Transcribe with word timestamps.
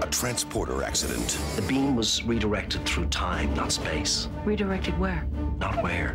A 0.00 0.06
transporter 0.06 0.84
accident. 0.84 1.38
The 1.56 1.62
beam 1.62 1.96
was 1.96 2.22
redirected 2.22 2.86
through 2.86 3.06
time, 3.06 3.52
not 3.54 3.72
space. 3.72 4.28
Redirected 4.44 4.96
where? 4.98 5.26
Not 5.58 5.82
where, 5.82 6.10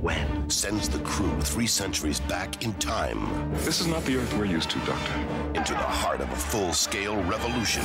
when. 0.00 0.50
Sends 0.50 0.88
the 0.88 0.98
crew 1.00 1.40
three 1.42 1.68
centuries 1.68 2.18
back 2.18 2.64
in 2.64 2.74
time. 2.74 3.52
This 3.58 3.80
is 3.80 3.86
not 3.86 4.04
the 4.04 4.16
Earth 4.16 4.36
we're 4.36 4.44
used 4.44 4.70
to, 4.70 4.78
Doctor. 4.80 5.12
Into 5.54 5.72
the 5.72 5.78
heart 5.78 6.20
of 6.20 6.30
a 6.32 6.36
full 6.36 6.72
scale 6.72 7.22
revolution. 7.24 7.84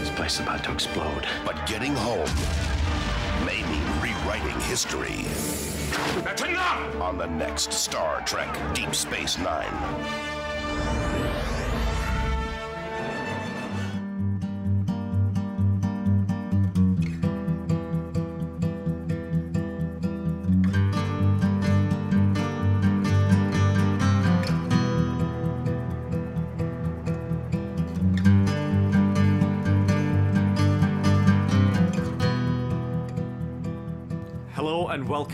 This 0.00 0.10
place 0.10 0.34
is 0.34 0.40
about 0.40 0.62
to 0.64 0.72
explode. 0.72 1.26
But 1.46 1.66
getting 1.66 1.94
home 1.94 2.28
may 3.46 3.62
mean 3.62 3.84
rewriting 4.02 4.60
history. 4.68 5.24
That's 6.22 6.42
enough! 6.42 7.00
On 7.00 7.16
the 7.16 7.26
next 7.26 7.72
Star 7.72 8.20
Trek 8.26 8.54
Deep 8.74 8.94
Space 8.94 9.38
Nine. 9.38 10.33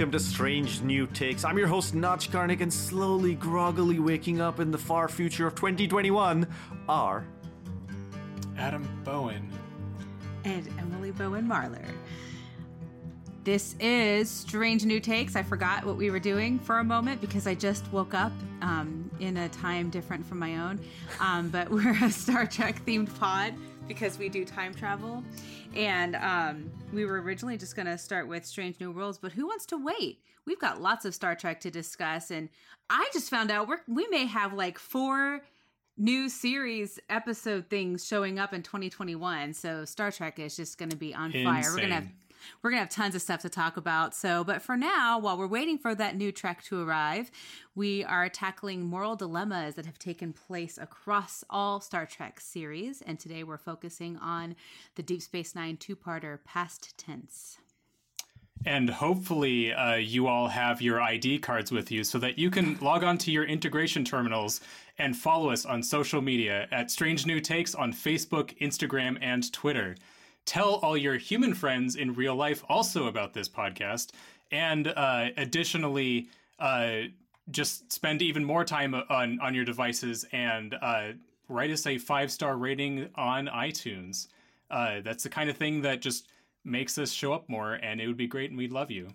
Welcome 0.00 0.10
to 0.10 0.18
Strange 0.18 0.80
New 0.80 1.06
Takes. 1.06 1.44
I'm 1.44 1.58
your 1.58 1.66
host, 1.66 1.94
Notch 1.94 2.30
Karnick, 2.30 2.62
and 2.62 2.72
slowly, 2.72 3.34
groggily 3.34 3.98
waking 3.98 4.40
up 4.40 4.58
in 4.58 4.70
the 4.70 4.78
far 4.78 5.10
future 5.10 5.46
of 5.46 5.54
2021 5.54 6.46
are 6.88 7.26
Adam 8.56 8.88
Bowen 9.04 9.46
and 10.46 10.66
Emily 10.78 11.10
Bowen 11.10 11.46
Marlar. 11.46 11.84
This 13.44 13.76
is 13.78 14.30
Strange 14.30 14.86
New 14.86 15.00
Takes. 15.00 15.36
I 15.36 15.42
forgot 15.42 15.84
what 15.84 15.98
we 15.98 16.10
were 16.10 16.18
doing 16.18 16.58
for 16.58 16.78
a 16.78 16.84
moment 16.84 17.20
because 17.20 17.46
I 17.46 17.54
just 17.54 17.92
woke 17.92 18.14
up 18.14 18.32
um, 18.62 19.10
in 19.20 19.36
a 19.36 19.50
time 19.50 19.90
different 19.90 20.24
from 20.24 20.38
my 20.38 20.56
own. 20.56 20.80
Um, 21.20 21.50
but 21.50 21.70
we're 21.70 22.02
a 22.02 22.10
Star 22.10 22.46
Trek 22.46 22.82
themed 22.86 23.14
pod 23.18 23.52
because 23.90 24.20
we 24.20 24.28
do 24.28 24.44
time 24.44 24.72
travel. 24.72 25.24
And 25.74 26.14
um, 26.14 26.70
we 26.92 27.04
were 27.04 27.20
originally 27.20 27.56
just 27.56 27.74
going 27.74 27.86
to 27.86 27.98
start 27.98 28.28
with 28.28 28.46
Strange 28.46 28.78
New 28.78 28.92
Worlds, 28.92 29.18
but 29.18 29.32
who 29.32 29.48
wants 29.48 29.66
to 29.66 29.76
wait? 29.76 30.20
We've 30.46 30.60
got 30.60 30.80
lots 30.80 31.04
of 31.04 31.12
Star 31.12 31.34
Trek 31.34 31.58
to 31.62 31.72
discuss. 31.72 32.30
And 32.30 32.50
I 32.88 33.10
just 33.12 33.28
found 33.30 33.50
out 33.50 33.66
we're, 33.66 33.80
we 33.88 34.06
may 34.06 34.26
have 34.26 34.52
like 34.52 34.78
four 34.78 35.40
new 35.98 36.28
series 36.28 37.00
episode 37.08 37.68
things 37.68 38.06
showing 38.06 38.38
up 38.38 38.54
in 38.54 38.62
2021. 38.62 39.54
So 39.54 39.84
Star 39.84 40.12
Trek 40.12 40.38
is 40.38 40.54
just 40.54 40.78
going 40.78 40.90
to 40.90 40.96
be 40.96 41.12
on 41.12 41.32
Insane. 41.32 41.44
fire. 41.44 41.70
We're 41.72 41.76
going 41.78 41.88
to 41.88 41.94
have 41.96 42.08
we're 42.62 42.70
going 42.70 42.78
to 42.78 42.84
have 42.84 42.90
tons 42.90 43.14
of 43.14 43.22
stuff 43.22 43.40
to 43.40 43.48
talk 43.48 43.76
about. 43.76 44.14
So, 44.14 44.44
but 44.44 44.62
for 44.62 44.76
now, 44.76 45.18
while 45.18 45.36
we're 45.36 45.46
waiting 45.46 45.78
for 45.78 45.94
that 45.94 46.16
new 46.16 46.32
Trek 46.32 46.62
to 46.64 46.82
arrive, 46.82 47.30
we 47.74 48.04
are 48.04 48.28
tackling 48.28 48.82
moral 48.84 49.16
dilemmas 49.16 49.74
that 49.74 49.86
have 49.86 49.98
taken 49.98 50.32
place 50.32 50.78
across 50.78 51.44
all 51.48 51.80
Star 51.80 52.06
Trek 52.06 52.40
series. 52.40 53.02
And 53.02 53.18
today 53.18 53.44
we're 53.44 53.58
focusing 53.58 54.16
on 54.18 54.56
the 54.96 55.02
Deep 55.02 55.22
Space 55.22 55.54
Nine 55.54 55.76
two 55.76 55.96
parter, 55.96 56.38
Past 56.44 56.96
Tense. 56.96 57.58
And 58.66 58.90
hopefully, 58.90 59.72
uh, 59.72 59.94
you 59.94 60.26
all 60.26 60.48
have 60.48 60.82
your 60.82 61.00
ID 61.00 61.38
cards 61.38 61.72
with 61.72 61.90
you 61.90 62.04
so 62.04 62.18
that 62.18 62.38
you 62.38 62.50
can 62.50 62.78
log 62.82 63.02
on 63.02 63.16
to 63.18 63.30
your 63.30 63.44
integration 63.44 64.04
terminals 64.04 64.60
and 64.98 65.16
follow 65.16 65.50
us 65.50 65.64
on 65.64 65.82
social 65.82 66.20
media 66.20 66.68
at 66.70 66.90
Strange 66.90 67.24
New 67.24 67.40
Takes 67.40 67.74
on 67.74 67.92
Facebook, 67.92 68.56
Instagram, 68.58 69.16
and 69.22 69.50
Twitter 69.52 69.96
tell 70.46 70.74
all 70.76 70.96
your 70.96 71.16
human 71.16 71.54
friends 71.54 71.96
in 71.96 72.14
real 72.14 72.34
life 72.34 72.64
also 72.68 73.06
about 73.06 73.34
this 73.34 73.48
podcast. 73.48 74.10
And 74.50 74.88
uh, 74.88 75.28
additionally, 75.36 76.28
uh, 76.58 77.02
just 77.50 77.92
spend 77.92 78.22
even 78.22 78.44
more 78.44 78.64
time 78.64 78.94
on, 78.94 79.38
on 79.40 79.54
your 79.54 79.64
devices 79.64 80.24
and 80.32 80.74
uh, 80.80 81.12
write 81.48 81.70
us 81.70 81.86
a 81.86 81.98
five 81.98 82.30
star 82.30 82.56
rating 82.56 83.08
on 83.14 83.46
iTunes. 83.48 84.28
Uh, 84.70 85.00
that's 85.00 85.22
the 85.22 85.28
kind 85.28 85.50
of 85.50 85.56
thing 85.56 85.82
that 85.82 86.00
just 86.00 86.28
makes 86.64 86.98
us 86.98 87.10
show 87.10 87.32
up 87.32 87.48
more, 87.48 87.74
and 87.74 88.00
it 88.00 88.06
would 88.06 88.16
be 88.16 88.26
great, 88.26 88.50
and 88.50 88.58
we'd 88.58 88.72
love 88.72 88.90
you. 88.90 89.08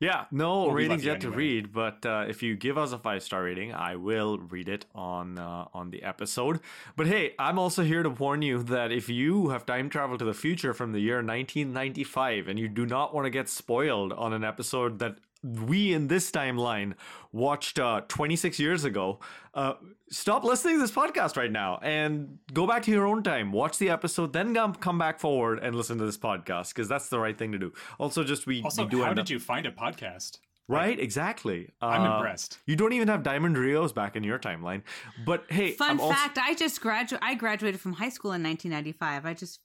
Yeah, 0.00 0.24
no 0.30 0.64
Well, 0.64 0.70
we 0.70 0.84
ratings 0.84 1.04
yet 1.04 1.20
to 1.20 1.30
read, 1.30 1.74
but 1.74 2.06
uh, 2.06 2.24
if 2.26 2.42
you 2.42 2.56
give 2.56 2.78
us 2.78 2.92
a 2.92 2.98
five 2.98 3.22
star 3.22 3.42
rating, 3.42 3.74
I 3.74 3.96
will 3.96 4.38
read 4.38 4.66
it 4.66 4.86
on 4.94 5.38
uh, 5.38 5.66
on 5.74 5.90
the 5.90 6.02
episode. 6.02 6.60
But 6.96 7.06
hey, 7.06 7.34
I'm 7.38 7.58
also 7.58 7.82
here 7.82 8.02
to 8.02 8.08
warn 8.08 8.40
you 8.40 8.62
that 8.62 8.92
if 8.92 9.10
you 9.10 9.50
have 9.50 9.66
time 9.66 9.90
traveled 9.90 10.20
to 10.20 10.24
the 10.24 10.32
future 10.32 10.72
from 10.72 10.92
the 10.92 11.00
year 11.00 11.16
1995 11.16 12.48
and 12.48 12.58
you 12.58 12.66
do 12.66 12.86
not 12.86 13.14
want 13.14 13.26
to 13.26 13.30
get 13.30 13.50
spoiled 13.50 14.14
on 14.14 14.32
an 14.32 14.42
episode 14.42 15.00
that 15.00 15.18
we 15.42 15.92
in 15.94 16.08
this 16.08 16.30
timeline 16.30 16.94
watched 17.32 17.78
uh, 17.78 18.02
26 18.08 18.58
years 18.58 18.84
ago, 18.84 19.20
uh, 19.54 19.74
stop 20.10 20.44
listening 20.44 20.76
to 20.76 20.80
this 20.82 20.90
podcast 20.90 21.36
right 21.36 21.50
now 21.50 21.78
and 21.82 22.38
go 22.52 22.66
back 22.66 22.82
to 22.82 22.90
your 22.90 23.06
own 23.06 23.22
time. 23.22 23.52
Watch 23.52 23.78
the 23.78 23.88
episode, 23.90 24.32
then 24.32 24.54
come 24.54 24.74
come 24.74 24.98
back 24.98 25.18
forward 25.18 25.60
and 25.60 25.74
listen 25.74 25.98
to 25.98 26.04
this 26.04 26.18
podcast 26.18 26.68
because 26.74 26.88
that's 26.88 27.08
the 27.08 27.18
right 27.18 27.36
thing 27.38 27.52
to 27.52 27.58
do. 27.58 27.72
Also, 27.98 28.22
just 28.24 28.46
we, 28.46 28.62
Also, 28.62 28.84
we 28.84 28.90
do 28.90 29.02
how 29.02 29.14
did 29.14 29.20
up- 29.22 29.30
you 29.30 29.38
find 29.38 29.66
a 29.66 29.72
podcast? 29.72 30.38
Right, 30.68 31.00
exactly. 31.00 31.68
I'm 31.82 32.02
Uh, 32.02 32.16
impressed. 32.18 32.58
You 32.64 32.76
don't 32.76 32.92
even 32.92 33.08
have 33.08 33.24
Diamond 33.24 33.58
Rios 33.58 33.92
back 33.92 34.14
in 34.14 34.22
your 34.22 34.38
timeline. 34.38 34.82
But 35.26 35.44
hey, 35.48 35.72
Fun 35.72 35.90
I'm 35.92 36.00
also- 36.00 36.14
fact: 36.14 36.38
I 36.38 36.54
just 36.54 36.80
graduated. 36.80 37.18
I 37.26 37.34
graduated 37.34 37.80
from 37.80 37.94
high 37.94 38.08
school 38.10 38.30
in 38.32 38.42
1995. 38.44 39.26
I 39.26 39.34
just 39.34 39.58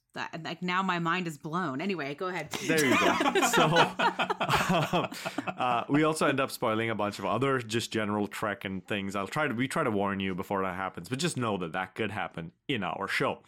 like 0.44 0.62
now 0.62 0.82
my 0.82 0.98
mind 0.98 1.26
is 1.26 1.38
blown. 1.38 1.80
Anyway, 1.80 2.14
go 2.14 2.26
ahead. 2.26 2.50
there 2.66 2.84
you 2.84 2.98
go. 2.98 3.42
so 3.54 3.64
um, 3.64 3.94
uh, 5.58 5.84
we 5.88 6.04
also 6.04 6.26
end 6.26 6.40
up 6.40 6.50
spoiling 6.50 6.90
a 6.90 6.94
bunch 6.94 7.18
of 7.18 7.24
other 7.24 7.58
just 7.58 7.92
general 7.92 8.26
Trek 8.26 8.64
and 8.64 8.86
things. 8.86 9.14
I'll 9.14 9.26
try 9.26 9.46
to 9.46 9.54
we 9.54 9.68
try 9.68 9.84
to 9.84 9.90
warn 9.90 10.20
you 10.20 10.34
before 10.34 10.62
that 10.62 10.74
happens, 10.74 11.08
but 11.08 11.18
just 11.18 11.36
know 11.36 11.56
that 11.58 11.72
that 11.72 11.94
could 11.94 12.10
happen 12.10 12.52
in 12.68 12.82
our 12.82 13.08
show. 13.08 13.38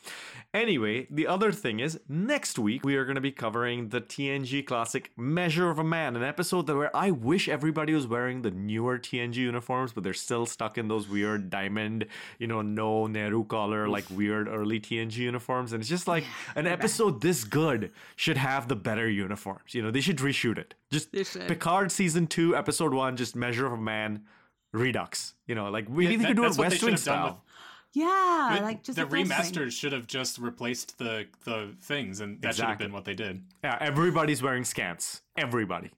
Anyway, 0.54 1.06
the 1.10 1.26
other 1.26 1.52
thing 1.52 1.80
is 1.80 2.00
next 2.08 2.58
week 2.58 2.84
we 2.84 2.96
are 2.96 3.04
going 3.04 3.16
to 3.16 3.20
be 3.20 3.32
covering 3.32 3.90
the 3.90 4.00
TNG 4.00 4.64
classic 4.64 5.10
Measure 5.16 5.70
of 5.70 5.78
a 5.78 5.84
Man, 5.84 6.16
an 6.16 6.22
episode 6.22 6.66
that 6.66 6.76
where 6.76 6.94
I 6.96 7.10
wish 7.10 7.48
everybody 7.48 7.94
was 7.94 8.06
wearing 8.06 8.42
the 8.42 8.50
newer 8.50 8.98
TNG 8.98 9.36
uniforms, 9.36 9.92
but 9.92 10.04
they're 10.04 10.14
still 10.14 10.46
stuck 10.46 10.78
in 10.78 10.88
those 10.88 11.08
weird 11.08 11.50
diamond, 11.50 12.06
you 12.38 12.46
know, 12.46 12.62
no 12.62 13.06
Nehru 13.06 13.44
collar, 13.44 13.88
like 13.88 14.04
weird 14.10 14.48
early 14.48 14.80
TNG 14.80 15.16
uniforms, 15.16 15.72
and 15.72 15.80
it's 15.80 15.88
just 15.88 16.08
like 16.08 16.24
an 16.58 16.66
episode 16.66 17.20
this 17.20 17.44
good 17.44 17.90
should 18.16 18.36
have 18.36 18.68
the 18.68 18.76
better 18.76 19.08
uniforms. 19.08 19.74
You 19.74 19.82
know, 19.82 19.90
they 19.90 20.00
should 20.00 20.18
reshoot 20.18 20.58
it. 20.58 20.74
Just 20.90 21.12
Picard 21.12 21.92
season 21.92 22.26
two, 22.26 22.56
episode 22.56 22.92
one, 22.92 23.16
just 23.16 23.36
Measure 23.36 23.66
of 23.66 23.72
a 23.72 23.76
Man, 23.76 24.24
Redux. 24.72 25.34
You 25.46 25.54
know, 25.54 25.70
like 25.70 25.86
we 25.88 26.04
Yeah, 26.04 26.10
need 26.10 26.20
that- 26.22 26.28
to 26.28 26.34
do 26.34 26.44
it 26.44 26.48
what 26.50 26.58
West 26.58 26.82
Wing 26.82 26.96
style. 26.96 27.44
Yeah, 27.94 28.56
The- 28.58 28.62
like 28.64 28.82
just 28.82 28.96
the 28.96 29.06
a 29.06 29.08
first 29.08 29.30
remasters 29.30 29.72
should 29.72 29.92
have 29.92 30.06
just 30.06 30.38
replaced 30.38 30.98
the 30.98 31.26
the 31.44 31.74
things, 31.80 32.20
and 32.20 32.40
that 32.42 32.54
should 32.56 32.66
have 32.66 32.78
been 32.78 32.92
what 32.92 33.04
they 33.04 33.14
did. 33.14 33.42
Yeah, 33.64 33.78
everybody's 33.80 34.42
wearing 34.42 34.62
skants. 34.64 35.20
Everybody. 35.36 35.90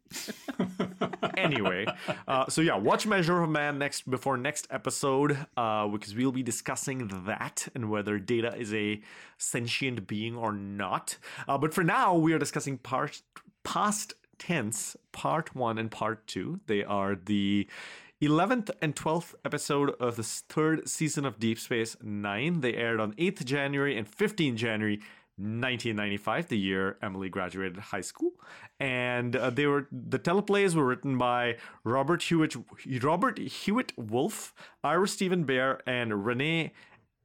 anyway, 1.37 1.87
uh, 2.29 2.49
so 2.49 2.61
yeah, 2.61 2.77
watch 2.77 3.07
Measure 3.07 3.37
of 3.39 3.49
a 3.49 3.53
Man 3.53 3.79
next 3.79 4.09
before 4.09 4.37
next 4.37 4.67
episode, 4.71 5.47
uh, 5.57 5.89
because 5.89 6.15
we'll 6.15 6.33
be 6.33 6.43
discussing 6.43 7.09
that 7.27 7.69
and 7.75 7.91
whether 7.91 8.19
Data 8.19 8.55
is 8.57 8.73
a 8.75 9.01
sentient 9.39 10.07
being 10.07 10.37
or 10.37 10.53
not. 10.53 11.17
Uh, 11.49 11.59
but 11.59 11.75
for 11.75 11.83
now, 11.83 12.15
we 12.15 12.33
are 12.33 12.39
discussing 12.39 12.79
part 12.79 13.23
past 13.65 14.15
tense, 14.39 14.97
part 15.13 15.55
one 15.55 15.77
and 15.79 15.91
part 15.91 16.27
two. 16.27 16.61
They 16.67 16.85
are 16.85 17.15
the 17.15 17.67
11th 18.23 18.71
and 18.83 18.95
12th 18.95 19.35
episode 19.47 19.91
of 19.99 20.17
the 20.17 20.23
third 20.23 20.87
season 20.87 21.25
of 21.25 21.39
Deep 21.39 21.59
Space 21.59 21.97
Nine. 22.03 22.61
They 22.61 22.75
aired 22.75 23.01
on 23.01 23.15
8th 23.15 23.47
January 23.47 23.97
and 23.97 24.07
15th 24.07 24.57
January 24.57 24.97
1995, 25.37 26.49
the 26.49 26.59
year 26.59 26.99
Emily 27.01 27.31
graduated 27.31 27.79
high 27.79 28.03
school, 28.03 28.33
and 28.79 29.35
uh, 29.35 29.49
they 29.49 29.67
were 29.67 29.89
the 29.91 30.19
teleplays 30.19 30.75
were 30.75 30.85
written 30.85 31.17
by 31.17 31.57
Robert 31.83 32.25
Hewitt, 32.25 32.55
Robert 33.03 33.39
Hewitt 33.39 33.97
Wolfe, 33.97 34.53
Ira 34.85 35.09
Steven 35.09 35.47
Behr, 35.47 35.81
and 35.87 36.27
Renee 36.27 36.73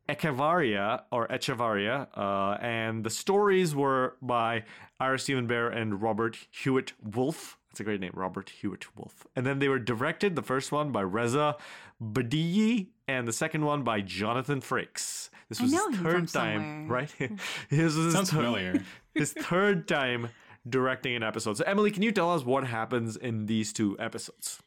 Echevarria 0.07 1.01
or 1.11 1.27
Echevarria, 1.27 2.07
uh, 2.15 2.57
and 2.61 3.03
the 3.03 3.09
stories 3.09 3.75
were 3.75 4.15
by 4.21 4.63
Ira 4.97 5.19
Steven 5.19 5.45
Behr 5.45 5.75
and 5.75 6.01
Robert 6.01 6.37
Hewitt 6.51 6.93
Wolfe. 7.03 7.57
That's 7.75 7.81
a 7.81 7.83
great 7.83 7.99
name, 7.99 8.13
Robert 8.13 8.51
Hewitt 8.61 8.95
Wolfe. 8.95 9.27
And 9.35 9.45
then 9.45 9.59
they 9.59 9.67
were 9.67 9.79
directed. 9.79 10.37
The 10.37 10.41
first 10.41 10.71
one 10.71 10.93
by 10.93 11.01
Reza 11.01 11.57
Badiyi, 12.01 12.87
and 13.05 13.27
the 13.27 13.33
second 13.33 13.65
one 13.65 13.83
by 13.83 13.99
Jonathan 13.99 14.61
Frakes. 14.61 15.29
This 15.49 15.59
I 15.59 15.63
was 15.63 15.73
know 15.73 15.89
his 15.89 15.99
third 15.99 16.27
time, 16.29 16.87
somewhere. 16.87 16.87
right? 17.19 17.31
His 17.69 17.97
was 17.97 18.05
his 18.05 18.13
Sounds 18.13 18.31
thir- 18.31 18.37
familiar. 18.37 18.81
his 19.13 19.33
third 19.33 19.89
time 19.89 20.29
directing 20.69 21.17
an 21.17 21.23
episode. 21.23 21.57
So, 21.57 21.65
Emily, 21.65 21.91
can 21.91 22.01
you 22.01 22.13
tell 22.13 22.31
us 22.33 22.45
what 22.45 22.65
happens 22.65 23.17
in 23.17 23.45
these 23.45 23.73
two 23.73 23.97
episodes? 23.99 24.61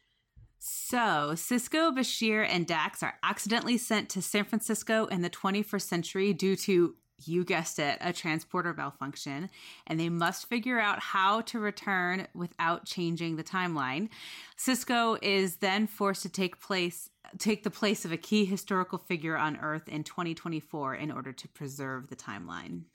So, 0.59 1.31
Sisko, 1.33 1.91
Bashir, 1.91 2.45
and 2.47 2.67
Dax 2.67 3.01
are 3.01 3.15
accidentally 3.23 3.79
sent 3.79 4.09
to 4.09 4.21
San 4.21 4.43
Francisco 4.43 5.07
in 5.07 5.23
the 5.23 5.31
21st 5.31 5.81
century 5.81 6.31
due 6.31 6.55
to 6.57 6.93
you 7.27 7.43
guessed 7.43 7.79
it, 7.79 7.97
a 8.01 8.13
transporter 8.13 8.73
malfunction, 8.73 9.49
and 9.87 9.99
they 9.99 10.09
must 10.09 10.47
figure 10.47 10.79
out 10.79 10.99
how 10.99 11.41
to 11.41 11.59
return 11.59 12.27
without 12.33 12.85
changing 12.85 13.35
the 13.35 13.43
timeline. 13.43 14.09
Sisko 14.57 15.17
is 15.21 15.57
then 15.57 15.87
forced 15.87 16.23
to 16.23 16.29
take 16.29 16.59
place 16.59 17.09
take 17.37 17.63
the 17.63 17.69
place 17.69 18.05
of 18.05 18.11
a 18.11 18.17
key 18.17 18.43
historical 18.43 18.97
figure 18.97 19.37
on 19.37 19.55
Earth 19.57 19.87
in 19.87 20.03
2024 20.03 20.95
in 20.95 21.11
order 21.11 21.31
to 21.31 21.47
preserve 21.47 22.07
the 22.07 22.15
timeline. 22.15 22.85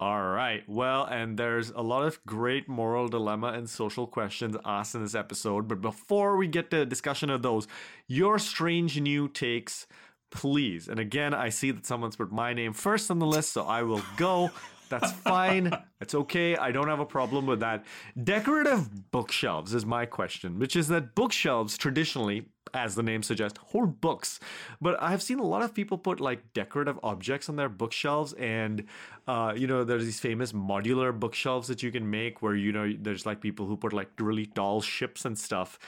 All 0.00 0.22
right. 0.22 0.64
Well, 0.68 1.04
and 1.04 1.38
there's 1.38 1.70
a 1.70 1.80
lot 1.80 2.04
of 2.04 2.24
great 2.26 2.68
moral 2.68 3.06
dilemma 3.06 3.48
and 3.48 3.70
social 3.70 4.08
questions 4.08 4.56
asked 4.64 4.96
in 4.96 5.02
this 5.02 5.14
episode. 5.14 5.68
But 5.68 5.80
before 5.80 6.36
we 6.36 6.48
get 6.48 6.70
to 6.72 6.78
the 6.78 6.86
discussion 6.86 7.30
of 7.30 7.42
those, 7.42 7.68
your 8.08 8.40
strange 8.40 9.00
new 9.00 9.28
takes, 9.28 9.86
please. 10.34 10.88
And 10.88 11.00
again, 11.00 11.32
I 11.32 11.48
see 11.48 11.70
that 11.70 11.86
someone's 11.86 12.16
put 12.16 12.30
my 12.30 12.52
name 12.52 12.74
first 12.74 13.10
on 13.10 13.18
the 13.18 13.26
list, 13.26 13.52
so 13.52 13.62
I 13.62 13.82
will 13.82 14.02
go. 14.16 14.50
That's 14.90 15.12
fine. 15.30 15.72
It's 16.00 16.14
okay. 16.14 16.56
I 16.56 16.72
don't 16.72 16.88
have 16.88 17.00
a 17.00 17.06
problem 17.06 17.46
with 17.46 17.60
that. 17.60 17.84
Decorative 18.22 19.10
bookshelves 19.10 19.72
is 19.74 19.86
my 19.86 20.04
question, 20.04 20.58
which 20.58 20.76
is 20.76 20.88
that 20.88 21.14
bookshelves 21.14 21.78
traditionally, 21.78 22.46
as 22.74 22.96
the 22.96 23.02
name 23.02 23.22
suggests, 23.22 23.58
hold 23.62 24.00
books. 24.00 24.40
But 24.80 25.00
I've 25.00 25.22
seen 25.22 25.38
a 25.38 25.46
lot 25.46 25.62
of 25.62 25.72
people 25.72 25.96
put 25.96 26.20
like 26.20 26.52
decorative 26.52 26.98
objects 27.02 27.48
on 27.48 27.56
their 27.56 27.68
bookshelves, 27.68 28.32
and 28.34 28.84
uh, 29.26 29.54
you 29.56 29.66
know, 29.66 29.84
there's 29.84 30.04
these 30.04 30.20
famous 30.20 30.52
modular 30.52 31.18
bookshelves 31.18 31.68
that 31.68 31.82
you 31.82 31.90
can 31.90 32.10
make 32.10 32.42
where 32.42 32.56
you 32.56 32.72
know 32.72 32.92
there's 32.98 33.24
like 33.24 33.40
people 33.40 33.66
who 33.66 33.76
put 33.76 33.92
like 33.92 34.10
really 34.18 34.46
tall 34.46 34.80
ships 34.80 35.24
and 35.24 35.38
stuff. 35.38 35.78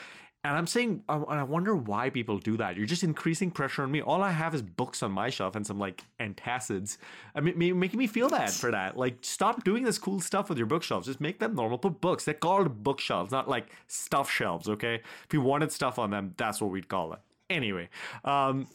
And 0.47 0.57
I'm 0.57 0.69
saying, 0.69 1.03
I, 1.09 1.17
I 1.17 1.43
wonder 1.43 1.75
why 1.75 2.09
people 2.09 2.39
do 2.39 2.57
that. 2.59 2.77
You're 2.77 2.87
just 2.87 3.03
increasing 3.03 3.51
pressure 3.51 3.83
on 3.83 3.91
me. 3.91 4.01
All 4.01 4.23
I 4.23 4.31
have 4.31 4.55
is 4.55 4.63
books 4.63 5.03
on 5.03 5.11
my 5.11 5.29
shelf 5.29 5.57
and 5.57 5.67
some 5.67 5.81
like 5.81 6.05
antacids. 6.21 6.99
I 7.35 7.41
mean, 7.41 7.79
making 7.81 7.99
me 7.99 8.07
feel 8.07 8.29
bad 8.29 8.51
for 8.51 8.71
that. 8.71 8.97
Like, 8.97 9.19
stop 9.23 9.65
doing 9.65 9.83
this 9.83 9.99
cool 9.99 10.21
stuff 10.21 10.49
with 10.49 10.57
your 10.57 10.69
bookshelves. 10.69 11.09
Just 11.09 11.21
make 11.21 11.41
them 11.41 11.57
normal. 11.57 11.79
Put 11.79 12.01
books. 12.01 12.25
They're 12.25 12.35
called 12.35 12.85
bookshelves, 12.85 13.33
not 13.33 13.49
like 13.49 13.67
stuff 13.89 14.31
shelves. 14.31 14.69
Okay. 14.69 15.03
If 15.25 15.33
you 15.33 15.41
wanted 15.41 15.73
stuff 15.73 15.99
on 15.99 16.11
them, 16.11 16.35
that's 16.37 16.61
what 16.61 16.71
we'd 16.71 16.89
call 16.89 17.13
it. 17.13 17.19
Anyway, 17.51 17.89
um, 18.25 18.69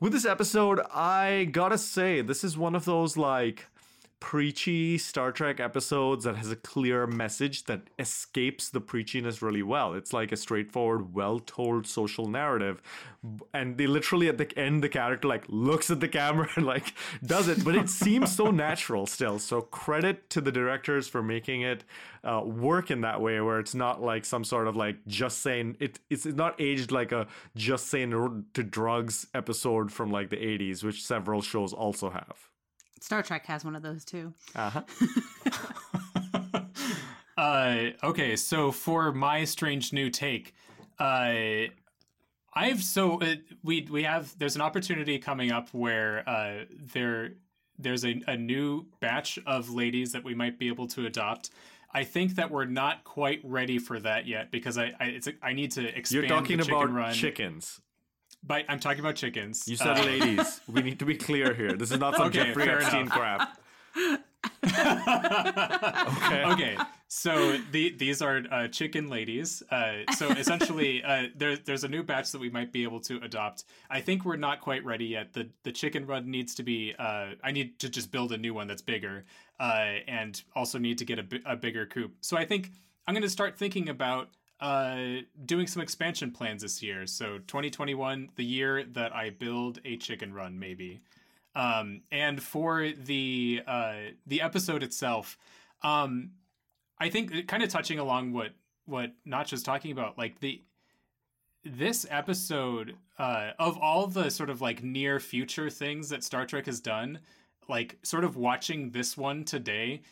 with 0.00 0.12
this 0.12 0.24
episode, 0.24 0.80
I 0.94 1.48
gotta 1.52 1.76
say, 1.76 2.22
this 2.22 2.42
is 2.42 2.56
one 2.56 2.74
of 2.74 2.86
those 2.86 3.18
like 3.18 3.66
preachy 4.20 4.98
Star 4.98 5.30
Trek 5.30 5.60
episodes 5.60 6.24
that 6.24 6.36
has 6.36 6.50
a 6.50 6.56
clear 6.56 7.06
message 7.06 7.64
that 7.64 7.82
escapes 7.98 8.68
the 8.70 8.80
preachiness 8.80 9.42
really 9.42 9.62
well. 9.62 9.94
It's 9.94 10.12
like 10.12 10.32
a 10.32 10.36
straightforward, 10.36 11.14
well 11.14 11.38
told 11.38 11.86
social 11.86 12.26
narrative. 12.26 12.82
And 13.54 13.78
they 13.78 13.86
literally 13.86 14.28
at 14.28 14.38
the 14.38 14.58
end, 14.58 14.82
the 14.82 14.88
character 14.88 15.28
like 15.28 15.44
looks 15.48 15.90
at 15.90 16.00
the 16.00 16.08
camera 16.08 16.48
and 16.56 16.66
like 16.66 16.94
does 17.24 17.48
it, 17.48 17.64
but 17.64 17.76
it 17.76 17.88
seems 17.88 18.34
so 18.34 18.50
natural 18.50 19.06
still. 19.06 19.38
So 19.38 19.60
credit 19.60 20.28
to 20.30 20.40
the 20.40 20.52
directors 20.52 21.06
for 21.06 21.22
making 21.22 21.62
it 21.62 21.84
uh, 22.24 22.42
work 22.44 22.90
in 22.90 23.02
that 23.02 23.20
way 23.20 23.40
where 23.40 23.60
it's 23.60 23.74
not 23.74 24.02
like 24.02 24.24
some 24.24 24.44
sort 24.44 24.66
of 24.66 24.76
like 24.76 24.96
just 25.06 25.38
saying 25.38 25.76
it, 25.78 26.00
it's 26.10 26.26
not 26.26 26.60
aged 26.60 26.90
like 26.90 27.12
a 27.12 27.26
just 27.54 27.88
saying 27.88 28.44
to 28.54 28.62
drugs 28.62 29.26
episode 29.34 29.92
from 29.92 30.10
like 30.10 30.30
the 30.30 30.36
80s, 30.36 30.82
which 30.82 31.04
several 31.04 31.40
shows 31.40 31.72
also 31.72 32.10
have. 32.10 32.47
Star 33.00 33.22
Trek 33.22 33.46
has 33.46 33.64
one 33.64 33.76
of 33.76 33.82
those 33.82 34.04
too. 34.04 34.32
Uh-huh. 34.54 34.82
uh 37.36 37.90
Okay, 38.02 38.36
so 38.36 38.72
for 38.72 39.12
my 39.12 39.44
strange 39.44 39.92
new 39.92 40.10
take, 40.10 40.54
uh, 40.98 41.68
I've 42.54 42.82
so 42.82 43.20
uh, 43.20 43.36
we 43.62 43.86
we 43.90 44.02
have 44.02 44.36
there's 44.38 44.56
an 44.56 44.62
opportunity 44.62 45.18
coming 45.18 45.52
up 45.52 45.68
where 45.72 46.28
uh, 46.28 46.64
there 46.92 47.34
there's 47.78 48.04
a, 48.04 48.20
a 48.26 48.36
new 48.36 48.86
batch 49.00 49.38
of 49.46 49.70
ladies 49.70 50.12
that 50.12 50.24
we 50.24 50.34
might 50.34 50.58
be 50.58 50.68
able 50.68 50.88
to 50.88 51.06
adopt. 51.06 51.50
I 51.92 52.04
think 52.04 52.34
that 52.34 52.50
we're 52.50 52.66
not 52.66 53.04
quite 53.04 53.40
ready 53.44 53.78
for 53.78 53.98
that 54.00 54.26
yet 54.26 54.50
because 54.50 54.76
I 54.76 54.92
I, 54.98 55.04
it's, 55.04 55.28
I 55.42 55.52
need 55.52 55.70
to 55.72 55.86
expand. 55.96 56.28
You're 56.28 56.28
talking 56.28 56.60
about 56.60 56.92
run. 56.92 57.14
chickens. 57.14 57.80
But 58.42 58.64
I'm 58.68 58.80
talking 58.80 59.00
about 59.00 59.16
chickens. 59.16 59.66
You 59.66 59.76
said 59.76 59.98
uh, 59.98 60.04
ladies. 60.04 60.60
we 60.68 60.82
need 60.82 60.98
to 61.00 61.04
be 61.04 61.16
clear 61.16 61.54
here. 61.54 61.72
This 61.72 61.90
is 61.90 61.98
not 61.98 62.16
some 62.16 62.28
okay, 62.28 62.46
Jeffrey 62.46 62.68
Epstein 62.68 63.08
crap. 63.08 63.58
okay. 64.64 66.44
Okay. 66.44 66.76
So 67.08 67.56
the, 67.72 67.94
these 67.96 68.20
are 68.20 68.42
uh, 68.50 68.68
chicken 68.68 69.08
ladies. 69.08 69.62
Uh, 69.70 70.02
so 70.16 70.28
essentially, 70.28 71.02
uh, 71.06 71.28
there, 71.34 71.56
there's 71.56 71.84
a 71.84 71.88
new 71.88 72.02
batch 72.02 72.32
that 72.32 72.40
we 72.40 72.50
might 72.50 72.70
be 72.70 72.82
able 72.82 73.00
to 73.00 73.16
adopt. 73.22 73.64
I 73.90 74.00
think 74.00 74.24
we're 74.24 74.36
not 74.36 74.60
quite 74.60 74.84
ready 74.84 75.06
yet. 75.06 75.32
The 75.32 75.48
the 75.62 75.72
chicken 75.72 76.06
run 76.06 76.30
needs 76.30 76.54
to 76.56 76.62
be. 76.62 76.94
Uh, 76.98 77.30
I 77.42 77.50
need 77.50 77.78
to 77.80 77.88
just 77.88 78.12
build 78.12 78.32
a 78.32 78.38
new 78.38 78.52
one 78.52 78.66
that's 78.66 78.82
bigger, 78.82 79.24
uh, 79.58 79.96
and 80.06 80.40
also 80.54 80.78
need 80.78 80.98
to 80.98 81.04
get 81.04 81.18
a, 81.18 81.26
a 81.46 81.56
bigger 81.56 81.86
coop. 81.86 82.12
So 82.20 82.36
I 82.36 82.44
think 82.44 82.72
I'm 83.06 83.14
going 83.14 83.22
to 83.22 83.30
start 83.30 83.56
thinking 83.56 83.88
about 83.88 84.28
uh, 84.60 85.22
doing 85.44 85.66
some 85.66 85.82
expansion 85.82 86.30
plans 86.30 86.62
this 86.62 86.82
year. 86.82 87.06
So 87.06 87.38
2021, 87.46 88.30
the 88.36 88.44
year 88.44 88.84
that 88.92 89.14
I 89.14 89.30
build 89.30 89.80
a 89.84 89.96
chicken 89.96 90.32
run, 90.32 90.58
maybe. 90.58 91.00
Um, 91.54 92.02
and 92.12 92.42
for 92.42 92.88
the 92.90 93.62
uh, 93.66 93.94
the 94.26 94.42
episode 94.42 94.82
itself, 94.82 95.38
um, 95.82 96.30
I 96.98 97.08
think 97.08 97.48
kind 97.48 97.62
of 97.62 97.68
touching 97.68 97.98
along 97.98 98.32
what 98.32 98.52
what 98.86 99.12
Notch 99.24 99.52
was 99.52 99.62
talking 99.62 99.92
about, 99.92 100.18
like 100.18 100.40
the 100.40 100.62
this 101.64 102.06
episode 102.10 102.96
uh, 103.18 103.50
of 103.58 103.76
all 103.78 104.06
the 104.06 104.30
sort 104.30 104.50
of 104.50 104.60
like 104.60 104.82
near 104.82 105.20
future 105.20 105.70
things 105.70 106.08
that 106.08 106.24
Star 106.24 106.46
Trek 106.46 106.66
has 106.66 106.80
done, 106.80 107.18
like 107.68 107.98
sort 108.02 108.24
of 108.24 108.36
watching 108.36 108.90
this 108.90 109.16
one 109.16 109.44
today, 109.44 110.02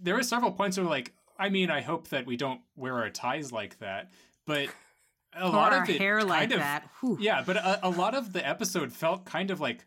there 0.00 0.16
are 0.16 0.22
several 0.22 0.50
points 0.50 0.78
where 0.78 0.86
like, 0.86 1.12
I 1.40 1.48
mean, 1.48 1.70
I 1.70 1.80
hope 1.80 2.08
that 2.08 2.26
we 2.26 2.36
don't 2.36 2.60
wear 2.76 2.98
our 2.98 3.08
ties 3.08 3.50
like 3.50 3.78
that, 3.78 4.10
but 4.46 4.68
a 5.34 5.46
or 5.46 5.50
lot 5.50 5.72
of 5.72 5.88
it 5.88 5.98
hair 5.98 6.22
like 6.22 6.52
of, 6.52 6.58
that. 6.58 6.88
Whew. 7.00 7.16
Yeah, 7.18 7.42
but 7.44 7.56
a, 7.56 7.86
a, 7.86 7.88
lot 7.88 8.14
of 8.14 8.34
the 8.34 8.46
episode 8.46 8.92
felt 8.92 9.24
kind 9.24 9.50
of 9.50 9.58
like, 9.58 9.86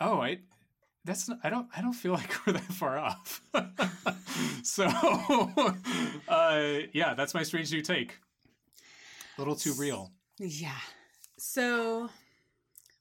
oh, 0.00 0.20
I 0.20 0.38
that's 1.04 1.28
not, 1.28 1.38
I 1.44 1.50
don't 1.50 1.68
I 1.76 1.82
don't 1.82 1.92
feel 1.92 2.12
like 2.14 2.30
we're 2.46 2.54
that 2.54 2.62
far 2.62 2.98
off. 2.98 3.42
so, 4.62 4.86
uh, 6.28 6.78
yeah, 6.94 7.12
that's 7.12 7.34
my 7.34 7.42
strange 7.42 7.70
new 7.70 7.82
take. 7.82 8.18
A 9.36 9.40
little 9.40 9.56
too 9.56 9.74
real. 9.74 10.12
Yeah. 10.38 10.80
So, 11.38 12.08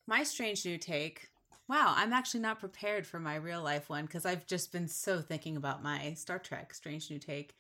my 0.06 0.24
strange 0.24 0.66
new 0.66 0.78
take 0.78 1.29
Wow, 1.70 1.94
I'm 1.96 2.14
actually 2.14 2.40
not 2.40 2.60
prepared 2.60 3.06
for 3.06 3.20
my 3.20 3.36
real 3.36 3.62
life 3.62 3.90
one 3.92 4.08
because 4.08 4.26
I've 4.26 4.48
just 4.48 4.72
been 4.72 4.88
so 4.88 5.22
thinking 5.22 5.56
about 5.56 5.84
my 5.84 6.14
Star 6.16 6.40
Trek 6.40 6.74
Strange 6.74 7.12
New 7.12 7.20
Take. 7.20 7.56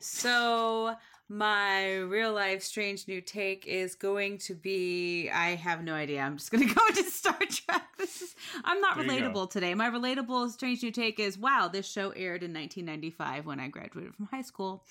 So, 0.00 0.96
my 1.28 1.98
real 1.98 2.32
life 2.32 2.64
Strange 2.64 3.06
New 3.06 3.20
Take 3.20 3.64
is 3.68 3.94
going 3.94 4.38
to 4.38 4.56
be 4.56 5.30
I 5.30 5.50
have 5.50 5.84
no 5.84 5.94
idea. 5.94 6.20
I'm 6.20 6.36
just 6.36 6.50
going 6.50 6.68
to 6.68 6.74
go 6.74 6.84
to 6.94 7.04
Star 7.04 7.38
Trek. 7.38 7.82
This 7.96 8.22
is 8.22 8.34
I'm 8.64 8.80
not 8.80 8.96
there 8.96 9.06
relatable 9.06 9.50
today. 9.50 9.72
My 9.74 9.88
relatable 9.88 10.50
Strange 10.50 10.82
New 10.82 10.90
Take 10.90 11.20
is 11.20 11.38
wow, 11.38 11.70
this 11.72 11.88
show 11.88 12.10
aired 12.10 12.42
in 12.42 12.52
1995 12.52 13.46
when 13.46 13.60
I 13.60 13.68
graduated 13.68 14.16
from 14.16 14.26
high 14.26 14.42
school. 14.42 14.84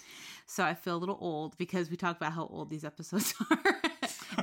So, 0.46 0.63
I 0.63 0.74
feel 0.74 0.96
a 0.96 1.01
little 1.03 1.17
old 1.20 1.58
because 1.58 1.89
we 1.89 1.98
talk 1.98 2.15
about 2.15 2.32
how 2.32 2.48
old 2.48 2.70
these 2.70 2.86
episodes 2.86 3.36
are. 3.51 3.82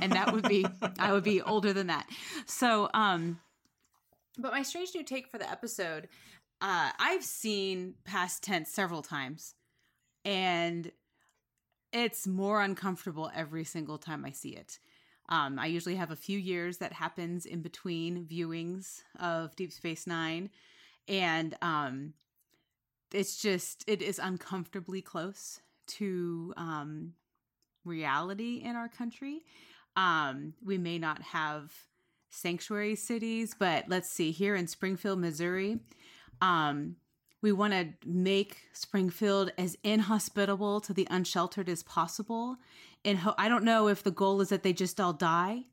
and 0.03 0.13
that 0.13 0.31
would 0.31 0.47
be 0.47 0.67
I 0.99 1.15
would 1.15 1.25
be 1.25 1.41
older 1.41 1.73
than 1.73 1.87
that. 1.87 2.07
So, 2.45 2.91
um 2.93 3.39
but 4.41 4.53
my 4.53 4.63
strange 4.63 4.91
new 4.95 5.05
take 5.05 5.29
for 5.29 5.39
the 5.39 5.51
episode, 5.51 6.09
uh, 6.61 6.91
I've 6.99 7.25
seen 7.25 7.95
past 8.05 8.43
tense 8.43 8.71
several 8.71 9.03
times, 9.03 9.55
and 10.25 10.91
it's 11.93 12.27
more 12.27 12.63
uncomfortable 12.63 13.31
every 13.35 13.65
single 13.65 13.99
time 13.99 14.25
I 14.25 14.31
see 14.31 14.51
it. 14.51 14.79
Um, 15.29 15.59
I 15.59 15.67
usually 15.67 15.95
have 15.97 16.11
a 16.11 16.17
few 16.17 16.39
years 16.39 16.79
that 16.79 16.93
happens 16.93 17.47
in 17.47 17.63
between 17.63 18.25
viewings 18.25 19.03
of 19.19 19.55
Deep 19.57 19.73
Space 19.73 20.07
Nine, 20.07 20.51
and 21.09 21.57
um, 21.63 22.15
it's 23.13 23.41
just 23.41 23.85
it 23.87 24.03
is 24.03 24.19
uncomfortably 24.19 25.03
close 25.03 25.61
to 25.87 26.53
um, 26.57 27.15
reality 27.85 28.63
in 28.65 28.77
our 28.77 28.89
country. 28.89 29.43
Um, 29.97 30.55
we 30.65 30.79
may 30.79 30.99
not 30.99 31.23
have 31.23 31.73
sanctuary 32.31 32.95
cities, 32.95 33.55
but 33.59 33.85
let's 33.89 34.09
see 34.09 34.31
here 34.31 34.55
in 34.55 34.67
Springfield, 34.67 35.19
Missouri, 35.19 35.81
um, 36.41 36.97
we 37.43 37.53
want 37.53 37.73
to 37.73 37.89
make 38.07 38.69
Springfield 38.73 39.53
as 39.59 39.77
inhospitable 39.83 40.81
to 40.83 40.93
the 40.93 41.07
unsheltered 41.11 41.69
as 41.69 41.83
possible. 41.83 42.57
And 43.05 43.19
ho- 43.19 43.35
I 43.39 43.49
don't 43.49 43.65
know 43.65 43.89
if 43.89 44.03
the 44.03 44.11
goal 44.11 44.41
is 44.41 44.51
that 44.51 44.63
they 44.63 44.73
just 44.73 45.01
all 45.01 45.13
die 45.13 45.65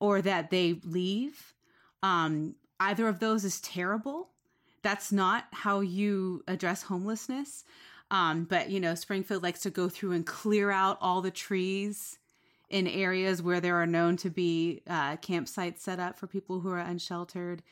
or 0.00 0.20
that 0.22 0.50
they 0.50 0.80
leave. 0.84 1.54
Um, 2.02 2.56
either 2.80 3.08
of 3.08 3.20
those 3.20 3.44
is 3.44 3.60
terrible. 3.60 4.30
That's 4.82 5.12
not 5.12 5.46
how 5.52 5.80
you 5.80 6.42
address 6.48 6.82
homelessness. 6.82 7.64
Um, 8.10 8.44
but 8.44 8.70
you 8.70 8.80
know, 8.80 8.94
Springfield 8.94 9.42
likes 9.42 9.62
to 9.62 9.70
go 9.70 9.88
through 9.88 10.12
and 10.12 10.26
clear 10.26 10.70
out 10.70 10.98
all 11.00 11.22
the 11.22 11.30
trees 11.30 12.18
in 12.68 12.86
areas 12.86 13.42
where 13.42 13.60
there 13.60 13.80
are 13.80 13.86
known 13.86 14.16
to 14.18 14.30
be 14.30 14.82
uh, 14.88 15.16
campsites 15.16 15.78
set 15.78 16.00
up 16.00 16.18
for 16.18 16.26
people 16.26 16.60
who 16.60 16.70
are 16.70 16.78
unsheltered. 16.78 17.62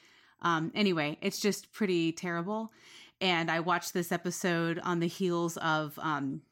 Um, 0.42 0.70
anyway, 0.74 1.18
it's 1.20 1.40
just 1.40 1.72
pretty 1.72 2.12
terrible. 2.12 2.72
And 3.20 3.50
I 3.50 3.60
watched 3.60 3.94
this 3.94 4.12
episode 4.12 4.78
on 4.84 5.00
the 5.00 5.06
heels 5.06 5.56
of 5.56 5.98
um, 6.00 6.42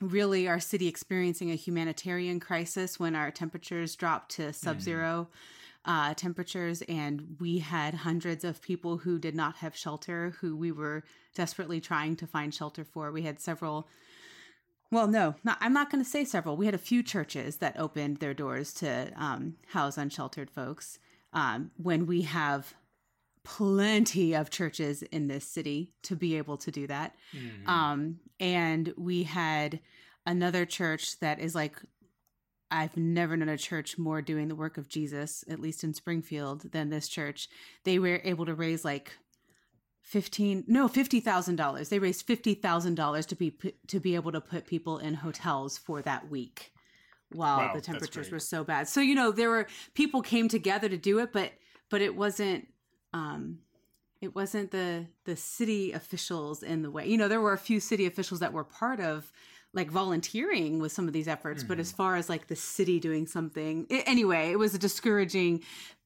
really 0.00 0.48
our 0.48 0.60
city 0.60 0.88
experiencing 0.88 1.50
a 1.50 1.56
humanitarian 1.56 2.40
crisis 2.40 2.98
when 2.98 3.14
our 3.14 3.30
temperatures 3.30 3.96
dropped 3.96 4.32
to 4.32 4.52
sub 4.52 4.80
0 4.80 5.28
uh, 5.84 6.14
temperatures. 6.14 6.82
And 6.88 7.36
we 7.40 7.58
had 7.58 7.94
hundreds 7.94 8.44
of 8.44 8.62
people 8.62 8.98
who 8.98 9.18
did 9.18 9.34
not 9.34 9.56
have 9.56 9.76
shelter, 9.76 10.34
who 10.40 10.56
we 10.56 10.72
were 10.72 11.04
desperately 11.34 11.80
trying 11.80 12.16
to 12.16 12.26
find 12.26 12.54
shelter 12.54 12.84
for. 12.84 13.12
We 13.12 13.22
had 13.22 13.40
several. 13.40 13.88
Well, 14.94 15.08
no, 15.08 15.34
not, 15.42 15.58
I'm 15.60 15.72
not 15.72 15.90
going 15.90 16.04
to 16.04 16.08
say 16.08 16.24
several. 16.24 16.56
We 16.56 16.66
had 16.66 16.74
a 16.74 16.78
few 16.78 17.02
churches 17.02 17.56
that 17.56 17.80
opened 17.80 18.18
their 18.18 18.32
doors 18.32 18.72
to 18.74 19.10
um, 19.16 19.56
house 19.72 19.98
unsheltered 19.98 20.52
folks 20.52 21.00
um, 21.32 21.72
when 21.76 22.06
we 22.06 22.22
have 22.22 22.74
plenty 23.42 24.36
of 24.36 24.50
churches 24.50 25.02
in 25.02 25.26
this 25.26 25.44
city 25.44 25.92
to 26.04 26.14
be 26.14 26.36
able 26.36 26.56
to 26.58 26.70
do 26.70 26.86
that. 26.86 27.16
Um, 27.68 28.20
and 28.38 28.94
we 28.96 29.24
had 29.24 29.80
another 30.26 30.64
church 30.64 31.18
that 31.18 31.40
is 31.40 31.56
like, 31.56 31.74
I've 32.70 32.96
never 32.96 33.36
known 33.36 33.48
a 33.48 33.58
church 33.58 33.98
more 33.98 34.22
doing 34.22 34.46
the 34.46 34.54
work 34.54 34.78
of 34.78 34.88
Jesus, 34.88 35.44
at 35.50 35.58
least 35.58 35.82
in 35.82 35.92
Springfield, 35.92 36.70
than 36.70 36.90
this 36.90 37.08
church. 37.08 37.48
They 37.82 37.98
were 37.98 38.20
able 38.22 38.46
to 38.46 38.54
raise 38.54 38.84
like 38.84 39.18
fifteen, 40.04 40.64
no, 40.68 40.88
fifty 40.88 41.20
thousand 41.20 41.56
dollars. 41.56 41.88
They 41.90 41.98
raised 41.98 42.26
fifty 42.26 42.54
thousand 42.54 42.94
dollars 42.96 43.26
to 43.26 43.36
be 43.36 43.54
to 43.88 44.00
be 44.00 44.14
able 44.14 44.32
to 44.32 44.40
put 44.40 44.66
people 44.66 44.98
in 44.98 45.14
hotels 45.14 45.78
for 45.78 46.02
that 46.02 46.30
week 46.30 46.72
while 47.30 47.68
Wow, 47.68 47.74
the 47.74 47.80
temperatures 47.80 48.30
were 48.30 48.38
so 48.40 48.64
bad. 48.64 48.88
So 48.88 49.00
you 49.00 49.14
know 49.16 49.32
there 49.32 49.50
were 49.50 49.66
people 49.94 50.22
came 50.22 50.48
together 50.48 50.88
to 50.88 50.98
do 50.98 51.18
it, 51.20 51.32
but 51.32 51.52
but 51.90 52.02
it 52.02 52.16
wasn't 52.16 52.68
um 53.12 53.60
it 54.20 54.34
wasn't 54.34 54.70
the 54.70 55.06
the 55.24 55.36
city 55.36 55.92
officials 55.92 56.62
in 56.62 56.82
the 56.82 56.90
way. 56.90 57.06
You 57.08 57.16
know 57.18 57.28
there 57.28 57.40
were 57.40 57.52
a 57.54 57.58
few 57.58 57.80
city 57.80 58.06
officials 58.06 58.40
that 58.40 58.52
were 58.52 58.64
part 58.64 59.00
of 59.00 59.32
like 59.72 59.90
volunteering 59.90 60.78
with 60.80 60.92
some 60.92 61.08
of 61.08 61.12
these 61.12 61.28
efforts, 61.28 61.64
but 61.64 61.80
as 61.80 61.90
Mm-hmm. 61.90 61.96
far 61.96 62.16
as 62.16 62.28
like 62.28 62.46
the 62.46 62.56
city 62.56 63.00
doing 63.00 63.26
something, 63.26 63.86
i 63.90 64.04
anyway, 64.06 64.50
it 64.52 64.58
was 64.58 64.74
a 64.74 64.78
discouraging 64.78 65.62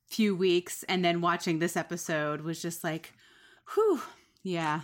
few 0.07 0.35
weeks. 0.35 0.85
And 0.89 1.05
then 1.05 1.21
watching 1.21 1.59
this 1.59 1.77
episode 1.77 2.41
was 2.41 2.63
just 2.63 2.83
like, 2.83 3.13
whew, 3.75 4.01
yeah. 4.43 4.81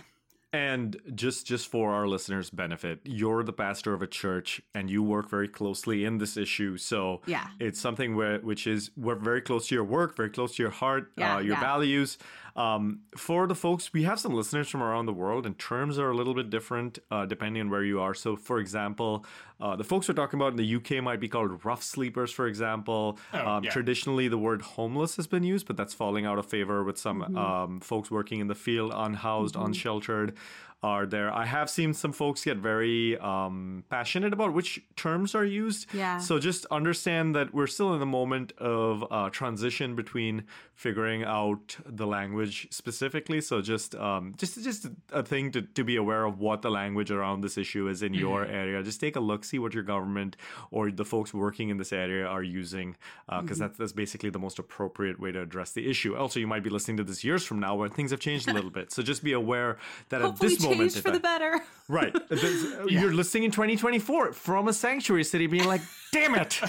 And 0.53 0.95
just 1.15 1.45
just 1.45 1.69
for 1.69 1.91
our 1.91 2.07
listeners' 2.07 2.49
benefit, 2.49 3.01
you're 3.03 3.43
the 3.43 3.51
pastor 3.51 3.93
of 3.93 4.01
a 4.01 4.07
church 4.07 4.61
and 4.73 4.89
you 4.89 5.03
work 5.03 5.29
very 5.29 5.49
closely 5.49 6.05
in 6.05 6.17
this 6.17 6.37
issue. 6.37 6.77
So 6.77 7.21
Yeah. 7.25 7.47
it's 7.59 7.77
something 7.81 8.15
where 8.15 8.39
which 8.39 8.65
is 8.65 8.89
we're 8.95 9.15
very 9.15 9.41
close 9.41 9.67
to 9.67 9.75
your 9.75 9.83
work, 9.83 10.15
very 10.15 10.29
close 10.29 10.55
to 10.55 10.63
your 10.63 10.71
heart, 10.71 11.11
Yeah, 11.17 11.35
uh, 11.35 11.39
your 11.39 11.55
yeah. 11.55 11.59
values. 11.59 12.17
Um, 12.55 13.01
for 13.17 13.47
the 13.47 13.55
folks, 13.55 13.91
we 13.91 14.03
have 14.03 14.17
some 14.17 14.33
listeners 14.33 14.69
from 14.69 14.81
around 14.81 15.07
the 15.07 15.13
world, 15.13 15.45
and 15.45 15.59
terms 15.59 15.99
are 15.99 16.09
a 16.09 16.15
little 16.15 16.33
bit 16.33 16.49
different 16.49 16.99
uh, 17.11 17.25
depending 17.25 17.59
on 17.61 17.69
where 17.69 17.83
you 17.83 17.99
are. 17.99 18.13
So, 18.13 18.37
for 18.37 18.59
example, 18.59 19.25
uh, 19.59 19.75
the 19.75 19.83
folks 19.83 20.07
we're 20.07 20.13
talking 20.15 20.39
about 20.39 20.51
in 20.51 20.57
the 20.57 20.75
UK 20.75 21.01
might 21.03 21.19
be 21.19 21.27
called 21.27 21.63
rough 21.63 21.81
sleepers, 21.83 22.31
for 22.31 22.47
example. 22.47 23.17
Oh, 23.33 23.47
um, 23.47 23.63
yeah. 23.63 23.71
Traditionally, 23.71 24.27
the 24.27 24.37
word 24.37 24.61
homeless 24.61 25.15
has 25.15 25.27
been 25.27 25.43
used, 25.43 25.65
but 25.67 25.77
that's 25.77 25.93
falling 25.93 26.25
out 26.25 26.37
of 26.37 26.45
favor 26.45 26.83
with 26.83 26.97
some 26.97 27.21
Mm-hmm. 27.21 27.37
um, 27.37 27.79
folks 27.79 28.11
working 28.11 28.39
in 28.41 28.47
the 28.47 28.55
field, 28.55 28.91
unhoused, 28.93 29.55
unsheltered. 29.55 30.35
Are 30.83 31.07
there? 31.07 31.33
I 31.33 31.45
have 31.45 31.67
seen 31.69 31.95
some 31.95 32.11
folks 32.11 32.43
get 32.43 32.57
very 32.57 33.17
um, 33.17 33.83
passionate 33.89 34.33
about 34.33 34.53
which 34.53 34.79
terms 34.95 35.33
are 35.33 35.43
used. 35.43 35.87
Yeah. 35.93 36.19
So 36.19 36.37
just 36.37 36.67
understand 36.69 37.35
that 37.35 37.55
we're 37.55 37.65
still 37.65 37.93
in 37.93 37.99
the 37.99 38.05
moment 38.05 38.51
of 38.59 39.03
uh, 39.09 39.29
transition 39.31 39.95
between 39.95 40.43
figuring 40.75 41.23
out 41.23 41.77
the 41.87 42.05
language 42.05 42.67
specifically. 42.69 43.41
So 43.41 43.61
just 43.61 43.95
um, 43.95 44.35
just 44.37 44.63
just 44.63 44.87
a 45.11 45.23
thing 45.23 45.51
to, 45.53 45.63
to 45.63 45.83
be 45.83 45.95
aware 45.95 46.23
of 46.23 46.39
what 46.39 46.61
the 46.61 46.69
language 46.69 47.09
around 47.09 47.41
this 47.41 47.57
issue 47.57 47.87
is 47.87 48.03
in 48.03 48.13
your 48.13 48.45
area. 48.45 48.83
Just 48.83 48.99
take 48.99 49.15
a 49.15 49.19
look, 49.19 49.43
see 49.43 49.57
what 49.57 49.73
your 49.73 49.83
government 49.83 50.37
or 50.69 50.91
the 50.91 51.05
folks 51.05 51.33
working 51.33 51.69
in 51.69 51.77
this 51.77 51.93
area 51.93 52.27
are 52.27 52.43
using, 52.43 52.95
because 53.41 53.57
that's 53.57 53.77
that's 53.77 53.93
basically 53.93 54.29
the 54.29 54.39
most 54.39 54.59
appropriate 54.59 55.19
way 55.19 55.31
to 55.31 55.41
address 55.41 55.71
the 55.71 55.89
issue. 55.89 56.15
Also, 56.15 56.39
you 56.39 56.47
might 56.47 56.63
be 56.63 56.69
listening 56.69 56.97
to 56.97 57.03
this 57.03 57.23
years 57.23 57.43
from 57.43 57.59
now 57.59 57.75
where 57.75 57.89
things 57.89 58.11
have 58.11 58.19
changed 58.19 58.47
a 58.47 58.53
little 58.53 58.69
bit. 58.69 58.91
So 58.91 59.01
just 59.01 59.23
be 59.23 59.33
aware 59.33 59.77
that 60.09 60.21
Hopefully 60.21 60.53
at 60.53 60.59
this 60.59 60.64
moment 60.65 60.79
changed 60.81 60.97
in 60.97 61.01
for 61.03 61.11
the 61.11 61.19
better. 61.19 61.59
Right. 61.87 62.15
This- 62.29 62.65
You're 62.87 63.13
listening 63.13 63.43
in 63.43 63.51
2024 63.51 64.33
from 64.33 64.67
a 64.67 64.73
sanctuary 64.73 65.23
city 65.23 65.45
being 65.47 65.65
like, 65.65 65.81
damn 66.11 66.33
it. 66.35 66.59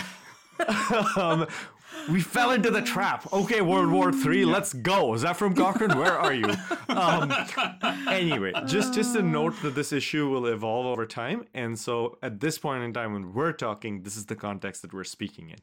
um, 1.17 1.47
we 2.11 2.21
fell 2.21 2.51
into 2.51 2.71
the 2.71 2.83
trap. 2.83 3.33
Okay, 3.33 3.63
World 3.63 3.91
War 3.91 4.13
Three, 4.13 4.45
let's 4.45 4.73
go. 4.75 5.15
Is 5.15 5.23
that 5.23 5.37
from 5.37 5.55
Cochrane? 5.55 5.97
Where 5.97 6.13
are 6.19 6.35
you? 6.35 6.45
Um, 6.89 7.33
anyway, 8.09 8.53
just 8.67 8.93
just 8.95 9.17
a 9.17 9.23
note 9.23 9.55
that 9.63 9.75
this 9.75 9.93
issue 9.93 10.29
will 10.29 10.47
evolve 10.47 10.87
over 10.87 11.07
time, 11.07 11.47
and 11.55 11.79
so 11.79 12.19
at 12.23 12.41
this 12.41 12.59
point 12.59 12.83
in 12.85 12.93
time 12.93 13.13
when 13.15 13.33
we're 13.33 13.53
talking, 13.53 14.03
this 14.03 14.17
is 14.17 14.27
the 14.27 14.37
context 14.37 14.83
that 14.83 14.93
we're 14.93 15.05
speaking 15.05 15.51
in. 15.51 15.59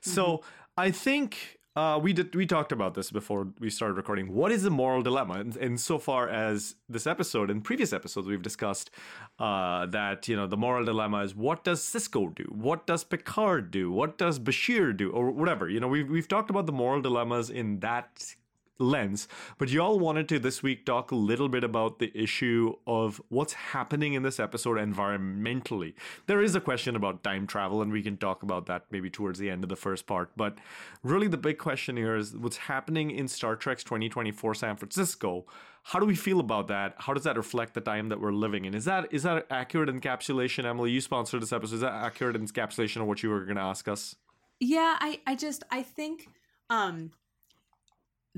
So 0.00 0.42
I 0.76 0.90
think 0.90 1.57
uh, 1.78 1.96
we 1.96 2.12
did 2.12 2.34
we 2.34 2.44
talked 2.44 2.72
about 2.72 2.94
this 2.94 3.08
before 3.12 3.46
we 3.60 3.70
started 3.70 3.94
recording. 3.94 4.34
What 4.34 4.50
is 4.50 4.64
the 4.64 4.70
moral 4.70 5.00
dilemma? 5.00 5.34
And, 5.60 5.78
so 5.78 5.96
far 5.98 6.28
as 6.28 6.74
this 6.88 7.06
episode 7.06 7.50
and 7.50 7.62
previous 7.62 7.92
episodes, 7.92 8.26
we've 8.26 8.42
discussed 8.42 8.90
uh, 9.38 9.86
that 9.86 10.26
you 10.26 10.34
know 10.34 10.48
the 10.48 10.56
moral 10.56 10.84
dilemma 10.84 11.18
is 11.22 11.36
what 11.36 11.62
does 11.62 11.80
Sisko 11.80 12.34
do? 12.34 12.46
What 12.50 12.86
does 12.88 13.04
Picard 13.04 13.70
do? 13.70 13.92
What 13.92 14.18
does 14.18 14.40
Bashir 14.40 14.96
do? 14.96 15.10
Or 15.10 15.30
whatever. 15.30 15.68
You 15.68 15.78
know, 15.78 15.86
we've 15.86 16.10
we've 16.10 16.26
talked 16.26 16.50
about 16.50 16.66
the 16.66 16.72
moral 16.72 17.00
dilemmas 17.00 17.48
in 17.48 17.78
that 17.78 18.34
lens. 18.78 19.28
But 19.58 19.70
y'all 19.70 19.98
wanted 19.98 20.28
to 20.30 20.38
this 20.38 20.62
week 20.62 20.86
talk 20.86 21.10
a 21.10 21.16
little 21.16 21.48
bit 21.48 21.64
about 21.64 21.98
the 21.98 22.12
issue 22.14 22.74
of 22.86 23.20
what's 23.28 23.52
happening 23.52 24.14
in 24.14 24.22
this 24.22 24.38
episode 24.38 24.78
environmentally. 24.78 25.94
There 26.26 26.42
is 26.42 26.54
a 26.54 26.60
question 26.60 26.96
about 26.96 27.22
time 27.22 27.46
travel, 27.46 27.82
and 27.82 27.92
we 27.92 28.02
can 28.02 28.16
talk 28.16 28.42
about 28.42 28.66
that 28.66 28.84
maybe 28.90 29.10
towards 29.10 29.38
the 29.38 29.50
end 29.50 29.64
of 29.64 29.68
the 29.68 29.76
first 29.76 30.06
part. 30.06 30.30
But 30.36 30.58
really, 31.02 31.28
the 31.28 31.36
big 31.36 31.58
question 31.58 31.96
here 31.96 32.16
is 32.16 32.36
what's 32.36 32.56
happening 32.56 33.10
in 33.10 33.28
Star 33.28 33.56
Trek's 33.56 33.84
2024 33.84 34.54
San 34.54 34.76
Francisco. 34.76 35.46
How 35.84 35.98
do 35.98 36.06
we 36.06 36.14
feel 36.14 36.38
about 36.40 36.68
that? 36.68 36.94
How 36.98 37.14
does 37.14 37.24
that 37.24 37.36
reflect 37.36 37.74
the 37.74 37.80
time 37.80 38.10
that 38.10 38.20
we're 38.20 38.32
living 38.32 38.66
in? 38.66 38.74
Is 38.74 38.84
that 38.84 39.08
is 39.10 39.22
that 39.22 39.46
accurate 39.50 39.88
encapsulation, 39.88 40.64
Emily? 40.64 40.90
You 40.90 41.00
sponsored 41.00 41.40
this 41.40 41.52
episode. 41.52 41.76
Is 41.76 41.80
that 41.80 41.94
accurate 41.94 42.36
encapsulation 42.36 43.00
of 43.00 43.06
what 43.06 43.22
you 43.22 43.30
were 43.30 43.44
going 43.44 43.56
to 43.56 43.62
ask 43.62 43.88
us? 43.88 44.14
Yeah, 44.60 44.96
I, 45.00 45.20
I 45.26 45.34
just 45.34 45.64
I 45.70 45.82
think 45.82 46.28
um 46.68 47.12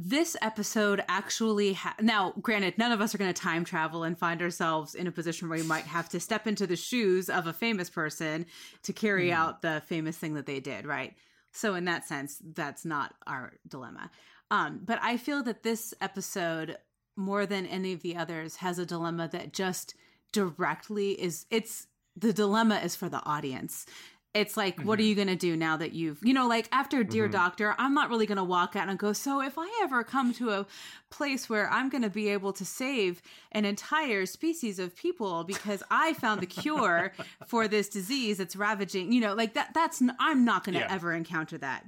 this 0.09 0.37
episode 0.41 1.03
actually 1.09 1.75
ha- 1.75 1.95
now 2.01 2.33
granted 2.41 2.79
none 2.79 2.93
of 2.93 3.01
us 3.01 3.15
are 3.15 3.19
going 3.19 3.33
to 3.33 3.41
time 3.41 3.65
travel 3.65 4.03
and 4.03 4.19
find 4.19 4.41
ourselves 4.41 4.95
in 4.95 5.07
a 5.07 5.13
position 5.13 5.49
where 5.49 5.59
we 5.59 5.65
might 5.65 5.85
have 5.85 6.09
to 6.09 6.19
step 6.19 6.47
into 6.47 6.67
the 6.67 6.77
shoes 6.77 7.29
of 7.29 7.47
a 7.47 7.53
famous 7.53 7.91
person 7.91 8.47
to 8.83 8.93
carry 8.93 9.31
out 9.31 9.63
the 9.63 9.83
famous 9.87 10.17
thing 10.17 10.35
that 10.35 10.47
they 10.47 10.61
did 10.61 10.87
right? 10.87 11.15
So 11.53 11.75
in 11.75 11.85
that 11.85 12.07
sense 12.07 12.41
that's 12.55 12.85
not 12.85 13.15
our 13.27 13.53
dilemma. 13.69 14.11
Um 14.51 14.81
but 14.85 14.99
i 15.03 15.17
feel 15.17 15.43
that 15.43 15.63
this 15.63 15.93
episode 16.01 16.77
more 17.17 17.45
than 17.45 17.67
any 17.67 17.93
of 17.93 18.03
the 18.03 18.17
others 18.17 18.57
has 18.57 18.79
a 18.79 18.87
dilemma 18.87 19.29
that 19.29 19.53
just 19.53 19.95
directly 20.33 21.13
is 21.21 21.45
it's 21.51 21.87
the 22.17 22.33
dilemma 22.33 22.81
is 22.83 22.97
for 22.97 23.09
the 23.09 23.25
audience 23.25 23.87
it's 24.33 24.57
like 24.57 24.81
what 24.83 24.99
are 24.99 25.03
mm-hmm. 25.03 25.09
you 25.09 25.15
going 25.15 25.29
to 25.29 25.37
do 25.37 25.57
now 25.57 25.77
that 25.77 25.93
you've 25.93 26.19
you 26.23 26.33
know 26.33 26.47
like 26.47 26.69
after 26.71 27.03
dear 27.03 27.25
mm-hmm. 27.25 27.33
doctor 27.33 27.75
i'm 27.79 27.95
not 27.95 28.09
really 28.09 28.27
going 28.27 28.39
to 28.39 28.45
walk 28.45 28.77
out 28.77 28.89
and 28.89 28.99
go 28.99 29.13
so 29.13 29.41
if 29.41 29.55
i 29.59 29.81
ever 29.83 30.05
come 30.05 30.33
to 30.33 30.51
a 30.51 30.67
place 31.11 31.49
where 31.49 31.69
i'm 31.71 31.89
going 31.89 32.03
to 32.03 32.11
be 32.11 32.29
able 32.29 32.53
to 32.53 32.65
save 32.65 33.21
an 33.53 33.65
entire 33.65 34.25
species 34.27 34.79
of 34.79 34.95
people 34.95 35.45
because 35.45 35.83
i 35.91 36.13
found 36.15 36.41
the 36.41 36.47
cure 36.47 37.13
for 37.47 37.67
this 37.67 37.89
disease 37.89 38.39
that's 38.39 38.55
ravaging 38.55 39.13
you 39.13 39.21
know 39.21 39.35
like 39.35 39.55
that 39.55 39.71
that's 39.75 40.03
i'm 40.19 40.45
not 40.45 40.65
going 40.65 40.75
to 40.75 40.81
Yeah. 40.81 40.89
ever 40.91 41.13
encounter 41.13 41.59
that 41.59 41.85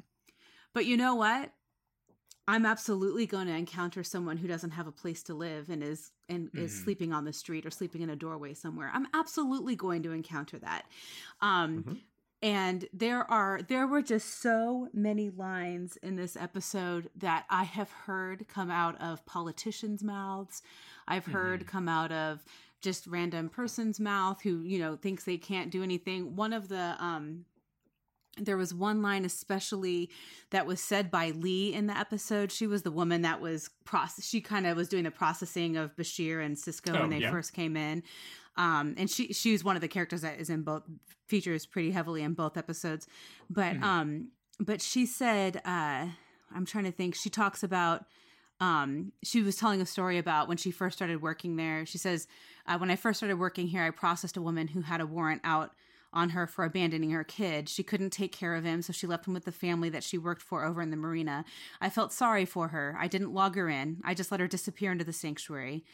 but 0.75 0.87
you 0.87 0.97
know 0.97 1.15
what 1.15 1.53
I'm 2.49 2.67
absolutely 2.67 3.25
going 3.25 3.47
to 3.47 3.55
encounter 3.55 4.03
someone 4.03 4.37
who 4.37 4.49
doesn't 4.49 4.73
have 4.73 4.89
a 4.89 4.93
place 4.93 5.23
to 5.25 5.35
live 5.35 5.71
and 5.71 5.81
is 5.81 6.11
and 6.29 6.51
is 6.55 6.73
mm-hmm. 6.73 6.85
sleeping 6.85 7.13
on 7.13 7.25
the 7.25 7.33
street 7.33 7.65
or 7.65 7.71
sleeping 7.71 8.03
in 8.03 8.11
a 8.11 8.17
doorway 8.17 8.53
somewhere. 8.53 8.91
I'm 8.93 9.07
absolutely 9.15 9.77
going 9.77 10.03
to 10.03 10.11
encounter 10.11 10.59
that. 10.59 10.87
Um 11.41 12.01
and 12.43 12.87
there 12.93 13.29
are 13.31 13.61
there 13.69 13.87
were 13.87 14.03
just 14.03 14.41
so 14.41 14.89
many 14.93 15.31
lines 15.31 15.97
in 15.99 16.17
this 16.17 16.37
episode 16.37 17.09
that 17.17 17.45
I 17.49 17.65
have 17.65 17.91
heard 17.91 18.47
come 18.49 18.71
out 18.71 19.01
of 19.01 19.25
politicians' 19.27 20.03
mouths. 20.03 20.63
I've 21.07 21.27
heard 21.27 21.67
come 21.67 21.89
out 21.89 22.11
of 22.13 22.45
just 22.81 23.07
random 23.07 23.49
person's 23.49 24.01
mouth 24.01 24.43
who, 24.43 24.61
you 24.63 24.79
know, 24.81 24.97
thinks 24.97 25.25
they 25.25 25.37
can't 25.37 25.71
do 25.71 25.83
anything. 25.85 26.35
One 26.35 26.53
of 26.53 26.69
the 26.69 26.97
um 26.99 27.45
there 28.39 28.57
was 28.57 28.73
one 28.73 29.03
line 29.03 29.27
especially 29.27 30.09
that 30.51 30.67
was 30.67 30.81
said 30.81 31.11
by 31.11 31.31
Lee 31.33 31.75
in 31.75 31.87
the 31.87 31.97
episode. 31.97 32.51
She 32.51 32.67
was 32.67 32.81
the 32.83 32.91
woman 32.91 33.23
that 33.23 33.43
was 33.43 33.69
process. 33.85 34.27
She 34.27 34.41
kind 34.41 34.67
of 34.67 34.75
was 34.77 34.89
doing 34.89 35.05
the 35.05 35.11
processing 35.11 35.77
of 35.77 35.95
Bashir 35.97 36.45
and 36.45 36.57
Sisko 36.57 36.97
Oh, 36.97 37.01
when 37.03 37.11
they 37.11 37.19
yeah. 37.19 37.31
first 37.31 37.53
came 37.53 37.77
in. 37.77 38.03
Um, 38.57 38.95
and 38.99 39.11
she 39.11 39.33
she 39.33 39.53
was 39.53 39.65
one 39.65 39.77
of 39.77 39.83
the 39.83 39.89
characters 39.89 40.21
that 40.23 40.39
is 40.39 40.51
in 40.51 40.63
both 40.63 40.83
features 41.27 41.65
pretty 41.65 41.91
heavily 41.91 42.23
in 42.23 42.35
both 42.35 42.57
episodes. 42.57 43.07
But 43.49 43.77
um, 43.83 44.29
but 44.61 44.81
she 44.83 45.07
said, 45.07 45.57
uh, 45.65 46.07
I'm 46.55 46.67
trying 46.67 46.85
to 46.85 46.93
think. 46.93 47.15
She 47.15 47.31
talks 47.31 47.63
about 47.63 48.05
um, 48.61 49.13
she 49.25 49.43
was 49.43 49.57
telling 49.57 49.81
a 49.81 49.87
story 49.87 50.19
about 50.19 50.49
when 50.49 50.57
she 50.57 50.71
first 50.71 50.97
started 50.97 51.23
working 51.23 51.57
there. 51.57 51.87
She 51.87 51.99
says, 51.99 52.29
uh, 52.67 52.79
"When 52.79 52.91
I 52.91 52.97
first 52.97 53.19
started 53.19 53.39
working 53.39 53.69
here, 53.69 53.83
I 53.83 53.91
processed 53.91 54.37
a 54.37 54.43
woman 54.43 54.69
who 54.69 54.83
had 54.83 55.01
a 55.01 55.07
warrant 55.07 55.41
out 55.45 55.73
on 56.13 56.31
her 56.31 56.47
for 56.47 56.65
abandoning 56.65 57.11
her 57.11 57.25
kid. 57.25 57.69
She 57.69 57.83
couldn't 57.83 58.11
take 58.11 58.33
care 58.33 58.55
of 58.55 58.65
him, 58.65 58.83
so 58.83 58.93
she 58.93 59.07
left 59.07 59.27
him 59.27 59.35
with 59.35 59.47
the 59.47 59.53
family 59.53 59.89
that 59.89 60.05
she 60.05 60.19
worked 60.19 60.43
for 60.43 60.65
over 60.65 60.83
in 60.83 60.91
the 60.91 60.97
marina. 60.97 61.45
I 61.81 61.89
felt 61.89 62.13
sorry 62.13 62.45
for 62.45 62.69
her. 62.69 62.97
I 63.01 63.09
didn't 63.09 63.33
log 63.33 63.57
her 63.57 63.69
in. 63.69 64.03
I 64.05 64.15
just 64.15 64.31
let 64.31 64.41
her 64.41 64.47
disappear 64.47 64.93
into 64.93 65.05
the 65.05 65.13
sanctuary. 65.13 65.85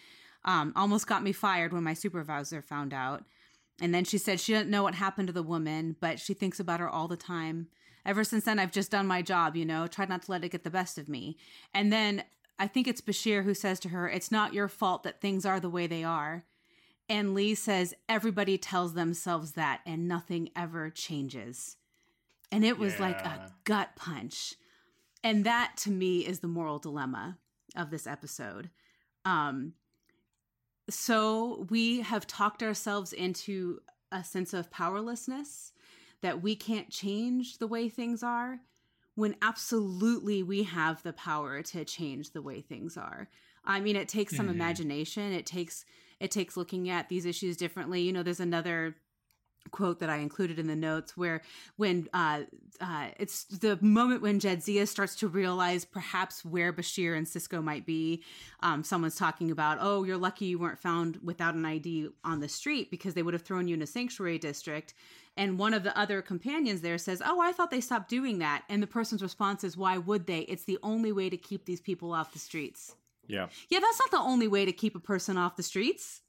Um, 0.48 0.72
almost 0.74 1.06
got 1.06 1.22
me 1.22 1.30
fired 1.30 1.72
when 1.72 1.84
my 1.84 1.94
supervisor 1.94 2.60
found 2.60 2.92
out." 2.92 3.24
And 3.80 3.94
then 3.94 4.04
she 4.04 4.18
said 4.18 4.40
she 4.40 4.52
didn't 4.52 4.70
know 4.70 4.82
what 4.82 4.94
happened 4.94 5.28
to 5.28 5.32
the 5.32 5.42
woman, 5.42 5.94
but 6.00 6.18
she 6.18 6.34
thinks 6.34 6.58
about 6.58 6.80
her 6.80 6.88
all 6.88 7.06
the 7.06 7.16
time. 7.16 7.68
Ever 8.04 8.24
since 8.24 8.44
then, 8.44 8.58
I've 8.58 8.72
just 8.72 8.90
done 8.90 9.06
my 9.06 9.22
job, 9.22 9.54
you 9.54 9.64
know, 9.64 9.86
tried 9.86 10.08
not 10.08 10.22
to 10.22 10.30
let 10.30 10.44
it 10.44 10.50
get 10.50 10.64
the 10.64 10.70
best 10.70 10.98
of 10.98 11.08
me. 11.08 11.36
And 11.72 11.92
then 11.92 12.24
I 12.58 12.66
think 12.66 12.88
it's 12.88 13.00
Bashir 13.00 13.44
who 13.44 13.54
says 13.54 13.78
to 13.80 13.90
her, 13.90 14.08
It's 14.08 14.32
not 14.32 14.54
your 14.54 14.68
fault 14.68 15.04
that 15.04 15.20
things 15.20 15.46
are 15.46 15.60
the 15.60 15.70
way 15.70 15.86
they 15.86 16.02
are. 16.02 16.44
And 17.08 17.34
Lee 17.34 17.54
says, 17.54 17.94
Everybody 18.08 18.58
tells 18.58 18.94
themselves 18.94 19.52
that, 19.52 19.80
and 19.86 20.08
nothing 20.08 20.50
ever 20.56 20.90
changes. 20.90 21.76
And 22.50 22.64
it 22.64 22.78
was 22.78 22.98
like 22.98 23.20
a 23.20 23.52
gut 23.64 23.90
punch. 23.94 24.54
And 25.22 25.44
that 25.44 25.76
to 25.78 25.90
me 25.90 26.20
is 26.20 26.40
the 26.40 26.48
moral 26.48 26.78
dilemma 26.78 27.38
of 27.76 27.90
this 27.90 28.06
episode. 28.06 28.70
Um, 29.24 29.74
so 30.88 31.66
we 31.70 32.00
have 32.00 32.26
talked 32.26 32.62
ourselves 32.62 33.12
into 33.12 33.80
a 34.10 34.24
sense 34.24 34.54
of 34.54 34.70
powerlessness 34.70 35.72
that 36.22 36.42
we 36.42 36.56
can't 36.56 36.90
change 36.90 37.58
the 37.58 37.66
way 37.66 37.88
things 37.88 38.22
are 38.22 38.60
when 39.14 39.36
absolutely 39.42 40.42
we 40.42 40.62
have 40.62 41.02
the 41.02 41.12
power 41.12 41.62
to 41.62 41.84
change 41.84 42.32
the 42.32 42.42
way 42.42 42.60
things 42.60 42.96
are. 42.96 43.28
I 43.64 43.80
mean, 43.80 43.96
it 43.96 44.08
takes 44.08 44.34
some 44.34 44.48
Mhm. 44.48 44.48
imagination. 44.48 45.32
It 45.32 45.46
takes 45.46 45.84
it 46.20 46.30
takes 46.30 46.56
looking 46.56 46.88
at 46.88 47.08
these 47.08 47.26
issues 47.26 47.56
differently. 47.56 48.02
You 48.02 48.12
know, 48.12 48.22
there's 48.22 48.40
another 48.40 48.96
quote 49.68 50.00
that 50.00 50.10
I 50.10 50.16
included 50.16 50.58
in 50.58 50.66
the 50.66 50.76
notes 50.76 51.16
where 51.16 51.42
when 51.76 52.08
uh, 52.12 52.42
uh, 52.80 53.08
it's 53.18 53.44
the 53.44 53.78
moment 53.80 54.22
when 54.22 54.40
Jadzia 54.40 54.86
starts 54.86 55.16
to 55.16 55.28
realize 55.28 55.84
perhaps 55.84 56.44
where 56.44 56.72
Bashir 56.72 57.16
and 57.16 57.26
Sisko 57.26 57.62
might 57.62 57.86
be. 57.86 58.22
Um, 58.60 58.84
someone's 58.84 59.16
talking 59.16 59.50
about, 59.50 59.78
oh, 59.80 60.04
you're 60.04 60.16
lucky 60.16 60.46
you 60.46 60.58
weren't 60.58 60.78
found 60.78 61.18
without 61.22 61.54
an 61.54 61.64
ID 61.64 62.08
on 62.24 62.40
the 62.40 62.48
street 62.48 62.90
because 62.90 63.14
they 63.14 63.22
would 63.22 63.34
have 63.34 63.42
thrown 63.42 63.68
you 63.68 63.74
in 63.74 63.82
a 63.82 63.86
sanctuary 63.86 64.38
district. 64.38 64.94
And 65.36 65.58
one 65.58 65.72
of 65.72 65.84
the 65.84 65.96
other 65.96 66.20
companions 66.20 66.80
there 66.80 66.98
says, 66.98 67.22
oh, 67.24 67.40
I 67.40 67.52
thought 67.52 67.70
they 67.70 67.80
stopped 67.80 68.08
doing 68.08 68.38
that. 68.40 68.64
And 68.68 68.82
the 68.82 68.88
person's 68.88 69.22
response 69.22 69.62
is, 69.62 69.76
why 69.76 69.98
would 69.98 70.26
they? 70.26 70.40
It's 70.40 70.64
the 70.64 70.78
only 70.82 71.12
way 71.12 71.30
to 71.30 71.36
keep 71.36 71.64
these 71.64 71.80
people 71.80 72.12
off 72.12 72.32
the 72.32 72.40
streets. 72.40 72.96
Yeah. 73.28 73.48
Yeah, 73.68 73.78
that's 73.80 74.00
not 74.00 74.10
the 74.10 74.18
only 74.18 74.48
way 74.48 74.64
to 74.64 74.72
keep 74.72 74.96
a 74.96 75.00
person 75.00 75.36
off 75.36 75.56
the 75.56 75.62
streets. 75.62 76.22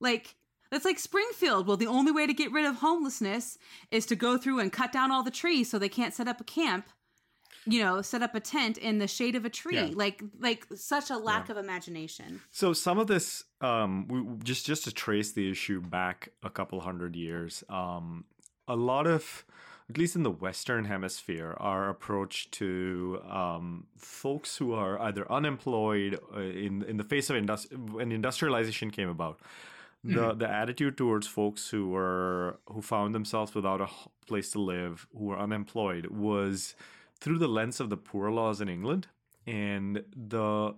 Like, 0.00 0.34
that's 0.70 0.84
like 0.84 0.98
Springfield. 0.98 1.66
Well, 1.66 1.76
the 1.76 1.86
only 1.86 2.12
way 2.12 2.26
to 2.26 2.34
get 2.34 2.52
rid 2.52 2.64
of 2.64 2.76
homelessness 2.76 3.58
is 3.90 4.06
to 4.06 4.16
go 4.16 4.38
through 4.38 4.60
and 4.60 4.72
cut 4.72 4.92
down 4.92 5.10
all 5.10 5.22
the 5.22 5.30
trees 5.30 5.70
so 5.70 5.78
they 5.78 5.88
can't 5.88 6.14
set 6.14 6.28
up 6.28 6.40
a 6.40 6.44
camp. 6.44 6.86
You 7.68 7.82
know, 7.82 8.00
set 8.00 8.22
up 8.22 8.36
a 8.36 8.40
tent 8.40 8.78
in 8.78 8.98
the 8.98 9.08
shade 9.08 9.34
of 9.34 9.44
a 9.44 9.50
tree. 9.50 9.74
Yeah. 9.74 9.90
Like, 9.92 10.22
like 10.38 10.66
such 10.76 11.10
a 11.10 11.16
lack 11.16 11.48
of 11.48 11.56
imagination. 11.56 12.40
So 12.52 12.72
some 12.72 13.00
of 13.00 13.08
this, 13.08 13.42
um, 13.60 14.06
we, 14.06 14.44
just 14.44 14.66
just 14.66 14.84
to 14.84 14.92
trace 14.92 15.32
the 15.32 15.50
issue 15.50 15.80
back 15.80 16.28
a 16.44 16.50
couple 16.50 16.78
hundred 16.80 17.16
years, 17.16 17.64
um, 17.68 18.24
a 18.68 18.76
lot 18.76 19.08
of, 19.08 19.44
at 19.90 19.98
least 19.98 20.14
in 20.14 20.22
the 20.22 20.30
Western 20.30 20.84
Hemisphere, 20.84 21.56
our 21.58 21.88
approach 21.88 22.52
to 22.52 23.20
um, 23.28 23.86
folks 23.96 24.56
who 24.58 24.72
are 24.72 25.00
either 25.00 25.30
unemployed 25.30 26.20
uh, 26.36 26.40
in 26.40 26.84
in 26.84 26.98
the 26.98 27.04
face 27.04 27.30
of 27.30 27.36
industri- 27.36 27.76
when 27.90 28.12
industrialization 28.12 28.92
came 28.92 29.08
about, 29.08 29.40
the 30.14 30.34
the 30.34 30.48
attitude 30.48 30.96
towards 30.96 31.26
folks 31.26 31.70
who 31.70 31.88
were 31.88 32.58
who 32.66 32.82
found 32.82 33.14
themselves 33.14 33.54
without 33.54 33.80
a 33.80 33.88
place 34.26 34.50
to 34.50 34.60
live, 34.60 35.06
who 35.16 35.24
were 35.24 35.38
unemployed, 35.38 36.06
was 36.06 36.74
through 37.20 37.38
the 37.38 37.48
lens 37.48 37.80
of 37.80 37.90
the 37.90 37.96
poor 37.96 38.30
laws 38.30 38.60
in 38.60 38.68
England 38.68 39.06
and 39.46 40.04
the 40.14 40.74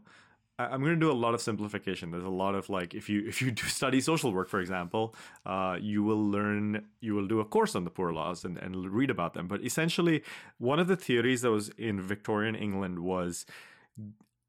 I'm 0.61 0.81
going 0.81 0.95
to 0.95 1.01
do 1.01 1.11
a 1.11 1.13
lot 1.13 1.35
of 1.35 1.41
simplification. 1.41 2.11
There's 2.11 2.25
a 2.25 2.29
lot 2.29 2.57
of 2.57 2.69
like, 2.69 2.93
if 2.93 3.09
you 3.09 3.25
if 3.29 3.41
you 3.41 3.51
do 3.51 3.63
study 3.65 4.01
social 4.01 4.33
work, 4.33 4.49
for 4.49 4.61
example, 4.61 5.15
uh, 5.47 5.79
you 5.81 6.03
will 6.03 6.23
learn, 6.23 6.87
you 7.01 7.15
will 7.15 7.27
do 7.27 7.41
a 7.41 7.45
course 7.45 7.75
on 7.75 7.85
the 7.85 7.91
poor 7.91 8.13
laws 8.13 8.45
and, 8.45 8.59
and 8.59 8.91
read 8.91 9.11
about 9.11 9.35
them. 9.35 9.47
But 9.47 9.65
essentially, 9.65 10.23
one 10.59 10.79
of 10.79 10.89
the 10.89 10.97
theories 10.97 11.43
that 11.43 11.51
was 11.51 11.69
in 11.71 12.01
Victorian 12.01 12.57
England 12.57 12.99
was 13.01 13.47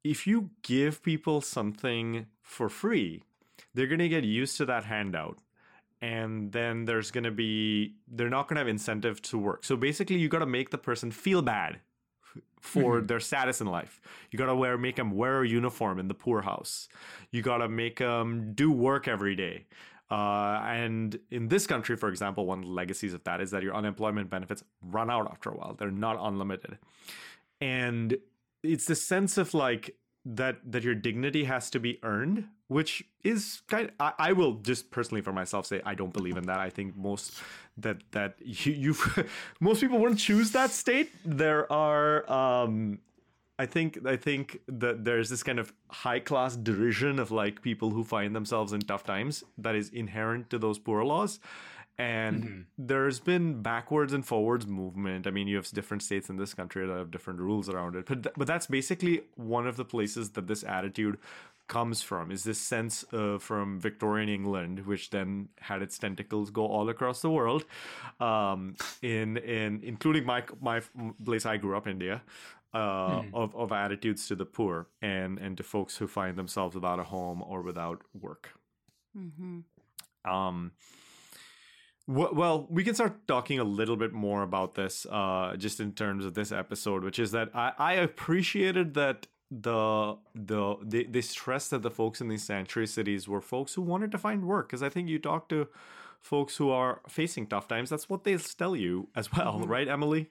if 0.03 0.25
you 0.25 0.49
give 0.63 1.03
people 1.03 1.41
something 1.41 2.25
for 2.41 2.69
free, 2.69 3.23
they're 3.73 3.87
going 3.87 3.99
to 3.99 4.09
get 4.09 4.23
used 4.23 4.57
to 4.57 4.65
that 4.65 4.85
handout. 4.85 5.39
And 6.01 6.51
then 6.51 6.85
there's 6.85 7.11
going 7.11 7.25
to 7.25 7.31
be, 7.31 7.95
they're 8.07 8.29
not 8.29 8.47
going 8.47 8.55
to 8.55 8.61
have 8.61 8.67
incentive 8.67 9.21
to 9.23 9.37
work. 9.37 9.65
So 9.65 9.75
basically, 9.75 10.17
you 10.17 10.29
got 10.29 10.39
to 10.39 10.45
make 10.45 10.69
the 10.69 10.77
person 10.77 11.11
feel 11.11 11.41
bad 11.41 11.81
for 12.61 13.01
their 13.01 13.19
status 13.19 13.61
in 13.61 13.67
life. 13.67 14.01
You 14.31 14.37
gotta 14.37 14.55
wear, 14.55 14.77
make 14.77 14.95
them 14.95 15.11
wear 15.11 15.43
a 15.43 15.47
uniform 15.47 15.99
in 15.99 16.07
the 16.07 16.13
poorhouse. 16.13 16.87
You 17.31 17.41
gotta 17.41 17.69
make 17.69 17.99
them 17.99 18.53
do 18.53 18.71
work 18.71 19.07
every 19.07 19.35
day. 19.35 19.65
Uh, 20.11 20.59
and 20.63 21.19
in 21.29 21.47
this 21.49 21.67
country, 21.67 21.95
for 21.95 22.09
example, 22.09 22.45
one 22.45 22.59
of 22.59 22.65
the 22.65 22.71
legacies 22.71 23.13
of 23.13 23.23
that 23.25 23.41
is 23.41 23.51
that 23.51 23.61
your 23.61 23.75
unemployment 23.75 24.29
benefits 24.29 24.63
run 24.81 25.09
out 25.09 25.29
after 25.29 25.49
a 25.51 25.53
while. 25.55 25.75
They're 25.75 25.91
not 25.91 26.17
unlimited, 26.19 26.79
and 27.61 28.17
it's 28.63 28.85
the 28.85 28.95
sense 28.95 29.37
of 29.37 29.53
like 29.53 29.95
that 30.25 30.57
that 30.71 30.83
your 30.83 30.95
dignity 30.95 31.45
has 31.45 31.69
to 31.71 31.79
be 31.79 31.99
earned, 32.03 32.45
which 32.67 33.03
is 33.23 33.61
kind. 33.67 33.91
I, 33.99 34.13
I 34.19 34.31
will 34.33 34.53
just 34.55 34.91
personally 34.91 35.21
for 35.21 35.33
myself 35.33 35.65
say 35.65 35.81
I 35.85 35.95
don't 35.95 36.13
believe 36.13 36.37
in 36.37 36.45
that. 36.47 36.59
I 36.59 36.69
think 36.69 36.95
most 36.95 37.39
that 37.77 37.97
that 38.11 38.35
you 38.41 38.73
you 38.73 38.95
most 39.59 39.81
people 39.81 39.99
wouldn't 39.99 40.19
choose 40.19 40.51
that 40.51 40.71
state. 40.71 41.11
There 41.25 41.71
are 41.71 42.29
um 42.31 42.99
I 43.59 43.65
think 43.65 44.05
I 44.05 44.15
think 44.15 44.61
that 44.67 45.03
there's 45.03 45.29
this 45.29 45.43
kind 45.43 45.59
of 45.59 45.73
high 45.89 46.19
class 46.19 46.55
derision 46.55 47.19
of 47.19 47.29
like 47.29 47.61
people 47.61 47.89
who 47.89 48.05
find 48.05 48.33
themselves 48.33 48.71
in 48.71 48.79
tough 48.81 49.03
times 49.03 49.43
that 49.57 49.75
is 49.75 49.89
inherent 49.89 50.49
to 50.51 50.57
those 50.57 50.79
poor 50.79 51.03
laws. 51.03 51.39
And 51.99 52.65
there's 52.77 53.19
been 53.19 53.61
backwards 53.61 54.13
and 54.13 54.25
forwards 54.25 54.65
movement. 54.65 55.27
I 55.27 55.31
mean, 55.31 55.47
you 55.47 55.57
have 55.57 55.69
different 55.69 56.01
states 56.01 56.29
in 56.29 56.37
this 56.37 56.53
country 56.53 56.87
that 56.87 56.97
have 56.97 57.11
different 57.11 57.39
rules 57.39 57.67
around 57.69 57.95
it. 57.95 58.05
But 58.05 58.23
th- 58.23 58.35
but 58.37 58.47
that's 58.47 58.67
basically 58.67 59.23
one 59.35 59.67
of 59.67 59.75
the 59.75 59.85
places 59.85 60.31
that 60.31 60.47
this 60.47 60.63
attitude 60.63 61.17
comes 61.67 62.01
from 62.01 62.31
is 62.31 62.43
this 62.43 62.57
sense 62.59 63.05
uh, 63.13 63.37
from 63.37 63.79
Victorian 63.79 64.29
England, 64.29 64.85
which 64.85 65.09
then 65.09 65.49
had 65.59 65.81
its 65.81 65.97
tentacles 65.97 66.49
go 66.49 66.65
all 66.65 66.89
across 66.89 67.21
the 67.21 67.29
world, 67.29 67.65
um, 68.19 68.75
in 69.01 69.37
in 69.37 69.81
including 69.83 70.25
my 70.25 70.43
my 70.61 70.81
place 71.25 71.45
I 71.45 71.57
grew 71.57 71.77
up, 71.77 71.87
India, 71.87 72.21
uh, 72.73 73.23
of 73.33 73.55
of 73.55 73.71
attitudes 73.71 74.27
to 74.27 74.35
the 74.35 74.45
poor 74.45 74.87
and 75.01 75.37
and 75.37 75.57
to 75.57 75.63
folks 75.63 75.97
who 75.97 76.07
find 76.07 76.37
themselves 76.37 76.75
without 76.75 76.99
a 76.99 77.03
home 77.03 77.41
or 77.41 77.61
without 77.61 78.01
work. 78.13 78.51
Mm-hmm. 79.17 79.59
Um, 80.29 80.71
w- 80.77 80.98
well, 82.09 82.65
we 82.69 82.83
can 82.83 82.95
start 82.95 83.27
talking 83.27 83.59
a 83.59 83.63
little 83.63 83.95
bit 83.95 84.13
more 84.13 84.41
about 84.41 84.73
this, 84.73 85.05
uh, 85.11 85.55
just 85.57 85.79
in 85.79 85.91
terms 85.91 86.25
of 86.25 86.33
this 86.33 86.51
episode, 86.51 87.03
which 87.03 87.19
is 87.19 87.31
that 87.31 87.51
I, 87.53 87.73
I 87.77 87.93
appreciated 87.93 88.95
that 88.95 89.27
the 89.51 90.17
the 90.35 90.75
they, 90.83 91.03
they 91.03 91.21
stressed 91.21 91.71
that 91.71 91.81
the 91.81 91.91
folks 91.91 92.21
in 92.21 92.27
these 92.27 92.43
sanctuary 92.43 92.87
cities 92.87 93.27
were 93.27 93.41
folks 93.41 93.73
who 93.73 93.81
wanted 93.81 94.11
to 94.11 94.17
find 94.17 94.45
work 94.45 94.67
because 94.69 94.83
I 94.83 94.89
think 94.89 95.07
you 95.07 95.19
talk 95.19 95.49
to 95.49 95.67
folks 96.19 96.57
who 96.57 96.69
are 96.71 97.01
facing 97.07 97.47
tough 97.47 97.67
times. 97.67 97.89
That's 97.91 98.09
what 98.09 98.23
they 98.23 98.37
tell 98.37 98.75
you 98.75 99.09
as 99.15 99.31
well, 99.31 99.59
right, 99.59 99.87
Emily? 99.87 100.29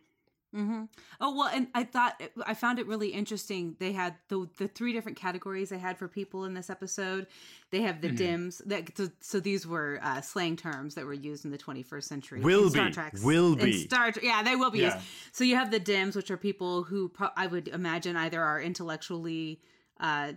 Mm-hmm. 0.55 0.85
Oh 1.21 1.37
well, 1.37 1.51
and 1.53 1.69
I 1.75 1.85
thought 1.85 2.23
I 2.47 2.55
found 2.55 2.79
it 2.79 2.87
really 2.87 3.09
interesting. 3.09 3.77
They 3.79 3.93
had 3.93 4.15
the 4.29 4.49
the 4.57 4.67
three 4.67 4.95
different 4.95 5.19
categories 5.19 5.69
they 5.69 5.79
had 5.79 5.99
for 5.99 6.09
people 6.09 6.45
in 6.47 6.55
this 6.55 6.71
episode. 6.71 7.27
They 7.71 7.83
have 7.83 8.01
the 8.01 8.09
dims 8.09 8.63
that 8.65 8.97
so, 8.97 9.09
so 9.21 9.41
these 9.41 9.67
were 9.67 10.01
uh, 10.03 10.23
slang 10.23 10.57
terms 10.57 10.95
that 10.95 11.05
were 11.05 11.13
used 11.13 11.45
in 11.45 11.51
the 11.51 11.59
21st 11.59 12.05
century. 12.05 12.41
Will 12.41 12.71
be. 12.71 12.91
Treks. 12.91 13.23
Will 13.23 13.57
be. 13.57 13.85
Star 13.87 14.11
Trek. 14.11 14.25
Yeah, 14.25 14.43
they 14.43 14.57
will 14.57 14.71
be 14.71 14.79
Yeah. 14.79 14.95
used. 14.95 15.07
So 15.33 15.45
you 15.45 15.57
have 15.57 15.71
the 15.71 15.81
dims, 15.81 16.17
which 16.17 16.31
are 16.31 16.39
people 16.39 16.83
who 16.83 17.11
pro- 17.11 17.29
I 17.37 17.47
would 17.47 17.69
imagine 17.69 18.17
either 18.17 18.43
are 18.43 18.59
intellectually 18.59 19.61
uh, 20.01 20.33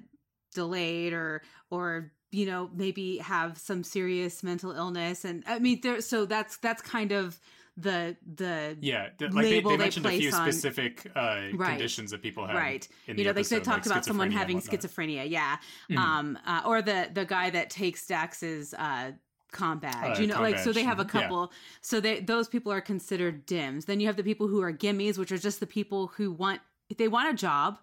delayed 0.54 1.14
or 1.14 1.42
or 1.70 2.12
you 2.32 2.46
know 2.46 2.70
maybe 2.76 3.18
have 3.20 3.58
some 3.58 3.84
serious 3.84 4.44
mental 4.44 4.72
illness, 4.72 5.24
and 5.24 5.44
I 5.48 5.60
mean 5.60 5.80
there. 5.82 6.02
So 6.02 6.26
that's 6.26 6.58
that's 6.58 6.82
kind 6.82 7.14
of 7.14 7.40
the 7.82 8.16
the 8.36 8.78
Yeah, 8.82 9.10
th- 9.18 9.32
like 9.32 9.44
they, 9.44 9.52
label 9.56 9.72
they 9.72 9.78
they 9.78 9.84
mentioned 9.84 10.06
a 10.06 10.10
few 10.18 10.32
on- 10.32 10.42
specific 10.52 10.94
uh, 11.16 11.20
Right. 11.54 11.70
conditions 11.70 12.12
that 12.12 12.22
people 12.22 12.46
have. 12.48 12.56
right 12.56 12.88
you 13.08 13.14
the 13.16 13.24
know 13.24 13.30
like 13.30 13.36
they 13.36 13.56
episode, 13.58 13.64
talked 13.64 13.86
about 13.86 14.06
someone 14.06 14.32
having 14.32 14.60
schizophrenia 14.62 15.30
yeah 15.30 15.58
um 15.98 16.38
uh, 16.46 16.62
or 16.66 16.82
the 16.82 17.10
the 17.14 17.26
guy 17.26 17.50
that 17.50 17.70
takes 17.70 18.06
dax's 18.08 18.74
uh 18.76 19.12
com 19.52 19.80
badge 19.80 20.18
Uh, 20.18 20.22
you 20.22 20.28
know 20.28 20.42
like 20.42 20.58
so 20.58 20.72
they 20.72 20.84
have 20.84 21.00
a 21.00 21.04
yeah. 21.04 21.10
couple 21.18 21.52
so 21.82 22.00
they 22.00 22.20
those 22.22 22.48
people 22.48 22.72
are 22.72 22.82
considered 22.82 23.46
dims 23.46 23.86
then 23.86 24.00
you 24.00 24.08
have 24.08 24.16
the 24.16 24.24
people 24.24 24.48
who 24.48 24.62
are 24.62 24.72
gimmies 24.72 25.18
which 25.18 25.32
are 25.32 25.38
just 25.38 25.60
the 25.60 25.68
people 25.68 26.08
who 26.16 26.32
want 26.32 26.62
they 26.98 27.08
want 27.08 27.28
a 27.30 27.34
job 27.48 27.80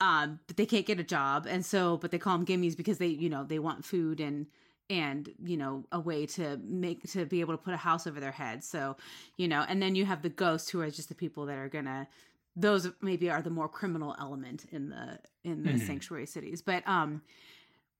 um, 0.00 0.38
but 0.46 0.56
they 0.56 0.64
can't 0.66 0.86
get 0.86 1.00
a 1.00 1.04
job, 1.04 1.44
and 1.48 1.66
so 1.66 1.96
but 1.96 2.12
they 2.12 2.18
call 2.18 2.38
them 2.38 2.46
gimmies 2.46 2.76
because 2.76 2.98
they 2.98 3.08
you 3.08 3.28
know 3.28 3.42
they 3.44 3.58
want 3.58 3.84
food 3.84 4.20
and 4.20 4.46
and 4.90 5.28
you 5.44 5.56
know 5.56 5.84
a 5.92 6.00
way 6.00 6.26
to 6.26 6.58
make 6.64 7.02
to 7.12 7.26
be 7.26 7.40
able 7.40 7.54
to 7.54 7.62
put 7.62 7.74
a 7.74 7.78
house 7.78 8.06
over 8.06 8.20
their 8.20 8.32
head. 8.32 8.64
So 8.64 8.96
you 9.36 9.48
know, 9.48 9.64
and 9.68 9.82
then 9.82 9.94
you 9.94 10.04
have 10.04 10.22
the 10.22 10.28
ghosts 10.28 10.70
who 10.70 10.80
are 10.80 10.90
just 10.90 11.08
the 11.08 11.14
people 11.14 11.46
that 11.46 11.58
are 11.58 11.68
gonna 11.68 12.08
those 12.56 12.90
maybe 13.00 13.30
are 13.30 13.42
the 13.42 13.50
more 13.50 13.68
criminal 13.68 14.16
element 14.18 14.66
in 14.72 14.90
the 14.90 15.18
in 15.44 15.62
the 15.62 15.78
sanctuary 15.78 16.26
cities, 16.26 16.62
but 16.62 16.86
um, 16.88 17.22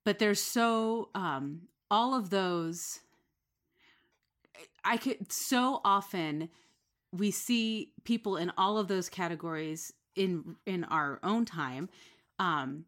but 0.04 0.18
there's 0.18 0.42
so 0.42 1.10
um 1.14 1.62
all 1.90 2.14
of 2.14 2.30
those 2.30 3.00
I 4.84 4.96
could 4.96 5.30
so 5.30 5.80
often 5.84 6.48
we 7.12 7.30
see 7.30 7.92
people 8.04 8.36
in 8.36 8.52
all 8.58 8.78
of 8.78 8.88
those 8.88 9.08
categories 9.08 9.92
in 10.14 10.56
in 10.66 10.84
our 10.84 11.20
own 11.22 11.44
time 11.44 11.88
um 12.38 12.84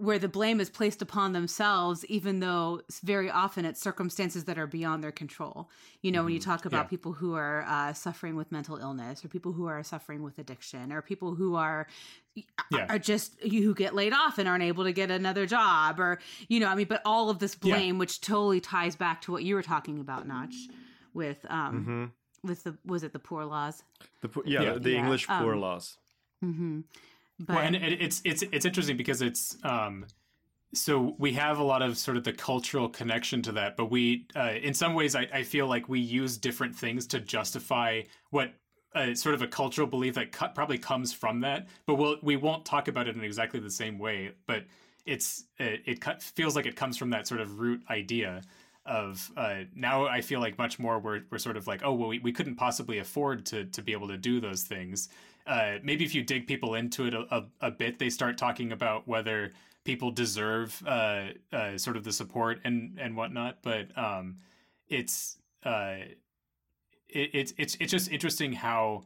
where 0.00 0.18
the 0.18 0.28
blame 0.28 0.60
is 0.60 0.70
placed 0.70 1.02
upon 1.02 1.32
themselves 1.34 2.04
even 2.06 2.40
though 2.40 2.80
very 3.02 3.30
often 3.30 3.64
it's 3.66 3.80
circumstances 3.80 4.44
that 4.44 4.58
are 4.58 4.66
beyond 4.66 5.04
their 5.04 5.12
control 5.12 5.68
you 6.00 6.10
know 6.10 6.24
when 6.24 6.32
you 6.32 6.40
talk 6.40 6.64
about 6.64 6.86
Yeah. 6.86 6.88
people 6.88 7.12
who 7.12 7.34
are 7.34 7.64
uh, 7.68 7.92
suffering 7.92 8.34
with 8.34 8.50
mental 8.50 8.76
illness 8.78 9.22
or 9.24 9.28
people 9.28 9.52
who 9.52 9.66
are 9.66 9.82
suffering 9.82 10.22
with 10.22 10.38
addiction 10.38 10.90
or 10.90 11.02
people 11.02 11.34
who 11.34 11.54
are 11.54 11.86
Yeah. 12.70 12.86
are 12.88 12.98
just 12.98 13.42
you 13.44 13.62
who 13.62 13.74
get 13.74 13.94
laid 13.94 14.12
off 14.14 14.38
and 14.38 14.48
aren't 14.48 14.62
able 14.64 14.84
to 14.84 14.92
get 14.92 15.10
another 15.10 15.44
job 15.46 16.00
or 16.00 16.18
you 16.48 16.60
know 16.60 16.68
i 16.68 16.74
mean 16.74 16.86
but 16.88 17.02
all 17.04 17.28
of 17.28 17.38
this 17.38 17.54
Yeah. 17.62 17.76
blame 17.76 17.98
which 17.98 18.20
totally 18.22 18.60
ties 18.60 18.96
back 18.96 19.20
to 19.22 19.32
what 19.32 19.42
you 19.44 19.54
were 19.54 19.62
talking 19.74 19.98
about 20.00 20.26
notch 20.26 20.56
with 21.12 21.44
um 21.50 21.74
Mm-hmm. 21.74 22.48
with 22.48 22.64
the 22.64 22.78
was 22.86 23.02
it 23.02 23.12
the 23.12 23.18
poor 23.18 23.44
laws 23.44 23.82
The, 24.22 24.28
yeah, 24.46 24.62
Yeah. 24.62 24.78
the 24.78 24.90
Yeah, 24.92 24.98
English 25.02 25.26
poor 25.26 25.54
um, 25.54 25.60
laws. 25.60 25.98
mm-hmm 26.42 26.80
but 27.40 27.56
well, 27.56 27.64
and 27.64 27.76
it, 27.76 28.00
it's 28.00 28.20
it's 28.24 28.42
it's 28.52 28.64
interesting 28.64 28.96
because 28.96 29.22
it's 29.22 29.56
um, 29.64 30.06
so 30.72 31.16
we 31.18 31.32
have 31.32 31.58
a 31.58 31.62
lot 31.62 31.82
of 31.82 31.98
sort 31.98 32.16
of 32.16 32.24
the 32.24 32.32
cultural 32.32 32.88
connection 32.88 33.42
to 33.42 33.52
that, 33.52 33.76
but 33.76 33.90
we 33.90 34.26
uh, 34.36 34.52
in 34.62 34.74
some 34.74 34.94
ways 34.94 35.16
I, 35.16 35.28
I 35.32 35.42
feel 35.42 35.66
like 35.66 35.88
we 35.88 36.00
use 36.00 36.36
different 36.36 36.76
things 36.76 37.06
to 37.08 37.20
justify 37.20 38.02
what 38.30 38.52
uh, 38.94 39.14
sort 39.14 39.34
of 39.34 39.42
a 39.42 39.46
cultural 39.46 39.86
belief 39.86 40.14
that 40.14 40.32
co- 40.32 40.48
probably 40.48 40.78
comes 40.78 41.12
from 41.12 41.40
that, 41.40 41.68
but 41.86 41.94
we'll 41.94 42.16
we 42.22 42.36
won't 42.36 42.64
talk 42.64 42.88
about 42.88 43.08
it 43.08 43.16
in 43.16 43.24
exactly 43.24 43.58
the 43.58 43.70
same 43.70 43.98
way. 43.98 44.32
But 44.46 44.64
it's 45.06 45.44
it, 45.58 45.82
it 45.86 46.00
co- 46.00 46.18
feels 46.18 46.54
like 46.54 46.66
it 46.66 46.76
comes 46.76 46.96
from 46.96 47.10
that 47.10 47.26
sort 47.26 47.40
of 47.40 47.58
root 47.58 47.82
idea 47.88 48.42
of 48.86 49.30
uh, 49.36 49.60
now 49.74 50.06
I 50.06 50.20
feel 50.20 50.40
like 50.40 50.56
much 50.58 50.78
more 50.78 50.98
we're, 50.98 51.22
we're 51.30 51.38
sort 51.38 51.56
of 51.56 51.66
like 51.66 51.82
oh 51.84 51.92
well 51.92 52.08
we, 52.08 52.18
we 52.18 52.32
couldn't 52.32 52.56
possibly 52.56 52.98
afford 52.98 53.44
to 53.46 53.64
to 53.66 53.82
be 53.82 53.92
able 53.92 54.08
to 54.08 54.16
do 54.16 54.40
those 54.40 54.62
things 54.62 55.08
uh, 55.46 55.74
maybe 55.82 56.04
if 56.04 56.14
you 56.14 56.22
dig 56.22 56.46
people 56.46 56.74
into 56.74 57.06
it 57.06 57.14
a, 57.14 57.26
a, 57.30 57.44
a 57.60 57.70
bit 57.70 57.98
they 57.98 58.10
start 58.10 58.38
talking 58.38 58.72
about 58.72 59.08
whether 59.08 59.52
people 59.84 60.10
deserve 60.10 60.82
uh, 60.86 61.26
uh, 61.52 61.78
sort 61.78 61.96
of 61.96 62.04
the 62.04 62.12
support 62.12 62.60
and 62.64 62.98
and 63.00 63.16
whatnot. 63.16 63.58
But 63.62 63.96
um, 63.96 64.36
it's 64.88 65.38
uh, 65.64 65.96
it, 67.08 67.30
it's 67.32 67.54
it's 67.58 67.76
it's 67.80 67.90
just 67.90 68.10
interesting 68.10 68.52
how 68.52 69.04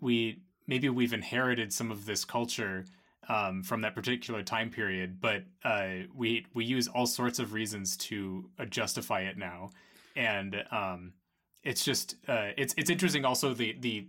we 0.00 0.40
maybe 0.66 0.88
we've 0.88 1.12
inherited 1.12 1.72
some 1.72 1.90
of 1.90 2.04
this 2.06 2.24
culture 2.24 2.84
um, 3.28 3.62
from 3.62 3.80
that 3.80 3.94
particular 3.94 4.42
time 4.42 4.70
period, 4.70 5.20
but 5.20 5.44
uh, 5.64 5.88
we 6.14 6.46
we 6.54 6.64
use 6.64 6.88
all 6.88 7.06
sorts 7.06 7.38
of 7.38 7.52
reasons 7.52 7.96
to 7.96 8.50
justify 8.68 9.20
it 9.22 9.36
now, 9.36 9.70
and 10.14 10.62
um, 10.70 11.12
it's 11.62 11.84
just 11.84 12.16
uh, 12.28 12.50
it's 12.56 12.74
it's 12.76 12.90
interesting 12.90 13.24
also 13.24 13.54
the 13.54 13.76
the 13.80 14.06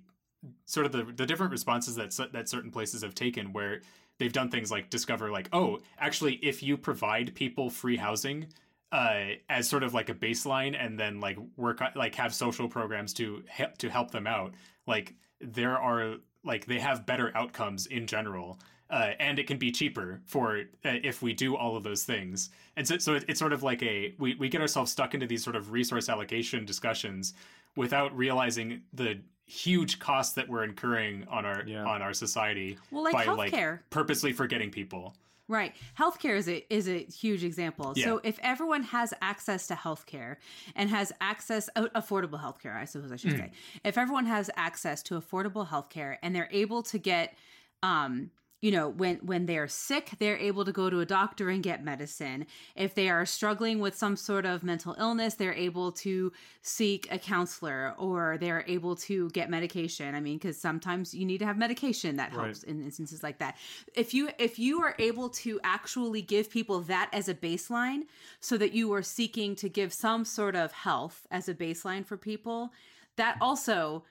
sort 0.66 0.86
of 0.86 0.92
the 0.92 1.04
the 1.04 1.26
different 1.26 1.52
responses 1.52 1.96
that 1.96 2.16
that 2.34 2.50
certain 2.50 2.72
places 2.72 3.02
have 3.02 3.16
taken 3.16 3.54
where 3.54 3.82
they've 4.18 4.34
done 4.34 4.50
things 4.50 4.72
like 4.72 4.90
discover 4.90 5.32
like 5.32 5.50
oh 5.54 5.80
actually 6.00 6.36
if 6.36 6.62
you 6.62 6.78
provide 6.78 7.34
people 7.36 7.70
free 7.70 7.98
housing 7.98 8.48
uh, 8.92 9.32
as 9.50 9.68
sort 9.68 9.84
of 9.84 9.94
like 9.94 10.08
a 10.08 10.14
baseline 10.14 10.74
and 10.80 10.98
then 10.98 11.20
like 11.20 11.38
work 11.58 11.82
like 11.96 12.16
have 12.16 12.34
social 12.34 12.70
programs 12.70 13.14
to 13.14 13.44
help 13.48 13.78
to 13.78 13.90
help 13.90 14.12
them 14.12 14.26
out 14.26 14.54
like 14.86 15.14
there 15.42 15.78
are 15.78 16.16
like 16.44 16.66
they 16.66 16.80
have 16.80 17.06
better 17.06 17.36
outcomes 17.36 17.88
in 17.88 18.08
general 18.08 18.58
uh, 18.90 19.12
and 19.20 19.38
it 19.38 19.48
can 19.48 19.58
be 19.58 19.72
cheaper 19.72 20.22
for 20.26 20.60
uh, 20.86 20.96
if 21.04 21.22
we 21.22 21.34
do 21.34 21.56
all 21.56 21.76
of 21.76 21.84
those 21.84 22.04
things. 22.04 22.50
And 22.78 22.88
so, 22.88 22.98
so 22.98 23.16
it, 23.16 23.26
it's 23.28 23.40
sort 23.40 23.54
of 23.54 23.64
like 23.64 23.84
a 23.84 24.14
we, 24.18 24.36
we 24.36 24.50
get 24.50 24.62
ourselves 24.62 24.92
stuck 24.92 25.14
into 25.14 25.28
these 25.28 25.44
sort 25.44 25.56
of 25.56 25.72
resource 25.72 26.08
allocation 26.10 26.66
discussions 26.66 27.34
without 27.76 28.16
realizing 28.16 28.82
the 28.94 29.20
huge 29.48 29.98
costs 30.00 30.36
that 30.36 30.48
we're 30.50 30.64
incurring 30.64 31.26
on 31.30 31.46
our 31.46 31.64
Yeah. 31.66 31.86
on 31.86 32.02
our 32.02 32.14
society 32.14 32.78
Well, 32.92 33.04
like 33.04 33.14
by 33.14 33.26
like 33.26 33.54
healthcare. 33.54 33.80
purposely 33.90 34.34
forgetting 34.34 34.70
people 34.72 35.16
Right. 35.50 35.74
Healthcare 35.98 36.36
is 36.36 36.50
a 36.50 36.66
is 36.70 36.90
a 36.90 37.06
huge 37.06 37.46
example. 37.46 37.96
So 37.96 38.20
if 38.26 38.38
everyone 38.44 38.84
has 38.84 39.14
access 39.22 39.66
to 39.68 39.76
healthcare 39.76 40.36
and 40.76 40.90
has 40.90 41.14
access 41.22 41.70
uh, 41.78 41.88
affordable 41.96 42.38
healthcare, 42.42 42.76
I 42.76 42.84
suppose 42.84 43.14
I 43.14 43.16
should 43.16 43.32
Mm. 43.32 43.38
say. 43.38 43.52
If 43.86 43.98
everyone 43.98 44.26
has 44.26 44.50
access 44.58 45.02
to 45.04 45.14
affordable 45.18 45.66
healthcare 45.70 46.18
and 46.22 46.36
they're 46.36 46.50
able 46.52 46.84
to 46.84 46.98
get 46.98 47.38
um 47.82 48.30
you 48.62 48.72
know 48.72 48.90
when 48.90 49.18
when 49.18 49.46
they're 49.46 49.68
sick 49.68 50.12
they're 50.20 50.38
able 50.38 50.66
to 50.66 50.72
go 50.72 50.90
to 50.90 51.00
a 51.00 51.06
doctor 51.06 51.50
and 51.50 51.62
get 51.64 51.84
medicine. 51.84 52.46
If 52.76 52.96
they 52.96 53.10
are 53.10 53.26
struggling 53.26 53.80
with 53.80 53.96
some 53.96 54.16
sort 54.16 54.46
of 54.46 54.64
mental 54.64 54.96
illness 54.98 55.36
they're 55.36 55.54
able 55.54 55.92
to 55.94 56.32
seek 56.62 57.08
a 57.12 57.20
counselor 57.20 57.94
or 57.98 58.38
they're 58.40 58.64
able 58.68 58.96
to 58.96 59.30
get 59.30 59.50
medication. 59.50 60.16
I 60.16 60.20
mean 60.20 60.38
because 60.38 60.60
sometimes 60.60 61.14
you 61.14 61.26
need 61.26 61.40
to 61.40 61.46
have 61.46 61.58
medication 61.58 62.16
that 62.18 62.32
helps 62.32 62.64
in 62.64 62.84
instances 62.84 63.24
like 63.24 63.38
that. 63.40 63.58
If 63.96 64.14
you 64.14 64.30
if 64.40 64.58
you 64.58 64.82
are 64.82 64.96
able 64.98 65.30
to 65.30 65.60
actually 65.64 66.22
give 66.22 66.50
people 66.50 66.82
that 66.82 67.10
as 67.14 67.30
a 67.30 67.36
baseline 67.36 68.02
so 68.40 68.58
that 68.58 68.74
you 68.74 68.92
are 68.94 69.04
seeking 69.04 69.56
to 69.58 69.70
give 69.70 69.94
some 69.94 70.26
sort 70.26 70.56
of 70.56 70.72
health 70.72 71.28
as 71.30 71.48
a 71.48 71.54
baseline 71.54 72.06
for 72.06 72.18
people 72.18 72.72
that 73.18 73.38
also 73.42 74.04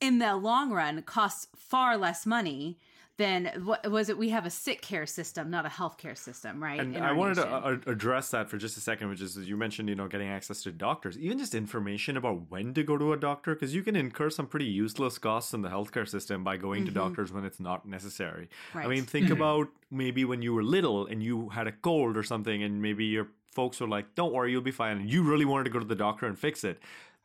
in 0.00 0.18
the 0.18 0.36
long 0.36 0.70
run 0.70 1.02
costs 1.02 1.48
far 1.56 1.96
less 1.96 2.26
money 2.26 2.78
than 3.18 3.50
what 3.64 3.90
was 3.90 4.08
it 4.08 4.16
we 4.16 4.30
have 4.30 4.46
a 4.46 4.50
sick 4.50 4.80
care 4.80 5.04
system 5.04 5.50
not 5.50 5.66
a 5.66 5.68
healthcare 5.68 6.16
system 6.16 6.62
right 6.62 6.80
And 6.80 6.96
I 6.96 7.12
wanted 7.12 7.36
nation. 7.36 7.50
to 7.50 7.56
uh, 7.56 7.76
address 7.86 8.30
that 8.30 8.48
for 8.48 8.56
just 8.56 8.76
a 8.76 8.80
second, 8.80 9.08
which 9.10 9.20
is 9.20 9.36
you 9.36 9.56
mentioned, 9.56 9.88
you 9.88 9.94
know, 9.94 10.08
getting 10.08 10.28
access 10.28 10.62
to 10.62 10.72
doctors, 10.72 11.18
even 11.18 11.38
just 11.38 11.54
information 11.54 12.16
about 12.16 12.50
when 12.50 12.72
to 12.74 12.82
go 12.82 12.96
to 12.96 13.12
a 13.12 13.16
doctor, 13.16 13.54
because 13.54 13.74
you 13.74 13.82
can 13.82 13.96
incur 13.96 14.30
some 14.30 14.46
pretty 14.46 14.66
useless 14.66 15.18
costs 15.18 15.52
in 15.52 15.62
the 15.62 15.68
healthcare 15.68 16.08
system 16.08 16.44
by 16.44 16.56
going 16.56 16.84
to 16.84 16.90
mm-hmm. 16.90 17.00
doctors 17.00 17.32
when 17.32 17.44
it's 17.44 17.60
not 17.60 17.86
necessary. 17.86 18.48
I 18.74 18.86
mean, 18.86 19.04
think 19.04 19.26
mm-hmm. 19.26 19.34
about 19.34 19.68
maybe 19.90 20.24
when 20.24 20.42
you 20.42 20.54
were 20.54 20.62
little 20.62 21.06
and 21.06 21.22
you 21.22 21.48
had 21.50 21.66
a 21.66 21.72
cold 21.72 22.16
or 22.16 22.22
something, 22.22 22.62
and 22.62 22.80
maybe 22.80 23.04
your 23.04 23.28
folks 23.52 23.80
were 23.80 23.88
like, 23.88 24.14
"Don't 24.14 24.32
worry, 24.32 24.52
you'll 24.52 24.60
be 24.60 24.70
fine," 24.70 24.98
and 24.98 25.10
you 25.10 25.22
really 25.22 25.44
wanted 25.44 25.64
to 25.64 25.70
go 25.70 25.78
to 25.78 25.84
the 25.84 25.96
doctor 25.96 26.26
and 26.26 26.38
fix 26.38 26.64
it. 26.64 26.80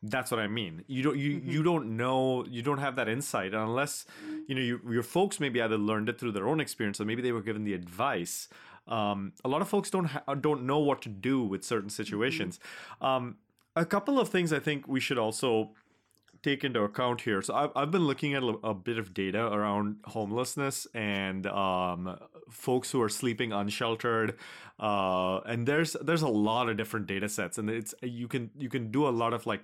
That's 0.06 0.30
what 0.30 0.38
I 0.38 0.48
mean. 0.48 0.84
You 0.86 1.02
don't 1.02 1.16
you 1.16 1.40
you 1.42 1.62
don't 1.62 1.96
know 1.96 2.44
you 2.44 2.60
don't 2.60 2.78
have 2.78 2.96
that 2.96 3.08
insight 3.08 3.54
unless 3.54 4.04
you 4.46 4.54
know 4.54 4.60
you, 4.60 4.78
your 4.90 5.02
folks 5.02 5.40
maybe 5.40 5.62
either 5.62 5.78
learned 5.78 6.10
it 6.10 6.20
through 6.20 6.32
their 6.32 6.46
own 6.46 6.60
experience 6.60 7.00
or 7.00 7.06
maybe 7.06 7.22
they 7.22 7.32
were 7.32 7.40
given 7.40 7.64
the 7.64 7.72
advice. 7.72 8.48
Um, 8.86 9.32
a 9.46 9.48
lot 9.48 9.62
of 9.62 9.68
folks 9.68 9.88
don't 9.88 10.04
ha- 10.04 10.34
don't 10.34 10.64
know 10.64 10.78
what 10.78 11.00
to 11.02 11.08
do 11.08 11.42
with 11.42 11.64
certain 11.64 11.88
situations. 11.88 12.60
Um, 13.00 13.36
a 13.76 13.86
couple 13.86 14.20
of 14.20 14.28
things 14.28 14.52
I 14.52 14.58
think 14.58 14.86
we 14.86 15.00
should 15.00 15.18
also 15.18 15.70
take 16.42 16.62
into 16.64 16.82
account 16.82 17.22
here. 17.22 17.40
So 17.40 17.54
I've, 17.54 17.70
I've 17.74 17.90
been 17.90 18.06
looking 18.06 18.34
at 18.34 18.42
a, 18.42 18.58
a 18.62 18.74
bit 18.74 18.98
of 18.98 19.14
data 19.14 19.46
around 19.46 19.96
homelessness 20.04 20.86
and 20.92 21.46
um, 21.46 22.18
folks 22.50 22.90
who 22.90 23.00
are 23.00 23.08
sleeping 23.08 23.54
unsheltered, 23.54 24.36
uh, 24.78 25.38
and 25.46 25.66
there's 25.66 25.96
there's 26.02 26.20
a 26.20 26.28
lot 26.28 26.68
of 26.68 26.76
different 26.76 27.06
data 27.06 27.30
sets, 27.30 27.56
and 27.56 27.70
it's 27.70 27.94
you 28.02 28.28
can 28.28 28.50
you 28.58 28.68
can 28.68 28.90
do 28.90 29.08
a 29.08 29.14
lot 29.22 29.32
of 29.32 29.46
like 29.46 29.62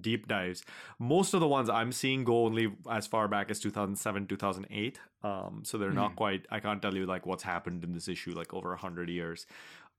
deep 0.00 0.28
dives. 0.28 0.62
Most 0.98 1.34
of 1.34 1.40
the 1.40 1.48
ones 1.48 1.68
I'm 1.68 1.92
seeing 1.92 2.24
go 2.24 2.44
only 2.44 2.72
as 2.90 3.06
far 3.06 3.28
back 3.28 3.50
as 3.50 3.60
2007, 3.60 4.26
2008. 4.26 5.00
Um, 5.22 5.62
so 5.64 5.78
they're 5.78 5.90
not 5.90 6.16
quite. 6.16 6.46
I 6.50 6.60
can't 6.60 6.80
tell 6.82 6.94
you 6.94 7.06
like 7.06 7.26
what's 7.26 7.42
happened 7.42 7.84
in 7.84 7.92
this 7.92 8.08
issue 8.08 8.32
like 8.32 8.52
over 8.54 8.74
hundred 8.76 9.08
years. 9.08 9.46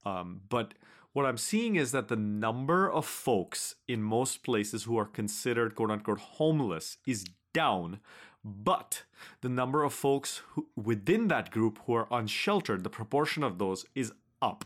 Um, 0.06 0.42
but 0.50 0.74
what 1.14 1.26
I'm 1.26 1.38
seeing 1.38 1.76
is 1.76 1.92
that 1.92 2.08
the 2.08 2.16
number 2.16 2.90
of 2.92 3.06
folks 3.06 3.76
in 3.88 4.04
most 4.04 4.44
places 4.44 4.84
who 4.84 4.98
are 4.98 5.06
considered 5.06 5.76
quote 5.76 5.92
unquote 5.92 6.20
homeless 6.20 6.98
is 7.06 7.26
down. 7.54 8.00
But 8.46 9.04
the 9.42 9.50
number 9.50 9.84
of 9.84 9.94
folks 9.94 10.42
who, 10.50 10.68
within 10.76 11.28
that 11.28 11.52
group 11.52 11.80
who 11.86 11.94
are 11.94 12.08
unsheltered, 12.12 12.84
the 12.84 12.90
proportion 12.90 13.44
of 13.44 13.58
those 13.58 13.86
is 13.96 14.14
up. 14.42 14.66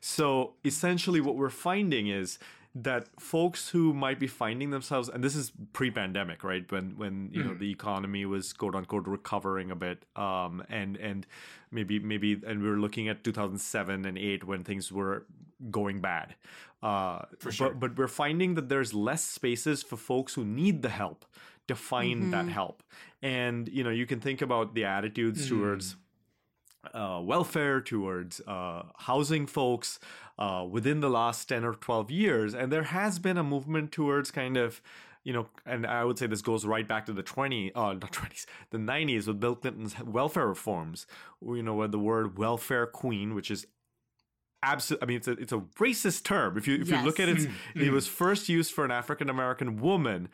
So 0.00 0.54
essentially, 0.64 1.20
what 1.20 1.36
we're 1.36 1.48
finding 1.48 2.08
is 2.08 2.38
that 2.74 3.08
folks 3.20 3.68
who 3.68 3.92
might 3.92 4.18
be 4.18 4.26
finding 4.26 4.70
themselves 4.70 5.08
and 5.10 5.22
this 5.22 5.36
is 5.36 5.52
pre-pandemic 5.74 6.42
right? 6.42 6.70
When 6.72 6.96
when 6.96 7.28
you 7.32 7.44
know 7.44 7.54
the 7.54 7.70
economy 7.70 8.24
was 8.24 8.52
quote 8.54 8.74
unquote 8.74 9.06
recovering 9.06 9.70
a 9.70 9.76
bit 9.76 10.04
um 10.16 10.62
and 10.70 10.96
and 10.96 11.26
maybe 11.70 11.98
maybe 11.98 12.40
and 12.46 12.62
we 12.62 12.68
were 12.68 12.78
looking 12.78 13.08
at 13.08 13.24
2007 13.24 14.06
and 14.06 14.16
8 14.16 14.44
when 14.44 14.64
things 14.64 14.90
were 14.90 15.26
going 15.70 16.00
bad. 16.00 16.34
Uh 16.82 17.22
For 17.38 17.52
sure. 17.52 17.68
but, 17.70 17.80
but 17.80 17.98
we're 17.98 18.08
finding 18.08 18.54
that 18.54 18.68
there's 18.70 18.94
less 18.94 19.22
spaces 19.22 19.82
for 19.82 19.98
folks 19.98 20.34
who 20.34 20.44
need 20.44 20.80
the 20.82 20.88
help 20.88 21.26
to 21.68 21.74
find 21.76 22.32
that 22.32 22.48
help. 22.48 22.82
And 23.20 23.68
you 23.68 23.84
know 23.84 23.90
you 23.90 24.06
can 24.06 24.18
think 24.20 24.40
about 24.40 24.74
the 24.74 24.84
attitudes 24.86 25.46
towards 25.48 25.96
uh, 26.94 27.20
welfare, 27.22 27.80
towards 27.80 28.40
uh, 28.46 28.82
housing 28.96 29.46
folks 29.46 30.00
uh, 30.42 30.64
within 30.76 30.98
the 31.00 31.08
last 31.20 31.40
10 31.48 31.64
or 31.64 31.74
12 31.74 32.10
years. 32.10 32.50
And 32.58 32.66
there 32.74 32.88
has 32.98 33.18
been 33.26 33.38
a 33.38 33.44
movement 33.54 33.92
towards 33.92 34.30
kind 34.30 34.56
of, 34.56 34.80
you 35.24 35.32
know, 35.32 35.44
and 35.64 35.86
I 35.86 36.04
would 36.06 36.18
say 36.18 36.26
this 36.26 36.42
goes 36.42 36.62
right 36.74 36.86
back 36.92 37.06
to 37.06 37.12
the 37.12 37.22
20, 37.22 37.72
uh, 37.74 37.92
not 38.04 38.12
20s, 38.20 38.44
the 38.70 38.78
90s 38.78 39.26
with 39.28 39.38
Bill 39.38 39.54
Clinton's 39.54 39.94
welfare 40.18 40.48
reforms, 40.48 41.06
you 41.40 41.62
know, 41.62 41.74
where 41.74 41.88
the 41.96 41.98
word 42.10 42.38
welfare 42.38 42.86
queen, 42.86 43.28
which 43.36 43.50
is 43.50 43.66
absolutely 44.64 45.04
i 45.04 45.06
mean 45.08 45.16
it's 45.16 45.26
a, 45.26 45.32
it's 45.32 45.52
a 45.52 45.62
racist 45.84 46.22
term 46.22 46.56
if 46.56 46.68
you 46.68 46.74
if 46.80 46.88
you 46.88 46.94
look 47.04 47.18
at 47.18 47.28
it 47.28 47.38
Yes. 47.74 47.86
it 47.88 47.90
was 47.90 48.06
first 48.06 48.48
used 48.48 48.70
for 48.72 48.84
an 48.84 48.92
african 48.92 49.28
american 49.28 49.70
woman 49.88 50.28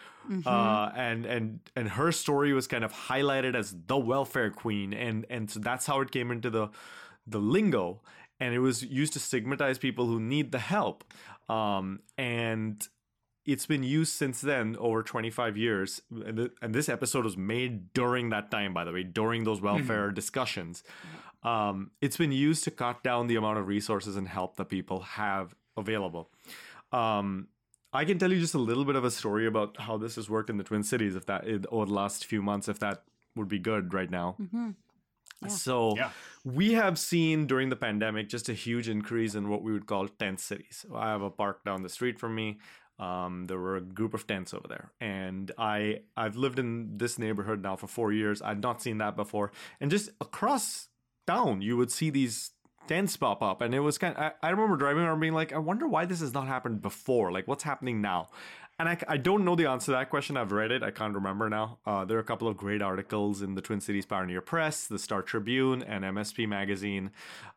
uh, 0.47 0.92
and 0.94 1.25
and 1.25 1.61
and 1.75 1.88
her 1.99 2.12
story 2.12 2.53
was 2.53 2.66
kind 2.66 2.85
of 2.85 2.92
highlighted 2.92 3.55
as 3.57 3.75
the 3.87 3.97
welfare 3.97 4.51
queen 4.51 4.92
and 4.92 5.25
and 5.31 5.51
so 5.51 5.61
that's 5.61 5.87
how 5.87 6.03
it 6.03 6.11
came 6.11 6.31
into 6.31 6.51
the 6.51 6.68
the 7.27 7.38
lingo 7.55 8.01
and 8.40 8.55
it 8.55 8.61
was 8.61 8.83
used 8.83 9.12
to 9.14 9.18
stigmatize 9.18 9.79
people 9.79 10.07
who 10.07 10.20
need 10.20 10.53
the 10.53 10.59
help. 10.59 11.05
Um, 11.48 12.01
and 12.16 12.87
it's 13.46 13.66
been 13.66 13.83
used 13.83 14.12
since 14.12 14.40
then 14.40 14.77
over 14.79 15.03
25 15.03 15.57
years. 15.57 16.03
And, 16.11 16.37
th- 16.37 16.51
and 16.61 16.74
this 16.74 16.88
episode 16.88 17.24
was 17.24 17.37
made 17.37 17.92
during 17.94 18.31
that 18.31 18.51
time 18.51 18.74
by 18.74 18.85
the 18.85 18.92
way 18.92 19.03
during 19.03 19.44
those 19.44 19.61
welfare 19.61 20.11
discussions. 20.11 20.83
Um, 21.42 21.92
it's 22.01 22.16
been 22.16 22.33
used 22.33 22.64
to 22.64 22.70
cut 22.70 23.03
down 23.03 23.27
the 23.27 23.37
amount 23.37 23.59
of 23.59 23.66
resources 23.66 24.16
and 24.16 24.29
help 24.29 24.57
that 24.57 24.68
people 24.68 25.01
have 25.01 25.55
available. 25.77 26.31
Um, 26.92 27.48
i 27.92 28.05
can 28.05 28.18
tell 28.18 28.31
you 28.31 28.38
just 28.38 28.55
a 28.55 28.59
little 28.59 28.85
bit 28.85 28.96
of 28.96 29.05
a 29.05 29.11
story 29.11 29.46
about 29.46 29.81
how 29.81 29.96
this 29.96 30.16
has 30.16 30.29
worked 30.29 30.51
in 30.51 30.59
the 30.59 30.64
twin 30.64 30.83
cities 30.83 31.16
if 31.16 31.24
that 31.24 31.44
over 31.70 31.87
the 31.87 31.92
last 31.92 32.27
few 32.27 32.42
months 32.42 32.68
if 32.68 32.79
that 32.81 33.03
would 33.35 33.48
be 33.48 33.59
good 33.59 33.94
right 33.94 34.11
now 34.11 34.37
so 35.46 35.94
Yeah. 35.96 36.11
we 36.44 36.72
have 36.72 36.98
seen 36.98 37.46
during 37.46 37.68
the 37.68 37.77
pandemic 37.77 38.29
just 38.29 38.48
a 38.48 38.55
huge 38.55 38.88
increase 38.88 39.35
in 39.35 39.48
what 39.48 39.62
we 39.62 39.72
would 39.72 39.87
call 39.87 40.09
tent 40.09 40.40
cities. 40.40 40.85
I 40.94 41.11
have 41.11 41.22
a 41.22 41.31
park 41.31 41.64
down 41.64 41.83
the 41.83 41.88
street 41.88 42.18
from 42.18 42.35
me. 42.35 42.59
Um, 42.98 43.46
there 43.46 43.59
were 43.61 43.77
a 43.77 43.81
group 43.81 44.12
of 44.12 44.27
tents 44.27 44.53
over 44.53 44.66
there, 44.66 44.90
and 45.01 45.53
I 45.57 46.01
I've 46.16 46.35
lived 46.37 46.59
in 46.59 46.98
this 46.98 47.16
neighborhood 47.16 47.62
now 47.62 47.77
for 47.77 47.87
four 47.87 48.12
years. 48.12 48.42
I'd 48.42 48.61
not 48.61 48.83
seen 48.83 48.98
that 48.98 49.14
before, 49.14 49.53
and 49.81 49.88
just 49.88 50.11
across 50.20 50.88
town, 51.24 51.62
you 51.62 51.77
would 51.77 51.92
see 51.92 52.11
these 52.11 52.51
tents 52.88 53.16
pop 53.16 53.40
up, 53.40 53.61
and 53.61 53.72
it 53.72 53.81
was 53.81 53.98
kind. 53.98 54.16
I, 54.16 54.33
I 54.42 54.48
remember 54.51 54.77
driving 54.77 55.05
around 55.05 55.20
being 55.20 55.33
like, 55.33 55.53
I 55.53 55.59
wonder 55.59 55.87
why 55.87 56.07
this 56.07 56.18
has 56.20 56.35
not 56.35 56.48
happened 56.48 56.83
before. 56.83 57.31
Like, 57.31 57.46
what's 57.46 57.62
happening 57.62 58.01
now? 58.01 58.31
And 58.79 58.88
I, 58.88 58.97
I 59.09 59.17
don't 59.17 59.45
know 59.45 59.57
the 59.57 59.67
answer 59.67 59.87
to 59.87 59.91
that 59.93 60.09
question. 60.09 60.37
I've 60.37 60.53
read 60.53 60.71
it. 60.71 60.85
I 60.85 60.93
can't 60.93 61.14
remember 61.14 61.49
now. 61.49 61.79
Uh, 61.85 62.05
there 62.05 62.17
are 62.17 62.21
a 62.21 62.25
couple 62.25 62.47
of 62.47 62.57
great 62.57 62.81
articles 62.81 63.43
in 63.43 63.55
the 63.57 63.61
Twin 63.61 63.81
Cities 63.81 64.07
Pioneer 64.07 64.41
Press, 64.41 64.87
the 64.87 65.01
Star 65.01 65.21
Tribune, 65.21 65.83
and 65.83 66.05
MSP 66.05 66.49
Magazine, 66.49 67.11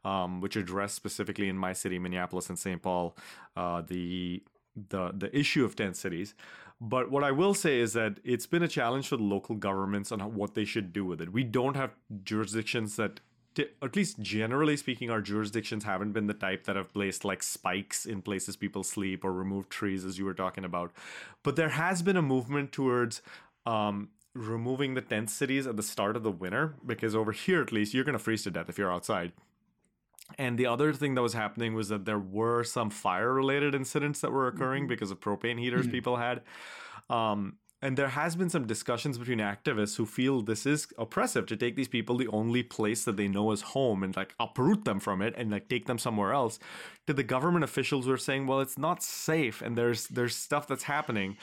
um, 0.03 0.41
which 0.41 0.55
address 0.55 0.93
specifically 0.93 1.47
in 1.47 1.57
my 1.57 1.73
city, 1.73 1.99
Minneapolis 1.99 2.49
and 2.49 2.57
St. 2.57 2.81
Paul, 2.81 3.15
uh, 3.55 3.81
the 3.81 4.41
the 4.89 5.11
the 5.15 5.37
issue 5.37 5.63
of 5.63 5.75
tent 5.75 5.95
cities. 5.95 6.33
But 6.79 7.11
what 7.11 7.23
I 7.23 7.31
will 7.31 7.53
say 7.53 7.79
is 7.79 7.93
that 7.93 8.19
it's 8.23 8.47
been 8.47 8.63
a 8.63 8.67
challenge 8.67 9.07
for 9.07 9.17
the 9.17 9.23
local 9.23 9.55
governments 9.55 10.11
on 10.11 10.19
what 10.33 10.55
they 10.55 10.65
should 10.65 10.91
do 10.91 11.05
with 11.05 11.21
it. 11.21 11.31
We 11.31 11.43
don't 11.43 11.75
have 11.75 11.91
jurisdictions 12.23 12.95
that 12.95 13.19
at 13.57 13.95
least 13.95 14.19
generally 14.19 14.77
speaking, 14.77 15.09
our 15.09 15.21
jurisdictions 15.21 15.83
haven't 15.83 16.13
been 16.13 16.27
the 16.27 16.33
type 16.33 16.63
that 16.65 16.75
have 16.75 16.93
placed 16.93 17.25
like 17.25 17.43
spikes 17.43 18.05
in 18.05 18.21
places 18.21 18.55
people 18.55 18.83
sleep 18.83 19.25
or 19.25 19.33
removed 19.33 19.69
trees, 19.69 20.05
as 20.05 20.17
you 20.17 20.25
were 20.25 20.33
talking 20.33 20.63
about. 20.63 20.91
But 21.43 21.55
there 21.55 21.69
has 21.69 22.01
been 22.01 22.17
a 22.17 22.21
movement 22.21 22.71
towards 22.71 23.21
um, 23.65 24.09
removing 24.33 24.93
the 24.93 25.01
tent 25.01 25.29
cities 25.29 25.67
at 25.67 25.75
the 25.75 25.83
start 25.83 26.15
of 26.15 26.23
the 26.23 26.31
winter 26.31 26.75
because 26.85 27.15
over 27.15 27.31
here, 27.31 27.61
at 27.61 27.71
least, 27.71 27.93
you're 27.93 28.05
going 28.05 28.17
to 28.17 28.23
freeze 28.23 28.43
to 28.43 28.51
death 28.51 28.69
if 28.69 28.77
you're 28.77 28.93
outside. 28.93 29.33
And 30.37 30.57
the 30.57 30.65
other 30.65 30.93
thing 30.93 31.15
that 31.15 31.21
was 31.21 31.33
happening 31.33 31.73
was 31.73 31.89
that 31.89 32.05
there 32.05 32.19
were 32.19 32.63
some 32.63 32.89
fire 32.89 33.33
related 33.33 33.75
incidents 33.75 34.21
that 34.21 34.31
were 34.31 34.47
occurring 34.47 34.87
because 34.87 35.11
of 35.11 35.19
propane 35.19 35.59
heaters 35.59 35.87
people 35.87 36.15
had. 36.15 36.41
Um, 37.09 37.57
and 37.81 37.97
there 37.97 38.09
has 38.09 38.35
been 38.35 38.49
some 38.49 38.67
discussions 38.67 39.17
between 39.17 39.39
activists 39.39 39.97
who 39.97 40.05
feel 40.05 40.41
this 40.41 40.65
is 40.65 40.87
oppressive 40.97 41.47
to 41.47 41.57
take 41.57 41.75
these 41.75 41.87
people 41.87 42.15
the 42.15 42.27
only 42.27 42.61
place 42.61 43.03
that 43.05 43.17
they 43.17 43.27
know 43.27 43.51
is 43.51 43.61
home 43.61 44.03
and 44.03 44.15
like 44.15 44.35
uproot 44.39 44.85
them 44.85 44.99
from 44.99 45.21
it 45.21 45.33
and 45.35 45.49
like 45.49 45.67
take 45.67 45.87
them 45.87 45.97
somewhere 45.97 46.31
else. 46.31 46.59
To 47.07 47.13
the 47.13 47.23
government 47.23 47.63
officials 47.63 48.05
who 48.05 48.11
are 48.11 48.17
saying, 48.17 48.45
well, 48.45 48.59
it's 48.59 48.77
not 48.77 49.01
safe 49.01 49.61
and 49.61 49.75
there's 49.75 50.07
there's 50.07 50.35
stuff 50.35 50.67
that's 50.67 50.83
happening. 50.83 51.37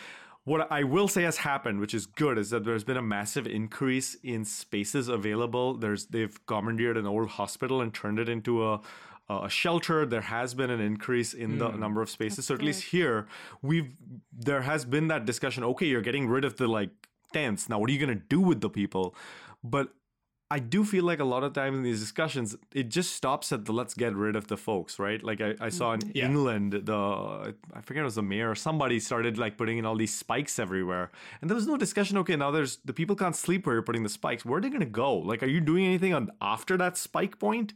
What 0.44 0.70
I 0.72 0.84
will 0.84 1.08
say 1.08 1.24
has 1.24 1.38
happened, 1.38 1.80
which 1.80 1.92
is 1.92 2.06
good, 2.06 2.38
is 2.38 2.50
that 2.50 2.64
there's 2.64 2.84
been 2.84 2.96
a 2.96 3.02
massive 3.02 3.46
increase 3.46 4.14
in 4.22 4.44
spaces 4.44 5.08
available. 5.08 5.74
There's 5.74 6.06
they've 6.06 6.46
commandeered 6.46 6.96
an 6.96 7.06
old 7.06 7.30
hospital 7.30 7.80
and 7.80 7.92
turned 7.92 8.18
it 8.18 8.28
into 8.28 8.66
a 8.66 8.80
a 9.28 9.48
shelter. 9.48 10.06
There 10.06 10.22
has 10.22 10.54
been 10.54 10.70
an 10.70 10.80
increase 10.80 11.34
in 11.34 11.58
the 11.58 11.68
mm. 11.68 11.78
number 11.78 12.02
of 12.02 12.10
spaces. 12.10 12.46
so 12.46 12.54
at 12.54 12.62
least 12.62 12.84
here, 12.84 13.26
we've 13.62 13.94
there 14.32 14.62
has 14.62 14.84
been 14.84 15.08
that 15.08 15.24
discussion. 15.24 15.64
Okay, 15.64 15.86
you're 15.86 16.02
getting 16.02 16.28
rid 16.28 16.44
of 16.44 16.56
the 16.56 16.66
like 16.66 16.90
tents. 17.32 17.68
Now, 17.68 17.78
what 17.78 17.90
are 17.90 17.92
you 17.92 17.98
gonna 17.98 18.14
do 18.14 18.40
with 18.40 18.60
the 18.60 18.70
people? 18.70 19.14
But 19.62 19.88
I 20.50 20.60
do 20.60 20.82
feel 20.82 21.04
like 21.04 21.20
a 21.20 21.24
lot 21.24 21.44
of 21.44 21.52
times 21.52 21.76
in 21.76 21.82
these 21.82 22.00
discussions, 22.00 22.56
it 22.74 22.88
just 22.88 23.14
stops 23.14 23.52
at 23.52 23.66
the 23.66 23.72
let's 23.72 23.92
get 23.92 24.14
rid 24.16 24.34
of 24.34 24.46
the 24.46 24.56
folks, 24.56 24.98
right? 24.98 25.22
Like 25.22 25.42
I, 25.42 25.54
I 25.60 25.68
saw 25.68 25.92
in 25.92 26.00
mm-hmm. 26.00 26.10
Yeah. 26.14 26.24
England, 26.24 26.72
the 26.72 27.54
I 27.74 27.80
forget 27.82 28.00
it 28.00 28.04
was 28.04 28.14
the 28.14 28.22
mayor 28.22 28.50
or 28.50 28.54
somebody 28.54 28.98
started 28.98 29.36
like 29.36 29.58
putting 29.58 29.76
in 29.76 29.84
all 29.84 29.94
these 29.94 30.14
spikes 30.14 30.58
everywhere, 30.58 31.10
and 31.42 31.50
there 31.50 31.54
was 31.54 31.66
no 31.66 31.76
discussion. 31.76 32.16
Okay, 32.18 32.34
now 32.34 32.50
there's 32.50 32.78
the 32.82 32.94
people 32.94 33.14
can't 33.14 33.36
sleep 33.36 33.66
where 33.66 33.74
you're 33.74 33.82
putting 33.82 34.04
the 34.04 34.08
spikes. 34.08 34.46
Where 34.46 34.56
are 34.56 34.60
they 34.62 34.70
gonna 34.70 34.86
go? 34.86 35.16
Like, 35.16 35.42
are 35.42 35.48
you 35.48 35.60
doing 35.60 35.84
anything 35.84 36.14
on 36.14 36.30
after 36.40 36.78
that 36.78 36.96
spike 36.96 37.38
point? 37.38 37.74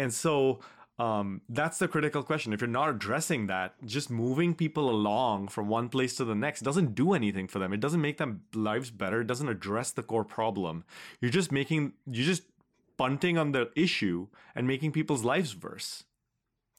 And 0.00 0.12
so 0.14 0.60
um, 0.98 1.40
that's 1.48 1.78
the 1.78 1.88
critical 1.88 2.22
question. 2.22 2.52
If 2.52 2.60
you're 2.60 2.68
not 2.80 2.88
addressing 2.88 3.46
that, 3.48 3.74
just 3.84 4.10
moving 4.10 4.54
people 4.54 4.90
along 4.90 5.48
from 5.48 5.68
one 5.68 5.88
place 5.88 6.14
to 6.16 6.24
the 6.24 6.34
next 6.34 6.60
doesn't 6.62 6.94
do 6.94 7.12
anything 7.14 7.48
for 7.48 7.58
them. 7.58 7.72
It 7.72 7.80
doesn't 7.80 8.00
make 8.00 8.18
them 8.18 8.42
lives 8.54 8.90
better. 8.90 9.20
It 9.20 9.26
doesn't 9.26 9.48
address 9.48 9.92
the 9.92 10.02
core 10.02 10.24
problem. 10.24 10.84
You're 11.20 11.30
just 11.40 11.50
making 11.52 11.92
you're 12.06 12.26
just 12.26 12.42
punting 12.96 13.38
on 13.38 13.52
the 13.52 13.70
issue 13.76 14.26
and 14.54 14.66
making 14.66 14.92
people's 14.92 15.24
lives 15.24 15.56
worse. 15.56 16.04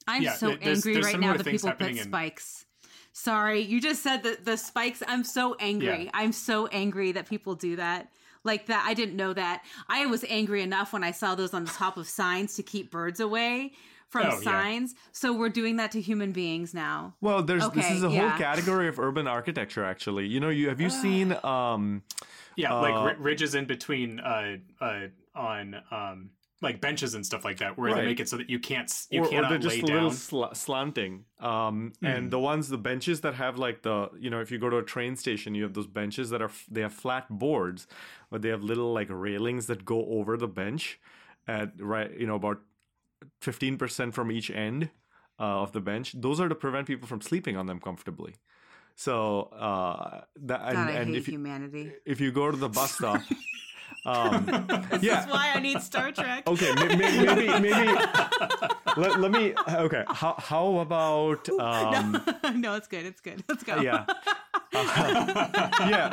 I'm 0.06 0.22
Yeah, 0.22 0.34
so 0.34 0.48
there- 0.48 0.56
there's- 0.58 0.78
angry 0.78 0.92
there's 0.94 1.06
right 1.06 1.20
now 1.20 1.36
that 1.36 1.46
people 1.46 1.72
put 1.72 1.90
in- 1.90 1.96
spikes. 2.10 2.66
Sorry, 3.14 3.60
you 3.60 3.80
just 3.80 4.02
said 4.02 4.22
that 4.22 4.44
the 4.44 4.56
spikes. 4.56 5.02
I'm 5.06 5.24
so 5.24 5.54
angry. 5.60 6.04
Yeah. 6.04 6.10
I'm 6.14 6.32
so 6.32 6.66
angry 6.68 7.12
that 7.12 7.28
people 7.28 7.54
do 7.54 7.76
that. 7.76 8.10
Like 8.44 8.66
that, 8.66 8.84
I 8.86 8.94
didn't 8.94 9.16
know 9.16 9.32
that. 9.32 9.62
I 9.88 10.06
was 10.06 10.24
angry 10.28 10.62
enough 10.62 10.92
when 10.92 11.04
I 11.04 11.12
saw 11.12 11.34
those 11.34 11.54
on 11.54 11.64
the 11.64 11.70
top 11.70 11.96
of 11.96 12.08
signs 12.08 12.54
to 12.56 12.62
keep 12.62 12.90
birds 12.90 13.20
away 13.20 13.72
from 14.08 14.26
Oh, 14.26 14.30
yeah. 14.30 14.40
signs. 14.40 14.94
So 15.12 15.32
we're 15.32 15.48
doing 15.48 15.76
that 15.76 15.92
to 15.92 16.00
human 16.00 16.32
beings 16.32 16.74
now. 16.74 17.14
Well, 17.20 17.42
there's 17.42 17.68
this 17.70 17.90
is 17.90 18.02
a 18.04 18.10
yeah. 18.10 18.30
whole 18.30 18.38
category 18.38 18.88
of 18.88 18.98
urban 18.98 19.26
architecture 19.26 19.84
actually. 19.84 20.26
You 20.26 20.40
know, 20.40 20.50
you 20.50 20.68
have 20.68 20.80
you 20.80 20.90
seen 20.90 21.36
um 21.44 22.02
Yeah, 22.56 22.74
like 22.74 22.94
Uh, 22.94 23.04
ri- 23.04 23.24
ridges 23.30 23.54
in 23.54 23.64
between 23.64 24.20
uh, 24.20 24.56
uh, 24.80 25.06
on 25.34 25.76
um, 25.90 26.30
like 26.62 26.80
benches 26.80 27.14
and 27.14 27.26
stuff 27.26 27.44
like 27.44 27.58
that, 27.58 27.76
where 27.76 27.90
Right. 27.92 28.00
they 28.02 28.06
make 28.06 28.20
it 28.20 28.28
so 28.28 28.36
that 28.36 28.48
you 28.48 28.58
can't 28.60 28.84
s- 28.88 29.08
you 29.10 29.20
or, 29.20 29.26
or 29.26 29.48
they're 29.48 29.58
just 29.58 29.76
lay 29.76 29.80
a 29.82 29.84
little 29.84 30.08
down. 30.10 30.16
sl- 30.16 30.52
slanting. 30.54 31.24
Um, 31.40 31.92
and 32.02 32.30
the 32.30 32.38
ones, 32.38 32.68
the 32.68 32.78
benches 32.78 33.20
that 33.22 33.34
have 33.34 33.58
like 33.58 33.82
the, 33.82 34.10
you 34.18 34.30
know, 34.30 34.40
if 34.40 34.50
you 34.52 34.58
go 34.58 34.70
to 34.70 34.78
a 34.78 34.82
train 34.82 35.16
station, 35.16 35.54
you 35.54 35.64
have 35.64 35.74
those 35.74 35.88
benches 35.88 36.30
that 36.30 36.40
are 36.40 36.50
they 36.70 36.80
have 36.82 36.92
flat 36.94 37.28
boards, 37.28 37.86
but 38.30 38.42
they 38.42 38.48
have 38.48 38.62
little 38.62 38.92
like 38.92 39.08
railings 39.10 39.66
that 39.66 39.84
go 39.84 40.06
over 40.06 40.36
the 40.36 40.48
bench, 40.48 41.00
at 41.48 41.72
right, 41.80 42.10
you 42.18 42.26
know, 42.26 42.36
about 42.36 42.60
fifteen 43.40 43.76
percent 43.76 44.14
from 44.14 44.30
each 44.30 44.50
end 44.50 44.90
uh, 45.40 45.62
of 45.62 45.72
the 45.72 45.80
bench. 45.80 46.12
Those 46.12 46.40
are 46.40 46.48
to 46.48 46.54
prevent 46.54 46.86
people 46.86 47.08
from 47.08 47.20
sleeping 47.20 47.56
on 47.56 47.66
them 47.66 47.80
comfortably. 47.80 48.34
So 48.94 49.42
uh, 49.52 50.20
that 50.42 50.60
and, 50.62 50.74
God, 50.76 50.88
I 50.88 50.92
and 50.92 51.08
hate 51.08 51.16
if 51.16 51.26
you, 51.28 51.32
humanity. 51.34 51.92
if 52.04 52.20
you 52.20 52.30
go 52.30 52.50
to 52.50 52.56
the 52.56 52.68
bus 52.68 52.92
stop. 52.94 53.20
Um, 54.04 54.46
yeah, 55.00 55.14
That's 55.14 55.30
why 55.32 55.52
I 55.54 55.60
need 55.60 55.80
Star 55.82 56.10
Trek. 56.12 56.46
okay 56.48 56.72
may- 56.74 56.96
may- 56.96 57.24
maybe 57.24 57.46
maybe 57.70 57.86
let, 58.96 59.20
let 59.20 59.30
me 59.30 59.54
okay 59.68 60.04
how 60.08 60.34
how 60.38 60.78
about 60.78 61.48
um 61.60 62.20
no, 62.56 62.74
it's 62.76 62.88
good. 62.88 63.06
It's 63.06 63.20
good. 63.20 63.42
Let's 63.48 63.62
go. 63.62 63.80
yeah 63.80 64.04
yeah 64.72 66.10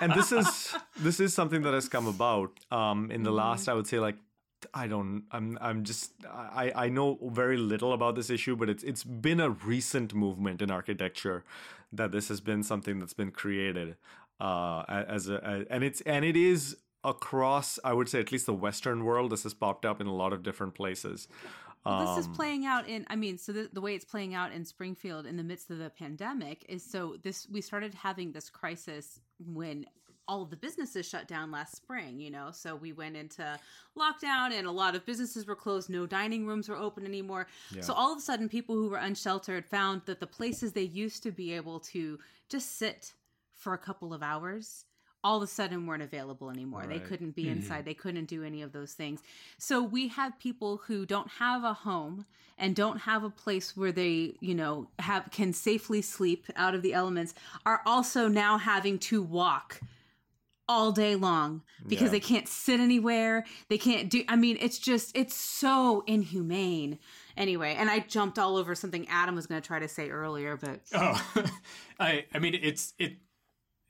and 0.00 0.12
this 0.14 0.32
is 0.32 0.74
this 0.98 1.20
is 1.20 1.34
something 1.34 1.62
that 1.62 1.74
has 1.74 1.88
come 1.88 2.06
about 2.06 2.50
um 2.70 3.10
in 3.10 3.22
the 3.22 3.30
last 3.30 3.68
i 3.68 3.74
would 3.74 3.86
say 3.86 3.98
like 3.98 4.16
i 4.74 4.86
don't 4.86 5.24
i'm 5.30 5.58
i'm 5.60 5.84
just 5.84 6.12
i 6.32 6.72
i 6.74 6.88
know 6.88 7.18
very 7.32 7.56
little 7.58 7.92
about 7.92 8.14
this 8.14 8.30
issue 8.30 8.56
but 8.56 8.68
it's 8.70 8.82
it's 8.82 9.04
been 9.04 9.40
a 9.40 9.50
recent 9.50 10.14
movement 10.14 10.62
in 10.62 10.70
architecture 10.70 11.44
that 11.92 12.12
this 12.12 12.28
has 12.28 12.40
been 12.40 12.62
something 12.62 12.98
that's 12.98 13.14
been 13.14 13.30
created 13.30 13.96
uh 14.40 14.82
as 14.88 15.28
a, 15.28 15.34
a 15.36 15.72
and 15.72 15.84
it's 15.84 16.00
and 16.02 16.24
it 16.24 16.36
is 16.36 16.76
across 17.06 17.78
i 17.84 17.92
would 17.92 18.08
say 18.08 18.20
at 18.20 18.30
least 18.32 18.46
the 18.46 18.52
western 18.52 19.04
world 19.04 19.30
this 19.32 19.44
has 19.44 19.54
popped 19.54 19.84
up 19.86 20.00
in 20.00 20.06
a 20.06 20.14
lot 20.14 20.32
of 20.32 20.42
different 20.42 20.74
places 20.74 21.28
Well, 21.84 22.16
this 22.16 22.26
Um, 22.26 22.32
is 22.32 22.36
playing 22.36 22.66
out 22.66 22.88
in, 22.88 23.06
I 23.08 23.14
mean, 23.14 23.38
so 23.38 23.52
the, 23.52 23.70
the 23.72 23.80
way 23.80 23.94
it's 23.94 24.04
playing 24.04 24.34
out 24.34 24.50
in 24.52 24.64
Springfield 24.64 25.24
in 25.24 25.36
the 25.36 25.44
midst 25.44 25.70
of 25.70 25.78
the 25.78 25.88
pandemic 25.88 26.64
is 26.68 26.82
so 26.84 27.16
this, 27.22 27.46
we 27.48 27.60
started 27.60 27.94
having 27.94 28.32
this 28.32 28.50
crisis 28.50 29.20
when 29.38 29.86
all 30.26 30.42
of 30.42 30.50
the 30.50 30.56
businesses 30.56 31.06
shut 31.06 31.28
down 31.28 31.52
last 31.52 31.76
spring, 31.76 32.18
you 32.18 32.28
know. 32.32 32.48
So 32.50 32.74
we 32.74 32.92
went 32.92 33.16
into 33.16 33.44
lockdown 33.96 34.50
and 34.58 34.66
a 34.66 34.72
lot 34.72 34.96
of 34.96 35.06
businesses 35.06 35.46
were 35.46 35.54
closed, 35.54 35.88
no 35.88 36.06
dining 36.06 36.44
rooms 36.44 36.68
were 36.68 36.74
open 36.76 37.04
anymore. 37.06 37.46
So 37.82 37.92
all 37.94 38.10
of 38.10 38.18
a 38.18 38.20
sudden 38.20 38.48
people 38.48 38.74
who 38.74 38.88
were 38.88 38.98
unsheltered 38.98 39.64
found 39.64 40.02
that 40.06 40.18
the 40.18 40.26
places 40.26 40.72
they 40.72 40.82
used 41.04 41.22
to 41.22 41.30
be 41.30 41.52
able 41.52 41.78
to 41.94 42.18
just 42.48 42.78
sit 42.78 43.14
for 43.54 43.74
a 43.74 43.78
couple 43.78 44.12
of 44.12 44.24
hours 44.24 44.86
all 45.26 45.38
of 45.38 45.42
a 45.42 45.46
sudden 45.48 45.86
weren't 45.86 46.04
available 46.04 46.50
anymore. 46.50 46.86
They 46.86 47.00
couldn't 47.00 47.34
be 47.34 47.46
mm-hmm. 47.46 47.54
inside. 47.54 47.84
They 47.84 47.94
couldn't 47.94 48.26
do 48.26 48.44
any 48.44 48.62
of 48.62 48.70
those 48.70 48.92
things. 48.92 49.24
So 49.58 49.82
we 49.82 50.06
have 50.06 50.38
people 50.38 50.82
who 50.86 51.04
don't 51.04 51.28
have 51.28 51.64
a 51.64 51.72
home 51.72 52.26
and 52.56 52.76
don't 52.76 52.98
have 52.98 53.24
a 53.24 53.30
place 53.30 53.76
where 53.76 53.90
they, 53.90 54.36
you 54.40 54.54
know, 54.54 54.88
have 55.00 55.28
can 55.32 55.52
safely 55.52 56.00
sleep 56.00 56.46
out 56.54 56.76
of 56.76 56.82
the 56.82 56.94
elements 56.94 57.34
are 57.66 57.82
also 57.84 58.28
now 58.28 58.56
having 58.56 59.00
to 59.00 59.20
walk 59.20 59.80
all 60.68 60.92
day 60.92 61.16
long 61.16 61.62
because 61.86 62.06
Yeah. 62.06 62.10
they 62.10 62.20
can't 62.20 62.48
sit 62.48 62.78
anywhere. 62.78 63.44
They 63.68 63.78
can't 63.78 64.08
do 64.08 64.22
I 64.28 64.36
mean, 64.36 64.56
it's 64.60 64.78
just 64.78 65.16
it's 65.16 65.34
so 65.34 66.04
inhumane. 66.06 67.00
Anyway, 67.36 67.74
and 67.76 67.90
I 67.90 67.98
jumped 67.98 68.38
all 68.38 68.56
over 68.56 68.76
something 68.76 69.08
Adam 69.08 69.34
was 69.34 69.46
going 69.46 69.60
to 69.60 69.66
try 69.66 69.80
to 69.80 69.88
say 69.88 70.08
earlier, 70.08 70.56
but 70.56 70.80
Oh, 70.94 71.20
I 72.00 72.26
I 72.32 72.38
mean 72.38 72.54
it's 72.54 72.94
it 72.98 73.16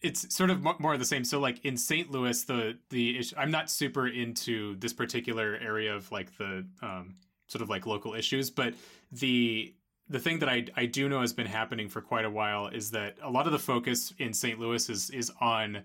it's 0.06 0.34
sort 0.34 0.50
of 0.50 0.62
more 0.62 0.92
of 0.92 0.98
the 0.98 1.04
same. 1.04 1.24
So 1.24 1.40
like 1.40 1.64
in 1.64 1.76
St. 1.76 2.10
Louis, 2.10 2.42
the 2.44 2.78
the 2.90 3.18
issue, 3.18 3.34
I'm 3.36 3.50
not 3.50 3.70
super 3.70 4.06
into 4.06 4.76
this 4.76 4.92
particular 4.92 5.58
area 5.60 5.94
of 5.94 6.10
like 6.12 6.36
the 6.38 6.64
um, 6.80 7.16
sort 7.48 7.62
of 7.62 7.68
like 7.68 7.86
local 7.86 8.14
issues, 8.14 8.50
but 8.50 8.74
the 9.10 9.74
the 10.08 10.20
thing 10.20 10.38
that 10.38 10.48
I 10.48 10.66
I 10.76 10.86
do 10.86 11.08
know 11.08 11.20
has 11.20 11.32
been 11.32 11.46
happening 11.46 11.88
for 11.88 12.00
quite 12.00 12.24
a 12.24 12.30
while 12.30 12.68
is 12.68 12.92
that 12.92 13.16
a 13.20 13.30
lot 13.30 13.46
of 13.46 13.52
the 13.52 13.58
focus 13.58 14.14
in 14.18 14.32
St. 14.32 14.58
Louis 14.60 14.88
is 14.88 15.10
is 15.10 15.32
on 15.40 15.82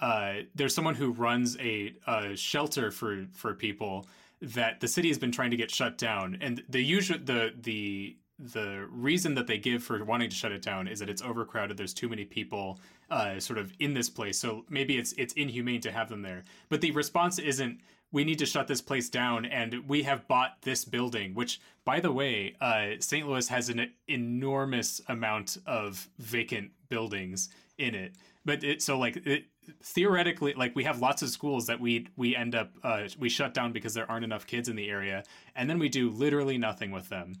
uh, 0.00 0.34
there's 0.54 0.74
someone 0.74 0.94
who 0.94 1.10
runs 1.10 1.56
a, 1.58 1.94
a 2.06 2.36
shelter 2.36 2.90
for 2.90 3.26
for 3.32 3.54
people 3.54 4.06
that 4.40 4.80
the 4.80 4.88
city 4.88 5.08
has 5.08 5.18
been 5.18 5.32
trying 5.32 5.50
to 5.50 5.56
get 5.56 5.70
shut 5.70 5.98
down, 5.98 6.38
and 6.40 6.62
the 6.68 6.82
usual 6.82 7.18
the 7.22 7.52
the 7.60 8.16
the 8.38 8.86
reason 8.90 9.34
that 9.34 9.48
they 9.48 9.58
give 9.58 9.82
for 9.82 10.02
wanting 10.04 10.30
to 10.30 10.36
shut 10.36 10.52
it 10.52 10.62
down 10.62 10.86
is 10.86 11.00
that 11.00 11.10
it's 11.10 11.22
overcrowded. 11.22 11.76
There's 11.76 11.92
too 11.92 12.08
many 12.08 12.24
people, 12.24 12.78
uh, 13.10 13.40
sort 13.40 13.58
of 13.58 13.72
in 13.78 13.94
this 13.94 14.10
place, 14.10 14.38
so 14.38 14.64
maybe 14.68 14.98
it's 14.98 15.12
it's 15.12 15.32
inhumane 15.34 15.80
to 15.82 15.92
have 15.92 16.08
them 16.08 16.22
there. 16.22 16.44
But 16.68 16.80
the 16.80 16.90
response 16.92 17.38
isn't 17.38 17.80
we 18.10 18.24
need 18.24 18.38
to 18.38 18.46
shut 18.46 18.66
this 18.66 18.80
place 18.80 19.08
down, 19.10 19.44
and 19.44 19.86
we 19.86 20.02
have 20.04 20.26
bought 20.28 20.62
this 20.62 20.84
building. 20.84 21.34
Which, 21.34 21.60
by 21.84 22.00
the 22.00 22.12
way, 22.12 22.54
uh, 22.60 23.00
St. 23.00 23.28
Louis 23.28 23.48
has 23.48 23.68
an 23.68 23.90
enormous 24.08 25.00
amount 25.08 25.58
of 25.66 26.08
vacant 26.18 26.70
buildings 26.88 27.50
in 27.76 27.94
it. 27.94 28.14
But 28.44 28.64
it 28.64 28.82
so 28.82 28.98
like 28.98 29.16
it, 29.26 29.44
theoretically 29.82 30.54
like 30.54 30.74
we 30.74 30.84
have 30.84 31.00
lots 31.00 31.22
of 31.22 31.28
schools 31.28 31.66
that 31.66 31.80
we 31.80 32.06
we 32.16 32.34
end 32.34 32.54
up 32.54 32.72
uh, 32.82 33.02
we 33.18 33.28
shut 33.28 33.54
down 33.54 33.72
because 33.72 33.94
there 33.94 34.10
aren't 34.10 34.24
enough 34.24 34.46
kids 34.46 34.68
in 34.68 34.76
the 34.76 34.88
area 34.88 35.22
and 35.54 35.68
then 35.68 35.78
we 35.78 35.88
do 35.88 36.10
literally 36.10 36.58
nothing 36.58 36.90
with 36.90 37.08
them 37.08 37.34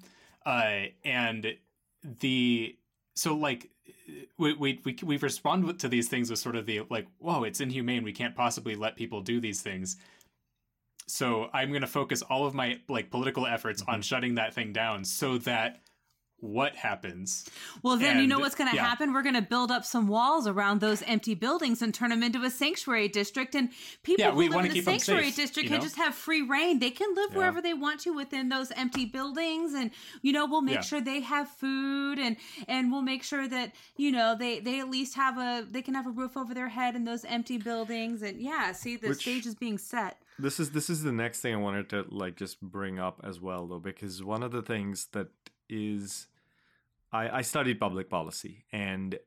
uh, 0.46 0.82
and 1.04 1.54
the 2.20 2.76
so 3.14 3.34
like 3.34 3.70
we, 4.38 4.54
we 4.54 4.80
we 4.84 4.96
we've 5.02 5.22
to 5.78 5.88
these 5.88 6.08
things 6.08 6.30
with 6.30 6.38
sort 6.38 6.56
of 6.56 6.66
the 6.66 6.82
like 6.90 7.06
whoa 7.18 7.44
it's 7.44 7.60
inhumane. 7.60 8.04
We 8.04 8.12
can't 8.12 8.34
possibly 8.34 8.74
let 8.74 8.96
people 8.96 9.20
do 9.20 9.40
these 9.40 9.62
things. 9.62 9.96
So 11.06 11.48
i'm 11.54 11.70
going 11.70 11.80
to 11.80 11.86
focus 11.86 12.22
all 12.22 12.46
of 12.46 12.54
my 12.54 12.80
like 12.88 13.10
political 13.10 13.46
efforts 13.46 13.82
on 13.82 13.94
mm-hmm. 13.94 14.00
shutting 14.02 14.34
that 14.34 14.54
thing 14.54 14.72
down 14.72 15.04
so 15.04 15.38
that 15.38 15.80
what 16.40 16.76
happens 16.76 17.48
Well, 17.82 17.96
then 17.96 18.20
you 18.20 18.26
know 18.28 18.38
what's 18.38 18.54
going 18.54 18.70
to 18.70 18.76
yeah. 18.76 18.86
happen? 18.86 19.12
We're 19.12 19.22
going 19.22 19.34
to 19.34 19.42
build 19.42 19.70
up 19.72 19.84
some 19.84 20.06
walls 20.06 20.46
around 20.46 20.80
those 20.80 21.02
empty 21.02 21.34
buildings 21.34 21.82
and 21.82 21.92
turn 21.92 22.10
them 22.10 22.22
into 22.22 22.42
a 22.44 22.50
sanctuary 22.50 23.08
district. 23.08 23.54
And 23.56 23.70
people 24.04 24.24
Yeah, 24.24 24.30
who 24.30 24.36
we 24.38 24.48
live 24.48 24.66
in 24.66 24.68
the 24.68 24.74
keep 24.74 24.86
'em 24.88 24.98
sanctuary 24.98 25.24
safe, 25.32 25.36
district 25.36 25.64
you 25.68 25.74
can 25.74 25.82
just 25.82 25.96
have 25.96 26.14
free 26.14 26.42
reign. 26.42 26.78
They 26.78 26.90
can 26.90 27.12
live 27.14 27.34
wherever 27.34 27.60
they 27.60 27.74
want 27.74 28.00
to 28.00 28.12
within 28.12 28.48
those 28.50 28.70
empty 28.72 29.04
buildings, 29.04 29.74
and 29.74 29.90
you 30.22 30.32
know 30.32 30.46
we'll 30.46 30.60
make 30.62 30.76
Yeah. 30.76 30.80
sure 30.82 31.00
they 31.00 31.20
have 31.20 31.48
food, 31.50 32.18
and 32.20 32.36
and 32.68 32.92
we'll 32.92 33.02
make 33.02 33.22
sure 33.24 33.48
that 33.48 33.74
you 33.96 34.12
know 34.12 34.36
they 34.38 34.60
they 34.60 34.78
at 34.80 34.88
least 34.88 35.14
have 35.16 35.38
a 35.38 35.66
they 35.68 35.82
can 35.82 35.94
have 35.94 36.06
a 36.06 36.10
roof 36.10 36.36
over 36.36 36.54
their 36.54 36.68
head 36.68 36.94
in 36.94 37.04
those 37.04 37.24
empty 37.24 37.58
buildings. 37.58 38.22
And 38.22 38.40
yeah, 38.40 38.72
see 38.72 38.96
the 38.96 39.08
Which- 39.08 39.22
stage 39.22 39.44
is 39.46 39.54
being 39.56 39.78
set. 39.78 40.22
this 40.38 40.60
is 40.60 40.70
this 40.70 40.88
is 40.88 41.02
the 41.02 41.10
next 41.12 41.40
thing 41.40 41.52
I 41.52 41.56
wanted 41.58 41.88
to 41.90 42.04
like 42.10 42.36
just 42.36 42.60
bring 42.60 42.98
up 43.00 43.20
as 43.24 43.40
well 43.40 43.66
though 43.66 43.80
because 43.80 44.22
one 44.22 44.44
of 44.44 44.52
the 44.52 44.62
things 44.62 45.06
that 45.12 45.28
is 45.68 46.26
I, 47.12 47.38
I 47.38 47.42
studied 47.42 47.80
public 47.80 48.10
policy 48.10 48.64
and 48.72 49.18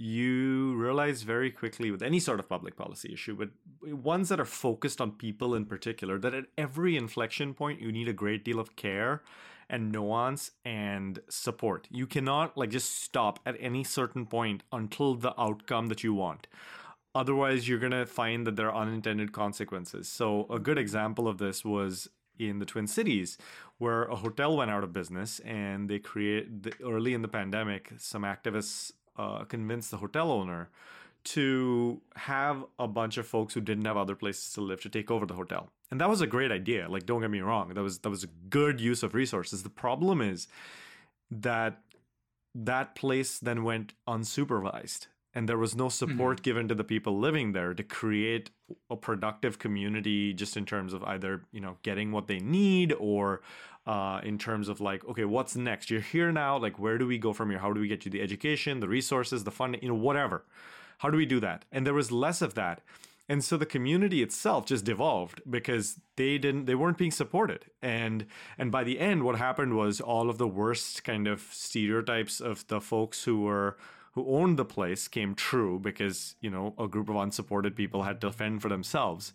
you 0.00 0.76
realize 0.76 1.22
very 1.22 1.50
quickly 1.50 1.90
with 1.90 2.02
any 2.02 2.20
sort 2.20 2.38
of 2.38 2.48
public 2.48 2.76
policy 2.76 3.12
issue 3.12 3.36
but 3.36 3.50
ones 3.94 4.28
that 4.28 4.38
are 4.38 4.44
focused 4.44 5.00
on 5.00 5.12
people 5.12 5.54
in 5.54 5.64
particular 5.64 6.18
that 6.18 6.34
at 6.34 6.44
every 6.56 6.96
inflection 6.96 7.54
point 7.54 7.80
you 7.80 7.90
need 7.90 8.08
a 8.08 8.12
great 8.12 8.44
deal 8.44 8.60
of 8.60 8.76
care 8.76 9.22
and 9.70 9.92
nuance 9.92 10.52
and 10.64 11.20
support. 11.28 11.88
You 11.90 12.06
cannot 12.06 12.56
like 12.56 12.70
just 12.70 13.02
stop 13.02 13.38
at 13.44 13.56
any 13.60 13.84
certain 13.84 14.26
point 14.26 14.62
until 14.72 15.14
the 15.14 15.38
outcome 15.40 15.86
that 15.88 16.02
you 16.02 16.14
want. 16.14 16.46
Otherwise 17.14 17.68
you're 17.68 17.78
going 17.78 17.92
to 17.92 18.06
find 18.06 18.46
that 18.46 18.56
there 18.56 18.70
are 18.70 18.82
unintended 18.82 19.32
consequences. 19.32 20.08
So 20.08 20.46
a 20.50 20.58
good 20.58 20.78
example 20.78 21.28
of 21.28 21.38
this 21.38 21.64
was 21.64 22.08
in 22.38 22.58
the 22.58 22.66
twin 22.66 22.86
cities 22.86 23.38
where 23.78 24.04
a 24.04 24.16
hotel 24.16 24.56
went 24.56 24.70
out 24.70 24.84
of 24.84 24.92
business 24.92 25.40
and 25.40 25.88
they 25.88 25.98
create 25.98 26.62
the, 26.62 26.72
early 26.84 27.14
in 27.14 27.22
the 27.22 27.28
pandemic 27.28 27.92
some 27.98 28.22
activists 28.22 28.92
uh, 29.16 29.44
convinced 29.44 29.90
the 29.90 29.96
hotel 29.96 30.30
owner 30.30 30.70
to 31.24 32.00
have 32.16 32.64
a 32.78 32.88
bunch 32.88 33.18
of 33.18 33.26
folks 33.26 33.52
who 33.54 33.60
didn't 33.60 33.84
have 33.84 33.96
other 33.96 34.14
places 34.14 34.52
to 34.52 34.60
live 34.60 34.80
to 34.80 34.88
take 34.88 35.10
over 35.10 35.26
the 35.26 35.34
hotel. 35.34 35.68
And 35.90 36.00
that 36.00 36.08
was 36.08 36.20
a 36.20 36.26
great 36.26 36.52
idea 36.52 36.88
like 36.88 37.06
don't 37.06 37.20
get 37.20 37.30
me 37.30 37.40
wrong 37.40 37.74
that 37.74 37.82
was 37.82 37.98
that 38.00 38.10
was 38.10 38.24
a 38.24 38.28
good 38.48 38.80
use 38.80 39.02
of 39.02 39.14
resources. 39.14 39.62
The 39.62 39.70
problem 39.70 40.20
is 40.20 40.48
that 41.30 41.80
that 42.54 42.94
place 42.94 43.38
then 43.38 43.62
went 43.62 43.94
unsupervised 44.06 45.06
and 45.38 45.48
there 45.48 45.56
was 45.56 45.76
no 45.76 45.88
support 45.88 46.42
given 46.42 46.66
to 46.66 46.74
the 46.74 46.82
people 46.82 47.16
living 47.16 47.52
there 47.52 47.72
to 47.72 47.84
create 47.84 48.50
a 48.90 48.96
productive 48.96 49.60
community 49.60 50.32
just 50.32 50.56
in 50.56 50.66
terms 50.66 50.92
of 50.92 51.04
either 51.04 51.42
you 51.52 51.60
know 51.60 51.76
getting 51.84 52.10
what 52.10 52.26
they 52.26 52.40
need 52.40 52.92
or 52.98 53.40
uh, 53.86 54.20
in 54.24 54.36
terms 54.36 54.68
of 54.68 54.80
like 54.80 55.04
okay 55.08 55.24
what's 55.24 55.54
next? 55.54 55.90
You're 55.90 56.00
here 56.00 56.32
now 56.32 56.58
like 56.58 56.76
where 56.80 56.98
do 56.98 57.06
we 57.06 57.18
go 57.18 57.32
from 57.32 57.50
here? 57.50 57.60
How 57.60 57.72
do 57.72 57.80
we 57.80 57.86
get 57.86 58.04
you 58.04 58.10
the 58.10 58.20
education 58.20 58.80
the 58.80 58.88
resources 58.88 59.44
the 59.44 59.52
funding 59.52 59.80
you 59.80 59.88
know 59.88 59.94
whatever. 59.94 60.44
How 60.98 61.08
do 61.08 61.16
we 61.16 61.24
do 61.24 61.38
that? 61.38 61.64
And 61.70 61.86
there 61.86 61.94
was 61.94 62.10
less 62.10 62.42
of 62.42 62.54
that. 62.54 62.80
And 63.28 63.44
so 63.44 63.56
the 63.56 63.66
community 63.66 64.22
itself 64.22 64.66
just 64.66 64.84
devolved 64.84 65.42
because 65.48 66.00
they 66.16 66.38
didn't 66.38 66.64
they 66.64 66.74
weren't 66.74 66.98
being 66.98 67.12
supported. 67.12 67.66
And 67.80 68.26
and 68.58 68.72
by 68.72 68.82
the 68.82 68.98
end 68.98 69.22
what 69.22 69.36
happened 69.36 69.76
was 69.76 70.00
all 70.00 70.30
of 70.30 70.38
the 70.38 70.48
worst 70.48 71.04
kind 71.04 71.28
of 71.28 71.42
stereotypes 71.52 72.40
of 72.40 72.66
the 72.66 72.80
folks 72.80 73.22
who 73.22 73.42
were 73.42 73.76
who 74.18 74.36
owned 74.36 74.58
the 74.58 74.64
place 74.64 75.08
came 75.08 75.34
true 75.34 75.78
because 75.78 76.34
you 76.40 76.50
know 76.50 76.74
a 76.78 76.88
group 76.88 77.08
of 77.08 77.16
unsupported 77.16 77.74
people 77.76 78.02
had 78.02 78.20
to 78.20 78.30
fend 78.32 78.60
for 78.62 78.68
themselves 78.68 79.32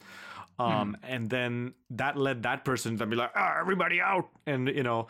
um, 0.59 0.95
and 1.03 1.29
then 1.29 1.73
that 1.89 2.17
led 2.17 2.43
that 2.43 2.63
person 2.63 2.97
to 2.97 3.05
be 3.05 3.15
like 3.15 3.31
ah, 3.35 3.55
everybody 3.59 3.99
out 4.01 4.27
and 4.45 4.67
you 4.67 4.83
know 4.83 5.07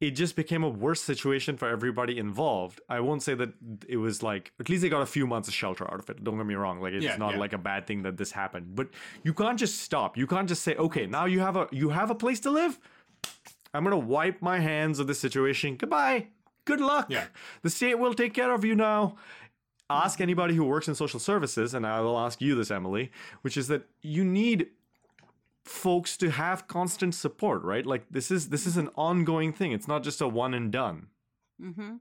it 0.00 0.12
just 0.12 0.36
became 0.36 0.62
a 0.62 0.68
worse 0.68 1.00
situation 1.00 1.56
for 1.56 1.68
everybody 1.68 2.18
involved. 2.18 2.80
I 2.88 3.00
won't 3.00 3.20
say 3.20 3.34
that 3.34 3.50
it 3.88 3.96
was 3.96 4.22
like 4.22 4.52
at 4.60 4.68
least 4.68 4.82
they 4.82 4.88
got 4.88 5.02
a 5.02 5.06
few 5.06 5.26
months 5.26 5.48
of 5.48 5.54
shelter 5.54 5.84
out 5.92 5.98
of 5.98 6.08
it. 6.10 6.22
Don't 6.22 6.36
get 6.36 6.46
me 6.46 6.54
wrong; 6.54 6.80
like 6.80 6.92
it's 6.92 7.04
Yeah, 7.04 7.16
not 7.16 7.32
yeah. 7.32 7.40
like 7.40 7.52
a 7.52 7.58
bad 7.58 7.88
thing 7.88 8.02
that 8.04 8.16
this 8.16 8.30
happened. 8.30 8.76
But 8.76 8.90
you 9.24 9.34
can't 9.34 9.58
just 9.58 9.80
stop. 9.80 10.16
You 10.16 10.28
can't 10.28 10.48
just 10.48 10.62
say, 10.62 10.76
"Okay, 10.76 11.06
now 11.06 11.24
you 11.24 11.40
have 11.40 11.56
a 11.56 11.66
you 11.72 11.88
have 11.90 12.10
a 12.10 12.14
place 12.14 12.38
to 12.46 12.50
live. 12.60 12.78
I'm 13.74 13.82
gonna 13.82 13.98
wipe 13.98 14.40
my 14.40 14.60
hands 14.60 15.00
of 15.00 15.08
this 15.08 15.18
situation. 15.18 15.74
Goodbye. 15.74 16.28
Good 16.68 16.80
luck. 16.80 17.06
Yeah. 17.08 17.26
The 17.62 17.70
state 17.70 17.98
will 17.98 18.14
take 18.14 18.34
care 18.34 18.52
of 18.52 18.64
you 18.64 18.74
now." 18.74 19.16
Ask 19.90 20.20
anybody 20.20 20.54
who 20.54 20.64
works 20.66 20.86
in 20.86 20.94
social 20.94 21.18
services, 21.18 21.72
and 21.72 21.86
I 21.86 22.02
will 22.02 22.18
ask 22.18 22.42
you 22.42 22.54
this, 22.54 22.70
Emily, 22.70 23.10
which 23.40 23.56
is 23.56 23.68
that 23.68 23.82
you 24.02 24.22
need 24.22 24.68
folks 25.64 26.16
to 26.18 26.30
have 26.30 26.66
constant 26.66 27.14
support 27.14 27.62
right 27.62 27.84
like 27.84 28.04
this 28.10 28.30
is 28.30 28.48
this 28.48 28.66
is 28.66 28.78
an 28.78 28.88
ongoing 28.96 29.52
thing 29.52 29.70
it's 29.70 29.86
not 29.86 30.02
just 30.02 30.22
a 30.22 30.26
one 30.26 30.54
and 30.54 30.72
done 30.72 31.08
Mm-hmm. 31.60 31.96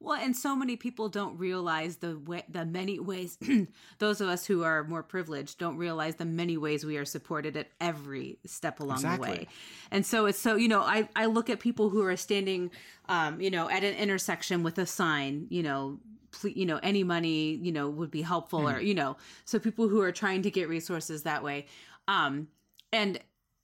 Well, 0.00 0.20
and 0.20 0.36
so 0.36 0.54
many 0.54 0.76
people 0.76 1.08
don't 1.08 1.36
realize 1.38 1.96
the 1.96 2.18
way, 2.18 2.44
the 2.48 2.64
many 2.64 2.98
ways. 2.98 3.38
those 3.98 4.20
of 4.20 4.28
us 4.28 4.46
who 4.46 4.62
are 4.64 4.84
more 4.84 5.02
privileged 5.02 5.58
don't 5.58 5.76
realize 5.76 6.16
the 6.16 6.24
many 6.24 6.56
ways 6.56 6.84
we 6.84 6.96
are 6.96 7.04
supported 7.04 7.56
at 7.56 7.68
every 7.80 8.38
step 8.46 8.80
along 8.80 8.96
Exactly. 8.98 9.28
the 9.28 9.34
way. 9.34 9.48
And 9.90 10.06
so 10.06 10.26
it's 10.26 10.38
so 10.38 10.56
you 10.56 10.68
know 10.68 10.80
I 10.80 11.08
I 11.16 11.26
look 11.26 11.50
at 11.50 11.60
people 11.60 11.90
who 11.90 12.04
are 12.04 12.16
standing, 12.16 12.70
um, 13.08 13.40
you 13.40 13.50
know, 13.50 13.68
at 13.68 13.82
an 13.84 13.94
intersection 13.94 14.62
with 14.62 14.78
a 14.78 14.86
sign, 14.86 15.46
you 15.50 15.62
know. 15.62 15.98
ple- 16.30 16.50
You 16.50 16.66
know, 16.66 16.78
any 16.82 17.04
money, 17.04 17.54
you 17.54 17.72
know, 17.72 17.88
would 17.88 18.10
be 18.10 18.22
helpful, 18.22 18.68
or 18.68 18.80
you 18.80 18.94
know, 18.94 19.16
so 19.44 19.58
people 19.58 19.88
who 19.88 20.00
are 20.02 20.12
trying 20.12 20.42
to 20.42 20.50
get 20.50 20.68
resources 20.68 21.22
that 21.22 21.42
way, 21.42 21.66
um, 22.06 22.48
and 22.92 23.18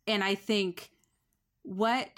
and 0.07 0.25
I 0.25 0.35
think 0.35 0.91
what 1.63 2.09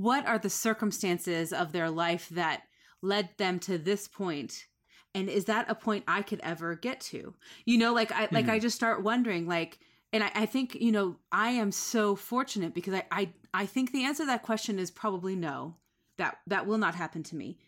what 0.00 0.26
are 0.26 0.38
the 0.38 0.48
circumstances 0.48 1.52
of 1.52 1.72
their 1.72 1.90
life 1.90 2.30
that 2.30 2.62
led 3.02 3.28
them 3.36 3.58
to 3.58 3.76
this 3.76 4.08
point? 4.08 4.66
And 5.14 5.28
is 5.28 5.44
that 5.44 5.70
a 5.70 5.74
point 5.74 6.04
i 6.08 6.22
could 6.22 6.40
ever 6.42 6.74
get 6.74 7.00
to? 7.12 7.34
You 7.66 7.76
know 7.76 7.92
like 7.92 8.10
i 8.10 8.26
like 8.32 8.48
i 8.48 8.58
just 8.58 8.76
start 8.76 9.02
wondering 9.02 9.46
like 9.46 9.78
and 10.14 10.24
I, 10.24 10.30
I 10.34 10.46
think 10.46 10.74
you 10.76 10.90
know 10.90 11.16
i 11.30 11.50
am 11.50 11.70
so 11.70 12.16
fortunate 12.16 12.72
because 12.72 12.94
I, 12.94 13.04
I 13.10 13.32
i 13.52 13.66
think 13.66 13.92
the 13.92 14.04
answer 14.04 14.22
to 14.22 14.28
that 14.28 14.42
question 14.42 14.78
is 14.78 14.90
probably 14.90 15.36
no. 15.36 15.76
That 16.16 16.38
that 16.46 16.66
will 16.66 16.78
not 16.78 16.94
happen 16.94 17.22
to 17.24 17.36
me. 17.36 17.58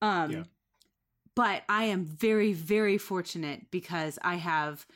Um 0.00 0.30
Yeah. 0.30 0.44
but 1.34 1.64
i 1.68 1.84
am 1.84 2.04
very 2.04 2.52
very 2.52 2.98
fortunate 2.98 3.70
because 3.72 4.16
i 4.22 4.36
have 4.36 4.86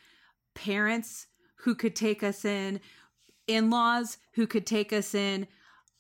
parents 0.55 1.27
who 1.57 1.75
could 1.75 1.97
take 1.97 2.23
us 2.23 2.45
in 2.45 2.81
in-laws 3.49 4.19
who 4.35 4.47
could 4.47 4.67
take 4.67 4.93
us 4.93 5.15
in 5.15 5.49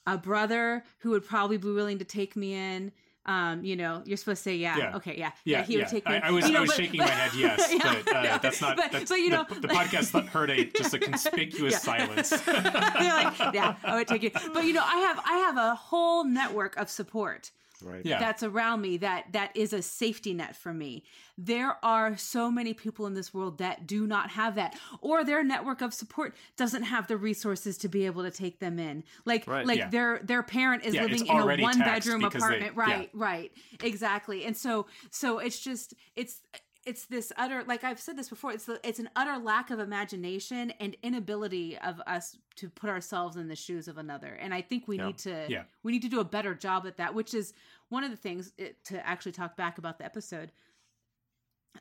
a 0.06 0.18
brother 0.18 0.84
who 0.98 1.10
would 1.10 1.24
probably 1.24 1.56
be 1.56 1.70
willing 1.70 1.98
to 1.98 2.04
take 2.04 2.36
me 2.36 2.54
in 2.54 2.92
um 3.26 3.64
you 3.64 3.74
know 3.74 4.02
you're 4.04 4.18
supposed 4.18 4.40
to 4.44 4.50
say 4.50 4.56
yeah, 4.56 4.76
Yeah. 4.76 4.96
okay 4.96 5.16
yeah 5.16 5.30
Yeah, 5.44 5.62
he 5.62 5.76
would 5.76 5.84
yeah. 5.84 5.88
take 5.88 6.06
me 6.06 6.14
I. 6.16 6.28
I 6.28 6.30
was, 6.30 6.46
You 6.46 6.52
know, 6.52 6.58
I 6.58 6.60
was 6.60 6.70
but- 6.70 6.76
shaking 6.76 6.98
but- 6.98 7.08
my 7.08 7.14
head 7.14 7.32
yes, 7.34 7.72
Yeah, 7.72 7.96
but 8.04 8.16
uh, 8.16 8.20
yeah. 8.22 8.36
that's 8.38 8.60
not. 8.60 8.76
But- 8.76 8.92
that's, 8.92 9.08
but, 9.10 9.16
you 9.18 9.30
know- 9.30 9.46
the, 9.48 9.60
the 9.60 9.68
podcast 9.68 10.28
heard 10.28 10.50
a 10.50 10.64
just 10.66 10.92
a 10.92 10.98
conspicuous 10.98 11.72
Yeah. 11.72 11.78
silence. 11.90 12.30
You're 12.46 12.54
like, 12.62 13.54
yeah, 13.54 13.76
I 13.82 13.94
would 13.96 14.08
take 14.08 14.24
it. 14.24 14.34
But 14.52 14.64
you 14.66 14.74
know, 14.74 14.84
I 14.84 14.96
have 14.98 15.20
I 15.24 15.36
have 15.38 15.56
a 15.56 15.74
whole 15.74 16.24
network 16.24 16.76
of 16.76 16.90
support 16.90 17.50
Right. 17.84 18.04
Yeah. 18.04 18.18
that's 18.18 18.42
around 18.42 18.80
me 18.80 18.96
that 18.98 19.32
that 19.32 19.56
is 19.56 19.72
a 19.72 19.82
safety 19.82 20.32
net 20.34 20.56
for 20.56 20.72
me. 20.72 21.04
There 21.36 21.76
are 21.84 22.16
so 22.16 22.50
many 22.50 22.72
people 22.74 23.06
in 23.06 23.14
this 23.14 23.34
world 23.34 23.58
that 23.58 23.86
do 23.86 24.06
not 24.06 24.30
have 24.30 24.54
that 24.54 24.76
or 25.00 25.22
their 25.24 25.44
network 25.44 25.80
of 25.82 25.92
support 25.92 26.34
doesn't 26.56 26.84
have 26.84 27.06
the 27.08 27.16
resources 27.16 27.76
to 27.78 27.88
be 27.88 28.06
able 28.06 28.22
to 28.22 28.30
take 28.30 28.58
them 28.60 28.78
in. 28.78 29.04
Like 29.24 29.46
Right. 29.46 29.66
like 29.66 29.78
Yeah. 29.78 29.88
their 29.90 30.20
their 30.24 30.42
parent 30.42 30.84
is 30.84 30.94
Yeah, 30.94 31.02
living 31.02 31.26
in 31.26 31.36
a 31.36 31.44
one 31.60 31.78
bedroom 31.78 32.20
because 32.22 32.42
they- 32.42 32.46
apartment. 32.66 32.74
yeah. 32.76 32.82
right, 32.82 33.10
right. 33.12 33.52
Exactly. 33.82 34.44
And 34.44 34.56
so 34.56 34.86
so 35.10 35.38
it's 35.38 35.60
just 35.60 35.94
it's 36.16 36.40
it's 36.86 37.06
this 37.06 37.32
utter 37.38 37.64
like 37.66 37.82
I've 37.82 37.98
said 37.98 38.16
this 38.18 38.28
before 38.28 38.52
it's 38.52 38.66
the, 38.66 38.78
it's 38.86 38.98
an 38.98 39.08
utter 39.16 39.38
lack 39.38 39.70
of 39.70 39.78
imagination 39.78 40.70
and 40.80 40.94
inability 41.02 41.78
of 41.78 41.98
us 42.06 42.36
to 42.56 42.68
put 42.68 42.90
ourselves 42.90 43.36
in 43.36 43.48
the 43.48 43.56
shoes 43.56 43.88
of 43.88 43.96
another 43.96 44.34
and 44.40 44.52
I 44.52 44.60
think 44.60 44.86
we 44.86 44.98
Yeah. 44.98 45.06
need 45.06 45.18
to 45.18 45.46
Yeah. 45.48 45.62
we 45.82 45.92
need 45.92 46.02
to 46.02 46.08
do 46.10 46.20
a 46.20 46.24
better 46.24 46.54
job 46.54 46.86
at 46.86 46.98
that 46.98 47.14
which 47.14 47.32
is 47.32 47.54
one 47.88 48.04
of 48.04 48.10
the 48.10 48.16
things 48.16 48.52
it, 48.58 48.82
to 48.84 49.06
actually 49.06 49.32
talk 49.32 49.56
back 49.56 49.78
about 49.78 49.98
the 49.98 50.04
episode 50.04 50.52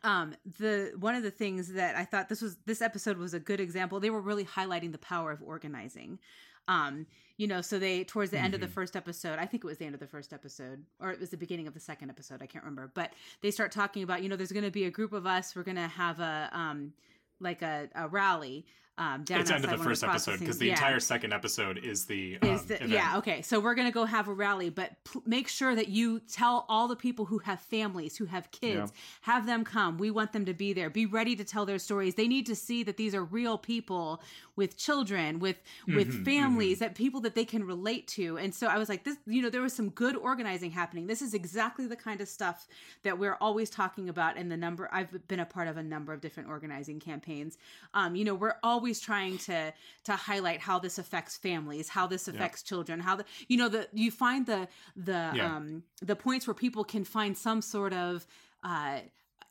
um 0.04 0.36
the 0.60 0.92
one 1.00 1.16
of 1.16 1.24
the 1.24 1.32
things 1.32 1.74
that 1.74 1.96
I 1.96 2.04
thought 2.04 2.28
this 2.28 2.42
was 2.42 2.58
this 2.66 2.82
episode 2.82 3.18
was 3.18 3.34
a 3.34 3.40
good 3.40 3.60
example 3.60 4.00
they 4.00 4.10
were 4.10 4.22
really 4.22 4.46
highlighting 4.46 4.92
the 4.92 4.98
power 4.98 5.32
of 5.32 5.42
organizing. 5.44 6.20
Um 6.68 7.06
you 7.38 7.48
know 7.48 7.62
so 7.62 7.80
they 7.80 8.04
towards 8.04 8.32
the 8.32 8.38
end 8.38 8.54
of 8.54 8.62
the 8.62 8.68
first 8.68 8.96
episode 8.96 9.40
i 9.40 9.46
think 9.46 9.64
it 9.64 9.68
was 9.68 9.78
the 9.78 9.86
end 9.86 9.96
of 9.96 10.00
the 10.00 10.08
first 10.08 10.34
episode 10.34 10.84
or 11.00 11.12
it 11.12 11.20
was 11.20 11.30
the 11.30 11.38
beginning 11.38 11.68
of 11.68 11.74
the 11.74 11.80
second 11.80 12.10
episode 12.10 12.42
i 12.42 12.46
can't 12.46 12.64
remember 12.64 12.92
but 12.94 13.12
they 13.42 13.52
start 13.52 13.72
talking 13.72 14.04
about 14.04 14.22
you 14.22 14.30
know 14.30 14.36
there's 14.36 14.52
going 14.52 14.64
to 14.64 14.72
be 14.72 14.86
a 14.86 14.92
group 14.92 15.14
of 15.14 15.26
us 15.26 15.56
we're 15.56 15.64
going 15.64 15.76
to 15.76 15.88
have 15.88 16.20
a 16.20 16.50
um 16.54 16.94
like 17.40 17.62
a, 17.62 17.90
a 17.96 18.08
rally 18.08 18.66
um 18.98 19.24
down 19.24 19.40
it's 19.42 19.50
end 19.50 19.64
of 19.64 19.70
outside 19.70 19.74
the 19.74 19.80
one 19.80 19.88
first 19.88 20.04
episode 20.04 20.40
because 20.40 20.58
the 20.60 20.68
yeah. 20.68 20.74
entire 20.74 21.00
second 21.00 21.34
episode 21.34 21.78
is 21.80 22.06
the, 22.06 22.38
um, 22.42 22.50
is 22.50 22.66
the, 22.66 22.76
event. 22.76 22.92
yeah 22.92 23.18
okay. 23.18 23.42
So 23.42 23.60
we're 23.60 23.76
gonna 23.76 23.92
go 23.92 24.06
have 24.06 24.28
a 24.28 24.34
rally 24.34 24.70
but 24.70 24.92
pl- 25.04 25.24
make 25.26 25.48
sure 25.48 25.76
that 25.76 25.90
you 25.90 26.20
tell 26.20 26.66
all 26.70 26.88
the 26.88 26.96
people 26.96 27.26
who 27.26 27.40
have 27.40 27.60
families 27.60 28.16
who 28.18 28.26
have 28.26 28.52
kids 28.52 28.94
have 29.22 29.46
them 29.46 29.64
come. 29.64 29.98
We 29.98 30.12
want 30.12 30.32
them 30.32 30.46
to 30.46 30.54
be 30.54 30.74
there. 30.74 30.90
Be 30.90 31.06
ready 31.06 31.36
to 31.36 31.44
tell 31.44 31.66
their 31.66 31.80
stories. 31.80 32.16
They 32.16 32.28
need 32.28 32.46
to 32.46 32.56
see 32.56 32.84
that 32.84 32.98
these 32.98 33.16
are 33.16 33.24
real 33.24 33.58
people 33.58 34.22
with 34.56 34.78
children 34.78 35.40
with 35.40 35.58
with 35.88 36.14
Mm-hmm, 36.14 36.24
families 36.24 36.80
that 36.80 36.96
people 36.96 37.22
that 37.22 37.34
they 37.34 37.46
can 37.46 37.64
relate 37.66 38.08
to. 38.10 38.38
And 38.38 38.54
so 38.54 38.68
i 38.68 38.78
was 38.78 38.90
like 38.90 39.04
this 39.04 39.18
you 39.26 39.42
know 39.42 39.50
there 39.50 39.62
was 39.62 39.74
some 39.74 39.90
good 39.90 40.16
organizing 40.16 40.72
happening. 40.72 41.08
This 41.08 41.22
is 41.22 41.34
exactly 41.34 41.88
the 41.88 41.96
kind 41.96 42.22
of 42.22 42.28
stuff 42.28 42.68
that 43.04 43.18
we're 43.18 43.38
always 43.42 43.70
talking 43.70 44.10
about 44.10 44.38
in 44.38 44.50
the 44.50 44.58
number 44.58 44.90
i've 44.92 45.28
been 45.28 45.40
a 45.40 45.46
part 45.46 45.68
of 45.68 45.78
a 45.78 45.84
number 45.84 46.14
of 46.14 46.22
different 46.22 46.50
organizing 46.50 47.00
campaigns. 47.00 47.58
Um 47.94 48.16
you 48.16 48.26
know 48.26 48.36
we're 48.36 48.56
always 48.84 49.00
trying 49.00 49.38
to 49.38 49.72
to 50.04 50.12
highlight 50.12 50.60
how 50.60 50.78
this 50.78 50.98
affects 51.00 51.38
families 51.38 51.88
how 51.88 52.06
this 52.06 52.28
affects 52.28 52.62
children 52.62 53.00
how 53.00 53.16
the 53.16 53.24
you 53.48 53.56
know 53.56 53.70
the 53.70 53.88
you 53.94 54.12
find 54.12 54.46
the 54.46 54.68
the 54.98 55.32
Yeah. 55.34 55.56
um 55.56 55.84
the 56.02 56.18
points 56.18 56.46
where 56.46 56.54
people 56.54 56.84
can 56.84 57.06
find 57.06 57.38
some 57.38 57.62
sort 57.62 57.94
of 57.94 58.28
uh 58.62 59.00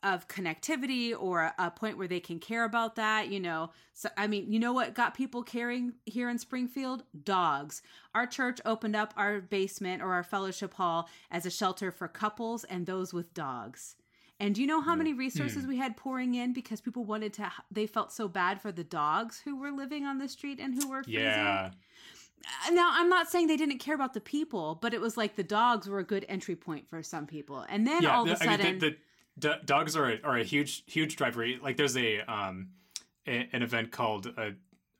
of 0.02 0.26
connectivity 0.26 1.14
or 1.18 1.52
a 1.58 1.70
point 1.70 1.96
where 1.96 2.08
they 2.08 2.20
can 2.20 2.38
care 2.40 2.64
about 2.64 2.96
that 2.96 3.28
you 3.28 3.40
know. 3.40 3.70
So 3.94 4.08
i 4.18 4.26
mean 4.26 4.52
you 4.52 4.58
know 4.58 4.74
what 4.74 4.92
got 4.94 5.14
people 5.14 5.42
caring 5.42 5.94
here 6.04 6.28
in 6.28 6.38
springfield? 6.38 7.04
Dogs. 7.24 7.80
Our 8.14 8.26
church 8.26 8.58
opened 8.66 8.96
up 8.96 9.14
our 9.16 9.40
basement 9.40 10.02
or 10.02 10.12
our 10.12 10.24
fellowship 10.24 10.74
hall 10.74 11.08
as 11.30 11.46
a 11.46 11.50
shelter 11.50 11.90
for 11.90 12.06
couples 12.08 12.64
and 12.64 12.84
those 12.84 13.14
with 13.14 13.32
dogs 13.32 13.94
and 14.42 14.56
do 14.56 14.60
you 14.60 14.66
know 14.66 14.80
how 14.80 14.96
many 14.96 15.12
resources 15.12 15.68
we 15.68 15.76
had 15.76 15.96
pouring 15.96 16.34
in? 16.34 16.52
Because 16.52 16.80
people 16.80 17.04
wanted 17.04 17.32
to 17.34 17.50
they 17.70 17.86
felt 17.86 18.12
so 18.12 18.26
bad 18.26 18.60
for 18.60 18.72
the 18.72 18.82
dogs 18.82 19.40
who 19.40 19.56
were 19.56 19.70
living 19.70 20.04
on 20.04 20.18
the 20.18 20.28
street 20.28 20.58
and 20.58 20.74
who 20.74 20.90
were 20.90 21.04
freezing. 21.04 21.22
Yeah. 21.22 21.70
Now 22.72 22.90
i'm 22.94 23.08
not 23.08 23.30
saying 23.30 23.46
they 23.46 23.56
didn't 23.56 23.78
care 23.78 23.94
about 23.94 24.14
the 24.14 24.20
people 24.20 24.76
but 24.82 24.92
it 24.92 25.00
was 25.00 25.16
like 25.16 25.36
the 25.36 25.44
dogs 25.44 25.88
were 25.88 26.00
a 26.00 26.04
good 26.04 26.26
entry 26.28 26.56
point 26.56 26.88
for 26.88 27.00
some 27.04 27.24
people. 27.24 27.64
And 27.68 27.86
then 27.86 28.02
yeah 28.02 28.16
all 28.16 28.28
of 28.28 28.30
a 28.30 28.42
I 28.42 28.48
mean, 28.48 28.58
sudden 28.58 28.78
the, 28.80 28.90
the 28.90 28.96
do- 29.38 29.64
dogs 29.64 29.94
are 29.94 30.10
a, 30.10 30.20
are 30.24 30.38
a 30.38 30.44
huge 30.44 30.82
huge 30.86 31.14
driver. 31.14 31.46
Like 31.62 31.76
there's 31.76 31.96
a 31.96 32.20
um 32.22 32.70
a, 33.28 33.48
an 33.52 33.62
event 33.62 33.92
called 33.92 34.26
uh, 34.36 34.50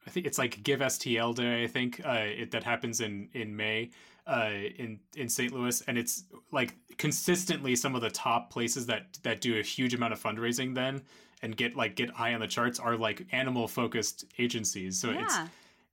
I 0.07 0.11
think 0.11 0.27
it's 0.27 0.39
like 0.39 0.63
Give 0.63 0.79
STL 0.81 1.35
Day. 1.35 1.65
I 1.65 1.67
think 1.67 2.01
uh, 2.05 2.27
it, 2.27 2.53
that 2.53 2.63
happens 2.63 3.01
in 3.01 3.29
in 3.33 3.57
May 3.57 3.91
uh, 4.27 4.51
in 4.77 5.01
in 5.17 5.29
St. 5.29 5.53
Louis, 5.53 5.83
and 5.87 5.99
it's 5.99 6.25
like 6.51 6.75
consistently 6.99 7.75
some 7.77 7.95
of 7.95 8.03
the 8.03 8.11
top 8.11 8.51
places 8.51 8.87
that 8.87 9.19
that 9.23 9.41
do 9.41 9.59
a 9.59 9.63
huge 9.63 9.95
amount 9.95 10.13
of 10.13 10.23
fundraising 10.23 10.75
then 10.75 11.03
and 11.43 11.57
get 11.57 11.77
like 11.77 11.97
get 11.97 12.11
high 12.11 12.35
on 12.35 12.41
the 12.41 12.47
charts 12.47 12.79
are 12.79 12.97
like 12.97 13.27
animal 13.33 13.67
focused 13.69 14.25
agencies. 14.39 14.99
So 14.99 15.11
it's 15.11 15.37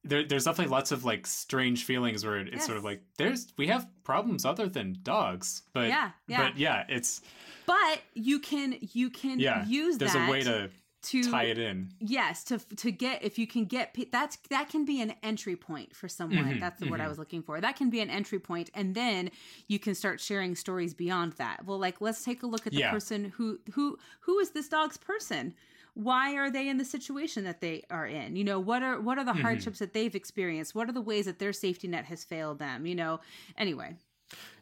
there, 0.04 0.24
there's 0.24 0.46
definitely 0.46 0.72
lots 0.72 0.92
of 0.92 1.04
like 1.04 1.28
strange 1.28 1.84
feelings 1.84 2.26
where 2.26 2.38
it's 2.38 2.66
sort 2.66 2.78
of 2.78 2.84
like 2.84 3.02
there's 3.18 3.48
we 3.58 3.68
have 3.68 3.88
problems 4.04 4.46
other 4.46 4.68
than 4.68 4.98
dogs, 5.04 5.64
but 5.74 5.88
Yeah, 5.88 6.12
yeah. 6.28 6.44
but 6.44 6.58
yeah, 6.58 6.86
it's 6.88 7.22
but 7.66 8.00
you 8.14 8.40
can 8.40 8.78
you 8.80 9.10
can 9.10 9.40
yeah. 9.40 9.66
use 9.66 9.98
there's 9.98 10.14
that 10.14 10.28
a 10.28 10.32
way 10.32 10.42
to 10.42 10.70
to 11.02 11.24
tie 11.24 11.44
it 11.46 11.58
in. 11.58 11.90
yes 12.00 12.44
to 12.46 12.60
to 12.76 12.92
get 12.92 13.24
if 13.24 13.38
you 13.38 13.46
can 13.48 13.66
get 13.66 13.96
that's 14.12 14.38
that 14.50 14.70
can 14.70 14.86
be 14.86 15.02
an 15.02 15.14
entry 15.24 15.56
point 15.56 15.96
for 15.96 16.08
someone. 16.08 16.46
Mm-hmm, 16.46 16.60
that's 16.60 16.80
the 16.80 16.88
word 16.88 17.02
i 17.02 17.08
was 17.08 17.18
looking 17.18 17.42
for. 17.44 17.60
That 17.62 17.76
can 17.76 17.90
be 17.90 18.00
an 18.00 18.10
entry 18.10 18.40
point 18.40 18.70
and 18.74 18.96
then 18.96 19.32
you 19.68 19.80
can 19.80 19.96
start 19.96 20.20
sharing 20.22 20.56
stories 20.56 20.94
beyond 20.94 21.34
that. 21.34 21.66
Well 21.66 21.78
like 21.80 22.02
let's 22.02 22.24
take 22.24 22.44
a 22.44 22.48
look 22.48 22.66
at 22.68 22.74
the 22.74 22.80
Yeah. 22.80 22.92
person 22.92 23.34
who 23.38 23.60
who 23.74 23.98
who 24.22 24.40
is 24.40 24.52
this 24.52 24.68
dog's 24.70 24.98
person? 24.98 25.54
Why 25.96 26.36
are 26.36 26.50
they 26.52 26.70
in 26.70 26.78
the 26.78 26.86
situation 26.86 27.44
that 27.46 27.60
they 27.62 27.84
are 27.90 28.08
in? 28.08 28.36
You 28.36 28.44
know 28.44 28.60
what 28.60 28.84
are 28.84 29.00
what 29.02 29.18
are 29.18 29.26
the 29.26 29.32
Mm-hmm. 29.32 29.42
hardships 29.42 29.80
that 29.80 29.94
they've 29.94 30.16
experienced? 30.16 30.76
What 30.76 30.88
are 30.90 30.94
the 30.94 31.02
ways 31.02 31.26
that 31.26 31.40
their 31.40 31.54
safety 31.54 31.88
net 31.88 32.06
has 32.06 32.24
failed 32.24 32.60
them? 32.60 32.86
You 32.86 32.96
know 32.96 33.20
anyway 33.58 33.96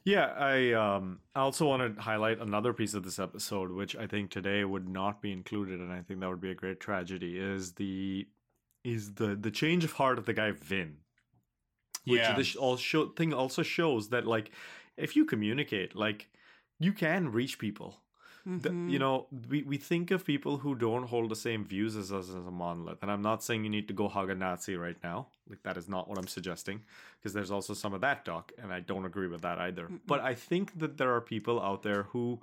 Yeah, 0.07 0.27
I 0.37 0.71
um 0.71 1.19
I 1.35 1.41
also 1.41 1.67
want 1.67 1.97
to 1.97 2.01
highlight 2.01 2.39
another 2.39 2.71
piece 2.71 2.93
of 2.93 3.03
this 3.03 3.19
episode, 3.19 3.73
which 3.73 3.93
I 3.93 4.07
think 4.07 4.31
today 4.31 4.63
would 4.63 4.87
not 4.87 5.21
be 5.21 5.33
included, 5.33 5.81
and 5.81 5.91
I 5.91 6.01
think 6.01 6.21
that 6.21 6.29
would 6.29 6.39
be 6.39 6.49
a 6.51 6.55
great 6.55 6.79
tragedy. 6.79 7.37
Is 7.37 7.73
the 7.73 8.25
is 8.85 9.15
the 9.15 9.35
the 9.35 9.51
change 9.51 9.83
of 9.83 9.91
heart 9.91 10.17
of 10.17 10.25
the 10.25 10.31
guy 10.31 10.51
Vin, 10.51 10.99
which 12.05 12.21
Yeah. 12.21 12.33
this 12.35 12.55
all 12.55 12.77
show, 12.77 13.09
thing 13.09 13.33
also 13.33 13.63
shows 13.63 14.07
that 14.11 14.25
like 14.25 14.51
if 14.95 15.17
you 15.17 15.25
communicate, 15.25 15.93
like 15.93 16.29
you 16.79 16.93
can 16.93 17.29
reach 17.33 17.59
people. 17.59 18.01
Mm-hmm. 18.47 18.89
you 18.89 18.97
know, 18.97 19.27
we, 19.49 19.63
we 19.63 19.77
think 19.77 20.09
of 20.09 20.23
people 20.23 20.57
who 20.59 20.73
don't 20.73 21.03
hold 21.03 21.29
the 21.29 21.35
same 21.35 21.65
views 21.65 21.97
as 21.97 22.13
us 22.13 22.29
as 22.29 22.35
a 22.35 22.51
monolith. 22.51 22.99
And 23.01 23.11
I'm 23.11 23.21
not 23.21 23.43
saying 23.43 23.65
you 23.65 23.69
need 23.69 23.89
to 23.89 23.93
go 23.93 24.07
hug 24.07 24.29
a 24.29 24.35
Nazi 24.35 24.77
right 24.77 24.95
now. 25.03 25.27
Like, 25.49 25.63
that 25.63 25.75
is 25.75 25.89
not 25.89 26.07
what 26.07 26.17
I'm 26.17 26.27
suggesting, 26.27 26.81
because 27.19 27.33
there's 27.33 27.51
also 27.51 27.73
some 27.73 27.93
of 27.93 28.01
that 28.01 28.23
talk, 28.25 28.51
and 28.61 28.71
I 28.71 28.79
don't 28.79 29.05
agree 29.05 29.27
with 29.27 29.41
that 29.41 29.59
either. 29.59 29.89
But 30.05 30.21
I 30.21 30.33
think 30.33 30.79
that 30.79 30.97
there 30.97 31.13
are 31.13 31.21
people 31.21 31.61
out 31.61 31.83
there 31.83 32.03
who, 32.03 32.39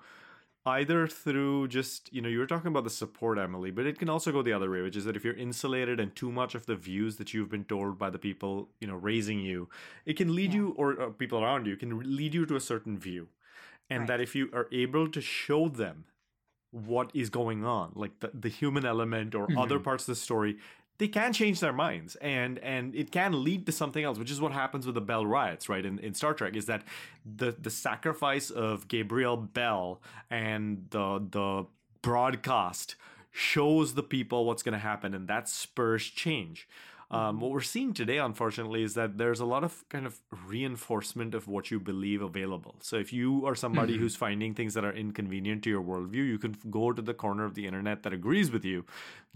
either 0.66 1.06
through 1.06 1.68
just, 1.68 2.12
you 2.12 2.22
know, 2.22 2.28
you 2.28 2.38
were 2.38 2.46
talking 2.46 2.68
about 2.68 2.84
the 2.84 2.90
support, 2.90 3.38
Emily, 3.38 3.70
but 3.70 3.86
it 3.86 3.98
can 3.98 4.08
also 4.08 4.32
go 4.32 4.42
the 4.42 4.52
other 4.52 4.70
way, 4.70 4.80
which 4.80 4.96
is 4.96 5.04
that 5.04 5.16
if 5.16 5.24
you're 5.24 5.34
insulated 5.34 6.00
and 6.00 6.14
too 6.16 6.32
much 6.32 6.54
of 6.54 6.64
the 6.66 6.76
views 6.76 7.16
that 7.16 7.34
you've 7.34 7.50
been 7.50 7.64
told 7.64 7.98
by 7.98 8.08
the 8.08 8.18
people, 8.18 8.68
you 8.80 8.86
know, 8.86 8.96
raising 8.96 9.40
you, 9.40 9.68
it 10.06 10.16
can 10.16 10.34
lead 10.34 10.54
you, 10.54 10.74
or 10.78 11.00
uh, 11.00 11.08
people 11.10 11.42
around 11.42 11.66
you, 11.66 11.76
can 11.76 12.16
lead 12.16 12.34
you 12.34 12.46
to 12.46 12.56
a 12.56 12.60
certain 12.60 12.98
view 12.98 13.28
and 13.90 14.00
Right. 14.00 14.08
that 14.08 14.20
if 14.20 14.34
you 14.34 14.50
are 14.52 14.68
able 14.72 15.08
to 15.08 15.20
show 15.20 15.68
them 15.68 16.04
what 16.70 17.10
is 17.14 17.30
going 17.30 17.64
on 17.64 17.92
like 17.94 18.18
the, 18.20 18.30
the 18.34 18.48
human 18.48 18.84
element 18.84 19.34
or 19.34 19.46
other 19.56 19.76
mm-hmm. 19.76 19.84
parts 19.84 20.04
of 20.04 20.06
the 20.08 20.20
story 20.20 20.58
they 20.98 21.08
can 21.08 21.32
change 21.32 21.60
their 21.60 21.72
minds 21.72 22.16
and 22.16 22.58
and 22.58 22.94
it 22.94 23.10
can 23.12 23.44
lead 23.44 23.64
to 23.66 23.72
something 23.72 24.02
else 24.04 24.18
which 24.18 24.30
is 24.30 24.40
what 24.40 24.52
happens 24.52 24.84
with 24.84 24.94
the 24.94 25.00
bell 25.00 25.24
riots 25.24 25.68
right 25.68 25.86
in, 25.86 25.98
in 26.00 26.14
star 26.14 26.34
trek 26.34 26.56
is 26.56 26.66
that 26.66 26.82
the 27.24 27.54
the 27.60 27.70
sacrifice 27.70 28.50
of 28.50 28.88
gabriel 28.88 29.36
bell 29.36 30.00
and 30.30 30.86
the 30.90 31.24
the 31.30 31.64
broadcast 32.02 32.96
shows 33.30 33.94
the 33.94 34.02
people 34.02 34.44
what's 34.44 34.62
going 34.62 34.72
to 34.72 34.78
happen 34.78 35.14
and 35.14 35.28
that 35.28 35.48
spurs 35.48 36.04
change 36.04 36.68
Um, 37.10 37.38
what 37.38 37.50
we're 37.50 37.60
seeing 37.60 37.92
today, 37.92 38.18
unfortunately, 38.18 38.82
is 38.82 38.94
that 38.94 39.18
there's 39.18 39.40
a 39.40 39.44
lot 39.44 39.62
of 39.62 39.84
kind 39.88 40.06
of 40.06 40.20
reinforcement 40.46 41.34
of 41.34 41.46
what 41.46 41.70
you 41.70 41.78
believe 41.78 42.22
available. 42.22 42.76
So 42.80 42.96
if 42.96 43.12
you 43.12 43.46
are 43.46 43.54
somebody 43.54 43.96
who's 43.96 44.16
finding 44.16 44.54
things 44.54 44.74
that 44.74 44.84
are 44.84 44.92
inconvenient 44.92 45.62
to 45.64 45.70
your 45.70 45.82
worldview, 45.82 46.26
you 46.26 46.38
can 46.38 46.56
go 46.70 46.92
to 46.92 47.02
the 47.02 47.14
corner 47.14 47.44
of 47.44 47.54
the 47.54 47.66
internet 47.66 48.02
that 48.02 48.12
agrees 48.12 48.50
with 48.50 48.64
you, 48.64 48.84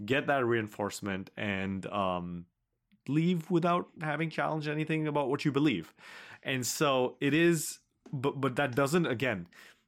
get 0.05 0.27
that 0.27 0.45
reinforcement, 0.45 1.29
and 1.37 1.85
um, 1.87 2.45
leave 3.07 3.49
without 3.49 3.87
having 4.01 4.29
challenged 4.29 4.67
anything 4.67 5.07
about 5.07 5.29
what 5.29 5.45
you 5.45 5.51
believe. 5.51 5.93
And 6.43 6.65
so 6.65 7.15
it 7.19 7.33
is, 7.33 7.79
but 8.11 8.39
but 8.41 8.55
that 8.55 8.75
doesn't 8.75 9.05
again. 9.05 9.47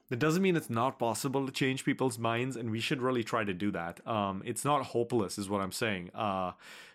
That 0.09 0.19
doesn't 0.19 0.41
mean 0.41 0.57
it's 0.57 0.69
not 0.69 0.99
possible 0.99 1.45
to 1.45 1.53
change 1.53 1.85
people's 1.85 2.19
minds, 2.19 2.57
and 2.57 2.69
we 2.69 2.81
should 2.81 3.01
really 3.01 3.23
try 3.23 3.45
to 3.45 3.53
do 3.53 3.71
that. 3.71 4.05
Um, 4.05 4.41
it's 4.43 4.65
not 4.65 4.87
hopeless, 4.87 5.37
is 5.37 5.49
what 5.49 5.61
I'm 5.61 5.71
saying. 5.71 6.11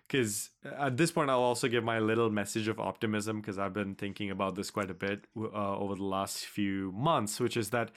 Because 0.07 0.51
at 0.65 0.97
this 0.97 1.11
point, 1.11 1.31
I'll 1.31 1.41
also 1.41 1.69
give 1.69 1.83
my 1.83 1.99
little 1.99 2.31
message 2.31 2.69
of 2.69 2.79
optimism 2.79 3.41
because 3.41 3.59
I've 3.59 3.73
been 3.73 3.95
thinking 3.95 4.31
about 4.31 4.55
this 4.55 4.71
quite 4.71 4.91
a 4.91 4.95
bit 4.95 5.27
uh, 5.37 5.77
over 5.77 5.97
the 5.97 6.05
last 6.05 6.47
few 6.47 6.93
months, 6.93 7.41
which 7.41 7.57
is 7.57 7.71
that 7.71 7.91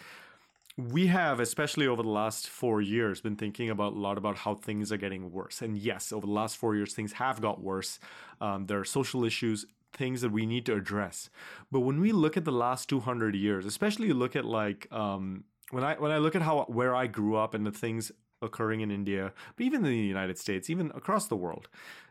we 0.77 1.07
have, 1.07 1.39
especially 1.39 1.87
over 1.87 2.01
the 2.01 2.09
last 2.09 2.47
four 2.47 2.81
years, 2.81 3.21
been 3.21 3.35
thinking 3.35 3.69
about 3.69 3.93
a 3.93 3.99
lot 3.99 4.17
about 4.17 4.37
how 4.37 4.55
things 4.55 4.91
are 4.91 4.97
getting 4.97 5.31
worse. 5.31 5.61
And 5.61 5.77
yes, 5.77 6.11
over 6.11 6.25
the 6.25 6.31
last 6.31 6.57
four 6.57 6.75
years, 6.75 6.93
things 6.93 7.13
have 7.13 7.41
got 7.41 7.61
worse. 7.61 7.99
Um, 8.39 8.65
there 8.67 8.79
are 8.79 8.85
social 8.85 9.25
issues, 9.25 9.65
things 9.93 10.21
that 10.21 10.31
we 10.31 10.45
need 10.45 10.65
to 10.67 10.75
address. 10.75 11.29
But 11.71 11.81
when 11.81 11.99
we 11.99 12.11
look 12.11 12.37
at 12.37 12.45
the 12.45 12.51
last 12.51 12.87
200 12.89 13.35
years, 13.35 13.65
especially 13.65 14.13
look 14.13 14.35
at 14.35 14.45
like 14.45 14.87
um, 14.91 15.43
when 15.71 15.83
I 15.83 15.95
when 15.95 16.11
I 16.11 16.17
look 16.17 16.35
at 16.35 16.41
how 16.41 16.65
where 16.69 16.95
I 16.95 17.07
grew 17.07 17.35
up 17.35 17.53
and 17.53 17.65
the 17.65 17.71
things 17.71 18.11
occurring 18.41 18.81
in 18.81 18.91
India, 18.91 19.33
but 19.55 19.65
even 19.65 19.85
in 19.85 19.91
the 19.91 19.97
United 19.97 20.37
States, 20.37 20.69
even 20.69 20.91
across 20.95 21.27
the 21.27 21.35
world, 21.35 21.67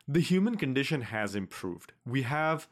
the 0.07 0.21
human 0.21 0.57
condition 0.57 1.03
has 1.03 1.35
improved. 1.35 1.93
We 2.07 2.23
have 2.23 2.67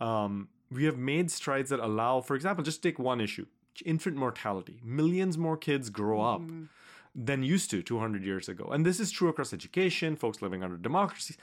um, 0.00 0.48
we 0.70 0.84
have 0.84 0.96
made 0.96 1.30
strides 1.30 1.70
that 1.70 1.80
allow, 1.80 2.20
for 2.20 2.34
example, 2.34 2.64
just 2.64 2.82
take 2.82 2.98
one 2.98 3.20
issue 3.20 3.46
infant 3.86 4.16
mortality. 4.16 4.80
Millions 4.84 5.38
more 5.38 5.56
kids 5.56 5.88
grow 5.88 6.20
up 6.20 6.42
than 7.14 7.42
used 7.42 7.70
to 7.70 7.82
200 7.82 8.24
years 8.24 8.48
ago. 8.48 8.68
And 8.70 8.84
this 8.84 9.00
is 9.00 9.10
true 9.10 9.28
across 9.28 9.52
education, 9.52 10.16
folks 10.16 10.42
living 10.42 10.62
under 10.62 10.76
democracy. 10.76 11.36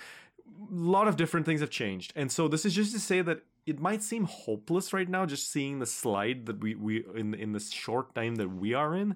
A 0.48 0.74
lot 0.74 1.08
of 1.08 1.16
different 1.16 1.46
things 1.46 1.62
have 1.62 1.70
changed. 1.70 2.14
And 2.16 2.32
so 2.32 2.48
this 2.48 2.66
is 2.66 2.76
just 2.76 2.92
to 2.94 3.00
say 3.00 3.22
that 3.22 3.42
it 3.66 3.80
might 3.80 4.02
seem 4.02 4.26
hopeless 4.26 4.94
right 4.94 5.08
now 5.08 5.26
just 5.26 5.52
seeing 5.52 5.80
the 5.80 5.86
slide 5.86 6.46
that 6.48 6.60
we 6.60 6.76
we 6.76 7.04
in 7.16 7.34
in 7.34 7.52
this 7.54 7.72
short 7.72 8.16
time 8.16 8.36
that 8.36 8.50
we 8.50 8.74
are 8.74 8.96
in. 8.96 9.16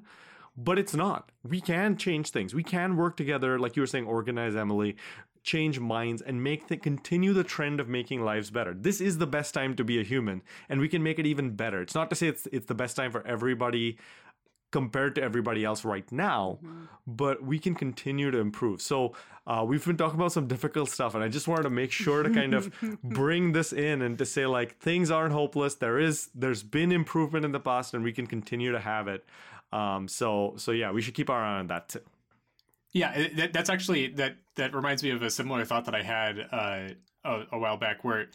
But 0.56 0.78
it's 0.78 0.94
not. 0.94 1.32
We 1.44 1.62
can 1.62 1.98
change 1.98 2.30
things. 2.30 2.54
We 2.54 2.64
can 2.64 2.96
work 2.96 3.18
together, 3.18 3.58
like 3.58 3.76
you 3.76 3.82
were 3.82 3.88
saying, 3.88 4.06
organize 4.06 4.56
Emily, 4.56 4.96
change 5.44 5.80
minds 5.80 6.22
and 6.22 6.44
make 6.44 6.68
the 6.68 6.78
continue 6.78 7.34
the 7.34 7.44
trend 7.44 7.80
of 7.80 7.88
making 7.88 8.24
lives 8.24 8.50
better. 8.50 8.74
This 8.74 9.02
is 9.02 9.18
the 9.18 9.28
best 9.28 9.54
time 9.54 9.76
to 9.76 9.84
be 9.84 10.00
a 10.00 10.04
human, 10.04 10.42
and 10.70 10.80
we 10.80 10.88
can 10.88 11.04
make 11.04 11.20
it 11.20 11.26
even 11.26 11.52
better. 11.52 11.82
It's 11.82 11.96
not 11.96 12.10
to 12.10 12.16
say 12.16 12.28
it's 12.28 12.48
it's 12.52 12.68
the 12.68 12.76
best 12.76 12.96
time 12.96 13.12
for 13.12 13.26
everybody 13.28 13.98
compared 14.72 15.14
to 15.14 15.22
everybody 15.22 15.64
else 15.64 15.86
right 15.86 16.12
now, 16.12 16.58
but 17.06 17.44
we 17.44 17.60
can 17.60 17.76
continue 17.76 18.32
to 18.32 18.40
improve. 18.40 18.82
So 18.82 19.14
uh, 19.46 19.64
we've 19.68 19.86
been 19.86 19.98
talking 19.98 20.20
about 20.20 20.32
some 20.32 20.48
difficult 20.48 20.90
stuff, 20.90 21.14
and 21.14 21.24
I 21.24 21.28
just 21.28 21.48
wanted 21.48 21.64
to 21.64 21.70
make 21.70 21.92
sure 21.92 22.24
to 22.24 22.30
kind 22.32 22.56
of 22.56 22.74
bring 23.04 23.52
this 23.52 23.72
in 23.72 24.02
and 24.02 24.18
to 24.18 24.26
say 24.26 24.48
like 24.48 24.80
things 24.80 25.12
aren't 25.12 25.34
hopeless. 25.34 25.76
There 25.76 26.00
is 26.00 26.30
there's 26.34 26.64
been 26.64 26.92
improvement 26.92 27.46
in 27.46 27.52
the 27.52 27.60
past, 27.60 27.94
and 27.94 28.04
we 28.04 28.14
can 28.14 28.26
continue 28.26 28.72
to 28.72 28.80
have 28.80 29.08
it. 29.08 29.26
Um, 29.74 30.08
so 30.08 30.54
so 30.58 30.72
yeah, 30.72 30.92
we 30.92 31.02
should 31.02 31.16
keep 31.16 31.30
our 31.30 31.44
eye 31.44 31.60
on 31.60 31.68
that 31.68 31.90
too. 31.90 32.02
Yeah, 32.92 33.28
that, 33.36 33.54
that's 33.54 33.70
actually 33.70 34.10
that 34.10 34.36
that 34.56 34.76
reminds 34.76 35.02
me 35.02 35.10
of 35.10 35.24
a 35.24 35.32
similar 35.32 35.66
thought 35.66 35.86
that 35.86 35.96
I 35.96 36.04
had 36.04 36.40
uh, 36.52 36.90
a, 37.26 37.44
a 37.54 37.58
while 37.58 37.78
back, 37.78 38.04
where 38.04 38.28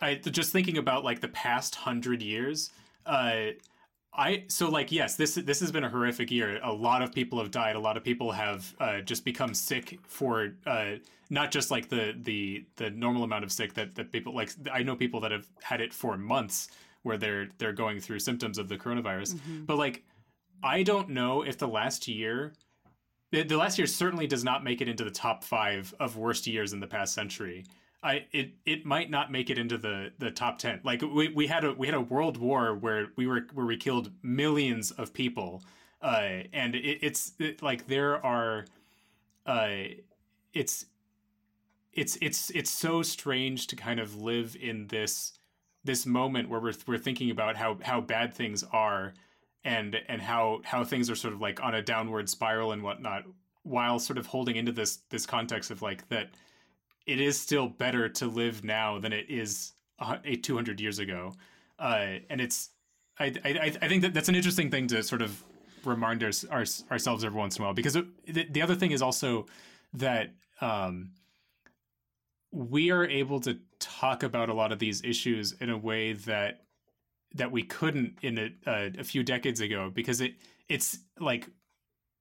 I 0.00 0.14
just 0.14 0.52
thinking 0.52 0.78
about 0.78 1.04
like 1.04 1.20
the 1.20 1.28
past 1.28 1.74
hundred 1.74 2.22
years. 2.22 2.70
Uh, 3.04 3.52
I 4.14 4.44
so 4.48 4.70
like 4.70 4.90
yes, 4.90 5.16
this 5.16 5.34
this 5.34 5.60
has 5.60 5.70
been 5.70 5.84
a 5.84 5.90
horrific 5.90 6.30
year. 6.30 6.58
A 6.62 6.72
lot 6.72 7.02
of 7.02 7.12
people 7.12 7.38
have 7.38 7.50
died. 7.50 7.76
A 7.76 7.80
lot 7.80 7.98
of 7.98 8.04
people 8.04 8.32
have 8.32 8.74
uh, 8.80 9.00
just 9.02 9.22
become 9.22 9.52
sick 9.52 9.98
for 10.06 10.54
uh, 10.66 10.92
not 11.28 11.50
just 11.50 11.70
like 11.70 11.90
the 11.90 12.14
the 12.22 12.64
the 12.76 12.90
normal 12.90 13.22
amount 13.22 13.44
of 13.44 13.52
sick 13.52 13.74
that 13.74 13.94
that 13.96 14.12
people 14.12 14.34
like. 14.34 14.50
I 14.72 14.82
know 14.82 14.96
people 14.96 15.20
that 15.20 15.30
have 15.30 15.46
had 15.62 15.82
it 15.82 15.92
for 15.92 16.16
months 16.16 16.68
where 17.02 17.18
they're 17.18 17.48
they're 17.58 17.74
going 17.74 18.00
through 18.00 18.20
symptoms 18.20 18.56
of 18.56 18.68
the 18.68 18.78
coronavirus. 18.78 19.38
But 19.66 19.76
like, 19.76 20.04
I 20.62 20.82
don't 20.82 21.10
know 21.10 21.42
if 21.42 21.58
the 21.58 21.68
last 21.68 22.08
year 22.08 22.54
the, 23.32 23.42
the 23.42 23.56
last 23.56 23.78
year 23.78 23.86
certainly 23.86 24.26
does 24.26 24.44
not 24.44 24.64
make 24.64 24.80
it 24.80 24.88
into 24.88 25.04
the 25.04 25.10
top 25.10 25.42
five 25.42 25.94
of 25.98 26.16
worst 26.16 26.46
years 26.46 26.72
in 26.72 26.80
the 26.80 26.86
past 26.86 27.12
century. 27.12 27.64
I 28.02 28.26
it 28.32 28.52
it 28.64 28.86
might 28.86 29.10
not 29.10 29.32
make 29.32 29.50
it 29.50 29.58
into 29.58 29.78
the 29.78 30.12
the 30.18 30.30
top 30.30 30.58
ten. 30.58 30.80
Like 30.84 31.02
we, 31.02 31.28
we 31.28 31.46
had 31.46 31.64
a 31.64 31.72
we 31.72 31.86
had 31.86 31.94
a 31.94 32.00
world 32.00 32.36
war 32.36 32.74
where 32.74 33.08
we 33.16 33.26
were 33.26 33.46
where 33.52 33.66
we 33.66 33.76
killed 33.76 34.12
millions 34.22 34.90
of 34.92 35.12
people, 35.12 35.62
uh, 36.02 36.42
and 36.52 36.74
it, 36.74 36.98
it's 37.02 37.32
it, 37.38 37.62
like 37.62 37.86
there 37.88 38.24
are, 38.24 38.66
uh, 39.44 39.70
it's 40.52 40.86
it's 41.92 42.16
it's 42.20 42.50
it's 42.50 42.70
so 42.70 43.02
strange 43.02 43.66
to 43.68 43.76
kind 43.76 43.98
of 43.98 44.20
live 44.22 44.56
in 44.60 44.86
this 44.86 45.32
this 45.82 46.06
moment 46.06 46.48
where 46.48 46.60
we're 46.60 46.74
we're 46.86 46.98
thinking 46.98 47.30
about 47.30 47.56
how 47.56 47.78
how 47.82 48.00
bad 48.00 48.32
things 48.34 48.62
are 48.72 49.14
and 49.66 50.00
and 50.08 50.22
how 50.22 50.60
how 50.64 50.84
things 50.84 51.10
are 51.10 51.16
sort 51.16 51.34
of 51.34 51.40
like 51.40 51.62
on 51.62 51.74
a 51.74 51.82
downward 51.82 52.30
spiral 52.30 52.72
and 52.72 52.82
whatnot 52.82 53.24
while 53.64 53.98
sort 53.98 54.16
of 54.16 54.24
holding 54.24 54.54
into 54.54 54.70
this 54.70 55.00
this 55.10 55.26
context 55.26 55.72
of 55.72 55.82
like 55.82 56.08
that 56.08 56.30
it 57.04 57.20
is 57.20 57.38
still 57.38 57.68
better 57.68 58.08
to 58.08 58.26
live 58.26 58.64
now 58.64 58.98
than 58.98 59.12
it 59.12 59.26
is 59.28 59.72
uh, 59.98 60.16
a 60.24 60.36
200 60.36 60.80
years 60.80 60.98
ago. 60.98 61.32
Uh, 61.78 62.18
and 62.30 62.40
it's 62.40 62.70
I, 63.18 63.32
I 63.44 63.76
I 63.82 63.88
think 63.88 64.02
that 64.02 64.14
that's 64.14 64.28
an 64.28 64.36
interesting 64.36 64.70
thing 64.70 64.86
to 64.88 65.02
sort 65.02 65.20
of 65.20 65.42
remind 65.84 66.22
our, 66.22 66.32
our, 66.50 66.64
ourselves 66.90 67.24
every 67.24 67.38
once 67.38 67.56
in 67.56 67.62
a 67.62 67.66
while 67.66 67.74
because 67.74 67.94
the, 67.94 68.46
the 68.50 68.62
other 68.62 68.74
thing 68.74 68.92
is 68.92 69.02
also 69.02 69.46
that 69.94 70.30
um, 70.60 71.10
we 72.52 72.90
are 72.90 73.04
able 73.04 73.40
to 73.40 73.58
talk 73.78 74.22
about 74.22 74.48
a 74.48 74.54
lot 74.54 74.72
of 74.72 74.78
these 74.78 75.02
issues 75.02 75.52
in 75.60 75.70
a 75.70 75.78
way 75.78 76.12
that 76.12 76.65
that 77.34 77.52
we 77.52 77.62
couldn't 77.62 78.18
in 78.22 78.38
a, 78.38 78.70
uh, 78.70 78.90
a 78.98 79.04
few 79.04 79.22
decades 79.22 79.60
ago 79.60 79.90
because 79.92 80.20
it 80.20 80.34
it's 80.68 80.98
like 81.20 81.48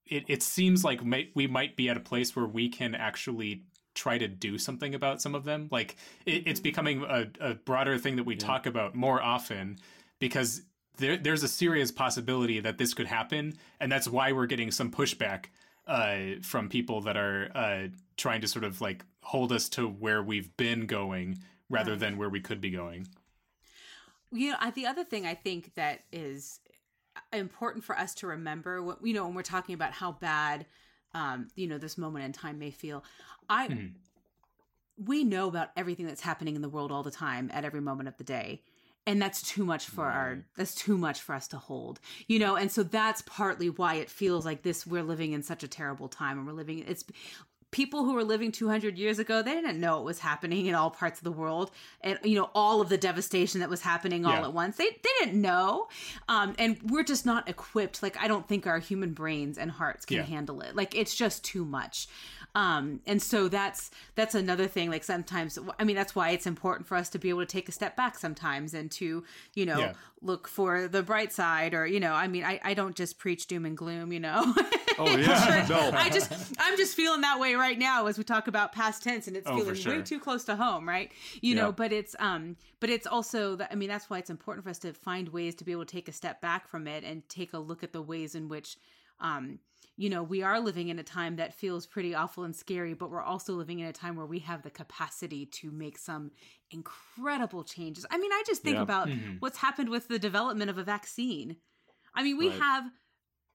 it, 0.05 0.25
it 0.27 0.43
seems 0.43 0.83
like 0.83 1.03
may, 1.03 1.29
we 1.33 1.47
might 1.47 1.75
be 1.75 1.89
at 1.89 1.97
a 1.97 2.01
place 2.01 2.35
where 2.35 2.45
we 2.45 2.69
can 2.69 2.95
actually 2.95 3.63
try 3.95 4.17
to 4.17 4.27
do 4.27 4.57
something 4.57 4.93
about 4.93 5.21
some 5.21 5.33
of 5.33 5.45
them. 5.45 5.67
Like 5.71 5.95
it, 6.25 6.43
it's 6.47 6.59
becoming 6.59 7.03
a, 7.03 7.27
a 7.39 7.53
broader 7.55 7.97
thing 7.97 8.17
that 8.17 8.25
we 8.25 8.35
talk 8.35 8.65
about 8.65 8.93
more 8.93 9.21
often 9.21 9.79
because 10.19 10.61
there, 10.97 11.17
there's 11.17 11.43
a 11.43 11.47
serious 11.47 11.91
possibility 11.91 12.59
that 12.59 12.77
this 12.77 12.93
could 12.93 13.07
happen 13.07 13.53
and 13.79 13.91
that's 13.91 14.07
why 14.07 14.31
we're 14.31 14.45
getting 14.45 14.71
some 14.71 14.91
pushback 14.91 15.45
uh, 15.87 16.39
from 16.41 16.69
people 16.69 17.01
that 17.01 17.17
are 17.17 17.51
uh, 17.55 17.87
trying 18.17 18.41
to 18.41 18.47
sort 18.47 18.65
of 18.65 18.81
like 18.81 19.05
hold 19.23 19.51
us 19.51 19.69
to 19.69 19.87
where 19.87 20.21
we've 20.21 20.55
been 20.57 20.85
going 20.85 21.39
rather 21.69 21.95
than 21.95 22.17
where 22.17 22.29
we 22.29 22.39
could 22.39 22.61
be 22.61 22.69
going 22.69 23.07
you 24.35 24.51
know 24.51 24.57
the 24.73 24.85
other 24.85 25.03
thing 25.03 25.25
i 25.25 25.33
think 25.33 25.73
that 25.75 26.01
is 26.11 26.59
important 27.33 27.83
for 27.83 27.97
us 27.97 28.13
to 28.13 28.27
remember 28.27 28.81
what 28.81 29.05
you 29.05 29.13
know 29.13 29.25
when 29.25 29.33
we're 29.35 29.41
talking 29.41 29.75
about 29.75 29.91
how 29.93 30.11
bad 30.11 30.65
um 31.13 31.47
you 31.55 31.67
know 31.67 31.77
this 31.77 31.97
moment 31.97 32.25
in 32.25 32.33
time 32.33 32.59
may 32.59 32.71
feel 32.71 33.03
i 33.49 33.67
we 34.97 35.23
know 35.23 35.47
about 35.47 35.69
everything 35.75 36.05
that's 36.05 36.21
happening 36.21 36.55
in 36.55 36.61
the 36.61 36.69
world 36.69 36.91
all 36.91 37.03
the 37.03 37.11
time 37.11 37.49
at 37.53 37.65
every 37.65 37.81
moment 37.81 38.07
of 38.07 38.17
the 38.17 38.23
day 38.23 38.61
and 39.07 39.21
that's 39.21 39.41
too 39.41 39.63
much 39.63 39.85
for 39.85 40.05
our 40.05 40.39
that's 40.55 40.73
too 40.73 40.97
much 40.97 41.21
for 41.21 41.35
us 41.35 41.47
to 41.47 41.57
hold 41.57 41.99
you 42.27 42.39
know 42.39 42.55
and 42.55 42.71
so 42.71 42.83
that's 42.83 43.21
partly 43.23 43.69
why 43.69 43.95
it 43.95 44.09
feels 44.09 44.45
like 44.45 44.63
this 44.63 44.85
we're 44.85 45.03
living 45.03 45.31
in 45.31 45.43
such 45.43 45.63
a 45.63 45.67
terrible 45.67 46.07
time 46.07 46.37
and 46.37 46.47
we're 46.47 46.53
living 46.53 46.83
it's 46.87 47.03
people 47.75 48.05
who 48.05 48.13
were 48.13 48.23
living 48.23 48.53
200 48.53 48.97
years 48.97 49.19
ago 49.19 49.41
they 49.41 49.51
didn't 49.53 49.77
know 49.81 49.99
it 49.99 50.05
was 50.05 50.19
happening 50.19 50.65
in 50.67 50.73
all 50.73 50.89
parts 50.89 51.19
of 51.19 51.25
the 51.25 51.31
world 51.31 51.71
and 51.99 52.17
you 52.23 52.35
know 52.39 52.49
all 52.55 52.79
of 52.79 52.87
the 52.87 52.97
devastation 52.97 53.59
that 53.59 53.69
was 53.69 53.81
happening 53.81 54.25
all 54.25 54.31
Yeah. 54.31 54.43
at 54.45 54.53
once. 54.53 54.77
They, 54.77 54.85
they 54.85 55.09
didn't 55.19 55.41
know. 55.41 55.89
Um, 56.29 56.55
and 56.57 56.77
we're 56.89 57.03
just 57.03 57.25
not 57.25 57.49
equipped. 57.49 58.01
Like 58.01 58.15
i 58.23 58.29
don't 58.29 58.47
think 58.47 58.65
our 58.65 58.79
human 58.79 59.11
brains 59.13 59.57
and 59.57 59.69
hearts 59.69 60.05
can 60.05 60.17
Yeah. 60.17 60.23
handle 60.23 60.61
it. 60.61 60.73
Like 60.73 60.95
it's 60.95 61.13
just 61.13 61.43
too 61.43 61.65
much 61.65 62.07
um, 62.55 63.01
and 63.05 63.21
so 63.21 63.47
that's 63.47 63.91
that's 64.15 64.33
another 64.33 64.65
thing 64.67 64.89
like 64.89 65.03
sometimes 65.03 65.59
i 65.79 65.83
mean 65.83 65.95
that's 65.95 66.15
why 66.15 66.29
it's 66.31 66.47
important 66.47 66.87
for 66.87 66.95
us 66.97 67.09
to 67.09 67.19
be 67.19 67.29
able 67.29 67.41
to 67.41 67.45
take 67.45 67.69
a 67.69 67.71
step 67.71 67.95
back 67.95 68.17
sometimes 68.17 68.73
and 68.73 68.89
to 68.91 69.23
you 69.53 69.65
know 69.65 69.79
Yeah. 69.79 69.93
look 70.21 70.47
for 70.47 70.87
the 70.87 71.03
bright 71.03 71.31
side 71.33 71.73
or 71.73 71.85
you 71.85 71.99
know 71.99 72.13
i 72.13 72.27
mean 72.27 72.43
i, 72.43 72.59
I 72.63 72.73
don't 72.73 72.95
just 72.95 73.19
preach 73.19 73.45
doom 73.47 73.65
and 73.65 73.77
gloom 73.77 74.11
you 74.11 74.19
know 74.19 74.55
Oh 74.97 75.17
yeah, 75.17 75.65
no. 75.69 75.91
I 75.93 76.09
just 76.09 76.31
I'm 76.57 76.77
just 76.77 76.95
feeling 76.95 77.19
that 77.19 77.37
way 77.37 77.55
right 77.55 77.77
now 77.77 78.05
as 78.05 78.17
we 78.17 78.23
talk 78.23 78.47
about 78.47 78.71
past 78.71 79.03
tense 79.03 79.27
and 79.27 79.35
it's 79.35 79.45
Oh, 79.49 79.57
feeling 79.57 79.83
way 79.83 80.01
too 80.01 80.21
close 80.21 80.45
to 80.45 80.55
home, 80.55 80.87
right? 80.87 81.11
You 81.41 81.53
know, 81.53 81.73
but 81.73 81.91
it's 81.91 82.15
um 82.17 82.55
but 82.79 82.89
it's 82.89 83.05
also 83.05 83.57
that 83.57 83.67
I 83.73 83.75
mean 83.75 83.89
that's 83.89 84.09
why 84.09 84.19
it's 84.19 84.29
important 84.29 84.63
for 84.63 84.69
us 84.69 84.79
to 84.79 84.93
find 84.93 85.27
ways 85.27 85.53
to 85.55 85.65
be 85.65 85.73
able 85.73 85.83
to 85.85 85.91
take 85.93 86.07
a 86.07 86.13
step 86.13 86.39
back 86.39 86.69
from 86.69 86.87
it 86.87 87.03
and 87.03 87.27
take 87.27 87.51
a 87.51 87.59
look 87.59 87.83
at 87.83 87.91
the 87.91 88.01
ways 88.01 88.35
in 88.35 88.47
which 88.47 88.77
um, 89.19 89.59
you 89.97 90.09
know, 90.09 90.21
we 90.23 90.43
are 90.43 90.59
living 90.59 90.89
in 90.89 90.99
a 90.99 91.03
time 91.03 91.37
that 91.37 91.53
feels 91.53 91.85
pretty 91.85 92.13
awful 92.13 92.43
and 92.43 92.53
scary, 92.55 92.93
but 92.93 93.09
we're 93.09 93.21
also 93.21 93.53
living 93.53 93.79
in 93.79 93.87
a 93.87 93.93
time 93.93 94.15
where 94.17 94.25
we 94.25 94.39
have 94.39 94.61
the 94.61 94.69
capacity 94.69 95.45
to 95.45 95.71
make 95.71 95.97
some 95.97 96.31
incredible 96.71 97.63
changes. 97.63 98.05
I 98.11 98.17
mean, 98.17 98.31
I 98.31 98.43
just 98.45 98.61
think 98.61 98.75
Yeah. 98.75 98.81
about 98.81 99.07
Mhm. 99.07 99.39
what's 99.39 99.57
happened 99.57 99.89
with 99.89 100.07
the 100.09 100.19
development 100.19 100.69
of 100.69 100.77
a 100.77 100.83
vaccine. 100.83 101.57
I 102.13 102.23
mean, 102.23 102.37
we 102.37 102.49
Right. 102.49 102.59
have 102.59 102.91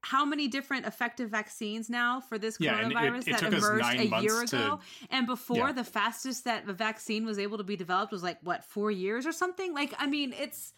how 0.03 0.25
many 0.25 0.47
different 0.47 0.87
effective 0.87 1.29
vaccines 1.29 1.87
now 1.87 2.19
for 2.19 2.39
this 2.39 2.57
Yeah, 2.59 2.75
and 2.79 2.91
it- 2.91 2.95
coronavirus 2.95 3.27
it 3.27 3.31
that 3.39 3.53
emerged 3.53 3.85
a 3.99 4.03
year 4.21 4.33
months 4.33 4.49
to- 4.51 4.57
ago? 4.57 4.79
And 5.11 5.27
before, 5.27 5.67
Yeah. 5.67 5.71
the 5.73 5.83
fastest 5.83 6.43
that 6.45 6.67
a 6.67 6.73
vaccine 6.73 7.23
was 7.23 7.37
able 7.37 7.59
to 7.59 7.63
be 7.63 7.75
developed 7.75 8.11
was 8.11 8.23
like 8.23 8.39
what 8.41 8.65
four 8.65 8.89
years 8.89 9.27
or 9.27 9.31
something. 9.31 9.75
Like, 9.75 9.93
I 9.99 10.07
mean, 10.07 10.33
it's 10.33 10.73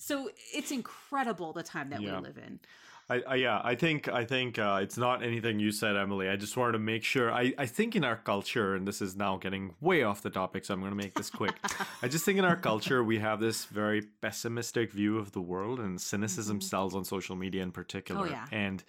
so 0.00 0.30
it's 0.54 0.70
incredible 0.70 1.52
the 1.52 1.64
time 1.64 1.90
that 1.90 2.00
Yeah. 2.00 2.20
we 2.20 2.26
live 2.28 2.38
in. 2.38 2.60
I, 3.10 3.22
I 3.26 3.34
yeah, 3.36 3.60
I 3.64 3.74
think 3.74 4.08
I 4.08 4.24
think 4.24 4.58
uh, 4.58 4.80
it's 4.82 4.98
not 4.98 5.22
anything 5.22 5.58
you 5.58 5.72
said, 5.72 5.96
Emily. 5.96 6.28
I 6.28 6.36
just 6.36 6.56
wanted 6.56 6.72
to 6.72 6.78
make 6.78 7.04
sure. 7.04 7.32
I, 7.32 7.54
I 7.56 7.64
think 7.64 7.96
in 7.96 8.04
our 8.04 8.16
culture, 8.16 8.74
and 8.74 8.86
this 8.86 9.00
is 9.00 9.16
now 9.16 9.38
getting 9.38 9.74
way 9.80 10.02
off 10.02 10.20
the 10.20 10.30
topic, 10.30 10.64
so 10.64 10.74
I'm 10.74 10.80
going 10.80 10.92
to 10.92 10.96
make 10.96 11.14
this 11.14 11.30
quick. 11.30 11.54
I 12.02 12.08
just 12.08 12.24
think 12.24 12.38
in 12.38 12.44
our 12.44 12.56
culture 12.56 13.02
we 13.02 13.18
have 13.18 13.40
this 13.40 13.64
very 13.64 14.02
pessimistic 14.20 14.92
view 14.92 15.18
of 15.18 15.32
the 15.32 15.40
world, 15.40 15.80
and 15.80 15.98
cynicism 15.98 16.60
sells 16.60 16.94
on 16.94 17.04
social 17.04 17.34
media 17.34 17.62
in 17.62 17.72
particular. 17.72 18.26
Mm-hmm. 18.26 18.34
Oh, 18.34 18.46
yeah. 18.52 18.58
And 18.58 18.84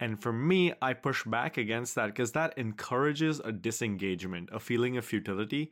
and 0.00 0.20
for 0.20 0.32
me, 0.32 0.72
I 0.80 0.94
push 0.94 1.24
back 1.24 1.58
against 1.58 1.94
that 1.96 2.06
because 2.06 2.32
that 2.32 2.56
encourages 2.56 3.40
a 3.40 3.52
disengagement, 3.52 4.48
a 4.50 4.58
feeling 4.58 4.96
of 4.96 5.04
futility, 5.04 5.70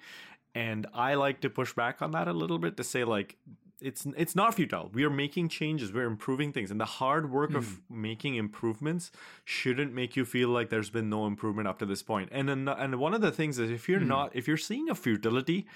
and 0.55 0.87
I 0.93 1.15
like 1.15 1.41
to 1.41 1.51
push 1.51 1.73
back 1.73 2.03
on 2.03 2.11
that 2.11 2.29
a 2.29 2.35
little 2.35 2.59
bit 2.59 2.77
to 2.77 2.85
say 2.85 3.05
like 3.05 3.37
it's 3.81 4.07
it's 4.17 4.35
not 4.35 4.55
futile. 4.55 4.91
We 4.93 5.05
are 5.05 5.11
making 5.11 5.49
changes. 5.49 5.93
We're 5.93 6.07
improving 6.07 6.53
things, 6.53 6.71
and 6.71 6.81
the 6.81 6.85
hard 6.85 7.31
work 7.31 7.55
of 7.55 7.65
mm-hmm. 7.65 8.03
making 8.03 8.35
improvements 8.35 9.11
shouldn't 9.45 9.93
make 9.93 10.17
you 10.17 10.25
feel 10.25 10.49
like 10.49 10.71
there's 10.71 10.91
been 10.91 11.09
no 11.09 11.27
improvement 11.27 11.69
up 11.69 11.79
to 11.79 11.87
this 11.87 12.03
point. 12.03 12.29
And 12.33 12.49
then, 12.49 12.69
and 12.69 12.97
one 12.97 13.15
of 13.15 13.21
the 13.21 13.33
things 13.33 13.59
is 13.59 13.71
if 13.71 13.89
you're 13.89 14.01
mm-hmm. 14.01 14.09
not 14.09 14.35
if 14.35 14.49
you're 14.49 14.57
seeing 14.57 14.91
a 14.91 14.95
futility 14.95 15.67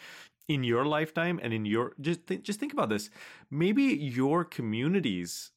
in 0.48 0.64
your 0.64 0.84
lifetime 0.84 1.38
and 1.42 1.52
in 1.52 1.64
your 1.64 1.94
just 2.00 2.26
th- 2.26 2.42
just 2.42 2.58
think 2.60 2.72
about 2.72 2.88
this. 2.88 3.10
Maybe 3.50 3.82
your 3.82 4.44
communities 4.44 5.52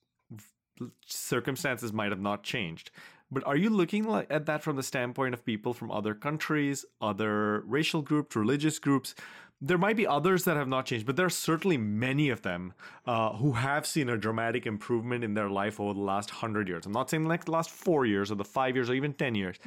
circumstances 1.06 1.94
might 1.94 2.12
have 2.12 2.22
not 2.22 2.44
changed. 2.44 2.92
But 3.32 3.44
are 3.48 3.56
you 3.56 3.70
looking 3.70 4.06
at 4.30 4.46
that 4.46 4.62
from 4.62 4.76
the 4.76 4.84
standpoint 4.84 5.34
of 5.34 5.44
people 5.44 5.74
from 5.74 5.90
other 5.90 6.14
countries, 6.14 6.86
other 7.02 7.62
racial 7.62 8.02
groups, 8.02 8.36
religious 8.36 8.78
groups? 8.78 9.16
There 9.68 9.78
might 9.78 9.96
be 9.96 10.06
others 10.06 10.44
that 10.44 10.58
have 10.58 10.68
not 10.68 10.86
changed, 10.86 11.06
but 11.06 11.16
there 11.16 11.26
are 11.26 11.38
certainly 11.50 11.78
many 11.78 12.30
of 12.30 12.42
them 12.44 12.74
uh, 13.08 13.34
who 13.34 13.54
have 13.54 13.88
seen 13.88 14.10
a 14.10 14.18
dramatic 14.18 14.66
improvement 14.66 15.24
in 15.24 15.34
their 15.34 15.50
life 15.50 15.80
over 15.80 15.94
the 15.94 16.02
last 16.02 16.30
hundred 16.30 16.68
years. 16.68 16.86
I'm 16.86 16.92
not 16.92 17.10
saying 17.10 17.26
like 17.26 17.46
the 17.46 17.52
last 17.52 17.72
four 17.72 18.06
years 18.06 18.32
or 18.32 18.36
the 18.36 18.46
five 18.46 18.76
years 18.76 18.90
or 18.90 18.94
even 18.94 19.14
ten 19.14 19.34
years. 19.34 19.58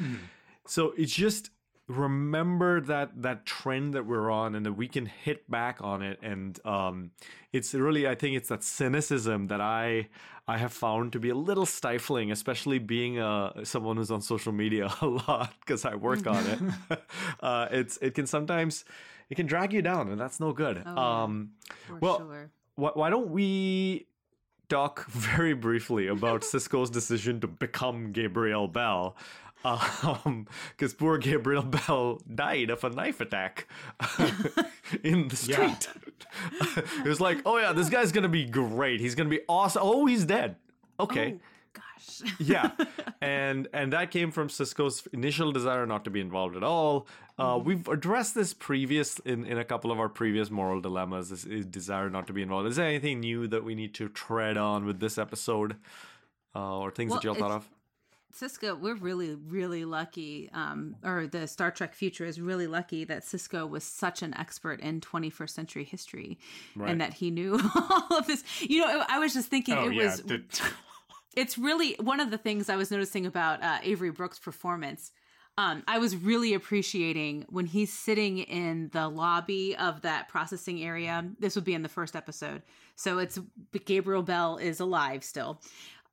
So 0.66 0.92
it's 0.96 1.14
just 1.14 1.51
remember 1.88 2.82
that 2.82 3.22
that 3.22 3.46
trend 3.46 3.94
that 3.94 4.05
we're 4.05 4.30
on 4.30 4.55
and 4.55 4.66
that 4.66 4.74
we 4.74 4.86
can 4.86 5.07
hit 5.07 5.51
back 5.51 5.78
on 5.80 6.03
it 6.03 6.18
and 6.22 6.61
um 6.66 7.11
it's 7.51 7.72
really 7.72 8.07
i 8.07 8.14
think 8.14 8.36
it's 8.36 8.51
that 8.51 8.62
cynicism 8.62 9.46
that 9.46 9.62
i 9.62 10.07
i 10.46 10.59
have 10.59 10.70
found 10.70 11.12
to 11.12 11.18
be 11.18 11.30
a 11.30 11.34
little 11.34 11.64
stifling 11.64 12.30
especially 12.30 12.78
being 12.78 13.18
uh 13.18 13.64
someone 13.64 13.96
who's 13.96 14.11
on 14.11 14.20
social 14.20 14.53
media 14.53 14.92
a 15.01 15.07
lot 15.07 15.55
because 15.61 15.86
i 15.86 15.94
work 15.94 16.26
on 16.26 16.46
it 16.46 16.61
uh 17.40 17.66
it's 17.70 17.96
it 18.03 18.14
can 18.14 18.26
sometimes 18.26 18.84
it 19.31 19.35
can 19.37 19.47
drag 19.47 19.72
you 19.72 19.83
down 19.83 20.09
and 20.09 20.20
that's 20.20 20.41
no 20.41 20.53
good 20.53 20.83
Oh, 20.87 20.97
um 20.97 21.51
For 21.87 21.97
well 21.97 22.18
sure. 22.18 22.51
why, 22.76 22.91
why 22.95 23.11
don't 23.11 23.31
we 23.31 24.07
talk 24.68 25.07
very 25.11 25.55
briefly 25.55 26.07
about 26.09 26.43
Sisko's 26.53 26.91
decision 26.91 27.41
to 27.41 27.47
become 27.47 28.12
Gabriel 28.12 28.68
Bell? 28.68 29.16
Um, 29.64 30.47
because 30.70 30.95
poor 30.95 31.18
Gabriel 31.18 31.62
Bell 31.79 32.20
died 32.33 32.70
of 32.70 32.85
a 32.85 32.91
knife 32.91 33.20
attack 33.20 33.66
in 35.03 35.26
the 35.29 35.35
street. 35.37 35.89
it 37.05 37.05
was 37.09 37.20
like, 37.20 37.39
oh 37.45 37.59
yeah, 37.59 37.72
this 37.72 37.89
guy's 37.91 38.12
gonna 38.12 38.29
be 38.29 38.45
great. 38.45 39.01
He's 39.01 39.16
gonna 39.16 39.29
be 39.29 39.41
awesome. 39.49 39.83
Oh, 39.85 40.07
he's 40.07 40.24
dead. 40.24 40.57
Okay. 41.01 41.35
Oh, 41.37 41.41
yeah. 42.38 42.70
And 43.20 43.66
and 43.72 43.92
that 43.92 44.12
came 44.12 44.30
from 44.30 44.46
sisko's 44.49 45.09
initial 45.12 45.51
desire 45.51 45.86
not 45.86 46.05
to 46.05 46.11
be 46.11 46.20
involved 46.20 46.57
at 46.57 46.62
all. 46.62 47.09
Uh, 47.36 47.59
we've 47.62 47.86
addressed 47.88 48.34
this 48.34 48.55
previous 48.55 49.18
in, 49.20 49.44
in 49.44 49.59
a 49.59 49.64
couple 49.64 49.90
of 49.90 49.99
our 49.99 50.09
previous 50.09 50.51
moral 50.51 50.80
dilemmas 50.80 51.30
this 51.30 51.44
is 51.44 51.66
desire 51.66 52.11
not 52.11 52.26
to 52.28 52.32
be 52.32 52.42
involved. 52.42 52.68
Is 52.68 52.76
there 52.76 52.86
anything 52.86 53.20
new 53.20 53.49
that 53.49 53.64
we 53.64 53.74
need 53.74 53.92
to 53.94 54.09
tread 54.09 54.57
on 54.57 54.84
with 54.86 55.01
this 55.01 55.18
episode 55.18 55.76
uh, 56.55 56.78
or 56.78 56.90
things 56.92 57.11
Well, 57.11 57.18
that 57.20 57.24
y'all 57.24 57.34
thought 57.34 57.51
of? 57.51 57.68
Sisko, 58.32 58.78
we're 58.78 58.94
really, 58.94 59.34
really 59.34 59.84
lucky, 59.84 60.49
um, 60.53 60.94
or 61.03 61.26
the 61.26 61.49
Star 61.49 61.70
Trek 61.72 61.94
future 61.94 62.24
is 62.26 62.40
really 62.40 62.66
lucky 62.66 63.05
that 63.05 63.22
Sisko 63.24 63.68
was 63.68 63.82
such 63.82 64.22
an 64.22 64.32
expert 64.36 64.80
in 64.80 65.01
21st 65.01 65.51
century 65.51 65.82
history 65.84 66.38
Right. 66.76 66.90
and 66.90 67.01
that 67.01 67.14
he 67.14 67.30
knew 67.30 67.59
all 67.74 68.18
of 68.18 68.26
this. 68.26 68.44
You 68.61 68.80
know, 68.80 69.05
I 69.09 69.18
was 69.18 69.32
just 69.34 69.49
thinking 69.49 69.76
Oh 69.76 69.88
it 69.88 69.94
yeah, 69.94 70.05
was, 70.05 70.22
the, 70.22 70.42
it's 71.39 71.57
really 71.57 71.97
one 72.01 72.20
of 72.20 72.30
the 72.30 72.39
things 72.39 72.68
I 72.68 72.76
was 72.76 72.91
noticing 72.91 73.24
about 73.24 73.62
uh, 73.62 73.78
Avery 73.82 74.11
Brooks' 74.11 74.41
performance. 74.41 75.12
Um, 75.57 75.82
I 75.86 75.99
was 75.99 76.16
really 76.16 76.53
appreciating 76.55 77.47
when 77.49 77.66
he's 77.66 77.93
sitting 77.93 78.39
in 78.39 78.91
the 78.93 79.09
lobby 79.09 79.76
of 79.76 80.03
that 80.03 80.28
processing 80.28 80.82
area. 80.82 81.24
This 81.39 81.55
would 81.55 81.64
be 81.64 81.74
in 81.74 81.82
the 81.82 81.89
first 81.89 82.14
episode. 82.16 82.62
So 82.97 83.18
it's 83.18 83.39
Gabriel 83.84 84.22
Bell 84.22 84.57
is 84.57 84.80
alive 84.80 85.22
still. 85.22 85.61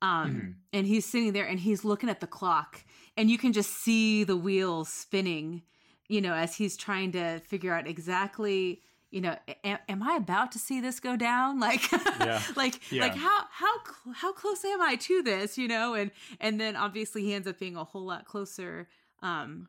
Um, 0.02 0.56
And 0.72 0.86
he's 0.86 1.06
sitting 1.06 1.32
there 1.32 1.46
and 1.46 1.58
he's 1.58 1.84
looking 1.84 2.10
at 2.10 2.20
the 2.20 2.26
clock, 2.26 2.84
and 3.16 3.30
you 3.30 3.38
can 3.38 3.52
just 3.52 3.70
see 3.70 4.24
the 4.24 4.36
wheels 4.36 4.88
spinning, 4.88 5.62
you 6.08 6.20
know, 6.20 6.34
as 6.34 6.56
he's 6.56 6.76
trying 6.76 7.12
to 7.12 7.40
figure 7.40 7.74
out 7.74 7.88
exactly. 7.88 8.82
You 9.10 9.20
know, 9.20 9.36
am, 9.64 9.78
am 9.88 10.02
I 10.02 10.16
about 10.16 10.52
to 10.52 10.58
see 10.58 10.80
this 10.80 10.98
go 11.00 11.16
down? 11.16 11.60
Like, 11.66 11.90
Yeah. 11.92 12.42
like, 12.56 12.92
Yeah. 12.92 13.02
like 13.02 13.14
how 13.14 13.44
how 13.50 13.74
cl- 13.84 14.14
how 14.14 14.32
close 14.32 14.64
am 14.64 14.82
I 14.82 14.96
to 14.96 15.22
this? 15.22 15.56
You 15.56 15.68
know, 15.68 15.94
and 15.94 16.10
and 16.40 16.60
then 16.60 16.76
obviously 16.76 17.22
he 17.22 17.32
ends 17.34 17.46
up 17.46 17.58
being 17.58 17.76
a 17.76 17.84
whole 17.84 18.04
lot 18.04 18.24
closer 18.26 18.88
um, 19.22 19.68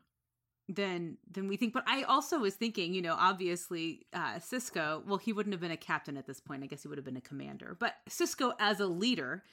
than 0.68 1.16
than 1.30 1.48
we 1.48 1.56
think. 1.56 1.72
But 1.72 1.84
I 1.86 2.02
also 2.02 2.40
was 2.40 2.54
thinking, 2.54 2.92
you 2.94 3.00
know, 3.02 3.16
obviously 3.18 4.06
uh, 4.12 4.34
Sisko. 4.38 5.04
Well, 5.06 5.18
he 5.18 5.32
wouldn't 5.32 5.52
have 5.54 5.60
been 5.60 5.70
a 5.70 5.76
captain 5.76 6.16
at 6.16 6.26
this 6.26 6.40
point. 6.40 6.62
I 6.62 6.66
guess 6.66 6.82
he 6.82 6.88
would 6.88 6.98
have 6.98 7.04
been 7.04 7.16
a 7.16 7.20
commander. 7.22 7.76
But 7.78 7.94
Sisko, 8.10 8.52
as 8.58 8.80
a 8.80 8.86
leader, 8.86 9.44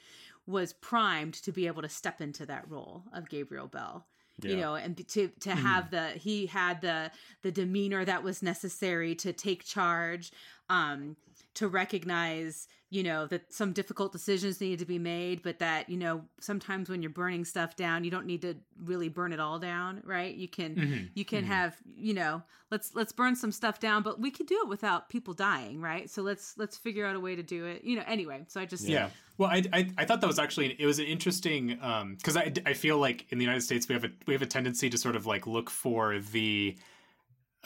was 0.48 0.74
primed 0.74 1.36
to 1.36 1.52
be 1.52 1.68
able 1.68 1.82
to 1.84 1.90
step 1.90 2.22
into 2.22 2.46
that 2.48 2.70
role 2.70 3.04
of 3.14 3.30
Gabriel 3.30 3.68
Bell. 3.68 4.08
You 4.42 4.58
know, 4.58 4.76
and 4.76 5.08
to 5.10 5.30
to 5.42 5.52
have 5.52 5.92
the 5.92 6.10
he 6.10 6.48
had 6.48 6.82
the 6.82 7.12
the 7.42 7.52
demeanor 7.52 8.04
that 8.04 8.24
was 8.24 8.44
necessary 8.44 9.16
to 9.16 9.32
take 9.32 9.64
charge, 9.64 10.32
um, 10.70 11.16
to 11.56 11.68
recognize 11.68 12.68
you 12.96 13.04
know 13.04 13.28
that 13.28 13.52
some 13.54 13.74
difficult 13.74 14.14
decisions 14.14 14.62
need 14.62 14.80
to 14.80 14.86
be 14.86 14.98
made, 14.98 15.43
but 15.43 15.60
that 15.60 15.89
you 15.89 15.98
know 15.98 16.24
sometimes 16.39 16.89
when 16.89 17.02
you're 17.02 17.12
burning 17.12 17.43
stuff 17.43 17.76
down, 17.76 18.06
you 18.06 18.12
don't 18.12 18.26
need 18.26 18.41
to 18.43 18.56
really 18.84 19.10
burn 19.10 19.34
it 19.34 19.39
all 19.39 19.60
down, 19.60 20.02
right? 20.06 20.34
You 20.34 20.48
can 20.48 20.76
Mhm. 20.76 21.10
you 21.14 21.26
can 21.26 21.43
have 21.43 21.76
you 21.96 22.14
know 22.14 22.41
let's 22.72 22.96
let's 22.96 23.12
burn 23.12 23.36
some 23.36 23.52
stuff 23.52 23.80
down, 23.82 24.02
but 24.02 24.20
we 24.22 24.32
could 24.32 24.48
do 24.48 24.60
it 24.64 24.70
without 24.70 25.10
people 25.10 25.34
dying, 25.34 25.82
right? 25.82 26.10
So 26.10 26.22
let's 26.22 26.58
let's 26.58 26.78
figure 26.78 27.06
out 27.06 27.16
a 27.18 27.20
way 27.20 27.36
to 27.36 27.43
do 27.43 27.66
it. 27.66 27.84
You 27.84 27.98
know, 27.98 28.04
anyway. 28.08 28.46
So 28.48 28.62
I 28.62 28.66
just 28.66 28.88
Yeah. 28.88 29.10
Well, 29.38 29.50
I, 29.50 29.64
I, 29.74 29.89
I 29.98 30.06
thought 30.06 30.22
that 30.22 30.28
was 30.28 30.39
actually 30.39 30.78
it 30.80 30.86
was 30.86 31.00
an 31.00 31.06
interesting 31.06 31.78
um 31.82 32.16
because 32.16 32.38
I, 32.38 32.54
I 32.66 32.74
feel 32.74 32.98
like 32.98 33.26
in 33.32 33.38
the 33.39 33.43
United 33.43 33.62
States 33.70 33.89
we 33.89 33.93
have 33.93 34.06
a 34.06 34.12
we 34.26 34.34
have 34.34 34.41
a 34.41 34.52
tendency 34.58 34.89
to 34.89 34.98
sort 34.98 35.18
of 35.18 35.26
like 35.26 35.46
look 35.46 35.70
for 35.70 36.20
the 36.20 36.78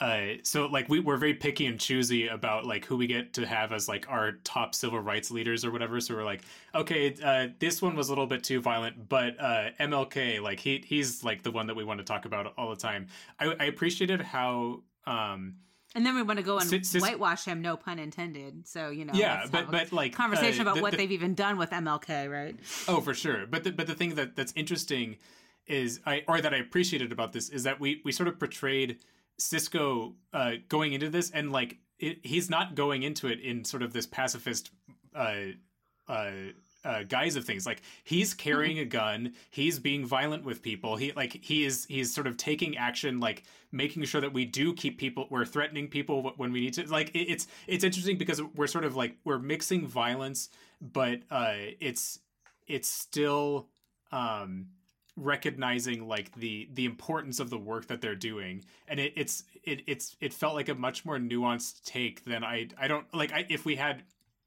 uh 0.00 0.34
so 0.42 0.66
like 0.66 0.88
we 0.88 0.98
we're 1.00 1.16
very 1.18 1.34
picky 1.34 1.66
and 1.66 1.78
choosy 1.78 2.26
about 2.28 2.64
like 2.64 2.84
who 2.86 2.96
we 2.96 3.06
get 3.06 3.32
to 3.34 3.46
have 3.46 3.72
as 3.72 3.88
like 3.88 4.08
our 4.08 4.32
top 4.44 4.74
civil 4.74 4.98
rights 5.00 5.30
leaders 5.30 5.64
or 5.64 5.70
whatever. 5.70 6.00
So 6.00 6.14
we're 6.14 6.24
like, 6.24 6.42
okay, 6.74 7.14
uh, 7.22 7.48
this 7.58 7.82
one 7.82 7.94
was 7.96 8.08
a 8.08 8.12
little 8.12 8.26
bit 8.26 8.42
too 8.42 8.60
violent, 8.60 9.08
but 9.08 9.38
uh, 9.38 9.70
MLK 9.78 10.40
like 10.40 10.60
he 10.60 10.82
he's 10.86 11.22
like 11.22 11.42
the 11.42 11.50
one 11.50 11.66
that 11.66 11.76
we 11.76 11.84
want 11.84 11.98
to 11.98 12.04
talk 12.04 12.24
about 12.24 12.52
all 12.56 12.70
the 12.70 12.76
time. 12.76 13.08
I, 13.38 13.54
I 13.60 13.64
appreciated 13.64 14.20
how. 14.22 14.82
um 15.06 15.56
And 15.94 16.06
then 16.06 16.14
we 16.14 16.22
want 16.22 16.38
to 16.38 16.44
go 16.44 16.58
and 16.58 16.68
Cis- 16.68 16.88
cis- 16.90 17.02
whitewash 17.02 17.44
him, 17.44 17.60
no 17.60 17.76
pun 17.76 17.98
intended. 17.98 18.66
So 18.66 18.90
you 18.90 19.04
know, 19.04 19.12
Yeah, 19.14 19.46
but- 19.50 19.70
but, 19.70 19.92
like, 19.92 20.14
conversation 20.14 20.60
uh, 20.60 20.62
about 20.70 20.76
the- 20.76 20.82
what 20.82 20.90
the- 20.92 20.96
they've 20.98 21.12
even 21.12 21.34
done 21.34 21.58
with 21.58 21.70
MLK, 21.70 22.30
right? 22.30 22.56
Oh, 22.88 23.00
for 23.00 23.12
sure. 23.12 23.46
But 23.46 23.64
the, 23.64 23.72
but 23.72 23.86
the 23.86 23.94
thing 23.94 24.14
that 24.14 24.34
that's 24.36 24.52
interesting 24.56 25.16
is 25.66 26.00
I 26.06 26.22
or 26.26 26.40
that 26.40 26.54
I 26.54 26.56
appreciated 26.56 27.12
about 27.12 27.32
this 27.32 27.48
is 27.50 27.64
that 27.64 27.78
we 27.80 28.00
we 28.04 28.12
sort 28.12 28.28
of 28.28 28.38
portrayed 28.38 28.98
Sisko 29.40 30.14
uh, 30.32 30.52
going 30.68 30.92
into 30.92 31.08
this 31.08 31.30
and 31.30 31.50
like 31.50 31.78
it, 31.98 32.24
he's 32.24 32.48
not 32.48 32.74
going 32.74 33.02
into 33.02 33.26
it 33.26 33.40
in 33.40 33.64
sort 33.64 33.82
of 33.82 33.92
this 33.92 34.06
pacifist 34.06 34.70
uh, 35.14 35.34
uh, 36.08 36.30
uh, 36.84 37.02
guise 37.04 37.36
of 37.36 37.44
things. 37.44 37.66
Like 37.66 37.82
he's 38.04 38.34
carrying 38.34 38.78
a 38.78 38.84
gun, 38.84 39.34
he's 39.50 39.78
being 39.78 40.06
violent 40.06 40.44
with 40.44 40.62
people. 40.62 40.96
He 40.96 41.12
like 41.12 41.38
he 41.42 41.64
is 41.64 41.84
he's 41.86 42.12
sort 42.14 42.26
of 42.26 42.36
taking 42.36 42.76
action, 42.76 43.20
like 43.20 43.44
making 43.72 44.04
sure 44.04 44.20
that 44.20 44.32
we 44.32 44.44
do 44.44 44.72
keep 44.74 44.98
people. 44.98 45.26
We're 45.30 45.44
threatening 45.44 45.88
people 45.88 46.32
when 46.36 46.52
we 46.52 46.60
need 46.60 46.74
to. 46.74 46.86
Like 46.86 47.10
it, 47.10 47.30
it's 47.30 47.46
it's 47.66 47.84
interesting 47.84 48.18
because 48.18 48.42
we're 48.54 48.66
sort 48.66 48.84
of 48.84 48.96
like 48.96 49.16
we're 49.24 49.38
mixing 49.38 49.86
violence, 49.86 50.48
but 50.80 51.20
uh, 51.30 51.54
it's 51.80 52.20
it's 52.66 52.88
still 52.88 53.68
um 54.12 54.66
recognizing 55.20 56.08
like 56.08 56.34
the 56.34 56.68
the 56.74 56.84
importance 56.84 57.40
of 57.40 57.50
the 57.50 57.58
work 57.58 57.86
that 57.86 58.00
they're 58.00 58.14
doing 58.14 58.64
and 58.88 58.98
it, 58.98 59.12
it's 59.16 59.44
it 59.64 59.82
it's 59.86 60.16
it 60.20 60.32
felt 60.32 60.54
like 60.54 60.68
a 60.68 60.74
much 60.74 61.04
more 61.04 61.18
nuanced 61.18 61.84
take 61.84 62.24
than 62.24 62.42
i 62.42 62.66
i 62.78 62.88
don't 62.88 63.12
like 63.14 63.32
i 63.32 63.44
if 63.50 63.64
we 63.64 63.76
had 63.76 64.02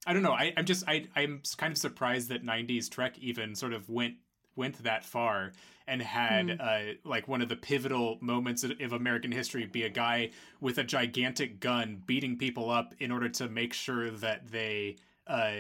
i 0.08 0.14
don't 0.14 0.24
know 0.24 0.32
i 0.32 0.52
i'm 0.58 0.66
just 0.66 0.84
i 0.88 1.06
i'm 1.16 1.42
kind 1.58 1.72
of 1.72 1.78
surprised 1.78 2.30
that 2.30 2.44
90s 2.44 2.90
trek 2.90 3.18
even 3.20 3.54
sort 3.56 3.72
of 3.74 3.88
went 3.90 4.16
went 4.56 4.84
that 4.84 5.06
far 5.06 5.52
and 5.88 6.02
had 6.02 6.50
Hmm. 6.50 6.56
uh, 6.60 6.80
like 7.04 7.28
one 7.28 7.42
of 7.42 7.50
the 7.50 7.56
pivotal 7.56 8.18
moments 8.22 8.64
of, 8.64 8.94
American 8.94 9.32
history 9.32 9.66
be 9.66 9.84
a 9.84 9.90
guy 9.90 10.30
with 10.62 10.78
a 10.78 10.84
gigantic 10.84 11.60
gun 11.60 12.02
beating 12.06 12.38
people 12.38 12.70
up 12.70 12.94
in 13.00 13.12
order 13.12 13.28
to 13.30 13.50
make 13.50 13.74
sure 13.74 14.10
that 14.12 14.50
they 14.50 14.96
uh, 15.28 15.52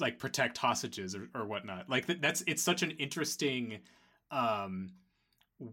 like 0.00 0.18
protect 0.18 0.58
hostages 0.58 1.14
or, 1.14 1.28
or 1.34 1.44
whatnot. 1.46 1.88
Like 1.88 2.06
th- 2.06 2.20
that's 2.20 2.42
it's 2.46 2.62
such 2.62 2.82
an 2.82 2.90
interesting 2.92 3.78
um, 4.32 4.90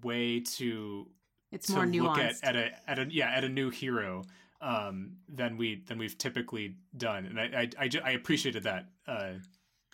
way 0.04 0.42
to 0.42 1.08
It's 1.52 1.68
to 1.68 1.74
more 1.74 1.86
look 1.88 2.18
nuanced. 2.18 2.40
at, 2.44 2.56
at 2.56 2.56
a 2.56 2.90
at 2.90 3.00
a 3.00 3.08
yeah 3.10 3.32
at 3.32 3.44
a 3.44 3.50
new 3.50 3.70
hero 3.70 4.24
um, 4.62 5.14
than 5.28 5.58
we 5.58 5.84
than 5.88 5.98
we've 5.98 6.18
typically 6.18 6.76
done, 6.98 7.26
and 7.26 7.40
I 7.40 7.70
I, 7.80 7.86
I, 7.86 7.90
I 8.04 8.12
appreciated 8.12 8.64
that 8.64 8.86
uh, 9.08 9.32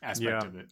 aspect 0.03 0.43
Yeah. 0.43 0.47
of 0.47 0.55
it. 0.55 0.67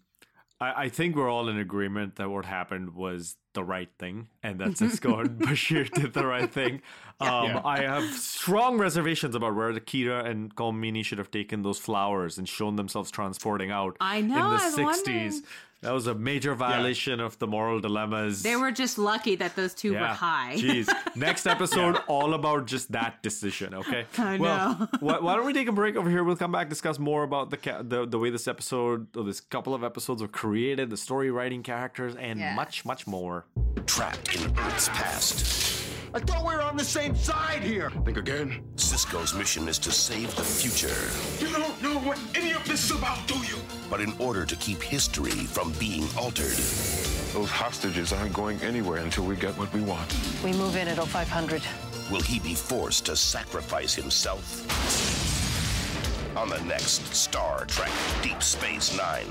I, 0.60 0.84
I 0.86 0.90
think 0.90 1.16
we're 1.16 1.30
all 1.30 1.48
in 1.50 1.58
agreement 1.58 2.16
that 2.18 2.30
what 2.30 2.46
happened 2.46 2.94
was 2.96 3.36
the 3.54 3.64
right 3.64 3.90
thing, 4.00 4.30
and 4.42 4.60
that 4.60 4.70
Sisko 4.72 5.22
and 5.26 5.40
Bashir 5.40 5.90
did 5.92 6.14
the 6.14 6.26
right 6.26 6.52
thing. 6.52 6.82
Um, 7.20 7.46
Yeah. 7.46 7.62
I 7.64 7.82
have 7.82 8.04
strong 8.16 8.78
reservations 8.80 9.36
about 9.36 9.56
where 9.56 9.72
the 9.74 9.82
Kira 9.82 10.26
and 10.26 10.54
Komini 10.56 11.06
should 11.06 11.20
have 11.20 11.30
taken 11.32 11.62
those 11.62 11.78
flowers 11.80 12.38
and 12.40 12.50
shown 12.50 12.76
themselves 12.76 13.12
transporting 13.12 13.70
out 13.72 13.96
I 14.02 14.22
know, 14.22 14.36
in 14.54 14.58
the 14.58 14.64
I 14.64 14.66
was 14.66 14.76
60s. 14.76 14.84
wondering. 14.84 15.42
That 15.84 15.94
was 15.94 16.08
a 16.08 16.16
major 16.16 16.56
violation 16.56 17.20
of 17.20 17.38
the 17.40 17.48
moral 17.48 17.82
dilemmas. 17.82 18.42
They 18.42 18.56
were 18.56 18.72
just 18.72 18.98
lucky 18.98 19.36
that 19.36 19.56
those 19.56 19.74
two 19.74 19.94
were 19.94 20.00
high. 20.06 20.56
Jeez. 20.58 20.88
Next 21.16 21.46
episode, 21.46 21.98
all 22.08 22.34
about 22.34 22.66
just 22.68 22.92
that 22.94 23.22
decision. 23.22 23.74
Okay. 23.74 24.06
I 24.18 24.38
well, 24.38 24.78
know. 24.80 24.88
why, 25.02 25.20
why 25.20 25.36
don't 25.36 25.46
we 25.46 25.52
take 25.54 25.68
a 25.68 25.74
break 25.74 25.98
over 25.98 26.10
here? 26.10 26.24
We'll 26.24 26.38
come 26.38 26.54
back 26.54 26.70
discuss 26.70 26.98
more 27.00 27.24
about 27.24 27.50
the 27.50 27.58
ca- 27.58 27.82
the, 27.82 28.06
the 28.06 28.18
way 28.18 28.30
this 28.30 28.48
episode 28.48 29.16
or 29.18 29.24
this 29.24 29.42
couple 29.42 29.74
of 29.76 29.84
episodes 29.84 30.22
were 30.22 30.28
created, 30.30 30.90
the 30.90 30.98
story 30.98 31.30
writing 31.32 31.64
characters, 31.64 32.16
and 32.16 32.40
Yes. 32.40 32.56
much 32.56 32.86
much 32.86 33.06
more. 33.06 33.46
Trapped 33.86 34.36
in 34.36 34.58
Earth's 34.58 34.88
past. 34.90 35.84
I 36.16 36.20
thought 36.20 36.46
we 36.48 36.54
were 36.56 36.62
on 36.62 36.78
the 36.78 36.86
same 36.86 37.16
side 37.16 37.64
here. 37.64 37.90
Think 38.06 38.18
again? 38.18 38.64
Sisko's 38.76 39.34
mission 39.34 39.68
is 39.68 39.80
to 39.80 39.92
save 39.92 40.34
the 40.36 40.44
future. 40.44 40.94
You 41.44 41.52
don't 41.52 41.82
know 41.82 41.98
what 42.00 42.20
any 42.36 42.52
of 42.54 42.64
this 42.68 42.86
is 42.86 42.92
about, 42.92 43.28
do 43.28 43.36
you? 43.40 43.53
But 43.94 44.02
in 44.02 44.16
order 44.18 44.44
to 44.44 44.56
keep 44.56 44.82
history 44.82 45.30
from 45.30 45.72
being 45.74 46.08
altered, 46.18 46.58
Those 47.34 47.52
hostages 47.52 48.12
aren't 48.12 48.34
going 48.34 48.60
anywhere 48.64 48.98
until 48.98 49.24
we 49.24 49.36
get 49.36 49.56
what 49.56 49.72
we 49.72 49.82
want. 49.82 50.12
We 50.44 50.52
move 50.52 50.76
in 50.76 50.88
at 50.88 50.98
0500. 50.98 51.62
will 52.12 52.22
he 52.22 52.40
be 52.40 52.56
forced 52.56 53.06
to 53.06 53.16
sacrifice 53.16 53.94
himself? 53.94 54.42
On 56.36 56.50
the 56.50 56.60
next 56.62 57.14
Star 57.14 57.66
Trek 57.66 57.92
Deep 58.24 58.42
Space 58.42 58.98
Nine. 58.98 59.28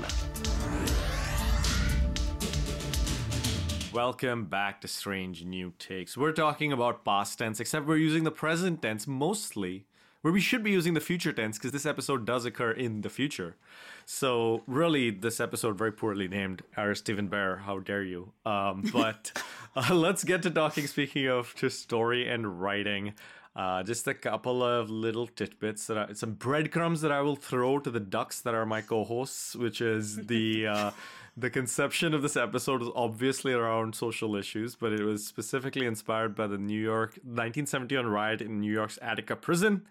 Welcome 3.91 4.45
back 4.45 4.79
to 4.79 4.87
Strange 4.87 5.43
New 5.43 5.73
Takes. 5.77 6.15
We're 6.15 6.31
talking 6.31 6.71
about 6.71 7.03
past 7.03 7.37
tense, 7.37 7.59
except 7.59 7.85
we're 7.85 7.97
using 7.97 8.23
the 8.23 8.31
present 8.31 8.81
tense 8.81 9.07
mostly, 9.07 9.87
where 10.21 10.31
we 10.31 10.39
should 10.39 10.63
be 10.63 10.71
using 10.71 10.93
the 10.93 11.01
future 11.01 11.33
tense 11.33 11.57
because 11.57 11.73
this 11.73 11.85
episode 11.85 12.25
does 12.25 12.45
occur 12.45 12.71
in 12.71 13.01
the 13.01 13.09
future. 13.09 13.57
So, 14.05 14.63
really, 14.67 15.11
this 15.11 15.39
episode 15.39 15.77
very 15.77 15.91
poorly 15.91 16.27
named 16.27 16.63
Ira 16.75 16.95
Steven 16.95 17.29
Behr. 17.29 17.61
How 17.61 17.79
dare 17.79 18.03
you? 18.03 18.31
Um, 18.45 18.89
but 18.93 19.31
uh, 19.75 19.93
let's 19.93 20.23
get 20.23 20.41
to 20.43 20.49
talking. 20.49 20.87
Speaking 20.87 21.27
of 21.27 21.53
just 21.55 21.81
story 21.81 22.27
and 22.27 22.61
writing, 22.61 23.13
uh, 23.55 23.83
just 23.83 24.07
a 24.07 24.13
couple 24.13 24.63
of 24.63 24.89
little 24.89 25.27
tidbits 25.27 25.87
that 25.87 25.97
I, 25.97 26.13
some 26.13 26.33
breadcrumbs 26.33 27.01
that 27.01 27.11
I 27.11 27.21
will 27.21 27.35
throw 27.35 27.79
to 27.79 27.89
the 27.89 27.99
ducks 27.99 28.41
that 28.41 28.53
are 28.53 28.65
my 28.65 28.81
co-hosts, 28.81 29.55
which 29.55 29.81
is 29.81 30.17
the. 30.17 30.67
Uh, 30.67 30.91
the 31.35 31.49
conception 31.49 32.13
of 32.13 32.21
this 32.21 32.37
episode 32.37 32.81
was 32.81 32.91
obviously 32.95 33.53
around 33.53 33.95
social 33.95 34.35
issues, 34.35 34.75
but 34.75 34.93
it 34.93 35.01
was 35.03 35.25
specifically 35.25 35.87
inspired 35.87 36.35
by 36.35 36.45
the 36.45 36.59
New 36.59 36.79
York 36.79 37.13
1971 37.23 38.05
riot 38.05 38.39
in 38.39 38.61
New 38.61 38.71
York's 38.71 38.99
Attica 39.01 39.35
prison. 39.35 39.83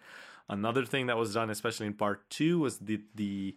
Another 0.48 0.84
thing 0.84 1.06
that 1.06 1.16
was 1.16 1.34
done, 1.34 1.50
especially 1.50 1.86
in 1.86 1.94
part 1.94 2.28
two, 2.30 2.60
was 2.60 2.78
the 2.78 3.00
the 3.14 3.56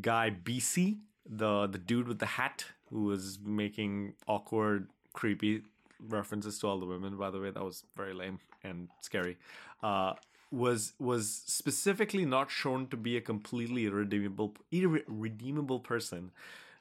guy 0.00 0.30
BC, 0.30 0.98
the 1.28 1.66
the 1.66 1.78
dude 1.78 2.08
with 2.08 2.18
the 2.18 2.26
hat, 2.26 2.64
who 2.90 3.04
was 3.04 3.38
making 3.44 4.14
awkward, 4.26 4.88
creepy 5.12 5.62
references 6.08 6.58
to 6.60 6.66
all 6.66 6.78
the 6.78 6.86
women. 6.86 7.16
By 7.16 7.30
the 7.30 7.40
way, 7.40 7.50
that 7.50 7.64
was 7.64 7.84
very 7.96 8.14
lame 8.14 8.40
and 8.62 8.88
scary. 9.00 9.36
Uh, 9.82 10.14
was 10.50 10.92
was 10.98 11.42
specifically 11.46 12.24
not 12.24 12.50
shown 12.50 12.86
to 12.88 12.96
be 12.96 13.16
a 13.16 13.20
completely 13.20 13.86
irredeemable 13.86 14.54
irredeemable 14.70 15.80
person 15.80 16.30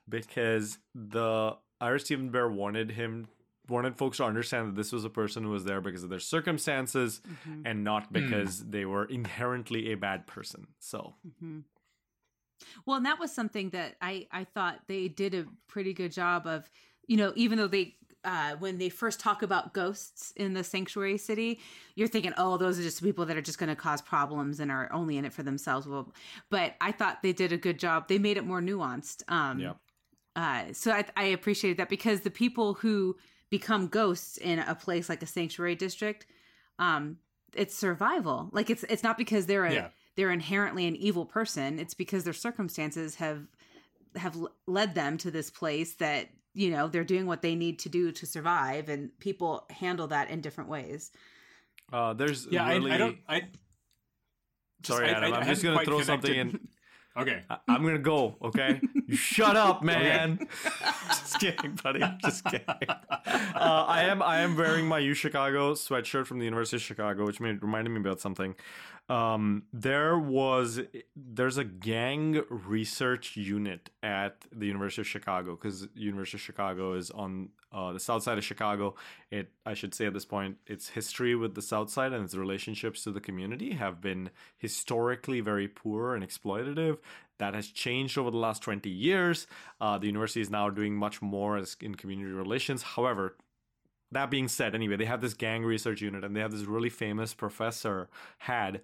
because 0.08 0.78
the 0.94 1.56
Ira 1.82 2.00
Steven 2.00 2.32
Behr 2.32 2.52
wanted 2.52 2.92
him 2.92 3.28
wanted 3.68 3.98
folks 3.98 4.18
to 4.18 4.24
understand 4.24 4.68
that 4.68 4.76
this 4.76 4.92
was 4.92 5.06
a 5.06 5.10
person 5.10 5.44
who 5.44 5.50
was 5.50 5.66
there 5.66 5.82
because 5.82 6.04
of 6.04 6.10
their 6.10 6.20
circumstances 6.20 7.22
mm-hmm. 7.28 7.66
and 7.66 7.84
not 7.84 8.08
hmm. 8.08 8.14
because 8.14 8.64
they 8.66 8.86
were 8.86 9.06
inherently 9.06 9.92
a 9.92 9.96
bad 9.96 10.28
person. 10.28 10.68
So 10.80 11.16
mm-hmm. 11.28 11.60
Well, 12.86 12.98
and 12.98 13.06
that 13.06 13.20
was 13.20 13.32
something 13.32 13.70
that 13.72 13.96
I 14.02 14.28
I 14.32 14.44
thought 14.44 14.80
they 14.88 15.08
did 15.08 15.34
a 15.34 15.46
pretty 15.68 15.94
good 15.94 16.12
job 16.12 16.48
of, 16.48 16.70
you 17.08 17.18
know, 17.18 17.34
even 17.36 17.58
though 17.58 17.68
they 17.68 17.96
uh 18.24 18.56
when 18.58 18.78
they 18.78 18.90
first 18.90 19.20
talk 19.20 19.44
about 19.44 19.74
ghosts 19.74 20.32
in 20.36 20.54
the 20.54 20.64
sanctuary 20.64 21.18
city, 21.18 21.60
you're 21.96 22.08
thinking, 22.08 22.34
"Oh, 22.38 22.58
those 22.58 22.80
are 22.80 22.84
just 22.84 23.04
people 23.04 23.26
that 23.28 23.38
are 23.38 23.42
just 23.42 23.58
going 23.60 23.70
to 23.70 23.76
cause 23.76 24.02
problems 24.02 24.60
and 24.60 24.72
are 24.72 24.92
only 24.92 25.18
in 25.18 25.26
it 25.26 25.34
for 25.34 25.44
themselves." 25.44 25.88
Well, 25.88 26.14
but 26.50 26.76
I 26.82 26.92
thought 26.92 27.22
they 27.22 27.34
did 27.34 27.52
a 27.52 27.58
good 27.58 27.80
job. 27.80 28.08
They 28.08 28.18
made 28.20 28.38
it 28.38 28.46
more 28.46 28.62
nuanced. 28.62 29.24
Um 29.32 29.60
yeah. 29.60 29.74
uh, 30.36 30.74
so 30.74 30.92
I, 30.92 31.06
I 31.16 31.24
appreciated 31.26 31.78
that 31.78 31.90
because 31.90 32.22
the 32.22 32.32
people 32.32 32.74
who 32.76 33.16
become 33.50 33.88
ghosts 33.88 34.38
in 34.38 34.60
a 34.60 34.76
place 34.76 35.08
like 35.10 35.24
a 35.24 35.28
sanctuary 35.28 35.76
district, 35.76 36.26
um, 36.80 37.18
it's 37.54 37.76
survival. 37.76 38.50
Like 38.52 38.70
it's 38.70 38.84
it's 38.90 39.04
not 39.04 39.18
because 39.18 39.46
they're 39.46 39.66
a 39.66 39.74
Yeah. 39.74 39.88
They're 40.16 40.32
inherently 40.32 40.88
an 40.88 40.96
evil 40.96 41.26
person. 41.26 41.80
It's 41.80 41.94
because 41.94 42.24
their 42.24 42.34
circumstances 42.34 43.16
have 43.16 43.48
have 44.16 44.38
led 44.66 44.96
them 44.96 45.18
to 45.18 45.30
this 45.32 45.50
place 45.50 45.96
that 45.96 46.30
you 46.54 46.72
know 46.72 46.88
they're 46.88 47.04
doing 47.04 47.26
what 47.26 47.42
they 47.42 47.54
need 47.56 47.80
to 47.80 47.90
do 47.90 48.12
to 48.14 48.26
survive, 48.26 48.88
and 48.90 49.10
people 49.20 49.66
handle 49.70 50.08
that 50.08 50.30
in 50.30 50.42
different 50.42 50.70
ways. 50.70 51.12
Uh, 51.92 52.14
there's 52.14 52.48
Yeah, 52.50 52.68
really. 52.70 52.92
I, 52.92 52.96
I 52.96 52.98
don't. 52.98 53.18
I 53.28 53.40
just- 53.42 54.98
Sorry, 54.98 55.10
I- 55.10 55.12
Adam. 55.14 55.34
I 55.34 55.38
I'm 55.40 55.48
just 55.48 55.64
gonna 55.64 55.76
quite 55.76 55.88
throw 55.88 56.02
something 56.02 56.34
in. 56.34 56.68
Okay. 57.18 57.44
I- 57.50 57.60
I'm 57.70 57.82
gonna 57.82 57.98
go. 57.98 58.36
Okay, 58.42 58.82
you 59.08 59.16
shut 59.16 59.56
up, 59.56 59.82
man. 59.92 60.50
just 61.08 61.40
kidding, 61.40 61.80
buddy. 61.82 62.04
Just 62.22 62.44
kidding. 62.44 62.66
Uh, 62.90 63.86
I 63.88 64.04
am. 64.04 64.22
I 64.22 64.40
am 64.42 64.58
wearing 64.58 64.86
my 64.86 65.00
U 65.00 65.14
Chicago 65.14 65.76
sweatshirt 65.76 66.26
from 66.26 66.40
the 66.40 66.44
University 66.44 66.76
of 66.76 66.82
Chicago, 66.82 67.26
which 67.26 67.40
made 67.40 67.62
reminded 67.62 67.92
me 67.92 68.02
about 68.02 68.20
something. 68.20 68.54
Um, 69.08 69.64
there 69.72 70.18
was 70.18 70.80
there's 71.16 71.58
a 71.58 71.64
gang 71.64 72.42
research 72.50 73.38
unit 73.38 73.92
at 74.02 74.46
the 74.52 74.66
University 74.66 75.02
of 75.02 75.08
Chicago 75.08 75.56
because 75.56 75.88
University 75.94 76.38
of 76.38 76.42
Chicago 76.42 76.94
is 76.94 77.12
on 77.12 77.50
uh, 77.72 77.94
the 77.94 78.00
south 78.00 78.24
side 78.24 78.40
of 78.40 78.44
Chicago. 78.44 78.96
It 79.30 79.52
I 79.64 79.76
should 79.76 79.94
say 79.94 80.08
at 80.08 80.14
this 80.14 80.26
point, 80.26 80.58
its 80.66 80.90
history 80.90 81.36
with 81.36 81.54
the 81.54 81.62
south 81.62 81.92
side 81.92 82.14
and 82.14 82.26
its 82.26 82.34
relationships 82.34 83.04
to 83.04 83.12
the 83.12 83.22
community 83.22 83.74
have 83.74 84.02
been 84.02 84.32
historically 84.58 85.40
very 85.40 85.68
poor 85.68 86.16
and 86.16 86.28
exploitative. 86.28 86.98
That 87.38 87.54
has 87.54 87.68
changed 87.68 88.18
over 88.18 88.32
the 88.32 88.38
last 88.38 88.64
20 88.64 88.90
years. 88.90 89.46
Uh, 89.80 89.98
the 90.00 90.08
university 90.08 90.42
is 90.42 90.50
now 90.50 90.70
doing 90.70 90.96
much 90.96 91.22
more 91.22 91.62
in 91.82 91.94
community 91.96 92.32
relations. 92.32 92.82
However, 92.82 93.36
that 94.12 94.30
being 94.30 94.48
said, 94.48 94.76
anyway, 94.76 94.96
they 94.96 95.06
have 95.06 95.22
this 95.22 95.34
gang 95.34 95.64
research 95.64 96.02
unit 96.02 96.24
and 96.24 96.36
they 96.36 96.40
have 96.40 96.52
this 96.52 96.64
really 96.64 96.90
famous 96.90 97.34
professor, 97.34 98.10
Had, 98.40 98.82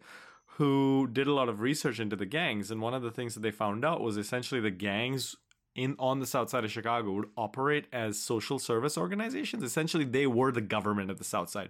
who 0.58 1.08
did 1.12 1.28
a 1.28 1.34
lot 1.34 1.50
of 1.50 1.62
research 1.62 2.00
into 2.00 2.16
the 2.16 2.26
gangs. 2.26 2.72
And 2.72 2.82
one 2.82 2.94
of 2.94 3.02
the 3.02 3.12
things 3.12 3.34
that 3.34 3.42
they 3.42 3.52
found 3.52 3.86
out 3.86 4.02
was 4.02 4.18
essentially 4.18 4.62
the 4.62 4.72
gangs 4.72 5.36
in 5.74 5.96
on 6.00 6.20
the 6.20 6.26
south 6.26 6.50
side 6.50 6.66
of 6.66 6.72
Chicago 6.72 7.12
would 7.12 7.30
operate 7.38 7.88
as 7.94 8.20
social 8.20 8.60
service 8.60 8.98
organizations. 8.98 9.64
Essentially, 9.64 10.04
they 10.04 10.28
were 10.28 10.52
the 10.52 10.62
government 10.62 11.10
of 11.10 11.18
the 11.18 11.24
south 11.24 11.50
side 11.50 11.70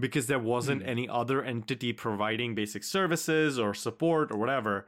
because 0.00 0.26
there 0.26 0.38
wasn't 0.38 0.82
hmm. 0.82 0.88
any 0.88 1.08
other 1.08 1.42
entity 1.42 1.92
providing 1.92 2.54
basic 2.54 2.82
services 2.82 3.58
or 3.58 3.74
support 3.74 4.30
or 4.30 4.38
whatever. 4.38 4.86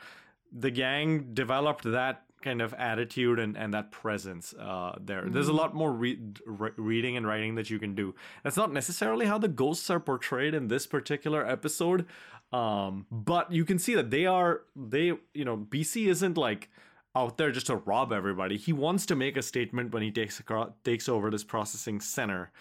The 0.51 0.71
gang 0.71 1.35
developed 1.35 1.85
that 1.85 2.25
kind 2.45 2.61
of 2.63 2.75
attitude 2.75 3.39
and, 3.39 3.57
and 3.57 3.73
that 3.75 3.91
presence 3.91 4.55
uh, 4.55 4.97
there. 5.01 5.25
There's 5.27 5.49
a 5.49 5.53
lot 5.53 5.75
more 5.75 5.91
re- 5.91 6.21
re- 6.47 6.71
reading 6.77 7.17
and 7.17 7.27
writing 7.27 7.55
that 7.55 7.71
you 7.71 7.79
can 7.79 7.95
do. 7.95 8.15
That's 8.45 8.57
not 8.57 8.73
necessarily 8.73 9.27
how 9.27 9.39
the 9.39 9.49
ghosts 9.49 9.89
are 9.91 9.99
portrayed 9.99 10.55
in 10.55 10.69
this 10.69 10.87
particular 10.87 11.45
episode, 11.47 12.07
um, 12.53 13.07
but 13.11 13.51
you 13.51 13.65
can 13.65 13.79
see 13.79 13.95
that 13.95 14.11
they 14.11 14.27
are 14.27 14.61
they 14.77 15.13
you 15.33 15.45
know 15.45 15.57
BC 15.57 16.07
isn't 16.09 16.37
like 16.37 16.69
out 17.17 17.39
there 17.39 17.51
just 17.51 17.67
to 17.67 17.77
rob 17.77 18.13
everybody. 18.13 18.57
He 18.59 18.73
wants 18.73 19.07
to 19.07 19.17
make 19.17 19.37
a 19.37 19.43
statement 19.43 19.93
when 19.93 20.03
he 20.03 20.11
takes 20.11 20.39
acro- 20.39 20.75
takes 20.85 21.09
over 21.09 21.31
this 21.31 21.45
processing 21.45 22.01
center, 22.01 22.53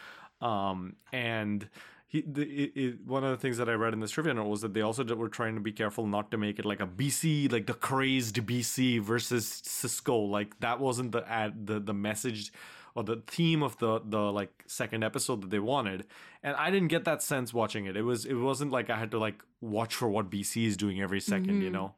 um, 0.41 0.95
and. 1.11 1.69
He, 2.13 2.21
the, 2.21 2.43
it, 2.43 2.71
it, 2.75 3.07
one 3.07 3.23
of 3.23 3.31
the 3.31 3.37
things 3.37 3.57
that 3.57 3.67
I 3.67 3.73
read 3.73 3.91
in 3.93 3.99
this 3.99 4.11
trivia 4.11 4.35
note 4.35 4.47
was 4.47 4.61
that 4.61 4.75
they 4.75 4.81
also 4.81 5.03
were 5.15 5.29
trying 5.29 5.55
to 5.55 5.61
be 5.61 5.71
careful 5.71 6.05
not 6.05 6.29
to 6.29 6.37
make 6.37 6.59
it 6.59 6.65
like 6.65 6.79
a 6.79 6.85
BC, 6.85 7.51
like 7.51 7.65
the 7.65 7.73
crazed 7.73 8.35
BC 8.35 9.01
versus 9.01 9.63
Sisko. 9.65 10.29
Like 10.29 10.59
that 10.59 10.79
wasn't 10.79 11.11
the 11.11 11.27
ad, 11.27 11.65
the 11.65 11.79
the 11.79 11.93
message 11.93 12.53
or 12.93 13.03
the 13.03 13.23
theme 13.25 13.63
of 13.63 13.79
the 13.79 13.99
the 14.05 14.31
like 14.31 14.63
second 14.67 15.03
episode 15.03 15.41
that 15.41 15.49
they 15.49 15.57
wanted. 15.57 16.05
And 16.43 16.55
i 16.55 16.69
didn't 16.69 16.89
get 16.89 17.03
that 17.05 17.23
sense 17.23 17.51
watching 17.51 17.85
it. 17.87 17.97
It 17.97 18.03
was 18.03 18.25
it 18.27 18.35
wasn't 18.35 18.69
like 18.71 18.91
i 18.91 18.97
had 18.99 19.09
to 19.11 19.17
like 19.17 19.43
watch 19.59 19.95
for 19.95 20.07
what 20.07 20.29
bc 20.29 20.63
is 20.63 20.77
doing 20.77 21.01
every 21.01 21.19
2nd 21.19 21.47
Mm-hmm. 21.47 21.61
you 21.63 21.71
know 21.71 21.95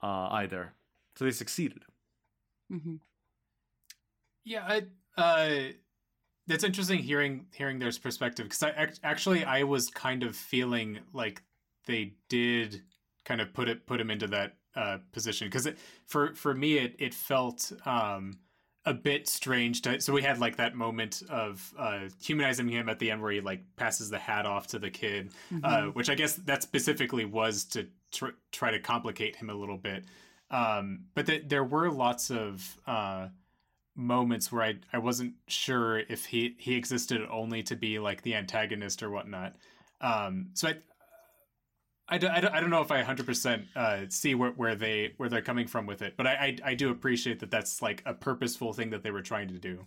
uh 0.00 0.28
either. 0.42 0.74
So 1.16 1.24
they 1.24 1.32
succeeded. 1.32 1.82
Hmm 2.70 2.96
Yeah, 4.44 4.64
I, 4.68 5.20
uh, 5.20 5.72
that's 6.46 6.64
interesting 6.64 6.98
hearing 6.98 7.46
hearing 7.52 7.78
their 7.78 7.92
perspective 8.02 8.46
because 8.46 8.62
I 8.62 8.88
actually 9.02 9.44
I 9.44 9.64
was 9.64 9.88
kind 9.88 10.22
of 10.22 10.36
feeling 10.36 11.00
like 11.12 11.42
they 11.86 12.14
did 12.28 12.82
kind 13.24 13.40
of 13.40 13.52
put 13.52 13.68
it 13.68 13.86
put 13.86 14.00
him 14.00 14.10
into 14.10 14.26
that 14.28 14.56
uh, 14.74 14.98
position. 15.12 15.48
Because 15.48 15.68
for 16.06 16.34
for 16.34 16.54
me 16.54 16.78
it 16.78 16.96
it 16.98 17.14
felt 17.14 17.72
um, 17.84 18.38
a 18.84 18.94
bit 18.94 19.28
strange 19.28 19.82
to 19.82 20.00
so 20.00 20.12
we 20.12 20.22
had 20.22 20.38
like 20.38 20.56
that 20.56 20.74
moment 20.74 21.22
of 21.28 21.74
uh, 21.78 22.00
humanizing 22.22 22.68
him 22.68 22.88
at 22.88 22.98
the 22.98 23.10
end 23.10 23.20
where 23.20 23.32
he 23.32 23.40
like 23.40 23.62
passes 23.76 24.10
the 24.10 24.18
hat 24.18 24.46
off 24.46 24.68
to 24.68 24.78
the 24.78 24.90
kid 24.90 25.32
uh, 25.64 25.86
which 25.86 26.08
I 26.08 26.14
guess 26.14 26.34
that 26.34 26.62
specifically 26.62 27.24
was 27.24 27.64
to 27.66 27.88
tr- 28.12 28.36
try 28.52 28.70
to 28.70 28.78
complicate 28.78 29.34
him 29.36 29.50
a 29.50 29.54
little 29.54 29.78
bit. 29.78 30.04
Um, 30.50 31.06
but 31.16 31.26
th- 31.26 31.44
there 31.48 31.64
were 31.64 31.90
lots 31.90 32.30
of 32.30 32.76
uh, 32.86 33.28
moments 33.96 34.52
where 34.52 34.62
I 34.62 34.74
I 34.92 34.98
wasn't 34.98 35.34
sure 35.48 35.98
if 35.98 36.26
he 36.26 36.54
he 36.58 36.76
existed 36.76 37.22
only 37.30 37.62
to 37.64 37.76
be 37.76 37.98
like 37.98 38.22
the 38.22 38.34
antagonist 38.34 39.02
or 39.02 39.10
whatnot. 39.10 39.56
Um, 40.00 40.50
so 40.54 40.68
I. 40.68 40.74
I 42.08 42.18
don't, 42.18 42.30
I 42.30 42.40
don't, 42.40 42.54
I 42.54 42.60
don't 42.60 42.70
know 42.70 42.82
if 42.82 42.92
I 42.92 43.02
100% 43.02 43.64
uh, 43.74 44.08
see 44.10 44.36
where, 44.36 44.52
where 44.52 44.76
they 44.76 45.14
where 45.16 45.28
they're 45.28 45.42
coming 45.42 45.66
from 45.66 45.86
with 45.86 46.02
it, 46.02 46.14
but 46.16 46.24
I, 46.24 46.56
I 46.64 46.70
I 46.70 46.74
do 46.74 46.90
appreciate 46.90 47.40
that 47.40 47.50
that's 47.50 47.82
like 47.82 48.00
a 48.06 48.14
purposeful 48.14 48.72
thing 48.72 48.90
that 48.90 49.02
they 49.02 49.10
were 49.10 49.22
trying 49.22 49.48
to 49.48 49.58
do. 49.58 49.80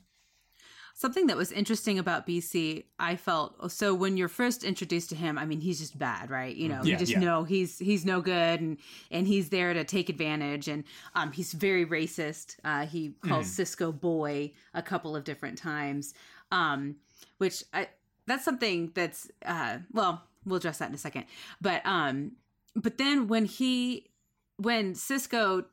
Something 0.99 1.27
that 1.27 1.37
was 1.37 1.53
interesting 1.53 1.97
about 1.97 2.27
BC, 2.27 2.83
I 2.99 3.15
felt 3.15 3.71
so 3.71 3.93
when 3.93 4.17
you're 4.17 4.27
first 4.27 4.65
introduced 4.65 5.07
to 5.11 5.15
him, 5.15 5.37
I 5.37 5.45
mean, 5.45 5.61
he's 5.61 5.79
just 5.79 5.97
bad, 5.97 6.29
right? 6.29 6.53
You 6.53 6.67
know, 6.67 6.81
Yeah, 6.83 6.91
you 6.91 6.97
just 6.97 7.13
yeah. 7.13 7.19
know 7.19 7.45
he's 7.45 7.79
he's 7.79 8.03
no 8.03 8.19
good, 8.19 8.59
and 8.59 8.77
and 9.09 9.25
he's 9.25 9.47
there 9.47 9.73
to 9.73 9.85
take 9.85 10.09
advantage, 10.09 10.67
and 10.67 10.83
um, 11.15 11.31
he's 11.31 11.53
very 11.53 11.85
racist. 11.85 12.57
Uh, 12.65 12.85
he 12.85 13.13
calls 13.21 13.47
Sisko 13.47 13.97
boy 13.97 14.51
a 14.73 14.81
couple 14.81 15.15
of 15.15 15.23
different 15.23 15.57
times, 15.57 16.13
um, 16.51 16.97
which 17.37 17.63
I 17.73 17.87
that's 18.25 18.43
something 18.43 18.91
that's 18.93 19.31
uh, 19.45 19.77
well, 19.93 20.23
we'll 20.45 20.57
address 20.57 20.79
that 20.79 20.89
in 20.89 20.95
a 20.95 20.97
second, 20.97 21.27
but 21.61 21.81
um, 21.85 22.33
but 22.75 22.97
then 22.97 23.29
when 23.29 23.45
he 23.45 24.09
when 24.57 24.95
Sisko 24.95 25.63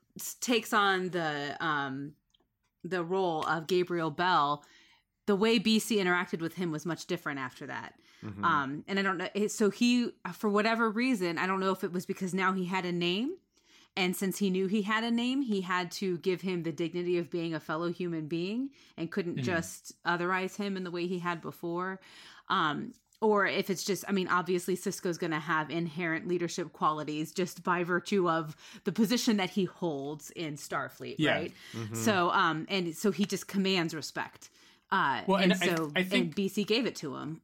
takes 0.40 0.72
on 0.72 1.08
the 1.08 1.56
um 1.58 2.12
the 2.84 3.02
role 3.02 3.42
of 3.42 3.66
Gabriel 3.66 4.12
Bell, 4.12 4.62
the 5.26 5.36
way 5.36 5.58
BC 5.58 5.98
interacted 5.98 6.40
with 6.40 6.54
him 6.54 6.70
was 6.70 6.86
much 6.86 7.06
different 7.06 7.38
after 7.38 7.66
that. 7.66 7.94
Mm-hmm. 8.24 8.44
Um, 8.44 8.84
and 8.88 8.98
I 8.98 9.02
don't 9.02 9.18
know. 9.18 9.46
So 9.48 9.70
he, 9.70 10.10
for 10.32 10.48
whatever 10.48 10.90
reason, 10.90 11.38
I 11.38 11.46
don't 11.46 11.60
know 11.60 11.72
if 11.72 11.84
it 11.84 11.92
was 11.92 12.06
because 12.06 12.32
now 12.32 12.52
he 12.52 12.64
had 12.64 12.84
a 12.84 12.92
name. 12.92 13.36
And 13.98 14.14
since 14.14 14.36
he 14.38 14.50
knew 14.50 14.66
he 14.66 14.82
had 14.82 15.04
a 15.04 15.10
name, 15.10 15.40
he 15.40 15.62
had 15.62 15.90
to 15.92 16.18
give 16.18 16.42
him 16.42 16.62
the 16.64 16.72
dignity 16.72 17.16
of 17.16 17.30
being 17.30 17.54
a 17.54 17.60
fellow 17.60 17.90
human 17.90 18.26
being 18.28 18.70
and 18.98 19.10
couldn't 19.10 19.38
just 19.42 19.92
otherize 20.04 20.56
him 20.56 20.76
in 20.76 20.84
the 20.84 20.90
way 20.90 21.06
he 21.06 21.18
had 21.18 21.40
before. 21.40 21.98
Um, 22.50 22.92
or 23.22 23.46
if 23.46 23.70
it's 23.70 23.82
just, 23.84 24.04
I 24.06 24.12
mean, 24.12 24.28
obviously 24.28 24.76
Sisko's 24.76 25.16
going 25.16 25.30
to 25.30 25.38
have 25.38 25.70
inherent 25.70 26.28
leadership 26.28 26.74
qualities 26.74 27.32
just 27.32 27.64
by 27.64 27.82
virtue 27.84 28.28
of 28.28 28.54
the 28.84 28.92
position 28.92 29.38
that 29.38 29.48
he 29.48 29.64
holds 29.64 30.30
in 30.32 30.56
Starfleet, 30.56 31.16
Yeah. 31.18 31.32
right? 31.32 31.52
So, 31.94 32.30
um, 32.32 32.66
and 32.68 32.94
so 32.94 33.10
he 33.10 33.24
just 33.24 33.48
commands 33.48 33.94
respect. 33.94 34.50
Uh, 34.90 35.22
Well, 35.26 35.38
and, 35.40 35.52
and 35.52 35.62
I- 35.62 35.74
so 35.76 35.92
I 35.96 36.02
think- 36.02 36.26
and 36.26 36.36
BC 36.36 36.66
gave 36.66 36.86
it 36.86 36.96
to 36.96 37.16
him. 37.16 37.40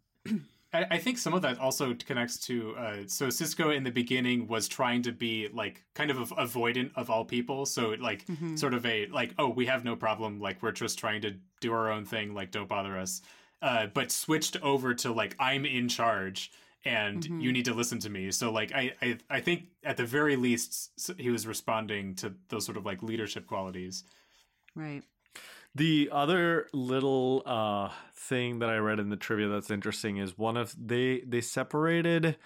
I, 0.75 0.87
I 0.93 0.99
think 0.99 1.19
some 1.19 1.35
of 1.35 1.43
that 1.43 1.59
also 1.59 1.93
connects 1.95 2.39
to 2.47 2.75
uh, 2.77 2.97
so 3.07 3.27
Sisko 3.27 3.77
in 3.77 3.83
the 3.85 3.91
beginning 3.91 4.47
was 4.49 4.69
trying 4.69 5.03
to 5.03 5.13
be 5.13 5.49
like 5.53 5.85
kind 5.95 6.11
of 6.11 6.17
avoidant 6.31 6.93
of 6.97 7.11
all 7.11 7.25
people, 7.27 7.67
so 7.67 7.91
like 8.01 8.25
sort 8.55 8.73
of 8.73 8.87
a 8.87 9.07
like 9.09 9.35
oh 9.39 9.49
we 9.51 9.67
have 9.67 9.85
no 9.85 9.97
problem 9.97 10.41
like 10.41 10.63
we're 10.63 10.73
just 10.73 10.99
trying 10.99 11.21
to 11.23 11.35
do 11.61 11.73
our 11.75 11.91
own 11.91 12.05
thing 12.07 12.33
like 12.33 12.53
don't 12.53 12.69
bother 12.69 12.97
us, 12.99 13.21
uh, 13.61 13.87
but 13.93 14.11
switched 14.11 14.57
over 14.63 14.95
to 14.95 15.13
like 15.13 15.37
I'm 15.39 15.67
in 15.67 15.89
charge 15.89 16.51
and 16.87 17.23
you 17.25 17.53
need 17.53 17.67
to 17.67 17.75
listen 17.75 17.99
to 18.01 18.09
me. 18.09 18.31
So 18.31 18.51
like 18.51 18.73
I 18.73 18.93
I, 19.03 19.19
I 19.29 19.41
think 19.41 19.65
at 19.85 19.99
the 19.99 20.07
very 20.07 20.37
least 20.37 20.91
he 21.19 21.29
was 21.29 21.47
responding 21.47 22.15
to 22.15 22.33
those 22.49 22.65
sort 22.65 22.79
of 22.79 22.87
like 22.87 23.03
leadership 23.03 23.47
qualities. 23.47 24.05
Right. 24.75 25.03
The 25.75 26.11
other 26.13 26.69
little 26.75 27.43
uh, 27.47 27.91
thing 28.15 28.59
that 28.59 28.69
I 28.69 28.77
read 28.77 28.99
in 28.99 29.09
the 29.09 29.17
trivia 29.17 29.49
that's 29.49 29.71
interesting 29.71 30.19
is 30.19 30.37
one 30.37 30.57
of 30.57 30.75
they 30.79 31.21
they 31.21 31.41
separated 31.41 32.37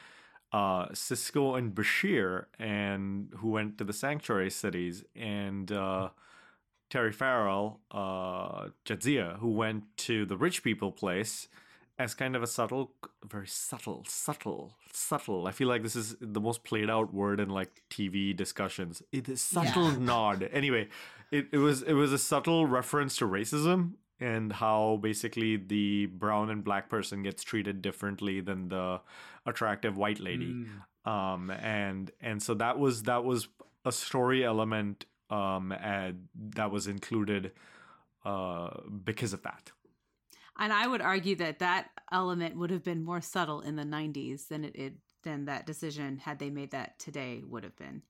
uh, 0.52 0.86
Sisko 0.90 1.58
and 1.58 1.74
Bashir, 1.74 2.46
and 2.58 3.32
who 3.38 3.50
went 3.50 3.78
to 3.78 3.84
the 3.84 3.92
sanctuary 3.92 4.50
cities, 4.50 5.04
and 5.16 5.70
uh, 5.72 6.10
Terry 6.88 7.12
Farrell, 7.12 7.80
uh, 7.90 8.68
Jadzia, 8.84 9.38
who 9.38 9.50
went 9.50 9.84
to 9.98 10.24
the 10.24 10.36
rich 10.36 10.62
people 10.62 10.92
place, 10.92 11.48
as 11.98 12.14
kind 12.14 12.36
of 12.36 12.42
a 12.42 12.46
subtle, 12.46 12.92
very 13.24 13.48
subtle, 13.48 14.04
subtle, 14.06 14.74
subtle. 14.92 15.46
I 15.46 15.50
feel 15.50 15.68
like 15.68 15.82
this 15.82 15.96
is 15.96 16.16
the 16.20 16.40
most 16.40 16.62
played 16.62 16.88
out 16.88 17.12
word 17.12 17.40
in 17.40 17.48
like 17.48 17.82
TV 17.90 18.36
discussions. 18.36 19.02
It 19.12 19.28
is 19.28 19.42
subtle 19.42 19.90
nod. 20.00 20.48
Anyway, 20.52 20.88
it, 21.30 21.48
it 21.52 21.58
was 21.58 21.82
it 21.82 21.94
was 21.94 22.12
a 22.12 22.18
subtle 22.18 22.66
reference 22.66 23.16
to 23.18 23.26
racism 23.26 23.92
and 24.20 24.52
how 24.52 24.98
basically 25.02 25.56
the 25.56 26.06
brown 26.06 26.50
and 26.50 26.64
black 26.64 26.88
person 26.88 27.22
gets 27.22 27.42
treated 27.42 27.82
differently 27.82 28.40
than 28.40 28.68
the 28.68 29.00
attractive 29.44 29.96
white 29.96 30.20
lady. 30.20 30.66
Um, 31.04 31.50
and 31.50 32.10
and 32.20 32.42
so 32.42 32.54
that 32.54 32.78
was 32.78 33.04
that 33.04 33.24
was 33.24 33.48
a 33.84 33.92
story 33.92 34.44
element 34.44 35.06
um 35.30 35.72
and 35.72 36.28
that 36.34 36.70
was 36.70 36.86
included 36.86 37.52
uh 38.24 38.70
because 39.04 39.32
of 39.32 39.42
that. 39.42 39.72
And 40.58 40.72
I 40.72 40.86
would 40.86 41.02
argue 41.02 41.36
that 41.36 41.58
that 41.58 41.90
element 42.10 42.56
would 42.56 42.70
have 42.70 42.82
been 42.82 43.04
more 43.04 43.20
subtle 43.20 43.60
in 43.60 43.76
the 43.76 43.82
90s 43.82 44.48
than 44.48 44.64
it, 44.64 44.74
it 44.74 44.94
than 45.22 45.44
that 45.44 45.66
decision 45.66 46.18
had 46.18 46.38
they 46.38 46.50
made 46.50 46.70
that 46.70 46.98
today 46.98 47.42
would 47.46 47.64
have 47.64 47.76
been. 47.76 48.02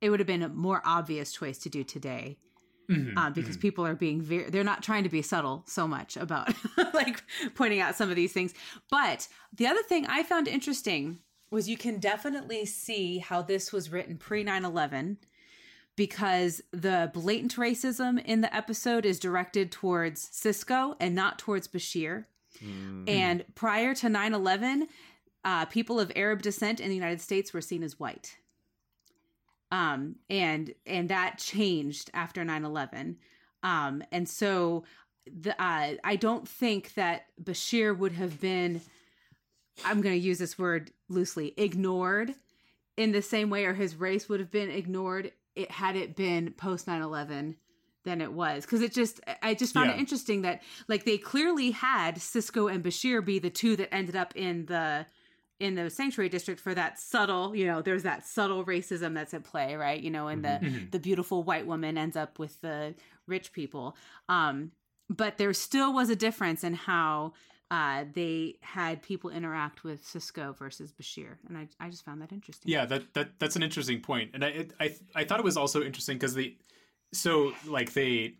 It 0.00 0.08
would 0.08 0.20
have 0.20 0.26
been 0.26 0.42
a 0.42 0.48
more 0.48 0.80
obvious 0.84 1.32
choice 1.32 1.58
to 1.58 1.68
do 1.68 1.84
today. 1.84 2.38
Uh, 3.16 3.30
because 3.30 3.56
people 3.56 3.86
are 3.86 3.94
being 3.94 4.20
very, 4.20 4.50
they're 4.50 4.64
not 4.64 4.82
trying 4.82 5.04
to 5.04 5.08
be 5.08 5.22
subtle 5.22 5.62
so 5.66 5.86
much 5.86 6.16
about 6.16 6.52
like 6.94 7.22
pointing 7.54 7.80
out 7.80 7.94
some 7.94 8.10
of 8.10 8.16
these 8.16 8.32
things. 8.32 8.52
But 8.90 9.28
the 9.52 9.66
other 9.66 9.82
thing 9.82 10.06
I 10.06 10.22
found 10.22 10.48
interesting 10.48 11.20
was 11.50 11.68
you 11.68 11.76
can 11.76 11.98
definitely 11.98 12.64
see 12.66 13.18
how 13.18 13.42
this 13.42 13.72
was 13.72 13.90
written 13.90 14.16
pre 14.16 14.42
9 14.42 14.64
11 14.64 15.18
because 15.96 16.62
the 16.72 17.10
blatant 17.12 17.56
racism 17.56 18.24
in 18.24 18.40
the 18.40 18.54
episode 18.54 19.04
is 19.04 19.18
directed 19.18 19.70
towards 19.70 20.28
Sisko 20.30 20.96
and 20.98 21.14
not 21.14 21.38
towards 21.38 21.68
Bashir. 21.68 22.24
And 23.08 23.44
prior 23.54 23.94
to 23.94 24.08
9 24.08 24.34
11, 24.34 24.88
uh, 25.44 25.64
people 25.66 25.98
of 26.00 26.12
Arab 26.16 26.42
descent 26.42 26.80
in 26.80 26.88
the 26.88 26.94
United 26.94 27.20
States 27.20 27.52
were 27.52 27.60
seen 27.60 27.82
as 27.82 27.98
white. 27.98 28.36
Um, 29.72 30.16
and 30.28 30.74
and 30.86 31.08
that 31.10 31.38
changed 31.38 32.10
after 32.14 32.44
9 32.44 32.64
11. 32.64 33.16
Um, 33.62 34.02
and 34.10 34.28
so 34.28 34.84
the, 35.30 35.52
uh, 35.62 35.92
I 36.02 36.16
don't 36.16 36.48
think 36.48 36.94
that 36.94 37.26
Bashir 37.42 37.96
would 37.96 38.12
have 38.12 38.40
been, 38.40 38.80
I'm 39.84 40.00
going 40.00 40.14
to 40.18 40.26
use 40.26 40.38
this 40.38 40.58
word 40.58 40.90
loosely, 41.08 41.52
ignored 41.56 42.34
in 42.96 43.12
the 43.12 43.22
same 43.22 43.50
way, 43.50 43.64
or 43.66 43.74
his 43.74 43.94
race 43.96 44.28
would 44.28 44.40
have 44.40 44.50
been 44.50 44.70
ignored 44.70 45.32
it 45.56 45.70
had 45.70 45.96
it 45.96 46.14
been 46.16 46.52
post 46.52 46.86
9-11 46.86 47.56
than 48.04 48.20
it 48.20 48.32
was 48.32 48.64
because 48.64 48.80
it 48.80 48.94
just 48.94 49.20
i 49.42 49.52
just 49.52 49.74
found 49.74 49.90
Yeah. 49.90 49.96
it 49.96 49.98
interesting 49.98 50.42
that 50.42 50.62
like 50.88 51.04
they 51.04 51.18
clearly 51.18 51.72
had 51.72 52.16
sisko 52.16 52.72
and 52.72 52.82
bashir 52.84 53.22
be 53.22 53.38
the 53.40 53.50
two 53.50 53.76
that 53.76 53.92
ended 53.92 54.16
up 54.16 54.34
in 54.36 54.66
the 54.66 55.04
in 55.60 55.74
the 55.74 55.90
sanctuary 55.90 56.28
district 56.28 56.60
for 56.60 56.74
that 56.74 56.98
subtle 56.98 57.54
you 57.54 57.66
know 57.66 57.80
there's 57.82 58.02
that 58.02 58.26
subtle 58.26 58.64
racism 58.64 59.14
that's 59.14 59.34
at 59.34 59.44
play 59.44 59.76
right? 59.76 60.00
You 60.00 60.10
know 60.10 60.28
and 60.28 60.44
the 60.44 60.60
the 60.90 60.98
beautiful 60.98 61.42
white 61.42 61.66
woman 61.66 61.96
ends 61.96 62.16
up 62.16 62.38
with 62.38 62.60
the 62.60 62.94
rich 63.26 63.52
people. 63.52 63.96
Um 64.28 64.72
but 65.08 65.38
there 65.38 65.52
still 65.52 65.92
was 65.92 66.08
a 66.08 66.16
difference 66.16 66.62
in 66.62 66.74
how 66.74 67.32
uh, 67.70 68.04
they 68.14 68.56
had 68.62 69.00
people 69.02 69.30
interact 69.30 69.84
with 69.84 70.04
Sisko 70.04 70.56
versus 70.56 70.92
Bashir, 70.92 71.36
and 71.48 71.56
I, 71.56 71.68
I 71.78 71.88
just 71.88 72.04
found 72.04 72.20
that 72.20 72.32
interesting. 72.32 72.70
Yeah, 72.70 72.84
that, 72.86 73.14
that 73.14 73.38
that's 73.38 73.54
an 73.54 73.62
interesting 73.62 74.00
point, 74.00 74.30
and 74.34 74.44
I 74.44 74.48
it, 74.48 74.72
I 74.80 74.96
I 75.14 75.24
thought 75.24 75.38
it 75.38 75.44
was 75.44 75.56
also 75.56 75.82
interesting 75.82 76.16
because 76.16 76.34
the 76.34 76.56
so 77.12 77.52
like 77.66 77.92
they 77.92 78.34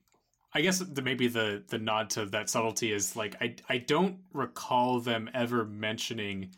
I 0.53 0.63
guess 0.63 0.81
the, 0.81 1.03
maybe 1.03 1.29
the 1.29 1.63
the 1.69 1.79
nod 1.79 2.11
to 2.11 2.27
that 2.27 2.51
subtlety 2.51 2.93
is 2.93 3.15
like 3.15 3.37
I 3.41 3.55
I 3.69 3.79
don't 3.79 4.19
recall 4.33 4.99
them 4.99 5.31
ever 5.33 5.65
mentioning 5.65 6.51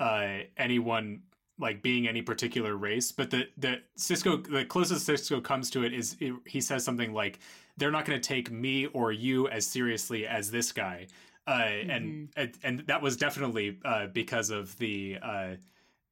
uh 0.00 0.38
anyone 0.56 1.22
like 1.60 1.82
being 1.82 2.08
any 2.08 2.22
particular 2.22 2.76
race, 2.76 3.12
but 3.12 3.30
the 3.30 3.48
the 3.58 3.80
sisko 3.98 4.48
the 4.50 4.64
closest 4.64 5.08
sisko 5.08 5.42
comes 5.42 5.70
to 5.70 5.84
it 5.84 5.92
is 5.92 6.16
it, 6.18 6.32
he 6.46 6.60
says 6.60 6.82
something 6.82 7.12
like 7.12 7.38
they're 7.76 7.90
not 7.90 8.04
going 8.04 8.20
to 8.20 8.26
take 8.26 8.50
me 8.50 8.86
or 8.86 9.12
you 9.12 9.48
as 9.48 9.66
seriously 9.66 10.26
as 10.26 10.50
this 10.50 10.72
guy. 10.72 11.06
Uh, 11.46 11.58
mm-hmm. 11.58 11.90
and, 11.90 12.28
and 12.36 12.52
and 12.62 12.78
that 12.86 13.02
was 13.02 13.16
definitely 13.16 13.78
uh, 13.84 14.06
because 14.06 14.50
of 14.50 14.76
the 14.78 15.18
uh, 15.22 15.54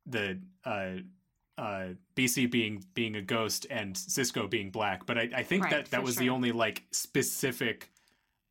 the 0.06 0.38
uh, 0.64 0.90
uh, 1.56 1.88
BC 2.14 2.50
being 2.50 2.84
being 2.94 3.16
a 3.16 3.22
ghost 3.22 3.66
and 3.70 3.94
Sisko 3.94 4.48
being 4.48 4.70
black, 4.70 5.06
but 5.06 5.18
I, 5.18 5.28
I 5.34 5.42
think 5.42 5.64
right, 5.64 5.70
that 5.72 5.90
that 5.90 6.02
was 6.02 6.14
sure. 6.14 6.24
the 6.24 6.30
only 6.30 6.52
like 6.52 6.84
specific 6.92 7.90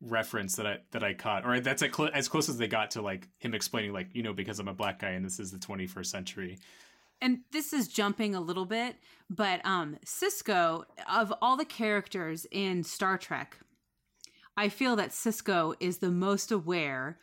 reference 0.00 0.56
that 0.56 0.66
I 0.66 0.78
that 0.92 1.02
I 1.02 1.14
caught, 1.14 1.46
or 1.46 1.60
that's 1.60 1.82
cl- 1.82 2.10
as 2.12 2.28
close 2.28 2.48
as 2.48 2.58
they 2.58 2.68
got 2.68 2.92
to 2.92 3.02
like 3.02 3.28
him 3.38 3.54
explaining 3.54 3.92
like 3.92 4.14
you 4.14 4.22
know 4.22 4.32
because 4.32 4.58
I'm 4.58 4.68
a 4.68 4.74
black 4.74 5.00
guy 5.00 5.10
and 5.10 5.24
this 5.24 5.40
is 5.40 5.50
the 5.50 5.58
21st 5.58 6.06
century. 6.06 6.58
And 7.20 7.40
this 7.50 7.72
is 7.72 7.88
jumping 7.88 8.36
a 8.36 8.40
little 8.40 8.64
bit, 8.64 8.96
but 9.28 9.64
um 9.64 9.96
Sisko 10.04 10.84
of 11.10 11.32
all 11.42 11.56
the 11.56 11.64
characters 11.64 12.46
in 12.50 12.84
Star 12.84 13.18
Trek, 13.18 13.58
I 14.56 14.68
feel 14.68 14.96
that 14.96 15.10
Sisko 15.10 15.74
is 15.80 15.98
the 15.98 16.10
most 16.10 16.52
aware 16.52 17.18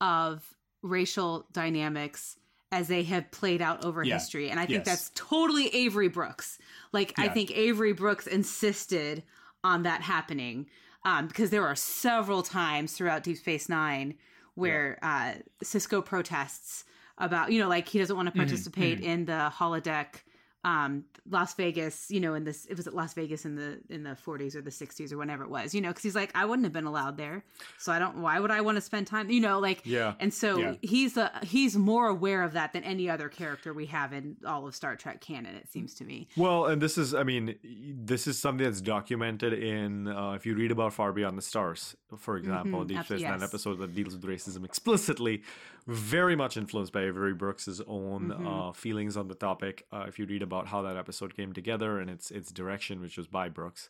of 0.00 0.54
racial 0.82 1.46
dynamics 1.52 2.36
as 2.70 2.88
they 2.88 3.04
have 3.04 3.30
played 3.30 3.62
out 3.62 3.84
over 3.84 4.02
yeah. 4.02 4.14
history. 4.14 4.50
And 4.50 4.58
I 4.58 4.66
think 4.66 4.84
yes. 4.84 4.86
that's 4.86 5.12
totally 5.14 5.68
Avery 5.68 6.08
Brooks. 6.08 6.58
Like, 6.92 7.14
yeah. 7.16 7.24
I 7.24 7.28
think 7.28 7.56
Avery 7.56 7.92
Brooks 7.92 8.26
insisted 8.26 9.22
on 9.62 9.84
that 9.84 10.02
happening 10.02 10.66
um, 11.04 11.26
because 11.26 11.50
there 11.50 11.66
are 11.66 11.76
several 11.76 12.42
times 12.42 12.92
throughout 12.92 13.22
Deep 13.22 13.38
Space 13.38 13.68
Nine 13.68 14.14
where 14.54 14.98
yeah. 15.02 15.34
uh, 15.36 15.64
Sisko 15.64 16.04
protests 16.04 16.84
about, 17.18 17.52
you 17.52 17.60
know, 17.60 17.68
like 17.68 17.88
he 17.88 17.98
doesn't 17.98 18.16
want 18.16 18.26
to 18.26 18.30
mm-hmm. 18.30 18.40
participate 18.40 18.98
mm-hmm. 18.98 19.10
in 19.10 19.24
the 19.26 19.52
holodeck 19.56 20.22
um, 20.64 21.04
Las 21.28 21.54
Vegas, 21.54 22.10
you 22.10 22.20
know, 22.20 22.34
in 22.34 22.44
this, 22.44 22.66
it 22.66 22.76
was 22.76 22.86
at 22.86 22.94
Las 22.94 23.14
Vegas 23.14 23.44
in 23.44 23.54
the, 23.54 23.80
in 23.90 24.02
the 24.02 24.16
40s 24.26 24.54
or 24.54 24.62
the 24.62 24.70
60s 24.70 25.12
or 25.12 25.18
whenever 25.18 25.44
it 25.44 25.50
was, 25.50 25.74
you 25.74 25.80
know, 25.80 25.92
cause 25.92 26.02
he's 26.02 26.14
like, 26.14 26.30
I 26.34 26.44
wouldn't 26.44 26.64
have 26.64 26.72
been 26.72 26.86
allowed 26.86 27.16
there. 27.16 27.44
So 27.78 27.92
I 27.92 27.98
don't, 27.98 28.16
why 28.16 28.40
would 28.40 28.50
I 28.50 28.62
want 28.62 28.76
to 28.76 28.80
spend 28.80 29.06
time, 29.06 29.30
you 29.30 29.40
know, 29.40 29.60
like, 29.60 29.82
yeah. 29.84 30.14
And 30.20 30.32
so 30.32 30.58
yeah. 30.58 30.74
he's 30.80 31.16
a, 31.16 31.30
he's 31.42 31.76
more 31.76 32.08
aware 32.08 32.42
of 32.42 32.54
that 32.54 32.72
than 32.72 32.82
any 32.82 33.08
other 33.10 33.28
character 33.28 33.74
we 33.74 33.86
have 33.86 34.12
in 34.12 34.36
all 34.46 34.66
of 34.66 34.74
Star 34.74 34.96
Trek 34.96 35.20
canon, 35.20 35.54
it 35.54 35.70
seems 35.70 35.94
to 35.94 36.04
me. 36.04 36.28
Well, 36.36 36.66
and 36.66 36.80
this 36.80 36.96
is, 36.96 37.14
I 37.14 37.22
mean, 37.22 37.56
this 37.62 38.26
is 38.26 38.38
something 38.38 38.64
that's 38.64 38.80
documented 38.80 39.52
in, 39.52 40.08
uh, 40.08 40.32
if 40.32 40.46
you 40.46 40.54
read 40.54 40.70
about 40.70 40.94
Far 40.94 41.12
Beyond 41.12 41.36
the 41.36 41.42
Stars, 41.42 41.94
for 42.16 42.36
example, 42.36 42.80
mm-hmm. 42.80 42.88
Deep 42.88 43.04
Space 43.04 43.22
Nine 43.22 43.40
yes. 43.40 43.42
episode 43.42 43.78
that 43.78 43.94
deals 43.94 44.14
with 44.14 44.24
racism 44.24 44.64
explicitly, 44.64 45.42
very 45.86 46.34
much 46.34 46.56
influenced 46.56 46.92
by 46.92 47.02
Avery 47.02 47.34
Brooks's 47.34 47.80
own 47.86 48.28
mm-hmm. 48.28 48.46
uh, 48.46 48.72
feelings 48.72 49.16
on 49.16 49.28
the 49.28 49.34
topic. 49.34 49.86
Uh, 49.92 50.04
if 50.08 50.18
you 50.18 50.26
read 50.26 50.42
about 50.42 50.53
how 50.62 50.82
that 50.82 50.96
episode 50.96 51.36
came 51.36 51.52
together 51.52 51.98
and 51.98 52.08
its 52.10 52.30
its 52.30 52.52
direction, 52.52 53.00
which 53.00 53.16
was 53.16 53.26
by 53.26 53.48
Brooks. 53.48 53.88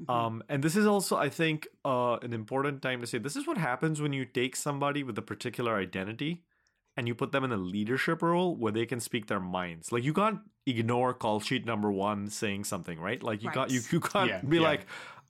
Mm-hmm. 0.00 0.10
Um, 0.10 0.42
and 0.48 0.62
this 0.62 0.76
is 0.76 0.86
also, 0.86 1.16
I 1.16 1.28
think, 1.28 1.66
uh, 1.84 2.18
an 2.22 2.32
important 2.32 2.82
time 2.82 3.00
to 3.00 3.06
say 3.06 3.18
this 3.18 3.36
is 3.36 3.46
what 3.46 3.58
happens 3.58 4.00
when 4.00 4.12
you 4.12 4.24
take 4.24 4.54
somebody 4.54 5.02
with 5.02 5.18
a 5.18 5.22
particular 5.22 5.76
identity 5.76 6.44
and 6.96 7.08
you 7.08 7.14
put 7.14 7.32
them 7.32 7.44
in 7.44 7.52
a 7.52 7.56
leadership 7.56 8.22
role 8.22 8.56
where 8.56 8.72
they 8.72 8.86
can 8.86 9.00
speak 9.00 9.26
their 9.26 9.40
minds. 9.40 9.92
Like 9.92 10.04
you 10.04 10.12
can't 10.12 10.40
ignore 10.66 11.14
call 11.14 11.40
sheet 11.40 11.66
number 11.66 11.90
one 11.90 12.28
saying 12.28 12.64
something, 12.64 12.98
right? 13.00 13.22
Like 13.22 13.42
you 13.42 13.48
right. 13.48 13.54
can't 13.54 13.70
you, 13.70 13.80
you 13.90 14.00
can't 14.00 14.28
yeah, 14.28 14.40
be 14.40 14.56
yeah. 14.56 14.62
like, 14.62 14.86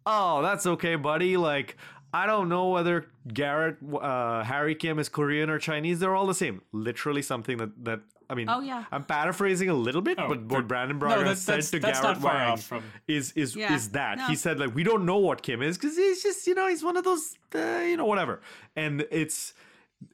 oh, 0.06 0.42
that's 0.42 0.66
okay, 0.66 0.96
buddy. 0.96 1.36
Like 1.36 1.76
I 2.12 2.26
don't 2.26 2.48
know 2.48 2.68
whether 2.68 3.06
Garrett, 3.32 3.76
uh, 4.00 4.42
Harry 4.44 4.74
Kim 4.74 4.98
is 4.98 5.08
Korean 5.08 5.50
or 5.50 5.58
Chinese. 5.58 6.00
They're 6.00 6.16
all 6.16 6.26
the 6.26 6.34
same. 6.34 6.62
Literally 6.72 7.22
something 7.22 7.58
that 7.58 7.84
that 7.84 8.00
I 8.30 8.34
mean. 8.34 8.48
Oh 8.48 8.60
yeah. 8.60 8.84
I'm 8.92 9.04
paraphrasing 9.04 9.70
a 9.70 9.74
little 9.74 10.02
bit, 10.02 10.18
oh, 10.20 10.28
but 10.28 10.44
what 10.44 10.68
Brannon 10.68 10.98
Braga 10.98 11.24
no, 11.24 11.34
said 11.34 11.62
to 11.62 11.78
Garrett 11.80 12.20
Wang 12.20 12.56
from... 12.58 12.84
is 13.06 13.32
is 13.32 13.56
yeah. 13.56 13.74
is 13.74 13.90
that 13.90 14.18
no. 14.18 14.26
he 14.26 14.36
said 14.36 14.58
like 14.58 14.74
we 14.74 14.82
don't 14.82 15.06
know 15.06 15.18
what 15.18 15.42
Kim 15.42 15.62
is 15.62 15.78
because 15.78 15.96
he's 15.96 16.22
just 16.22 16.46
you 16.46 16.54
know 16.54 16.68
he's 16.68 16.82
one 16.82 16.96
of 16.96 17.04
those 17.04 17.36
uh, 17.54 17.80
you 17.80 17.96
know 17.96 18.06
whatever, 18.06 18.40
and 18.76 19.06
it's 19.10 19.54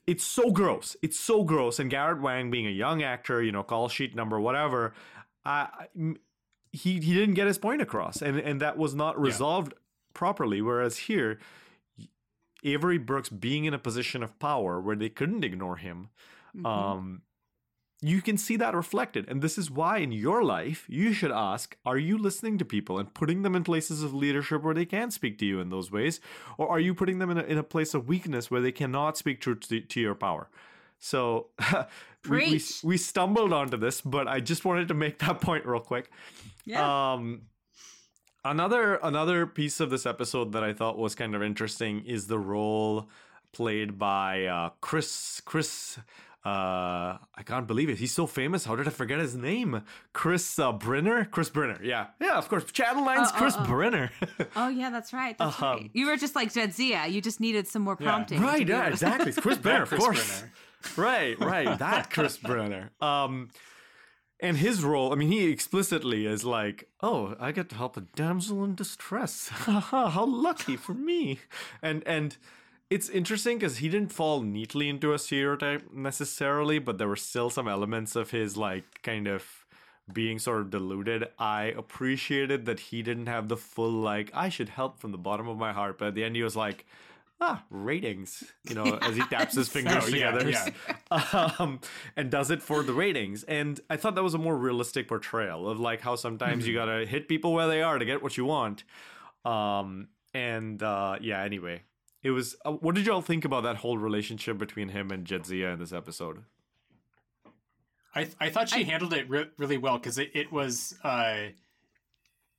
it's 0.06 0.24
so 0.24 0.50
gross. 0.50 0.96
It's 1.02 1.18
so 1.18 1.44
gross. 1.44 1.78
And 1.78 1.90
Garrett 1.90 2.20
Wang 2.20 2.50
being 2.50 2.66
a 2.66 2.70
young 2.70 3.02
actor, 3.02 3.42
you 3.42 3.52
know, 3.52 3.62
call 3.62 3.88
sheet 3.88 4.14
number 4.14 4.40
whatever, 4.40 4.94
I, 5.44 5.68
he 6.72 7.00
he 7.00 7.14
didn't 7.14 7.34
get 7.34 7.46
his 7.46 7.58
point 7.58 7.82
across, 7.82 8.22
and 8.22 8.38
and 8.38 8.60
that 8.60 8.78
was 8.78 8.94
not 8.94 9.20
resolved 9.20 9.72
yeah. 9.72 9.80
properly. 10.14 10.62
Whereas 10.62 10.96
here 10.98 11.38
Avery 12.64 12.98
Brooks 12.98 13.28
being 13.28 13.64
in 13.66 13.74
a 13.74 13.78
position 13.78 14.22
of 14.22 14.38
power 14.38 14.80
where 14.80 14.96
they 14.96 15.10
couldn't 15.10 15.44
ignore 15.44 15.76
him, 15.76 16.08
mm-hmm. 16.56 16.66
um, 16.66 17.22
you 18.08 18.20
can 18.20 18.36
see 18.36 18.56
that 18.56 18.74
reflected. 18.74 19.28
And 19.28 19.40
this 19.40 19.56
is 19.56 19.70
why 19.70 19.98
in 19.98 20.12
your 20.12 20.42
life, 20.44 20.84
you 20.88 21.12
should 21.12 21.30
ask 21.30 21.76
Are 21.86 21.98
you 21.98 22.18
listening 22.18 22.58
to 22.58 22.64
people 22.64 22.98
and 22.98 23.12
putting 23.14 23.42
them 23.42 23.54
in 23.54 23.64
places 23.64 24.02
of 24.02 24.14
leadership 24.14 24.62
where 24.62 24.74
they 24.74 24.84
can 24.84 25.10
speak 25.10 25.38
to 25.38 25.46
you 25.46 25.60
in 25.60 25.70
those 25.70 25.90
ways? 25.90 26.20
Or 26.58 26.68
are 26.68 26.80
you 26.80 26.94
putting 26.94 27.18
them 27.18 27.30
in 27.30 27.38
a, 27.38 27.42
in 27.42 27.58
a 27.58 27.62
place 27.62 27.94
of 27.94 28.08
weakness 28.08 28.50
where 28.50 28.60
they 28.60 28.72
cannot 28.72 29.16
speak 29.16 29.40
truth 29.40 29.68
to, 29.68 29.80
to 29.80 30.00
your 30.00 30.14
power? 30.14 30.48
So 30.98 31.48
we, 32.28 32.38
we, 32.38 32.64
we, 32.82 32.96
stumbled 32.96 33.52
onto 33.52 33.76
this, 33.76 34.00
but 34.00 34.28
I 34.28 34.40
just 34.40 34.64
wanted 34.64 34.88
to 34.88 34.94
make 34.94 35.18
that 35.20 35.40
point 35.42 35.66
real 35.66 35.80
quick. 35.80 36.10
Yeah. 36.64 37.12
Um, 37.12 37.42
Another 38.46 38.96
another 38.96 39.46
piece 39.46 39.80
of 39.80 39.88
this 39.88 40.04
episode 40.04 40.52
that 40.52 40.62
I 40.62 40.74
thought 40.74 40.98
was 40.98 41.14
kind 41.14 41.34
of 41.34 41.42
interesting 41.42 42.04
is 42.04 42.26
the 42.26 42.38
role 42.38 43.08
played 43.52 43.98
by 43.98 44.44
uh, 44.44 44.70
Chris 44.82 45.40
Chris 45.46 45.98
uh, 46.44 47.16
I 47.34 47.42
can't 47.46 47.66
believe 47.66 47.88
it. 47.88 47.96
He's 47.96 48.12
so 48.12 48.26
famous. 48.26 48.66
How 48.66 48.76
did 48.76 48.86
I 48.86 48.90
forget 48.90 49.18
his 49.18 49.34
name? 49.34 49.82
Chris 50.12 50.58
uh, 50.58 50.72
Brenner. 50.72 51.24
Chris 51.24 51.48
Brenner. 51.48 51.80
Yeah, 51.82 52.08
yeah. 52.20 52.36
Of 52.36 52.50
course, 52.50 52.64
Channel 52.64 53.02
9's 53.02 53.30
oh, 53.32 53.38
Chris 53.38 53.54
oh, 53.56 53.60
oh. 53.62 53.66
Brenner. 53.66 54.10
oh 54.56 54.68
yeah, 54.68 54.90
that's 54.90 55.14
right. 55.14 55.38
That's 55.38 55.54
uh-huh. 55.54 55.66
right. 55.66 55.90
You 55.94 56.06
were 56.06 56.18
just 56.18 56.34
like 56.34 56.52
Jadzia. 56.52 57.10
You 57.10 57.22
just 57.22 57.40
needed 57.40 57.66
some 57.66 57.80
more 57.80 57.96
prompting. 57.96 58.42
Yeah. 58.42 58.46
Right. 58.46 58.68
Yeah. 58.68 58.88
Exactly. 58.88 59.30
It's 59.30 59.40
Chris 59.40 59.56
Brenner. 59.62 59.86
Chris 59.86 60.00
of 60.00 60.04
course. 60.04 60.40
Brenner. 60.40 60.52
right. 60.96 61.40
Right. 61.40 61.78
That 61.78 62.10
Chris 62.10 62.36
Brenner. 62.36 62.90
Um, 63.00 63.48
and 64.38 64.58
his 64.58 64.84
role, 64.84 65.12
I 65.12 65.16
mean, 65.16 65.28
he 65.28 65.46
explicitly 65.46 66.26
is 66.26 66.44
like, 66.44 66.88
"Oh, 67.00 67.34
I 67.40 67.52
get 67.52 67.70
to 67.70 67.76
help 67.76 67.96
a 67.96 68.02
damsel 68.02 68.64
in 68.64 68.74
distress. 68.74 69.48
How 69.48 70.26
lucky 70.26 70.76
for 70.76 70.92
me!" 70.92 71.38
And 71.80 72.02
and 72.04 72.36
it's 72.90 73.08
interesting 73.08 73.58
because 73.58 73.78
he 73.78 73.88
didn't 73.88 74.12
fall 74.12 74.42
neatly 74.42 74.88
into 74.88 75.12
a 75.12 75.18
stereotype 75.18 75.92
necessarily, 75.92 76.78
but 76.78 76.98
there 76.98 77.08
were 77.08 77.16
still 77.16 77.50
some 77.50 77.66
elements 77.68 78.14
of 78.14 78.30
his 78.30 78.56
like 78.56 79.02
kind 79.02 79.26
of 79.26 79.64
being 80.12 80.38
sort 80.38 80.60
of 80.60 80.70
deluded. 80.70 81.26
I 81.38 81.64
appreciated 81.64 82.66
that 82.66 82.78
he 82.78 83.02
didn't 83.02 83.26
have 83.26 83.48
the 83.48 83.56
full 83.56 83.90
like 83.90 84.30
I 84.34 84.48
should 84.48 84.68
help 84.68 85.00
from 85.00 85.12
the 85.12 85.18
bottom 85.18 85.48
of 85.48 85.56
my 85.56 85.72
heart, 85.72 85.98
but 85.98 86.08
at 86.08 86.14
the 86.14 86.24
end 86.24 86.36
he 86.36 86.42
was 86.42 86.56
like, 86.56 86.84
ah, 87.40 87.64
ratings, 87.70 88.44
you 88.68 88.74
know, 88.74 88.98
as 89.00 89.16
he 89.16 89.22
taps 89.30 89.54
his 89.54 89.68
fingers 89.68 90.04
together 90.04 90.48
yeah, 90.48 90.68
yeah. 91.10 91.50
um, 91.58 91.80
and 92.16 92.30
does 92.30 92.50
it 92.50 92.62
for 92.62 92.82
the 92.82 92.92
ratings. 92.92 93.44
And 93.44 93.80
I 93.88 93.96
thought 93.96 94.14
that 94.14 94.22
was 94.22 94.34
a 94.34 94.38
more 94.38 94.56
realistic 94.56 95.08
portrayal 95.08 95.68
of 95.68 95.80
like 95.80 96.00
how 96.00 96.16
sometimes 96.16 96.64
mm-hmm. 96.64 96.70
you 96.70 96.76
gotta 96.76 97.06
hit 97.06 97.28
people 97.28 97.52
where 97.52 97.66
they 97.66 97.82
are 97.82 97.98
to 97.98 98.04
get 98.04 98.22
what 98.22 98.36
you 98.36 98.44
want. 98.44 98.84
Um, 99.44 100.08
and 100.34 100.82
uh, 100.82 101.16
yeah, 101.20 101.42
anyway, 101.42 101.82
it 102.24 102.30
was. 102.30 102.56
Uh, 102.64 102.72
what 102.72 102.96
did 102.96 103.06
y'all 103.06 103.20
think 103.20 103.44
about 103.44 103.62
that 103.62 103.76
whole 103.76 103.98
relationship 103.98 104.58
between 104.58 104.88
him 104.88 105.12
and 105.12 105.24
Jadzia 105.24 105.74
in 105.74 105.78
this 105.78 105.92
episode? 105.92 106.42
I 108.14 108.24
th- 108.24 108.36
I 108.40 108.50
thought 108.50 108.68
she 108.68 108.80
I, 108.80 108.84
handled 108.84 109.12
it 109.12 109.28
re- 109.30 109.50
really 109.58 109.78
well 109.78 109.98
because 109.98 110.18
it, 110.18 110.30
it 110.34 110.50
was. 110.50 110.96
Uh, 111.04 111.50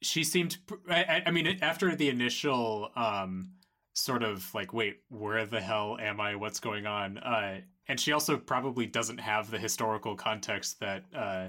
she 0.01 0.23
seemed. 0.23 0.57
I, 0.89 1.23
I 1.25 1.31
mean, 1.31 1.59
after 1.61 1.93
the 1.95 2.07
initial. 2.07 2.91
Um, 2.95 3.51
sort 3.95 4.23
of 4.23 4.53
like, 4.53 4.73
wait, 4.73 4.99
where 5.09 5.45
the 5.45 5.61
hell 5.61 5.97
am 5.99 6.19
I? 6.19 6.35
What's 6.35 6.59
going 6.59 6.85
on? 6.85 7.17
Uh, 7.17 7.61
and 7.87 7.99
she 7.99 8.11
also 8.11 8.37
probably 8.37 8.85
doesn't 8.85 9.19
have 9.19 9.49
the 9.49 9.57
historical 9.57 10.15
context 10.15 10.79
that 10.81 11.03
uh, 11.15 11.47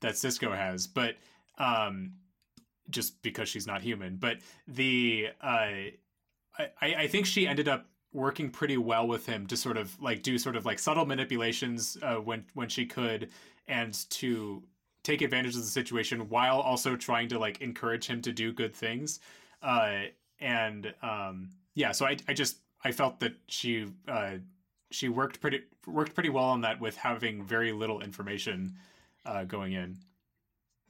that 0.00 0.14
Sisko 0.14 0.56
has, 0.56 0.86
but 0.86 1.16
um, 1.58 2.12
just 2.88 3.20
because 3.22 3.48
she's 3.48 3.66
not 3.66 3.82
human. 3.82 4.16
But 4.16 4.38
the 4.68 5.28
uh, 5.40 5.90
I, 6.58 6.94
I 6.94 7.06
think 7.06 7.26
she 7.26 7.46
ended 7.46 7.68
up 7.68 7.86
working 8.12 8.50
pretty 8.50 8.76
well 8.76 9.06
with 9.06 9.26
him 9.26 9.46
to 9.46 9.56
sort 9.56 9.76
of 9.76 10.00
like 10.00 10.22
do 10.22 10.38
sort 10.38 10.56
of 10.56 10.64
like 10.64 10.78
subtle 10.78 11.06
manipulations 11.06 11.96
uh, 12.02 12.16
when 12.16 12.44
when 12.54 12.68
she 12.68 12.86
could, 12.86 13.30
and 13.66 13.94
to 14.10 14.62
take 15.02 15.22
advantage 15.22 15.54
of 15.54 15.62
the 15.62 15.68
situation 15.68 16.28
while 16.28 16.60
also 16.60 16.96
trying 16.96 17.28
to 17.28 17.38
like 17.38 17.60
encourage 17.60 18.06
him 18.06 18.20
to 18.22 18.32
do 18.32 18.52
good 18.52 18.74
things. 18.74 19.20
Uh, 19.62 20.02
and 20.40 20.92
um, 21.02 21.50
yeah, 21.74 21.92
so 21.92 22.06
I 22.06 22.16
I 22.26 22.32
just 22.32 22.58
I 22.84 22.92
felt 22.92 23.20
that 23.20 23.34
she 23.48 23.86
uh, 24.06 24.36
she 24.90 25.08
worked 25.08 25.40
pretty 25.40 25.62
worked 25.86 26.14
pretty 26.14 26.30
well 26.30 26.44
on 26.44 26.62
that 26.62 26.80
with 26.80 26.96
having 26.96 27.44
very 27.44 27.72
little 27.72 28.00
information 28.00 28.74
uh, 29.24 29.44
going 29.44 29.72
in. 29.72 29.98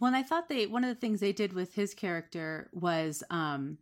Well, 0.00 0.08
and 0.08 0.16
I 0.16 0.22
thought 0.22 0.48
they 0.48 0.66
one 0.66 0.84
of 0.84 0.88
the 0.88 1.00
things 1.00 1.20
they 1.20 1.32
did 1.32 1.52
with 1.52 1.74
his 1.74 1.94
character 1.94 2.70
was 2.72 3.22
um 3.30 3.78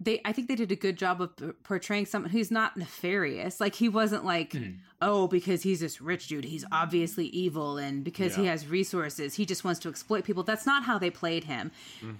they 0.00 0.20
I 0.24 0.32
think 0.32 0.46
they 0.48 0.54
did 0.54 0.70
a 0.70 0.76
good 0.76 0.96
job 0.96 1.20
of 1.20 1.36
p- 1.36 1.50
portraying 1.64 2.06
someone 2.06 2.30
who's 2.30 2.50
not 2.50 2.76
nefarious. 2.76 3.60
Like 3.60 3.74
he 3.74 3.88
wasn't 3.88 4.24
like, 4.24 4.56
oh, 5.02 5.26
because 5.26 5.62
he's 5.62 5.80
this 5.80 6.00
rich 6.00 6.28
dude, 6.28 6.44
he's 6.44 6.64
obviously 6.70 7.26
evil 7.26 7.78
and 7.78 8.04
because 8.04 8.36
he 8.36 8.46
has 8.46 8.66
resources, 8.68 9.34
he 9.34 9.44
just 9.44 9.64
wants 9.64 9.80
to 9.80 9.88
exploit 9.88 10.24
people. 10.24 10.42
That's 10.44 10.66
not 10.66 10.84
how 10.84 10.98
they 10.98 11.10
played 11.10 11.44
him. 11.44 11.72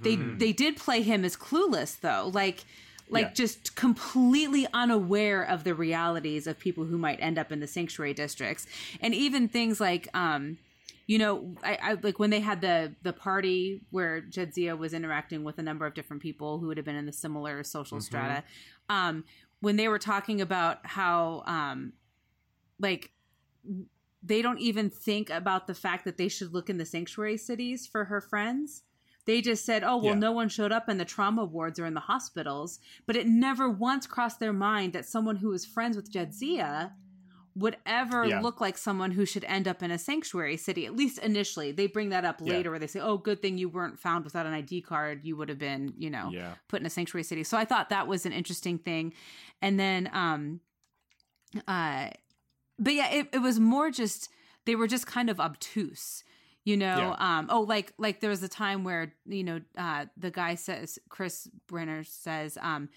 They 0.03 0.17
they 0.17 0.53
did 0.53 0.77
play 0.77 1.03
him 1.03 1.25
as 1.25 1.37
clueless 1.37 2.01
though. 2.01 2.31
Like 2.33 2.65
like 3.11 3.27
Yeah. 3.29 3.33
just 3.33 3.75
completely 3.75 4.67
unaware 4.75 5.43
of 5.43 5.65
the 5.65 5.75
realities 5.75 6.47
of 6.47 6.59
people 6.59 6.85
who 6.85 6.99
might 6.99 7.19
end 7.23 7.39
up 7.39 7.51
in 7.53 7.61
the 7.61 7.67
sanctuary 7.67 8.13
districts. 8.13 8.67
And 9.01 9.15
even 9.15 9.49
things 9.49 9.81
like 9.81 10.09
um 10.15 10.59
you 11.07 11.19
know, 11.19 11.57
I, 11.65 11.79
I 11.83 11.93
like 12.03 12.19
when 12.19 12.31
they 12.31 12.41
had 12.41 12.61
the 12.61 12.95
the 13.03 13.13
party 13.13 13.83
where 13.91 14.21
Jadzia 14.23 14.77
was 14.77 14.93
interacting 14.93 15.43
with 15.43 15.59
a 15.59 15.63
number 15.63 15.87
of 15.87 15.95
different 15.95 16.23
people 16.23 16.59
who 16.59 16.67
would 16.69 16.77
have 16.77 16.87
been 16.87 16.97
in 16.97 17.07
the 17.07 17.13
similar 17.13 17.63
social 17.65 17.99
strata. 18.01 18.45
Um, 18.89 19.25
when 19.61 19.77
they 19.77 19.89
were 19.89 19.99
talking 19.99 20.41
about 20.41 20.87
how, 20.87 21.43
um, 21.47 21.93
like, 22.79 23.11
they 24.23 24.43
don't 24.43 24.61
even 24.61 24.91
think 24.91 25.31
about 25.31 25.67
the 25.67 25.75
fact 25.75 26.05
that 26.05 26.17
they 26.17 26.29
should 26.29 26.53
look 26.53 26.69
in 26.71 26.79
the 26.79 26.85
sanctuary 26.87 27.37
cities 27.39 27.87
for 27.87 28.05
her 28.05 28.21
friends. 28.21 28.83
They 29.25 29.41
just 29.41 29.65
said, 29.65 29.85
"Oh, 29.85 29.97
well, 29.97 30.15
Yeah. 30.15 30.15
no 30.15 30.33
one 30.33 30.49
showed 30.49 30.73
up 30.73 30.89
in 30.89 30.97
the 30.99 31.05
trauma 31.05 31.45
wards 31.45 31.79
or 31.79 31.87
in 31.87 31.95
the 31.95 32.01
hospitals," 32.01 32.81
but 33.07 33.17
it 33.17 33.27
never 33.27 33.69
once 33.69 34.07
crossed 34.07 34.41
their 34.41 34.53
mind 34.53 34.93
that 34.93 35.07
someone 35.07 35.37
who 35.37 35.49
was 35.49 35.67
friends 35.67 35.97
with 35.97 36.11
Jadzia 36.13 36.93
would 37.59 37.77
ever 37.85 38.25
Yeah. 38.27 38.41
look 38.41 38.61
like 38.61 38.79
someone 38.79 39.11
who 39.11 39.25
should 39.27 39.45
end 39.45 39.67
up 39.67 39.83
in 39.83 39.91
a 39.91 39.99
sanctuary 39.99 40.57
city 40.57 40.87
at 40.87 40.95
least 40.95 41.19
initially. 41.19 41.73
They 41.73 41.87
bring 41.89 42.11
that 42.11 42.25
up 42.25 42.41
Yeah. 42.41 42.53
later 42.55 42.71
where 42.71 42.79
they 42.79 42.87
say 42.87 43.01
oh 43.01 43.19
good 43.19 43.41
thing 43.43 43.59
you 43.59 43.69
weren't 43.69 43.99
found 43.99 44.25
without 44.25 44.47
an 44.47 44.53
id 44.55 44.83
card. 44.83 45.25
You 45.25 45.37
would 45.37 45.49
have 45.49 45.59
been 45.59 45.93
you 45.99 46.11
know 46.11 46.31
Yeah. 46.33 46.55
put 46.69 46.81
in 46.81 46.87
a 46.87 46.91
sanctuary 46.91 47.25
city. 47.25 47.43
So 47.45 47.57
i 47.59 47.65
thought 47.65 47.89
that 47.91 48.07
was 48.07 48.25
an 48.27 48.33
interesting 48.33 48.79
thing. 48.79 49.13
And 49.61 49.79
then 49.81 50.09
um 50.13 50.61
uh 51.67 52.11
but 52.79 52.95
yeah 52.95 53.11
it, 53.11 53.29
it 53.33 53.39
was 53.39 53.59
more 53.59 53.91
just 53.91 54.29
they 54.67 54.75
were 54.77 54.87
just 54.87 55.07
kind 55.07 55.31
of 55.31 55.41
obtuse 55.41 56.23
you 56.65 56.77
know? 56.77 57.17
Um 57.19 57.47
oh 57.51 57.63
like 57.63 57.95
like 57.97 58.21
there 58.21 58.29
was 58.29 58.43
a 58.43 58.49
time 58.49 58.85
where 58.85 59.15
you 59.27 59.43
know 59.43 59.61
uh 59.79 60.05
the 60.19 60.31
guy 60.31 60.55
says 60.55 60.99
chris 61.09 61.49
brenner 61.67 62.05
says 62.05 62.59
um 62.61 62.89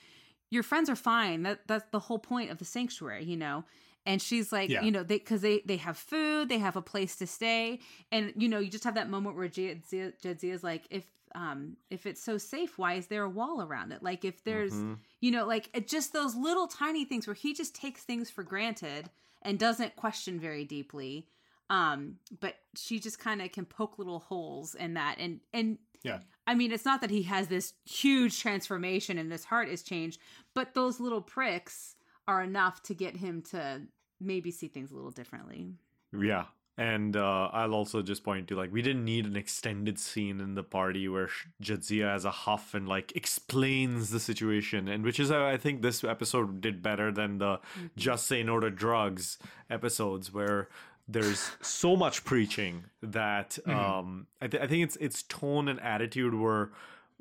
your 0.49 0.63
friends 0.63 0.89
are 0.89 0.97
fine. 0.97 1.43
That 1.43 1.61
that's 1.65 1.85
the 1.91 1.99
whole 1.99 2.19
point 2.19 2.51
of 2.51 2.57
the 2.57 2.65
sanctuary 2.65 3.23
you 3.23 3.37
know 3.37 3.63
and 4.05 4.21
she's 4.21 4.51
like 4.51 4.69
Yeah. 4.69 4.83
you 4.83 4.91
know 4.91 5.03
they 5.03 5.17
because 5.17 5.41
they 5.41 5.61
they 5.65 5.77
have 5.77 5.97
food 5.97 6.49
they 6.49 6.57
have 6.59 6.75
a 6.75 6.81
place 6.81 7.15
to 7.17 7.27
stay. 7.27 7.79
And 8.11 8.33
you 8.35 8.49
know 8.49 8.59
you 8.59 8.69
just 8.69 8.83
have 8.83 8.95
that 8.95 9.09
moment 9.09 9.35
where 9.35 9.47
Jadzia, 9.47 10.13
is 10.43 10.63
like 10.63 10.85
if 10.89 11.05
um 11.35 11.77
if 11.89 12.05
it's 12.05 12.21
so 12.23 12.37
safe 12.37 12.77
why 12.77 12.93
is 12.95 13.07
there 13.07 13.23
a 13.23 13.29
wall 13.29 13.61
around 13.61 13.91
it? 13.91 14.03
Like 14.03 14.25
if 14.25 14.43
there's 14.43 14.73
you 15.21 15.31
know 15.31 15.45
like 15.45 15.69
it, 15.73 15.87
just 15.87 16.13
those 16.13 16.35
little 16.35 16.67
tiny 16.67 17.05
things 17.05 17.27
where 17.27 17.33
he 17.33 17.53
just 17.53 17.75
takes 17.75 18.03
things 18.03 18.29
for 18.29 18.43
granted 18.43 19.09
and 19.41 19.57
doesn't 19.57 19.95
question 19.95 20.39
very 20.39 20.65
deeply. 20.65 21.27
Um 21.69 22.17
but 22.39 22.55
she 22.75 22.99
just 22.99 23.19
kind 23.19 23.41
of 23.41 23.51
can 23.51 23.65
poke 23.65 23.97
little 23.97 24.19
holes 24.19 24.75
in 24.75 24.95
that. 24.95 25.17
And 25.19 25.39
and 25.53 25.77
Yeah. 26.03 26.19
I 26.47 26.55
mean, 26.55 26.71
it's 26.71 26.85
not 26.85 27.01
that 27.01 27.11
he 27.11 27.21
has 27.23 27.47
this 27.47 27.73
huge 27.85 28.39
transformation 28.39 29.17
and 29.19 29.31
his 29.31 29.45
heart 29.45 29.69
is 29.69 29.83
changed, 29.83 30.19
but 30.55 30.73
those 30.73 30.99
little 30.99 31.21
pricks 31.21 31.95
are 32.27 32.43
enough 32.43 32.81
to 32.83 32.93
get 32.93 33.17
him 33.17 33.41
to 33.41 33.81
maybe 34.19 34.51
see 34.51 34.67
things 34.67 34.91
a 34.91 34.95
little 34.95 35.11
differently. 35.11 35.73
Yeah. 36.17 36.45
And 36.77 37.17
uh, 37.17 37.49
I'll 37.51 37.73
also 37.73 38.01
just 38.01 38.23
point 38.23 38.47
to 38.47 38.55
like 38.55 38.71
we 38.71 38.81
didn't 38.81 39.03
need 39.03 39.25
an 39.25 39.35
extended 39.35 39.99
scene 39.99 40.39
in 40.39 40.55
the 40.55 40.63
party 40.63 41.07
where 41.07 41.29
Jadzia 41.61 42.11
has 42.11 42.25
a 42.25 42.31
huff 42.31 42.73
and 42.73 42.87
like 42.87 43.11
explains 43.15 44.09
the 44.09 44.19
situation, 44.19 44.87
and 44.87 45.03
which 45.03 45.19
is 45.19 45.31
I 45.31 45.57
think 45.57 45.81
this 45.81 46.03
episode 46.03 46.61
did 46.61 46.81
better 46.81 47.11
than 47.11 47.39
the 47.39 47.59
just 47.97 48.25
say 48.25 48.41
no 48.41 48.59
to 48.61 48.71
drugs 48.71 49.37
episodes 49.69 50.33
where 50.33 50.69
there's 51.07 51.51
so 51.61 51.95
much 51.97 52.23
preaching 52.23 52.85
that 53.03 53.59
um, 53.67 54.27
I, 54.41 54.47
th- 54.47 54.63
I 54.63 54.67
think 54.67 54.83
it's 54.83 54.95
its 54.95 55.23
tone 55.23 55.67
and 55.67 55.79
attitude 55.81 56.33
were 56.33 56.71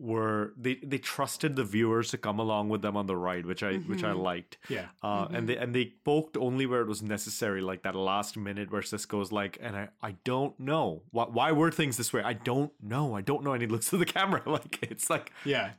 were 0.00 0.54
they 0.56 0.76
they 0.76 0.96
trusted 0.98 1.56
the 1.56 1.64
viewers 1.64 2.10
to 2.10 2.18
come 2.18 2.38
along 2.38 2.70
with 2.70 2.80
them 2.80 2.96
on 2.96 3.06
the 3.06 3.16
ride, 3.16 3.44
which 3.44 3.62
I 3.62 3.76
which 3.76 4.02
I 4.02 4.12
liked. 4.12 4.56
Yeah. 4.68 4.86
Uh, 5.02 5.28
and 5.30 5.48
they 5.48 5.56
and 5.56 5.74
they 5.74 5.92
poked 6.04 6.36
only 6.38 6.64
where 6.64 6.80
it 6.80 6.88
was 6.88 7.02
necessary, 7.02 7.60
like 7.60 7.82
that 7.82 7.94
last 7.94 8.36
minute 8.36 8.72
where 8.72 8.80
Sisko's 8.80 9.30
like, 9.30 9.58
and 9.60 9.76
I, 9.76 9.88
I 10.02 10.12
don't 10.24 10.58
know 10.58 11.02
why 11.10 11.24
why 11.24 11.52
were 11.52 11.70
things 11.70 11.98
this 11.98 12.12
way. 12.12 12.22
I 12.22 12.32
don't 12.32 12.72
know. 12.82 13.14
I 13.14 13.20
don't 13.20 13.44
know. 13.44 13.52
And 13.52 13.60
he 13.60 13.68
looks 13.68 13.90
to 13.90 13.98
the 13.98 14.06
camera 14.06 14.42
like 14.46 14.78
it's 14.82 15.10
like 15.10 15.32
Yeah. 15.44 15.72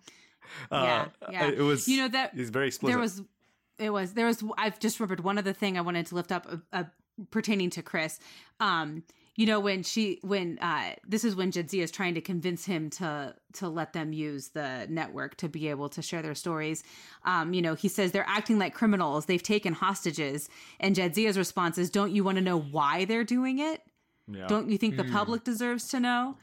yeah, 0.72 1.08
uh, 1.22 1.30
yeah. 1.32 1.48
It 1.48 1.62
was 1.62 1.88
you 1.88 1.98
know 1.98 2.08
that 2.10 2.36
he's 2.36 2.52
very 2.52 2.68
explicit. 2.68 2.94
there 2.94 3.02
was 3.02 3.24
it 3.80 3.90
was 3.90 4.14
there 4.14 4.28
was 4.28 4.44
I've 4.58 4.80
just 4.80 5.00
remembered 5.00 5.22
one 5.22 5.40
other 5.40 5.54
thing 5.54 5.78
I 5.78 5.82
wanted 5.82 6.06
to 6.08 6.16
lift 6.16 6.32
up 6.32 6.46
uh, 6.48 6.58
uh, 6.72 6.84
pertaining 7.32 7.72
to 7.72 7.82
Chris. 7.82 8.20
Um, 8.60 9.04
you 9.36 9.46
know 9.46 9.60
when 9.60 9.84
she 9.84 10.20
when 10.24 10.60
uh 10.60 10.94
this 11.08 11.24
is 11.24 11.36
when 11.36 11.52
Jadzia 11.52 11.84
is 11.84 11.92
trying 11.92 12.16
to 12.16 12.22
convince 12.22 12.66
him 12.66 12.90
to 12.92 13.36
to 13.54 13.70
let 13.70 13.94
them 13.94 14.14
use 14.14 14.50
the 14.50 14.88
network 14.90 15.36
to 15.38 15.50
be 15.50 15.70
able 15.70 15.90
to 15.90 16.02
share 16.02 16.22
their 16.22 16.36
stories. 16.36 16.84
Um, 17.24 17.54
you 17.54 17.62
know, 17.62 17.74
he 17.74 17.88
says 17.88 18.12
they're 18.12 18.26
acting 18.28 18.60
like 18.60 18.74
criminals. 18.74 19.26
They've 19.26 19.42
taken 19.42 19.74
hostages, 19.74 20.50
and 20.80 20.96
Jadzia's 20.96 21.38
response 21.38 21.78
is, 21.78 21.90
"Don't 21.90 22.12
you 22.12 22.24
want 22.24 22.38
to 22.38 22.44
know 22.44 22.60
why 22.60 23.06
they're 23.06 23.24
doing 23.24 23.60
it? 23.60 23.82
yeah. 24.28 24.48
Don't 24.48 24.70
you 24.70 24.78
think 24.78 24.98
the 24.98 25.06
public 25.06 25.44
deserves 25.44 25.88
to 25.90 26.00
know?" 26.00 26.38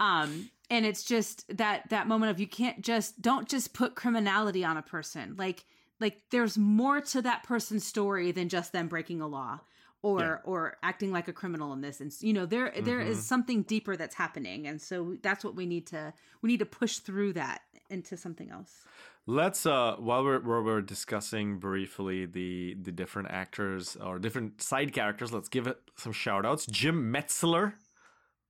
Um, 0.00 0.50
and 0.70 0.84
it's 0.84 1.04
just 1.04 1.44
that 1.56 1.88
that 1.90 2.08
moment 2.08 2.30
of 2.30 2.40
you 2.40 2.46
can't 2.46 2.80
just 2.80 3.22
don't 3.22 3.48
just 3.48 3.74
put 3.74 3.94
criminality 3.94 4.64
on 4.64 4.76
a 4.76 4.82
person. 4.82 5.34
Like 5.38 5.64
like 6.00 6.20
there's 6.30 6.58
more 6.58 7.00
to 7.00 7.22
that 7.22 7.44
person's 7.44 7.86
story 7.86 8.32
than 8.32 8.48
just 8.48 8.72
them 8.72 8.88
breaking 8.88 9.20
a 9.20 9.26
law 9.26 9.60
or 10.04 10.20
Yeah. 10.20 10.36
or 10.44 10.76
acting 10.82 11.10
like 11.12 11.28
a 11.28 11.32
criminal 11.32 11.72
in 11.72 11.80
this 11.80 12.00
and 12.02 12.12
you 12.20 12.32
know 12.34 12.46
there 12.46 12.72
there 12.82 13.00
is 13.00 13.24
something 13.26 13.62
deeper 13.62 13.96
that's 13.96 14.14
happening 14.14 14.66
and 14.66 14.80
so 14.80 15.16
that's 15.22 15.42
what 15.46 15.54
we 15.56 15.64
need 15.66 15.86
to 15.86 16.12
we 16.42 16.48
need 16.50 16.58
to 16.58 16.66
push 16.66 16.98
through 16.98 17.32
that 17.32 17.62
into 17.88 18.16
something 18.16 18.50
else 18.50 18.84
Let's 19.26 19.64
uh 19.64 19.96
while 19.98 20.22
we're 20.22 20.40
while 20.40 20.62
we're 20.62 20.82
discussing 20.82 21.58
briefly 21.58 22.26
the 22.26 22.76
the 22.86 22.92
different 22.92 23.28
actors 23.30 23.96
or 23.96 24.18
different 24.18 24.60
side 24.60 24.92
characters, 24.92 25.32
let's 25.32 25.48
give 25.48 25.66
it 25.66 25.78
some 25.96 26.12
shout 26.12 26.44
outs. 26.44 26.66
Jim 26.66 27.10
Metzler 27.10 27.72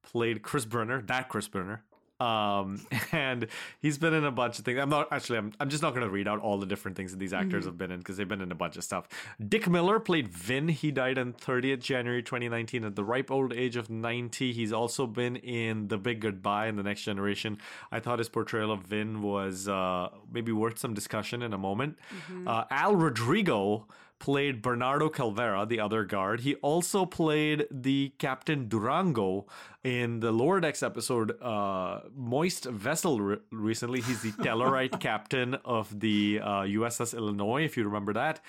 played 0.02 0.42
Chris 0.42 0.64
Brenner, 0.64 1.00
that 1.02 1.28
Chris 1.28 1.46
Brenner. 1.46 1.84
Um 2.20 2.86
and 3.12 3.48
he's 3.80 3.98
been 3.98 4.14
in 4.14 4.24
a 4.24 4.30
bunch 4.30 4.58
of 4.58 4.64
things. 4.64 4.78
I'm 4.78 4.88
not 4.88 5.08
actually 5.12 5.38
I'm 5.38 5.52
I'm 5.58 5.68
just 5.68 5.82
not 5.82 5.94
gonna 5.94 6.08
read 6.08 6.28
out 6.28 6.40
all 6.40 6.58
the 6.58 6.66
different 6.66 6.96
things 6.96 7.10
that 7.10 7.18
these 7.18 7.32
actors 7.32 7.64
have 7.64 7.76
been 7.76 7.90
in 7.90 7.98
because 7.98 8.16
they've 8.16 8.28
been 8.28 8.40
in 8.40 8.52
a 8.52 8.54
bunch 8.54 8.76
of 8.76 8.84
stuff. 8.84 9.08
Dick 9.48 9.68
Miller 9.68 9.98
played 9.98 10.28
Vin. 10.28 10.68
He 10.68 10.90
died 10.90 11.18
on 11.18 11.32
30th 11.32 11.80
January 11.80 12.22
2019 12.22 12.84
at 12.84 12.94
the 12.96 13.04
ripe 13.04 13.30
old 13.30 13.52
age 13.52 13.76
of 13.76 13.90
90. 13.90 14.52
He's 14.52 14.72
also 14.72 15.06
been 15.06 15.36
in 15.36 15.88
The 15.88 15.98
Big 15.98 16.20
Goodbye 16.20 16.66
and 16.66 16.78
The 16.78 16.82
Next 16.84 17.02
Generation. 17.02 17.58
I 17.90 18.00
thought 18.00 18.18
his 18.18 18.28
portrayal 18.28 18.70
of 18.70 18.80
Vin 18.82 19.22
was 19.22 19.68
uh, 19.68 20.08
maybe 20.32 20.52
worth 20.52 20.78
some 20.78 20.94
discussion 20.94 21.42
in 21.42 21.52
a 21.52 21.58
moment. 21.58 21.98
Uh, 22.46 22.64
Al 22.70 22.94
Rodrigo 22.94 23.86
played 24.24 24.62
Bernardo 24.62 25.10
Calvera, 25.10 25.68
the 25.68 25.78
other 25.78 26.02
guard. 26.02 26.40
He 26.40 26.54
also 26.70 27.04
played 27.04 27.66
the 27.70 28.14
Captain 28.16 28.68
Durango 28.70 29.44
in 29.84 30.20
the 30.20 30.32
Lower 30.32 30.60
Decks 30.60 30.82
episode 30.82 31.38
uh, 31.42 32.00
Moist 32.16 32.64
Vessel 32.64 33.20
re- 33.20 33.36
recently. 33.50 34.00
He's 34.00 34.22
the 34.22 34.30
Tellarite 34.44 34.98
captain 34.98 35.56
of 35.66 36.00
the 36.00 36.40
uh, 36.42 36.48
USS 36.62 37.14
Illinois, 37.14 37.66
if 37.66 37.76
you 37.76 37.84
remember 37.84 38.14
that. 38.14 38.40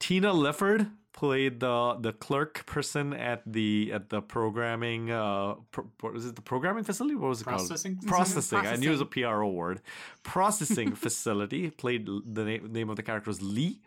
Tina 0.00 0.32
Lifford 0.32 0.88
played 1.12 1.60
the 1.60 1.96
the 2.00 2.12
clerk 2.12 2.66
person 2.66 3.12
at 3.12 3.42
the 3.46 3.90
at 3.92 4.08
the 4.10 4.22
programming 4.22 5.10
uh 5.10 5.54
pro, 5.70 5.84
was 6.12 6.24
it 6.24 6.36
the 6.36 6.40
programming 6.40 6.84
facility 6.84 7.16
what 7.16 7.28
was 7.28 7.40
it 7.40 7.44
Processing? 7.44 7.96
called 7.96 8.06
processing 8.06 8.58
i 8.58 8.76
knew 8.76 8.90
it 8.90 8.92
was 8.92 9.00
a 9.00 9.04
pro 9.04 9.48
word 9.48 9.82
processing 10.22 10.94
facility 11.04 11.68
played 11.68 12.06
the 12.06 12.44
name, 12.44 12.72
name 12.72 12.88
of 12.88 12.94
the 12.94 13.02
character 13.02 13.28
was 13.28 13.42
lee 13.42 13.80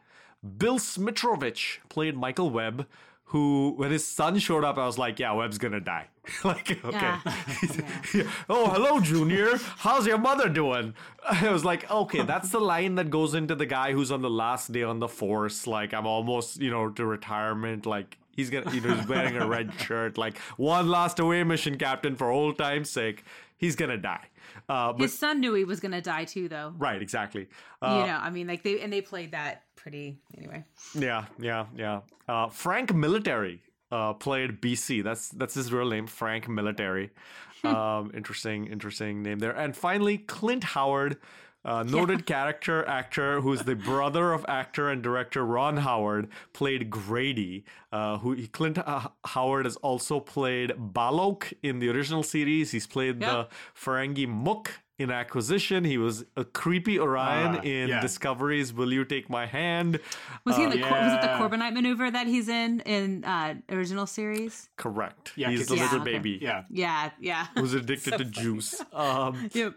bill 0.44 0.78
smitrovich 0.78 1.78
played 1.90 2.16
michael 2.16 2.50
webb 2.50 2.86
who 3.28 3.74
when 3.78 3.92
his 3.92 4.06
son 4.06 4.38
showed 4.38 4.64
up 4.64 4.78
i 4.78 4.86
was 4.86 4.98
like 4.98 5.20
yeah 5.20 5.32
webb's 5.32 5.58
gonna 5.58 5.80
die. 5.80 6.08
Like 6.44 6.84
okay. 6.86 6.98
Yeah. 7.00 7.20
Yeah. 8.14 8.24
oh 8.50 8.70
hello 8.70 9.02
junior. 9.02 9.58
How's 9.58 10.08
your 10.08 10.18
mother 10.18 10.48
doing? 10.48 10.94
I 11.30 11.52
was 11.52 11.66
like 11.66 11.90
okay 11.92 12.22
that's 12.24 12.50
the 12.50 12.62
line 12.62 12.96
that 12.96 13.10
goes 13.10 13.34
into 13.34 13.56
the 13.56 13.66
guy 13.66 13.92
who's 13.92 14.10
on 14.12 14.22
the 14.22 14.30
last 14.30 14.72
day 14.72 14.84
on 14.84 15.00
the 15.00 15.10
force. 15.10 15.68
Like 15.68 15.94
i'm 15.94 16.08
almost 16.08 16.62
you 16.62 16.72
know 16.72 16.90
to 16.92 17.06
retirement. 17.06 17.86
Like 17.86 18.18
he's 18.32 18.50
gonna 18.50 18.72
you 18.72 18.80
know 18.82 18.94
he's 18.96 19.08
wearing 19.08 19.36
a 19.36 19.46
red 19.48 19.74
shirt. 19.80 20.18
Like 20.18 20.38
one 20.56 20.88
last 20.90 21.20
away 21.20 21.44
mission 21.44 21.78
captain 21.78 22.16
for 22.16 22.30
old 22.30 22.58
time's 22.58 22.90
sake. 22.90 23.26
He's 23.58 23.76
gonna 23.76 23.98
die 23.98 24.28
uh 24.70 24.94
but 24.94 25.02
his 25.02 25.18
son 25.18 25.40
knew 25.40 25.54
he 25.54 25.64
was 25.64 25.80
going 25.80 25.92
to 25.92 26.02
die 26.02 26.26
too 26.26 26.48
though 26.48 26.74
right 26.78 27.02
exactly 27.02 27.48
uh, 27.82 28.00
you 28.00 28.08
know 28.08 28.18
i 28.22 28.30
mean 28.30 28.48
like 28.48 28.64
they 28.64 28.80
and 28.80 28.92
they 28.92 29.02
played 29.02 29.32
that 29.32 29.64
pretty 29.76 30.18
anyway 30.38 30.64
Yeah, 30.96 31.26
yeah, 31.38 31.66
yeah. 31.76 32.02
Uh, 32.28 32.48
Frank 32.48 32.94
Military 32.94 33.62
uh, 33.92 34.14
played 34.14 34.62
BC. 34.62 35.04
That's 35.04 35.30
that's 35.30 35.54
his 35.56 35.74
real 35.74 35.90
name, 35.90 36.08
Frank 36.08 36.48
Military. 36.48 37.12
um, 37.64 38.12
interesting, 38.14 38.68
interesting 38.68 39.22
name 39.24 39.40
there. 39.40 39.52
And 39.52 39.76
finally, 39.76 40.18
Clint 40.20 40.64
Howard, 40.64 41.18
uh, 41.66 41.84
noted 41.84 42.26
character 42.26 42.86
actor 42.88 43.42
who's 43.42 43.64
the 43.64 43.76
brother 43.76 44.34
of 44.34 44.46
actor 44.48 44.90
and 44.90 45.02
director 45.02 45.46
Ron 45.46 45.78
Howard, 45.78 46.28
played 46.54 46.90
Grady. 46.90 47.64
Uh, 47.92 48.18
who 48.18 48.48
Clint 48.48 48.80
uh, 48.80 49.10
Howard 49.26 49.66
has 49.66 49.76
also 49.78 50.20
played 50.20 50.72
Balok 50.72 51.54
in 51.62 51.78
the 51.80 51.90
original 51.90 52.24
series. 52.24 52.72
He's 52.72 52.88
played 52.88 53.22
Yeah. 53.22 53.32
the 53.34 53.48
Ferengi 53.80 54.28
Mook 54.28 54.82
in 55.00 55.10
Acquisition. 55.10 55.84
He 55.84 55.98
was 55.98 56.24
a 56.38 56.44
creepy 56.46 57.00
Orion 57.00 57.56
Ah, 57.58 57.62
in 57.62 57.90
yeah. 57.90 58.00
Discovery's. 58.02 58.72
Will 58.74 58.94
you 58.94 59.04
take 59.06 59.30
my 59.30 59.46
hand? 59.48 60.00
Was 60.46 60.56
he 60.56 60.64
in 60.64 60.70
the 60.70 60.80
Cor- 60.82 60.92
was 60.92 61.14
it 61.14 61.22
the. 61.22 61.28
Corbinite 61.30 61.74
maneuver 61.74 62.12
that 62.12 62.28
he's 62.28 62.48
in 62.48 62.80
in 62.82 63.24
uh, 63.24 63.56
original 63.70 64.06
series? 64.06 64.70
Correct. 64.78 65.32
Yeah, 65.36 65.50
He's 65.50 65.62
'cause 65.62 65.68
the 65.70 65.76
he's- 65.76 65.92
little 65.92 66.02
okay. 66.08 66.14
baby. 66.20 66.40
Yeah. 66.42 66.64
Yeah, 66.70 67.10
yeah. 67.20 67.48
Who's 67.58 67.74
addicted 67.74 68.18
to 68.18 68.26
juice. 68.26 68.82
Um, 68.94 69.50
Yep. 69.54 69.74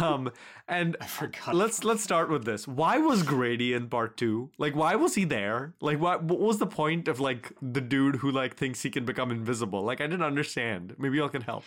um, 0.00 0.30
and 0.68 0.96
forgot 1.06 1.54
let's 1.54 1.82
let's 1.84 2.02
start 2.02 2.28
with 2.30 2.44
this. 2.44 2.68
Why 2.68 2.98
was 2.98 3.22
Grady 3.22 3.72
in 3.72 3.88
part 3.88 4.16
two? 4.16 4.50
Like, 4.58 4.76
why 4.76 4.94
was 4.96 5.14
he 5.14 5.24
there? 5.24 5.72
Like, 5.80 5.98
what 6.00 6.22
what 6.24 6.38
was 6.40 6.58
the 6.58 6.66
point 6.66 7.08
of 7.08 7.20
like 7.20 7.52
the 7.62 7.80
dude 7.80 8.16
who 8.16 8.30
like 8.30 8.56
thinks 8.56 8.82
he 8.82 8.90
can 8.90 9.04
become 9.04 9.30
invisible? 9.30 9.82
Like, 9.82 10.00
I 10.00 10.06
didn't 10.06 10.24
understand. 10.26 10.94
Maybe 10.98 11.16
y'all 11.18 11.28
can 11.30 11.42
help. 11.42 11.64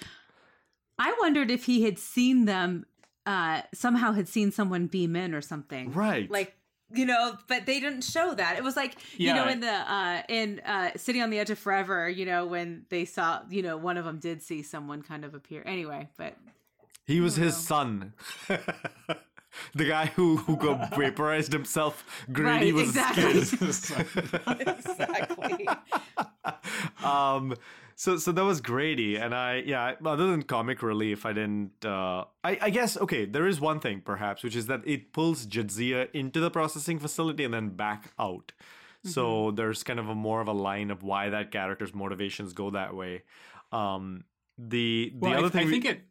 I 0.99 1.15
wondered 1.19 1.51
if 1.51 1.65
he 1.65 1.83
had 1.83 1.97
seen 1.99 2.45
them 2.45 2.85
uh 3.25 3.61
somehow 3.73 4.13
had 4.13 4.27
seen 4.27 4.51
someone 4.51 4.87
beam 4.87 5.15
in 5.15 5.33
or 5.33 5.41
something. 5.41 5.91
Right. 5.93 6.29
Like 6.29 6.55
you 6.93 7.05
know, 7.05 7.37
but 7.49 7.65
they 7.65 7.81
didn't 7.81 8.03
show 8.03 8.33
that. 8.35 8.57
It 8.57 8.63
was 8.63 8.75
like 8.77 8.95
you 9.17 9.33
know 9.33 9.47
in 9.47 9.59
the 9.59 9.67
uh 9.71 10.21
in 10.29 10.61
uh 10.65 10.91
City 10.95 11.21
on 11.21 11.29
the 11.29 11.39
Edge 11.39 11.49
of 11.49 11.59
Forever, 11.59 12.07
you 12.09 12.25
know, 12.25 12.45
when 12.45 12.85
they 12.89 13.03
saw, 13.05 13.41
you 13.49 13.61
know, 13.61 13.75
one 13.77 13.97
of 13.97 14.05
them 14.05 14.19
did 14.19 14.41
see 14.41 14.63
someone 14.63 15.01
kind 15.01 15.25
of 15.25 15.33
appear. 15.33 15.63
Anyway, 15.65 16.07
but 16.17 16.35
He 17.05 17.19
was 17.19 17.35
his 17.35 17.57
son. 17.57 18.13
the 19.73 19.85
guy 19.85 20.07
who 20.07 20.37
who 20.37 20.55
go 20.55 20.75
vaporized 20.97 21.51
himself. 21.51 22.05
Grady 22.31 22.71
right, 22.71 22.85
was 22.85 22.95
his 22.95 23.53
exactly. 23.61 24.57
exactly. 24.61 25.67
um 27.03 27.53
so 27.99 28.15
so 28.17 28.31
that 28.31 28.43
was 28.43 28.61
grady 28.61 29.15
and 29.17 29.33
i 29.33 29.55
yeah 29.65 29.93
other 30.05 30.27
than 30.27 30.43
comic 30.43 30.83
relief 30.83 31.25
i 31.25 31.33
didn't 31.33 31.83
uh 31.83 32.23
i 32.43 32.57
i 32.61 32.69
guess 32.69 32.95
okay 33.05 33.25
there 33.25 33.47
is 33.47 33.59
one 33.59 33.79
thing 33.79 34.01
perhaps 34.05 34.43
which 34.43 34.55
is 34.55 34.67
that 34.67 34.81
it 34.85 35.11
pulls 35.13 35.47
jadzia 35.47 36.07
into 36.13 36.39
the 36.39 36.51
processing 36.51 36.99
facility 36.99 37.43
and 37.43 37.53
then 37.53 37.69
back 37.69 38.11
out 38.19 38.51
so 39.03 39.51
there's 39.51 39.83
kind 39.83 39.99
of 39.99 40.09
a 40.09 40.15
more 40.15 40.41
of 40.41 40.47
a 40.49 40.53
line 40.53 40.91
of 40.91 41.01
why 41.01 41.29
that 41.29 41.49
character's 41.49 41.93
motivations 41.95 42.53
go 42.53 42.69
that 42.69 42.93
way 42.95 43.23
um 43.71 44.23
the 44.57 45.11
the 45.15 45.29
Well, 45.29 45.37
other 45.37 45.47
I, 45.47 45.49
thing 45.49 45.61
I 45.61 45.65
we- 45.65 45.71
think 45.71 45.85
it. 45.85 46.01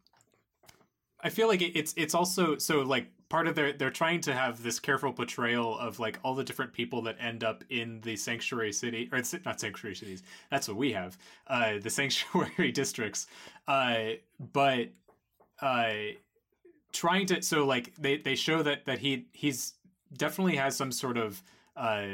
I 1.20 1.30
feel 1.30 1.48
like 1.48 1.62
it, 1.62 1.72
it's 1.78 1.92
it's 1.96 2.14
also 2.14 2.58
so 2.58 2.82
like 2.82 3.06
part 3.28 3.48
of 3.48 3.54
their 3.54 3.72
they're 3.72 3.90
trying 3.90 4.20
to 4.20 4.34
have 4.34 4.62
this 4.62 4.78
careful 4.78 5.12
portrayal 5.12 5.78
of 5.78 5.98
like 5.98 6.18
all 6.22 6.34
the 6.34 6.44
different 6.44 6.72
people 6.72 7.02
that 7.02 7.16
end 7.20 7.42
up 7.42 7.64
in 7.70 8.00
the 8.02 8.16
sanctuary 8.16 8.72
city 8.72 9.08
or 9.10 9.18
it's 9.18 9.34
not 9.44 9.60
sanctuary 9.60 9.94
cities. 9.94 10.22
That's 10.50 10.68
what 10.68 10.76
we 10.76 10.92
have. 10.92 11.18
Uh, 11.46 11.78
the 11.82 11.90
sanctuary 12.00 12.72
districts. 12.72 13.26
Uh, 13.66 14.12
but 14.52 14.88
uh, 15.60 15.92
trying 16.92 17.26
to 17.26 17.42
so 17.42 17.64
like 17.64 17.94
they 17.96 18.16
they 18.16 18.34
show 18.34 18.62
that 18.62 18.86
that 18.86 18.98
he 18.98 19.26
he's 19.32 19.74
definitely 20.16 20.56
has 20.56 20.76
some 20.76 20.92
sort 20.92 21.18
of 21.18 21.42
uh 21.76 22.06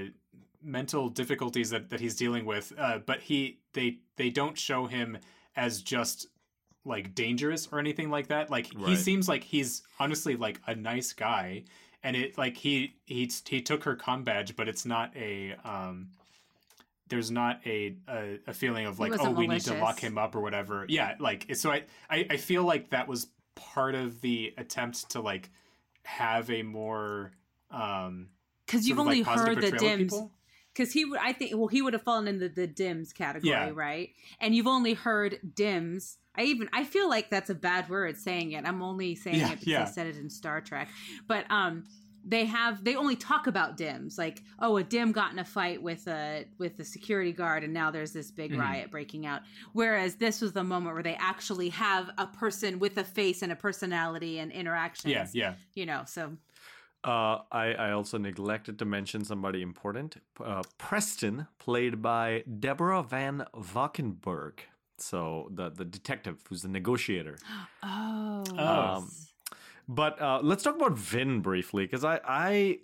mental 0.62 1.08
difficulties 1.08 1.70
that, 1.70 1.90
that 1.90 2.00
he's 2.00 2.16
dealing 2.16 2.44
with 2.44 2.72
uh 2.78 2.98
but 2.98 3.20
he 3.20 3.58
they 3.74 3.98
they 4.16 4.30
don't 4.30 4.56
show 4.58 4.86
him 4.86 5.18
as 5.56 5.82
just 5.82 6.26
like 6.84 7.14
dangerous 7.14 7.68
or 7.70 7.78
anything 7.78 8.10
like 8.10 8.26
that 8.28 8.50
like 8.50 8.66
he 8.86 8.96
seems 8.96 9.28
like 9.28 9.44
he's 9.44 9.82
honestly 10.00 10.34
like 10.34 10.60
a 10.66 10.74
nice 10.74 11.12
guy 11.12 11.62
and 12.02 12.16
it 12.16 12.36
like 12.36 12.56
he 12.56 12.94
he 13.04 13.30
he 13.46 13.60
took 13.60 13.84
her 13.84 13.94
com 13.94 14.24
badge 14.24 14.56
but 14.56 14.68
it's 14.68 14.84
not 14.84 15.14
a 15.16 15.54
um 15.64 16.08
there's 17.08 17.30
not 17.30 17.60
a 17.66 17.94
a, 18.08 18.38
a 18.48 18.52
feeling 18.52 18.86
of 18.86 18.98
like 18.98 19.12
oh 19.12 19.16
wasn't 19.16 19.36
we 19.36 19.46
need 19.46 19.60
to 19.60 19.74
lock 19.74 20.00
him 20.00 20.18
up 20.18 20.34
or 20.34 20.40
whatever 20.40 20.84
yeah 20.88 21.14
like 21.20 21.54
so 21.54 21.70
I, 21.70 21.84
I 22.10 22.26
i 22.30 22.36
feel 22.36 22.64
like 22.64 22.90
that 22.90 23.06
was 23.06 23.28
part 23.54 23.94
of 23.94 24.20
the 24.20 24.52
attempt 24.56 25.10
to 25.10 25.20
like 25.20 25.50
have 26.04 26.50
a 26.50 26.62
more 26.62 27.30
um 27.70 28.28
Because 28.66 28.88
you've 28.88 28.98
only 28.98 29.22
like, 29.22 29.38
heard 29.38 29.56
the 29.58 29.70
portrayal 29.70 29.78
dims. 29.98 30.12
people. 30.12 30.30
Because 30.74 30.92
he 30.92 31.04
would, 31.04 31.18
I 31.20 31.32
think, 31.32 31.54
well, 31.56 31.68
he 31.68 31.82
would 31.82 31.92
have 31.92 32.02
fallen 32.02 32.26
into 32.28 32.48
the 32.48 32.66
dims 32.66 33.12
category, 33.12 33.50
Yeah. 33.50 33.70
right? 33.74 34.10
And 34.40 34.54
you've 34.54 34.66
only 34.66 34.94
heard 34.94 35.38
dims. 35.54 36.18
I 36.34 36.44
even, 36.44 36.70
I 36.72 36.84
feel 36.84 37.08
like 37.10 37.28
that's 37.28 37.50
a 37.50 37.54
bad 37.54 37.90
word 37.90 38.16
saying 38.16 38.52
it. 38.52 38.64
I'm 38.66 38.82
only 38.82 39.14
saying 39.14 39.36
Yeah, 39.40 39.48
it 39.52 39.60
because 39.60 39.66
yeah. 39.66 39.82
I 39.82 39.86
said 39.86 40.06
it 40.06 40.16
in 40.16 40.30
Star 40.30 40.62
Trek. 40.62 40.88
But 41.26 41.44
um, 41.50 41.84
they 42.24 42.46
have, 42.46 42.82
they 42.84 42.94
only 42.96 43.16
talk 43.16 43.48
about 43.48 43.76
dims, 43.76 44.16
like, 44.16 44.42
oh, 44.60 44.78
a 44.78 44.82
dim 44.84 45.12
got 45.12 45.32
in 45.32 45.38
a 45.40 45.44
fight 45.44 45.82
with 45.82 46.06
a 46.06 46.46
with 46.56 46.78
a 46.78 46.84
security 46.84 47.32
guard, 47.32 47.64
and 47.64 47.74
now 47.74 47.90
there's 47.90 48.12
this 48.12 48.30
big 48.30 48.52
Mhm. 48.52 48.60
riot 48.60 48.90
breaking 48.90 49.26
out. 49.26 49.42
Whereas 49.74 50.14
this 50.14 50.40
was 50.40 50.52
the 50.52 50.64
moment 50.64 50.94
where 50.94 51.02
they 51.02 51.16
actually 51.16 51.68
have 51.70 52.10
a 52.16 52.26
person 52.28 52.78
with 52.78 52.96
a 52.96 53.04
face 53.04 53.42
and 53.42 53.50
a 53.52 53.56
personality 53.56 54.38
and 54.38 54.50
interactions. 54.52 55.12
yeah 55.12 55.26
yeah 55.34 55.54
You 55.74 55.84
know, 55.84 56.04
so 56.06 56.38
Uh, 57.04 57.38
I, 57.50 57.74
I 57.74 57.90
also 57.92 58.16
neglected 58.16 58.78
to 58.78 58.84
mention 58.84 59.24
somebody 59.24 59.60
important. 59.60 60.16
Uh, 60.42 60.62
Preston, 60.78 61.48
played 61.58 62.00
by 62.00 62.44
Deborah 62.60 63.02
Van 63.02 63.44
Valkenburg. 63.56 64.62
So 64.98 65.48
the, 65.52 65.70
the 65.70 65.84
detective 65.84 66.38
who's 66.48 66.62
the 66.62 66.68
negotiator. 66.68 67.38
oh, 67.82 68.44
Um, 68.56 69.10
But 69.88 70.22
uh, 70.22 70.40
let's 70.42 70.62
talk 70.62 70.76
about 70.76 70.92
Vin 70.96 71.40
briefly, 71.40 71.84
because 71.84 72.04
I, 72.04 72.20
I, 72.24 72.78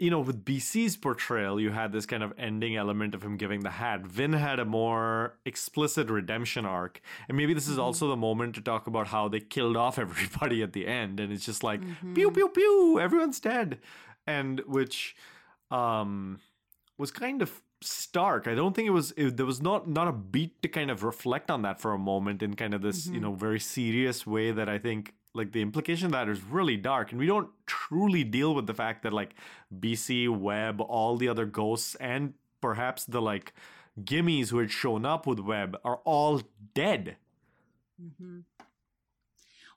you 0.00 0.10
know, 0.10 0.20
with 0.20 0.46
BC's 0.46 0.96
portrayal, 0.96 1.60
you 1.60 1.70
had 1.70 1.92
this 1.92 2.06
kind 2.06 2.22
of 2.22 2.32
ending 2.38 2.74
element 2.74 3.14
of 3.14 3.22
him 3.22 3.36
giving 3.36 3.60
the 3.60 3.70
hat. 3.70 4.00
Vin 4.00 4.32
had 4.32 4.58
a 4.58 4.64
more 4.64 5.38
explicit 5.44 6.08
redemption 6.08 6.64
arc, 6.64 7.02
and 7.28 7.36
maybe 7.36 7.52
this 7.52 7.68
is 7.68 7.72
mm-hmm. 7.72 7.82
also 7.82 8.08
the 8.08 8.16
moment 8.16 8.54
to 8.54 8.62
talk 8.62 8.86
about 8.86 9.08
how 9.08 9.28
they 9.28 9.40
killed 9.40 9.76
off 9.76 9.98
everybody 10.06 10.62
at 10.62 10.72
the 10.72 10.86
end, 10.86 11.20
and 11.20 11.30
it's 11.30 11.44
just 11.44 11.62
like 11.62 11.82
mm-hmm. 11.82 12.14
pew 12.14 12.30
pew 12.30 12.48
pew, 12.48 12.98
everyone's 12.98 13.40
dead, 13.40 13.78
and 14.26 14.60
which, 14.60 15.14
um, 15.70 16.40
was 16.96 17.10
kind 17.10 17.42
of 17.42 17.60
stark. 17.82 18.48
I 18.48 18.54
don't 18.54 18.74
think 18.74 18.88
it 18.88 18.92
was. 18.92 19.12
It, 19.18 19.36
there 19.36 19.46
was 19.46 19.60
not 19.60 19.86
not 19.86 20.08
a 20.08 20.12
beat 20.12 20.62
to 20.62 20.68
kind 20.68 20.90
of 20.90 21.04
reflect 21.04 21.50
on 21.50 21.60
that 21.62 21.78
for 21.78 21.92
a 21.92 21.98
moment 21.98 22.42
in 22.42 22.56
kind 22.56 22.72
of 22.72 22.80
this 22.80 23.06
you 23.06 23.12
mm-hmm. 23.12 23.22
know 23.22 23.34
very 23.34 23.60
serious 23.60 24.26
way 24.26 24.50
that 24.50 24.68
I 24.68 24.78
think 24.78 25.12
like 25.34 25.52
the 25.52 25.62
implication 25.62 26.06
of 26.06 26.12
that 26.12 26.28
is 26.28 26.42
really 26.42 26.76
dark, 26.76 27.10
and 27.12 27.20
we 27.20 27.26
don't 27.26 27.50
truly 27.66 28.24
deal 28.24 28.54
with 28.54 28.66
the 28.66 28.74
fact 28.74 29.02
that 29.02 29.12
like 29.12 29.34
BC 29.78 30.28
Webb, 30.28 30.80
all 30.80 31.16
the 31.16 31.28
other 31.28 31.46
ghosts, 31.46 31.94
and 31.96 32.34
perhaps 32.60 33.04
the 33.04 33.22
like 33.22 33.52
gimmes 34.04 34.50
who 34.50 34.58
had 34.58 34.70
shown 34.70 35.04
up 35.04 35.26
with 35.26 35.40
Webb 35.40 35.76
are 35.84 36.00
all 36.04 36.42
dead. 36.74 37.16
hmm 37.98 38.40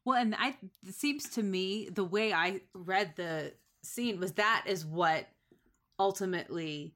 Well, 0.06 0.18
and 0.20 0.36
I 0.36 0.58
it 0.86 0.96
seems 0.96 1.30
to 1.30 1.44
me 1.44 1.90
the 1.90 2.04
way 2.04 2.34
I 2.34 2.62
read 2.74 3.16
the 3.16 3.54
scene 3.84 4.20
was 4.20 4.34
that 4.34 4.66
is 4.68 4.86
what 4.86 5.28
ultimately 6.00 6.96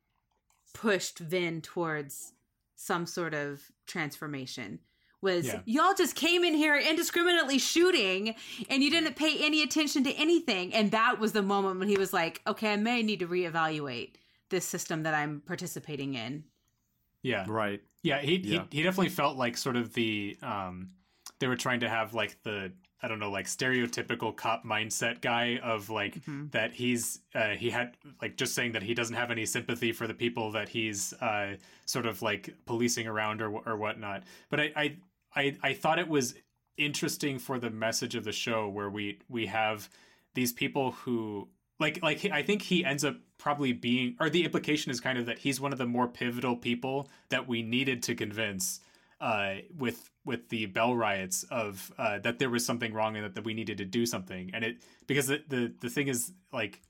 pushed 0.73 1.19
Vin 1.19 1.61
towards 1.61 2.33
some 2.75 3.05
sort 3.05 3.33
of 3.33 3.71
transformation. 3.85 4.79
Was 5.21 5.47
Yeah. 5.47 5.61
y'all 5.65 5.95
just 5.95 6.15
came 6.15 6.43
in 6.43 6.53
here 6.53 6.75
indiscriminately 6.77 7.57
shooting 7.57 8.35
and 8.69 8.83
you 8.83 8.91
didn't 8.91 9.15
pay 9.15 9.43
any 9.43 9.63
attention 9.63 10.03
to 10.03 10.11
anything. 10.13 10.73
And 10.75 10.91
that 10.91 11.19
was 11.19 11.31
the 11.31 11.41
moment 11.41 11.79
when 11.79 11.87
he 11.87 11.97
was 11.97 12.13
like, 12.13 12.41
okay, 12.45 12.73
I 12.73 12.75
may 12.77 13.01
need 13.01 13.19
to 13.19 13.27
reevaluate 13.27 14.11
this 14.49 14.63
system 14.65 15.03
that 15.03 15.13
I'm 15.15 15.41
participating 15.41 16.13
in. 16.13 16.43
yeah 17.23 17.45
Right. 17.47 17.81
Yeah, 18.03 18.21
he, 18.21 18.35
Yeah. 18.37 18.65
he 18.69 18.77
he 18.77 18.83
definitely 18.83 19.09
felt 19.09 19.37
like 19.37 19.57
sort 19.57 19.75
of 19.75 19.93
the 19.93 20.37
um 20.43 20.91
they 21.39 21.47
were 21.47 21.57
trying 21.57 21.79
to 21.81 21.89
have 21.89 22.13
like 22.13 22.41
the 22.43 22.71
I 23.01 23.07
don't 23.07 23.19
know 23.19 23.29
like 23.29 23.45
stereotypical 23.47 24.35
cop 24.35 24.63
mindset 24.65 25.21
guy 25.21 25.57
of 25.57 25.89
like 25.89 26.15
Mhm. 26.25 26.51
that 26.51 26.73
he's 26.73 27.21
uh, 27.35 27.49
he 27.49 27.69
had 27.71 27.97
like 28.21 28.37
just 28.37 28.53
saying 28.55 28.71
that 28.73 28.83
he 28.83 28.93
doesn't 28.93 29.15
have 29.15 29.29
any 29.31 29.45
sympathy 29.45 29.91
for 29.91 30.07
the 30.07 30.13
people 30.13 30.51
that 30.53 30.69
he's 30.69 31.13
uh 31.13 31.57
sort 31.85 32.05
of 32.05 32.21
like 32.21 32.53
policing 32.65 33.07
around 33.07 33.41
or 33.41 33.49
or 33.67 33.75
whatnot. 33.77 34.23
But 34.49 34.59
I 34.61 34.71
I 34.75 34.95
I, 35.37 35.55
I 35.61 35.73
thought 35.73 35.99
it 35.99 36.07
was 36.07 36.33
interesting 36.77 37.39
for 37.39 37.59
the 37.59 37.69
message 37.69 38.15
of 38.15 38.23
the 38.23 38.31
show 38.31 38.67
where 38.67 38.89
we 38.89 39.19
we 39.29 39.45
have 39.45 39.89
these 40.33 40.51
people 40.51 40.91
who 40.91 41.47
like 41.79 42.01
like 42.01 42.25
I 42.25 42.41
think 42.41 42.61
he 42.63 42.83
ends 42.83 43.05
up 43.05 43.15
probably 43.37 43.71
being 43.71 44.15
or 44.19 44.29
the 44.29 44.43
implication 44.43 44.91
is 44.91 44.99
kind 44.99 45.17
of 45.17 45.27
that 45.27 45.39
he's 45.39 45.61
one 45.61 45.71
of 45.71 45.77
the 45.77 45.85
more 45.85 46.07
pivotal 46.07 46.55
people 46.55 47.09
that 47.29 47.47
we 47.47 47.61
needed 47.61 48.03
to 48.03 48.15
convince 48.15 48.79
uh 49.21 49.55
with 49.77 50.09
with 50.25 50.49
the 50.49 50.65
bell 50.67 50.95
riots 50.95 51.43
of 51.49 51.91
uh 51.97 52.19
that 52.19 52.39
there 52.39 52.49
was 52.49 52.65
something 52.65 52.93
wrong 52.93 53.15
and 53.15 53.25
that, 53.25 53.35
that 53.35 53.43
we 53.43 53.53
needed 53.53 53.77
to 53.77 53.85
do 53.85 54.05
something. 54.05 54.51
And 54.53 54.63
it 54.63 54.77
because 55.07 55.27
the 55.27 55.43
the, 55.47 55.73
the 55.81 55.89
thing 55.89 56.07
is 56.07 56.31
like 56.51 56.81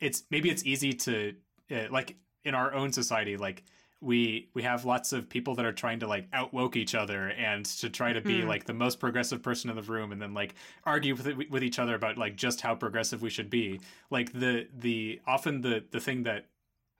it's 0.00 0.24
maybe 0.30 0.50
it's 0.50 0.64
easy 0.64 0.92
to 0.94 1.34
uh, 1.70 1.86
like 1.90 2.16
in 2.44 2.54
our 2.54 2.72
own 2.72 2.92
society 2.92 3.36
like 3.36 3.62
we 4.00 4.48
we 4.54 4.62
have 4.62 4.84
lots 4.84 5.12
of 5.12 5.28
people 5.28 5.54
that 5.56 5.64
are 5.66 5.72
trying 5.72 6.00
to 6.00 6.06
like 6.06 6.26
outwoke 6.32 6.74
each 6.76 6.94
other 6.94 7.28
and 7.30 7.64
to 7.66 7.90
try 7.90 8.12
to 8.12 8.20
be 8.20 8.40
Mm. 8.40 8.46
like 8.48 8.64
the 8.64 8.72
most 8.72 8.98
progressive 8.98 9.42
person 9.42 9.68
in 9.68 9.76
the 9.76 9.82
room 9.82 10.10
and 10.12 10.20
then 10.22 10.32
like 10.32 10.54
argue 10.84 11.14
with 11.14 11.26
with 11.50 11.62
each 11.62 11.78
other 11.78 11.94
about 11.94 12.16
like 12.16 12.36
just 12.36 12.60
how 12.62 12.74
progressive 12.74 13.20
we 13.20 13.28
should 13.30 13.50
be. 13.50 13.80
Like 14.10 14.32
the 14.32 14.68
the 14.78 15.20
often 15.26 15.60
the 15.60 15.84
the 15.90 16.00
thing 16.00 16.22
that 16.22 16.46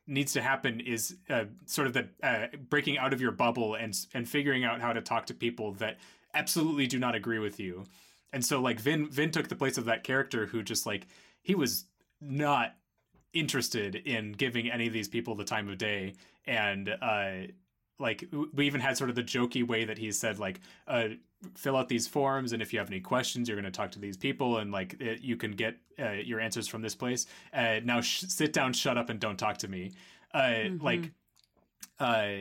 needs 0.06 0.32
to 0.32 0.42
happen 0.42 0.80
is 0.80 1.16
uh, 1.30 1.44
sort 1.66 1.86
of 1.86 1.92
the 1.94 2.08
uh, 2.22 2.48
breaking 2.68 2.98
out 2.98 3.12
of 3.12 3.20
your 3.20 3.32
bubble 3.32 3.76
and 3.76 3.96
and 4.12 4.28
figuring 4.28 4.64
out 4.64 4.80
how 4.80 4.92
to 4.92 5.00
talk 5.00 5.24
to 5.26 5.34
people 5.34 5.72
that 5.74 5.98
absolutely 6.34 6.86
do 6.86 6.98
not 6.98 7.14
agree 7.14 7.38
with 7.38 7.58
you. 7.58 7.84
And 8.32 8.44
so 8.44 8.60
like 8.60 8.78
Vin 8.78 9.08
Vin 9.10 9.30
took 9.30 9.48
the 9.48 9.56
place 9.56 9.78
of 9.78 9.86
that 9.86 10.04
character 10.04 10.46
who 10.46 10.62
just 10.62 10.84
like 10.84 11.06
he 11.42 11.54
was 11.54 11.86
not 12.20 12.74
interested 13.32 13.94
in 13.94 14.32
giving 14.32 14.70
any 14.70 14.86
of 14.86 14.92
these 14.92 15.08
people 15.08 15.34
the 15.34 15.44
time 15.44 15.68
of 15.68 15.78
day 15.78 16.14
and 16.46 16.88
uh 17.02 17.32
like 17.98 18.24
we 18.54 18.66
even 18.66 18.80
had 18.80 18.96
sort 18.96 19.10
of 19.10 19.16
the 19.16 19.22
jokey 19.22 19.66
way 19.66 19.84
that 19.84 19.98
he 19.98 20.10
said 20.10 20.38
like 20.38 20.60
uh 20.88 21.08
fill 21.54 21.76
out 21.76 21.88
these 21.88 22.06
forms 22.06 22.52
and 22.52 22.62
if 22.62 22.72
you 22.72 22.78
have 22.78 22.88
any 22.90 23.00
questions 23.00 23.48
you're 23.48 23.56
going 23.56 23.64
to 23.64 23.70
talk 23.70 23.90
to 23.90 23.98
these 23.98 24.16
people 24.16 24.58
and 24.58 24.70
like 24.72 24.94
it, 25.00 25.20
you 25.22 25.36
can 25.36 25.52
get 25.52 25.76
uh, 25.98 26.12
your 26.12 26.38
answers 26.40 26.66
from 26.68 26.82
this 26.82 26.94
place. 26.94 27.26
Uh 27.52 27.80
now 27.84 28.00
sh- 28.00 28.24
sit 28.28 28.52
down 28.52 28.72
shut 28.72 28.96
up 28.98 29.08
and 29.10 29.20
don't 29.20 29.38
talk 29.38 29.56
to 29.58 29.68
me. 29.68 29.90
Uh 30.34 30.64
like 30.80 31.10
uh 31.98 32.32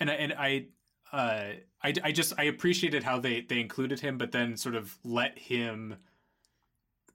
and 0.00 0.10
I- 0.10 0.14
and 0.14 0.32
I 0.32 0.66
uh 1.12 1.52
I, 1.82 1.94
I 2.02 2.12
just 2.12 2.32
I 2.38 2.44
appreciated 2.44 3.02
how 3.04 3.18
they 3.20 3.42
they 3.42 3.60
included 3.60 4.00
him 4.00 4.18
but 4.18 4.32
then 4.32 4.56
sort 4.56 4.74
of 4.74 4.98
let 5.04 5.38
him 5.38 5.96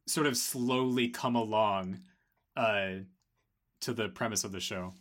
sort 0.07 0.27
of 0.27 0.37
slowly 0.37 1.09
come 1.09 1.35
along 1.35 1.99
uh 2.55 2.89
to 3.81 3.93
the 3.93 4.09
premise 4.09 4.43
of 4.43 4.51
the 4.51 4.59
show. 4.59 4.93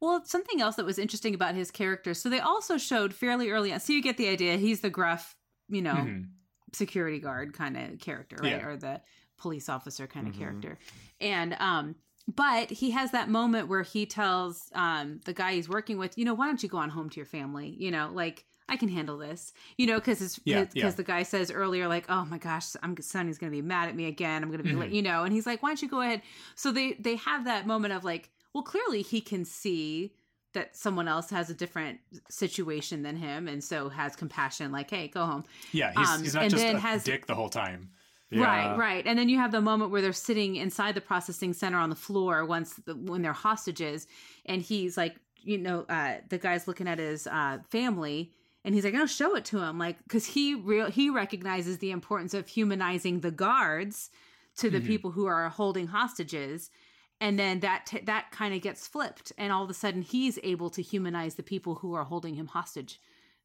Well, 0.00 0.24
something 0.24 0.60
else 0.60 0.76
that 0.76 0.84
was 0.84 0.98
interesting 0.98 1.34
about 1.34 1.54
his 1.54 1.70
character. 1.70 2.12
So 2.14 2.28
they 2.28 2.40
also 2.40 2.76
showed 2.76 3.14
fairly 3.14 3.50
early 3.50 3.72
on. 3.72 3.80
So 3.80 3.92
you 3.92 4.02
get 4.02 4.16
the 4.18 4.28
idea. 4.28 4.56
He's 4.56 4.80
the 4.80 4.90
gruff, 4.90 5.36
you 5.68 5.80
know, 5.82 6.12
Mhm. 6.14 6.36
security 6.74 7.18
guard 7.20 7.54
kind 7.54 7.76
of 7.76 8.00
character, 8.00 8.40
right? 8.40 8.60
Yeah. 8.60 8.64
Or 8.64 8.76
the 8.76 9.02
police 9.38 9.68
officer 9.68 10.06
kind 10.06 10.26
of 10.28 10.32
Mhm. 10.32 10.34
character. 10.34 10.78
And 11.20 11.54
um 11.60 11.96
but 12.28 12.70
he 12.70 12.90
has 12.92 13.12
that 13.12 13.28
moment 13.30 13.68
where 13.68 13.82
he 13.82 14.06
tells 14.06 14.70
um 14.74 15.20
the 15.24 15.32
guy 15.34 15.54
he's 15.54 15.68
working 15.68 15.98
with, 15.98 16.18
you 16.18 16.24
know, 16.24 16.34
why 16.34 16.46
don't 16.46 16.62
you 16.62 16.68
go 16.68 16.78
on 16.78 16.90
home 16.90 17.10
to 17.10 17.16
your 17.16 17.26
family? 17.26 17.70
You 17.78 17.90
know, 17.90 18.10
like 18.12 18.46
I 18.68 18.76
can 18.76 18.88
handle 18.88 19.18
this, 19.18 19.52
you 19.78 19.86
know, 19.86 19.96
because 19.98 20.22
it's 20.22 20.38
Yeah, 20.44 20.66
because 20.72 20.72
yeah. 20.74 20.96
the 20.96 21.04
guy 21.04 21.22
says 21.24 21.50
earlier, 21.52 21.88
like, 21.88 22.06
"Oh 22.10 22.24
my 22.26 22.38
gosh, 22.38 22.74
I'm 22.82 22.96
Sonny's 23.00 23.38
gonna 23.38 23.52
be 23.52 23.62
mad 23.62 23.88
at 23.88 23.96
me 23.96 24.06
again. 24.06 24.42
I'm 24.42 24.50
gonna 24.50 24.62
be 24.64 24.74
late," 24.76 24.90
Mhm. 24.90 24.92
you 24.92 25.02
know, 25.02 25.24
and 25.24 25.32
he's 25.32 25.46
like, 25.46 25.62
"Why 25.62 25.70
don't 25.70 25.82
you 25.82 25.88
go 25.88 26.00
ahead?" 26.02 26.22
So 26.56 26.72
they 26.72 26.94
they 26.94 27.16
have 27.16 27.44
that 27.46 27.66
moment 27.66 27.94
of 27.94 28.04
like, 28.04 28.30
well, 28.56 28.62
clearly 28.64 29.02
he 29.02 29.20
can 29.20 29.44
see 29.44 30.12
that 30.54 30.74
someone 30.74 31.06
else 31.08 31.28
has 31.30 31.50
a 31.50 31.54
different 31.54 32.00
situation 32.30 33.02
than 33.02 33.16
him, 33.16 33.46
and 33.48 33.62
so 33.62 33.88
has 33.90 34.16
compassion, 34.16 34.72
like, 34.72 34.88
"Hey, 34.90 35.08
go 35.08 35.26
home." 35.26 35.44
Yeah, 35.72 35.92
he's, 35.96 36.08
Um, 36.08 36.22
he's 36.22 36.34
not 36.34 36.42
and 36.44 36.50
just 36.50 36.62
then 36.64 36.76
a 36.76 36.80
has- 36.80 37.04
dick 37.04 37.26
the 37.26 37.34
whole 37.34 37.50
time. 37.50 37.90
Right, 38.32 38.74
right. 38.76 39.06
And 39.06 39.16
then 39.18 39.28
you 39.28 39.38
have 39.38 39.52
the 39.52 39.60
moment 39.60 39.90
where 39.92 40.02
they're 40.02 40.12
sitting 40.12 40.56
inside 40.56 40.94
the 40.96 41.00
processing 41.00 41.52
center 41.52 41.78
on 41.78 41.90
the 41.90 41.96
floor 41.96 42.44
once 42.44 42.74
the, 42.86 42.94
when 42.96 43.22
they're 43.22 43.32
hostages, 43.32 44.06
and 44.46 44.62
he's 44.62 44.96
like, 44.96 45.16
you 45.42 45.58
know, 45.58 45.84
uh, 45.88 46.16
the 46.30 46.38
guy's 46.38 46.66
looking 46.66 46.88
at 46.88 46.98
his 46.98 47.26
uh, 47.28 47.58
family, 47.70 48.32
and 48.64 48.74
he's 48.74 48.82
like, 48.84 48.94
"No, 48.94 49.06
show 49.06 49.36
it 49.36 49.44
to 49.46 49.58
him," 49.60 49.78
like 49.78 49.98
because 50.04 50.24
he 50.26 50.54
real 50.54 50.90
he 50.90 51.10
recognizes 51.10 51.78
the 51.78 51.90
importance 51.92 52.32
of 52.34 52.48
humanizing 52.48 53.20
the 53.20 53.30
guards 53.30 54.10
to 54.56 54.70
the 54.70 54.80
Mhm. 54.80 54.86
people 54.86 55.10
who 55.12 55.26
are 55.26 55.48
holding 55.50 55.86
hostages. 55.88 56.70
And 57.20 57.38
then 57.38 57.60
that 57.60 57.86
t- 57.86 58.00
that 58.00 58.30
kind 58.30 58.54
of 58.54 58.60
gets 58.60 58.86
flipped, 58.86 59.32
and 59.38 59.52
all 59.52 59.64
of 59.64 59.70
a 59.70 59.74
sudden 59.74 60.02
he's 60.02 60.38
able 60.42 60.68
to 60.70 60.82
humanize 60.82 61.34
the 61.36 61.42
people 61.42 61.76
who 61.76 61.94
are 61.94 62.04
holding 62.04 62.34
him 62.34 62.46
hostage, 62.46 63.00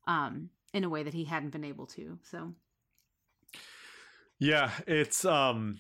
um, 0.07 0.49
in 0.73 0.83
a 0.83 0.89
way 0.89 1.03
that 1.03 1.13
he 1.13 1.23
hadn't 1.25 1.51
been 1.51 1.63
able 1.63 1.85
to. 1.87 2.19
So 2.23 2.53
Yeah, 4.39 4.71
it's 4.87 5.25
um 5.25 5.79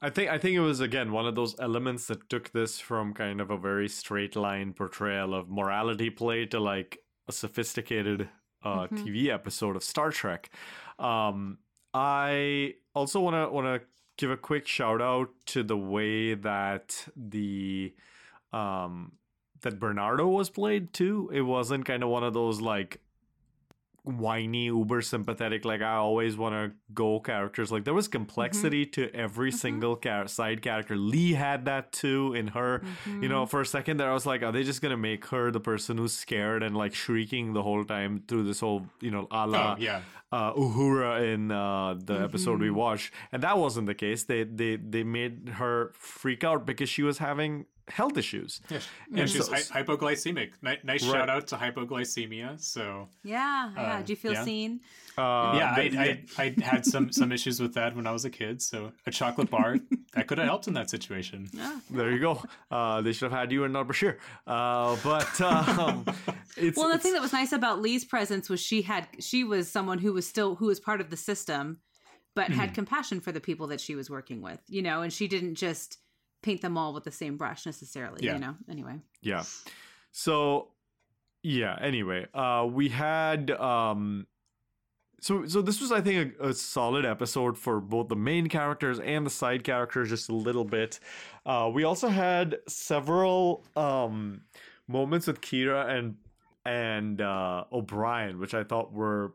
I 0.00 0.10
think 0.10 0.30
I 0.30 0.38
think 0.38 0.56
it 0.56 0.60
was 0.60 0.80
again 0.80 1.12
one 1.12 1.26
of 1.26 1.34
those 1.34 1.58
elements 1.60 2.06
that 2.08 2.28
took 2.28 2.52
this 2.52 2.78
from 2.78 3.14
kind 3.14 3.40
of 3.40 3.50
a 3.50 3.56
very 3.58 3.88
straight 3.88 4.36
line 4.36 4.72
portrayal 4.72 5.34
of 5.34 5.48
morality 5.48 6.10
play 6.10 6.46
to 6.46 6.60
like 6.60 6.98
a 7.28 7.32
sophisticated 7.32 8.28
uh 8.64 8.86
Mhm. 8.88 8.98
TV 8.98 9.30
episode 9.30 9.76
of 9.76 9.82
Star 9.82 10.10
Trek. 10.10 10.50
Um 10.98 11.58
I 11.94 12.74
also 12.94 13.20
want 13.20 13.34
to 13.36 13.52
want 13.52 13.66
to 13.82 13.86
give 14.16 14.30
a 14.30 14.36
quick 14.36 14.66
shout 14.66 15.00
out 15.00 15.30
to 15.46 15.62
the 15.62 15.76
way 15.76 16.34
that 16.34 17.08
the 17.16 17.94
um 18.52 19.12
that 19.62 19.78
Bernardo 19.78 20.26
was 20.26 20.50
played 20.50 20.92
too. 20.92 21.30
It 21.32 21.42
wasn't 21.42 21.86
kind 21.86 22.02
of 22.02 22.08
one 22.08 22.24
of 22.24 22.34
those 22.34 22.60
like 22.60 23.00
whiny 24.04 24.64
uber 24.66 25.00
sympathetic 25.00 25.64
like 25.64 25.80
i 25.80 25.94
always 25.94 26.36
want 26.36 26.52
to 26.54 26.72
go 26.92 27.20
characters. 27.20 27.70
Like 27.72 27.84
there 27.84 27.94
was 27.94 28.08
complexity 28.08 28.84
to 28.86 29.08
every 29.14 29.50
single 29.52 29.96
char- 29.96 30.26
side 30.28 30.60
character. 30.60 30.94
Lee 30.96 31.32
had 31.34 31.64
that 31.66 31.92
too 31.92 32.34
in 32.34 32.48
her. 32.48 32.82
You 33.06 33.28
know 33.28 33.46
for 33.46 33.60
a 33.60 33.66
second 33.66 33.96
there 33.98 34.10
i 34.10 34.12
was 34.12 34.26
like 34.26 34.42
are 34.42 34.52
they 34.52 34.64
just 34.64 34.82
gonna 34.82 34.96
make 34.96 35.26
her 35.28 35.50
the 35.50 35.60
person 35.60 35.98
who's 35.98 36.12
scared 36.12 36.62
and 36.62 36.76
like 36.76 36.94
shrieking 36.94 37.52
the 37.52 37.62
whole 37.62 37.84
time 37.84 38.24
through 38.26 38.44
this 38.44 38.60
whole 38.60 38.86
you 39.00 39.10
know 39.10 39.26
a 39.30 39.46
la 39.46 39.72
Oh, 39.72 39.76
yeah. 39.78 40.00
uh, 40.32 40.52
Uhura 40.54 41.32
in 41.32 41.50
uh, 41.50 41.94
the 42.04 42.14
episode 42.20 42.54
Mm-hmm. 42.54 42.62
we 42.62 42.70
watched, 42.70 43.12
and 43.30 43.42
that 43.42 43.56
wasn't 43.56 43.86
the 43.86 43.94
case. 43.94 44.24
They 44.24 44.42
they 44.44 44.76
they 44.76 45.04
made 45.04 45.48
her 45.60 45.92
freak 45.94 46.42
out 46.44 46.66
because 46.66 46.88
she 46.88 47.02
was 47.02 47.18
having 47.18 47.66
health 47.88 48.16
issues. 48.16 48.60
Yeah, 48.70 48.78
And 49.16 49.28
she's 49.30 49.46
so- 49.46 49.52
hy- 49.52 49.82
hypoglycemic. 49.82 50.50
Ni- 50.62 50.78
nice 50.84 51.02
Right. 51.04 51.12
shout 51.12 51.28
out 51.30 51.46
to 51.48 51.56
hypoglycemia. 51.56 52.60
So 52.60 53.08
yeah, 53.24 53.70
yeah. 53.74 53.82
Uh, 53.94 53.98
Did 53.98 54.10
you 54.10 54.16
feel 54.16 54.32
yeah. 54.32 54.44
seen? 54.44 54.80
Uh, 55.18 55.52
yeah, 55.58 55.74
I, 55.76 56.24
I 56.38 56.44
I 56.58 56.62
had 56.62 56.86
some 56.86 57.12
some 57.12 57.32
issues 57.32 57.60
with 57.60 57.74
that 57.74 57.94
when 57.96 58.06
I 58.06 58.12
was 58.12 58.24
a 58.24 58.30
kid. 58.30 58.62
So 58.62 58.92
a 59.06 59.10
chocolate 59.10 59.50
bar 59.50 59.76
that 60.14 60.26
could 60.26 60.38
have 60.38 60.46
helped 60.46 60.68
in 60.68 60.74
that 60.74 60.88
situation. 60.90 61.48
Yeah. 61.52 61.78
there 61.90 62.10
you 62.10 62.18
go. 62.20 62.42
Uh, 62.70 63.00
they 63.02 63.12
should 63.12 63.30
have 63.30 63.38
had 63.40 63.52
you 63.52 63.64
and 63.64 63.72
not 63.72 63.88
Bashir. 63.88 64.16
Uh, 64.46 64.96
but 65.02 65.40
um, 65.40 66.04
it's 66.56 66.76
well, 66.76 66.88
the 66.88 66.94
it's- 66.94 67.02
thing 67.02 67.12
that 67.12 67.22
was 67.22 67.32
nice 67.32 67.52
about 67.52 67.80
Lee's 67.82 68.04
presence 68.04 68.48
was 68.48 68.60
she 68.60 68.82
had 68.82 69.06
she 69.18 69.44
was 69.44 69.70
someone 69.70 69.98
who 69.98 70.12
was 70.12 70.26
still 70.26 70.54
who 70.54 70.66
was 70.66 70.80
part 70.80 71.00
of 71.00 71.10
the 71.10 71.16
system, 71.16 71.78
but 72.34 72.46
Mm-hmm. 72.46 72.60
had 72.60 72.74
compassion 72.74 73.20
for 73.20 73.32
the 73.32 73.40
people 73.40 73.66
that 73.68 73.80
she 73.80 73.94
was 73.94 74.08
working 74.08 74.40
with. 74.40 74.60
You 74.68 74.80
know, 74.82 75.02
and 75.02 75.12
she 75.12 75.28
didn't 75.28 75.56
just 75.56 75.98
paint 76.42 76.60
them 76.60 76.76
all 76.76 76.92
with 76.92 77.04
the 77.04 77.10
same 77.10 77.36
brush 77.36 77.66
necessarily. 77.66 78.18
Yeah. 78.24 78.34
You 78.34 78.40
know. 78.40 78.54
Anyway. 78.68 79.00
yeah. 79.20 79.44
So 80.10 80.68
yeah. 81.42 81.76
Anyway, 81.80 82.26
uh, 82.34 82.66
we 82.70 82.88
had 82.88 83.50
um. 83.52 84.26
So, 85.20 85.46
so 85.46 85.62
this 85.62 85.80
was, 85.80 85.92
I 85.92 86.00
think, 86.00 86.34
a, 86.40 86.48
a 86.48 86.52
solid 86.52 87.06
episode 87.06 87.56
for 87.56 87.80
both 87.80 88.08
the 88.08 88.16
main 88.16 88.48
characters 88.48 88.98
and 88.98 89.24
the 89.24 89.30
side 89.30 89.62
characters, 89.62 90.08
just 90.08 90.28
a 90.28 90.34
little 90.34 90.64
bit. 90.64 90.98
Uh, 91.46 91.70
we 91.72 91.84
also 91.84 92.08
had 92.08 92.56
several 92.66 93.64
um, 93.76 94.40
moments 94.88 95.28
with 95.28 95.40
Kira 95.40 95.88
and 95.88 96.16
and 96.64 97.20
uh, 97.20 97.64
O'Brien, 97.72 98.40
which 98.40 98.52
I 98.54 98.64
thought 98.64 98.92
were 98.92 99.34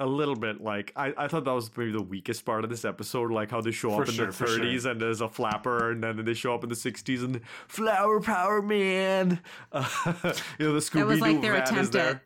a 0.00 0.06
little 0.06 0.34
bit 0.34 0.60
like 0.62 0.92
I, 0.96 1.12
I 1.16 1.28
thought 1.28 1.44
that 1.44 1.52
was 1.52 1.70
maybe 1.76 1.92
the 1.92 2.02
weakest 2.02 2.44
part 2.44 2.64
of 2.64 2.70
this 2.70 2.84
episode, 2.84 3.30
like 3.30 3.50
how 3.50 3.60
they 3.60 3.70
show 3.70 3.90
For 3.90 4.02
up 4.02 4.08
in 4.08 4.14
sure, 4.14 4.26
the 4.26 4.32
for 4.32 4.46
sure. 4.46 4.58
30s 4.58 4.86
and 4.90 5.00
there's 5.00 5.20
a 5.20 5.28
flapper, 5.28 5.92
and 5.92 6.02
then 6.02 6.24
they 6.24 6.34
show 6.34 6.54
up 6.54 6.64
in 6.64 6.70
the 6.70 6.74
60s 6.74 7.22
and 7.22 7.40
Flower 7.68 8.20
Power 8.20 8.62
Man. 8.62 9.40
Uh, 9.70 9.86
you 10.58 10.66
know 10.66 10.72
the 10.72 10.80
Scooby 10.80 10.94
That 10.94 11.06
was 11.06 11.20
like 11.20 11.40
their 11.42 11.52
van 11.52 11.62
is 11.62 11.70
attempt 11.70 11.92
there. 11.92 12.08
at. 12.08 12.22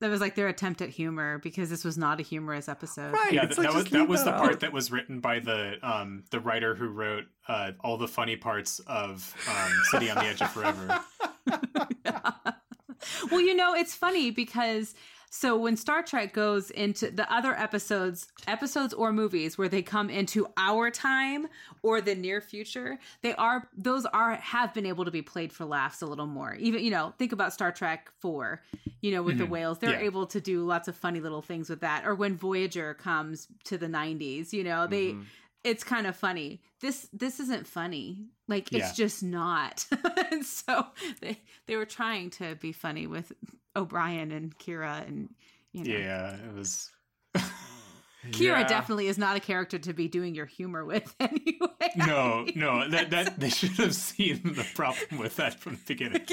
That 0.00 0.10
was 0.10 0.20
like 0.20 0.34
their 0.34 0.48
attempt 0.48 0.82
at 0.82 0.90
humor 0.90 1.38
because 1.38 1.70
this 1.70 1.84
was 1.84 1.96
not 1.96 2.18
a 2.20 2.22
humorous 2.22 2.68
episode. 2.68 3.12
Right. 3.14 3.32
Yeah, 3.32 3.46
th- 3.46 3.56
like, 3.56 3.68
that 3.68 3.74
was 3.74 3.84
that 3.86 4.08
was 4.08 4.24
the 4.24 4.32
that 4.32 4.40
part 4.40 4.60
that 4.60 4.72
was 4.72 4.90
written 4.90 5.20
by 5.20 5.38
the 5.38 5.76
um 5.82 6.24
the 6.30 6.40
writer 6.40 6.74
who 6.74 6.88
wrote 6.88 7.24
uh 7.48 7.70
all 7.80 7.96
the 7.96 8.08
funny 8.08 8.36
parts 8.36 8.80
of 8.80 9.32
um 9.48 9.72
City 9.92 10.10
on 10.10 10.16
the 10.16 10.24
Edge 10.24 10.42
of 10.42 10.50
Forever. 10.50 11.00
well, 13.30 13.40
you 13.40 13.54
know, 13.54 13.74
it's 13.74 13.94
funny 13.94 14.30
because 14.30 14.94
so 15.36 15.56
when 15.56 15.76
Star 15.76 16.00
Trek 16.00 16.32
goes 16.32 16.70
into 16.70 17.10
the 17.10 17.30
other 17.30 17.54
episodes, 17.54 18.28
episodes 18.46 18.94
or 18.94 19.12
movies 19.12 19.58
where 19.58 19.68
they 19.68 19.82
come 19.82 20.08
into 20.08 20.46
our 20.56 20.92
time 20.92 21.48
or 21.82 22.00
the 22.00 22.14
near 22.14 22.40
future, 22.40 23.00
they 23.22 23.34
are 23.34 23.68
those 23.76 24.06
are 24.06 24.36
have 24.36 24.72
been 24.72 24.86
able 24.86 25.04
to 25.04 25.10
be 25.10 25.22
played 25.22 25.52
for 25.52 25.64
laughs 25.64 26.02
a 26.02 26.06
little 26.06 26.28
more. 26.28 26.54
Even 26.60 26.84
you 26.84 26.90
know, 26.92 27.14
think 27.18 27.32
about 27.32 27.52
Star 27.52 27.72
Trek 27.72 28.12
4, 28.20 28.62
you 29.00 29.10
know, 29.10 29.24
with 29.24 29.38
the 29.38 29.42
mm-hmm. 29.42 29.52
whales. 29.54 29.78
They're 29.80 29.98
Yeah. 29.98 30.06
able 30.06 30.26
to 30.28 30.40
do 30.40 30.64
lots 30.64 30.86
of 30.86 30.94
funny 30.94 31.18
little 31.18 31.42
things 31.42 31.68
with 31.68 31.80
that. 31.80 32.06
Or 32.06 32.14
when 32.14 32.36
Voyager 32.36 32.94
comes 32.94 33.48
to 33.64 33.76
the 33.76 33.88
90s, 33.88 34.52
you 34.52 34.62
know, 34.62 34.86
they 34.86 35.08
mm-hmm. 35.08 35.22
it's 35.64 35.82
kind 35.82 36.06
of 36.06 36.14
funny. 36.14 36.62
This 36.80 37.08
this 37.12 37.40
isn't 37.40 37.66
funny. 37.66 38.28
Like 38.46 38.72
it's 38.72 38.96
Yeah. 38.96 39.04
just 39.04 39.24
not. 39.24 39.84
and 40.30 40.46
so 40.46 40.86
they 41.20 41.40
they 41.66 41.74
were 41.74 41.86
trying 41.86 42.30
to 42.30 42.54
be 42.54 42.70
funny 42.70 43.08
with 43.08 43.32
O'Brien 43.76 44.30
and 44.32 44.56
Kira 44.58 45.06
and 45.06 45.28
you 45.72 45.84
know. 45.84 45.96
Yeah, 45.98 46.34
it 46.36 46.54
was 46.54 46.90
Kira 47.36 48.60
Yeah. 48.60 48.64
definitely 48.66 49.08
is 49.08 49.18
not 49.18 49.36
a 49.36 49.40
character 49.40 49.78
to 49.78 49.92
be 49.92 50.08
doing 50.08 50.34
your 50.34 50.46
humor 50.46 50.84
with 50.84 51.14
anyway. 51.20 51.90
no, 51.96 52.46
no. 52.54 52.88
That 52.90 53.10
that 53.10 53.38
they 53.40 53.50
should 53.50 53.72
have 53.72 53.94
seen 53.94 54.40
the 54.44 54.66
problem 54.74 55.18
with 55.20 55.36
that 55.36 55.60
from 55.60 55.74
the 55.74 55.94
beginning. 55.94 56.26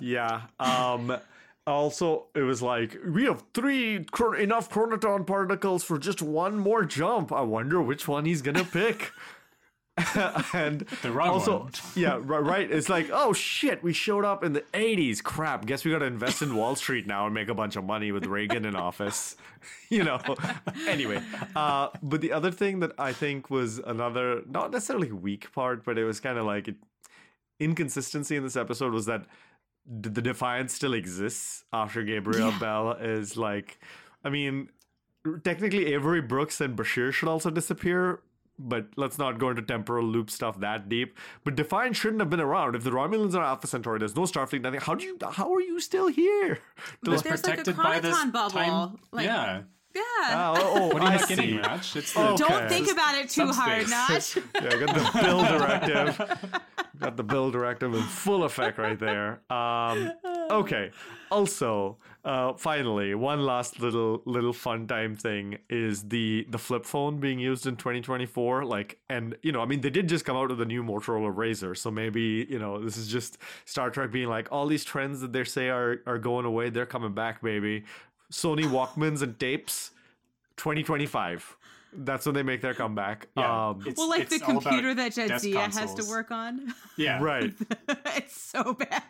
yeah. 0.00 0.42
Um, 0.60 1.16
also, 1.66 2.26
it 2.34 2.42
was 2.42 2.60
like 2.62 2.96
we 3.06 3.24
have 3.24 3.42
three 3.54 4.04
chron- 4.10 4.40
enough 4.40 4.70
chronoton 4.70 5.26
particles 5.26 5.84
for 5.84 5.98
just 5.98 6.20
one 6.22 6.58
more 6.58 6.84
jump. 6.84 7.32
I 7.32 7.42
wonder 7.42 7.80
which 7.80 8.06
one 8.08 8.24
he's 8.24 8.42
gonna 8.42 8.64
pick. 8.64 9.12
and 10.54 10.80
The 11.02 11.12
wrong 11.12 11.28
also, 11.28 11.58
one. 11.64 11.72
yeah, 11.94 12.18
right, 12.22 12.42
right. 12.42 12.70
It's 12.70 12.88
like, 12.88 13.10
oh 13.12 13.32
shit, 13.34 13.82
we 13.82 13.92
showed 13.92 14.24
up 14.24 14.42
in 14.42 14.54
the 14.54 14.62
'80s. 14.72 15.22
Crap. 15.22 15.66
Guess 15.66 15.84
we 15.84 15.90
got 15.90 15.98
to 15.98 16.06
invest 16.06 16.40
in 16.40 16.56
Wall 16.56 16.74
Street 16.76 17.06
now 17.06 17.26
and 17.26 17.34
make 17.34 17.48
a 17.48 17.54
bunch 17.54 17.76
of 17.76 17.84
money 17.84 18.10
with 18.10 18.24
Reagan 18.26 18.64
in 18.64 18.74
office. 18.76 19.36
You 19.90 20.02
know. 20.02 20.18
anyway, 20.88 21.22
uh, 21.54 21.88
but 22.02 22.20
the 22.20 22.32
other 22.32 22.50
thing 22.50 22.80
that 22.80 22.92
I 22.98 23.12
think 23.12 23.48
was 23.48 23.78
another, 23.78 24.42
not 24.48 24.72
necessarily 24.72 25.12
weak 25.12 25.52
part, 25.52 25.84
but 25.84 25.98
it 25.98 26.04
was 26.04 26.18
kind 26.18 26.36
of 26.36 26.46
like 26.46 26.66
it, 26.66 26.76
inconsistency 27.60 28.34
in 28.34 28.42
this 28.42 28.56
episode 28.56 28.92
was 28.92 29.06
that 29.06 29.26
d- 30.00 30.08
the 30.08 30.22
Defiance 30.22 30.72
still 30.72 30.94
exists 30.94 31.64
after 31.72 32.02
Gabriel 32.02 32.52
Bell 32.58 32.92
is 32.92 33.36
like, 33.36 33.78
I 34.24 34.30
mean, 34.30 34.70
technically 35.44 35.92
Avery 35.94 36.22
Brooks 36.22 36.60
and 36.60 36.76
Bashir 36.76 37.12
should 37.12 37.28
also 37.28 37.50
disappear. 37.50 38.20
But 38.64 38.86
let's 38.96 39.18
not 39.18 39.38
go 39.38 39.50
into 39.50 39.62
temporal 39.62 40.04
loop 40.06 40.30
stuff 40.30 40.60
that 40.60 40.88
deep. 40.88 41.18
But 41.44 41.56
Defiance 41.56 41.96
shouldn't 41.96 42.20
have 42.20 42.30
been 42.30 42.40
around. 42.40 42.76
If 42.76 42.84
the 42.84 42.90
Romulans 42.90 43.34
are 43.34 43.42
Alpha 43.42 43.66
Centauri, 43.66 43.98
there's 43.98 44.14
no 44.14 44.22
Starfleet, 44.22 44.60
nothing. 44.62 44.80
How 44.80 44.94
do 44.94 45.04
you? 45.04 45.18
How 45.32 45.52
are 45.52 45.60
you 45.60 45.80
still 45.80 46.06
here? 46.08 46.60
But 47.02 47.14
It's 47.14 47.22
there's 47.22 47.44
like 47.44 47.54
a 47.54 47.56
protected 47.64 47.76
by 47.76 47.98
this 48.00 48.16
chronoton 48.16 48.32
bubble. 48.32 48.50
time. 48.50 48.98
Like, 49.10 49.26
yeah. 49.26 49.62
Yeah. 49.94 50.00
Oh, 50.30 50.54
oh, 50.56 50.86
What 50.94 51.02
are 51.02 51.12
you 51.12 51.18
not 51.18 51.28
getting, 51.28 51.48
see. 51.50 51.56
Match? 51.58 51.96
It's 51.96 52.14
the, 52.14 52.20
Oh. 52.20 52.36
Don't 52.36 52.68
think 52.68 52.90
about 52.90 53.14
it 53.16 53.28
too 53.28 53.48
hard, 53.48 53.86
Subspace. 53.86 54.36
Notch. 54.36 54.44
Yeah, 54.62 54.70
I 54.74 54.86
got 54.86 54.94
the 55.12 55.20
bill 55.20 55.42
directive. 55.42 56.50
got 56.98 57.16
the 57.18 57.22
bill 57.24 57.50
directive 57.50 57.94
in 57.94 58.02
full 58.04 58.44
effect 58.44 58.78
right 58.78 58.98
there. 58.98 59.40
Um, 59.50 60.12
okay. 60.50 60.92
Also, 61.30 61.98
uh, 62.24 62.52
finally, 62.54 63.16
one 63.16 63.44
last 63.44 63.80
little 63.80 64.22
little 64.26 64.52
fun 64.52 64.86
time 64.86 65.16
thing 65.16 65.58
is 65.68 66.04
the 66.04 66.46
the 66.50 66.58
flip 66.58 66.86
phone 66.86 67.18
being 67.18 67.40
used 67.40 67.66
in 67.66 67.74
2024. 67.74 68.64
Like, 68.64 69.00
and 69.10 69.34
you 69.42 69.50
know, 69.50 69.60
I 69.60 69.66
mean, 69.66 69.80
they 69.80 69.90
did 69.90 70.08
just 70.08 70.24
come 70.24 70.36
out 70.36 70.48
with 70.48 70.58
the 70.58 70.64
new 70.64 70.84
Motorola 70.84 71.34
Razr, 71.34 71.76
so 71.76 71.90
maybe 71.90 72.46
you 72.48 72.60
know 72.60 72.82
this 72.82 72.96
is 72.96 73.08
just 73.08 73.38
Star 73.64 73.90
Trek 73.90 74.12
being 74.12 74.28
like 74.28 74.46
all 74.52 74.66
these 74.68 74.84
trends 74.84 75.20
that 75.20 75.32
they 75.32 75.42
say 75.42 75.68
are 75.68 76.00
are 76.06 76.18
going 76.18 76.46
away, 76.46 76.70
they're 76.70 76.86
coming 76.86 77.12
back, 77.12 77.42
baby. 77.42 77.84
Sony 78.30 78.64
Walkmans 78.64 79.22
and 79.22 79.38
tapes, 79.38 79.90
2025. 80.58 81.56
That's 81.94 82.24
when 82.24 82.34
they 82.34 82.42
make 82.42 82.62
their 82.62 82.72
comeback. 82.74 83.28
Yeah, 83.36 83.68
Um, 83.70 83.80
it's- 83.82 83.96
Well, 83.98 84.08
like 84.08 84.28
the 84.30 84.36
it's 84.36 84.44
all 84.44 84.60
computer 84.60 84.94
that 84.94 85.14
desk 85.14 85.44
Jadzia 85.44 85.72
has 85.74 85.94
to 85.94 86.04
work 86.08 86.30
on. 86.30 86.74
Yeah. 86.96 87.20
right. 87.22 87.52
it's 88.16 88.40
so 88.40 88.72
bad. 88.74 89.02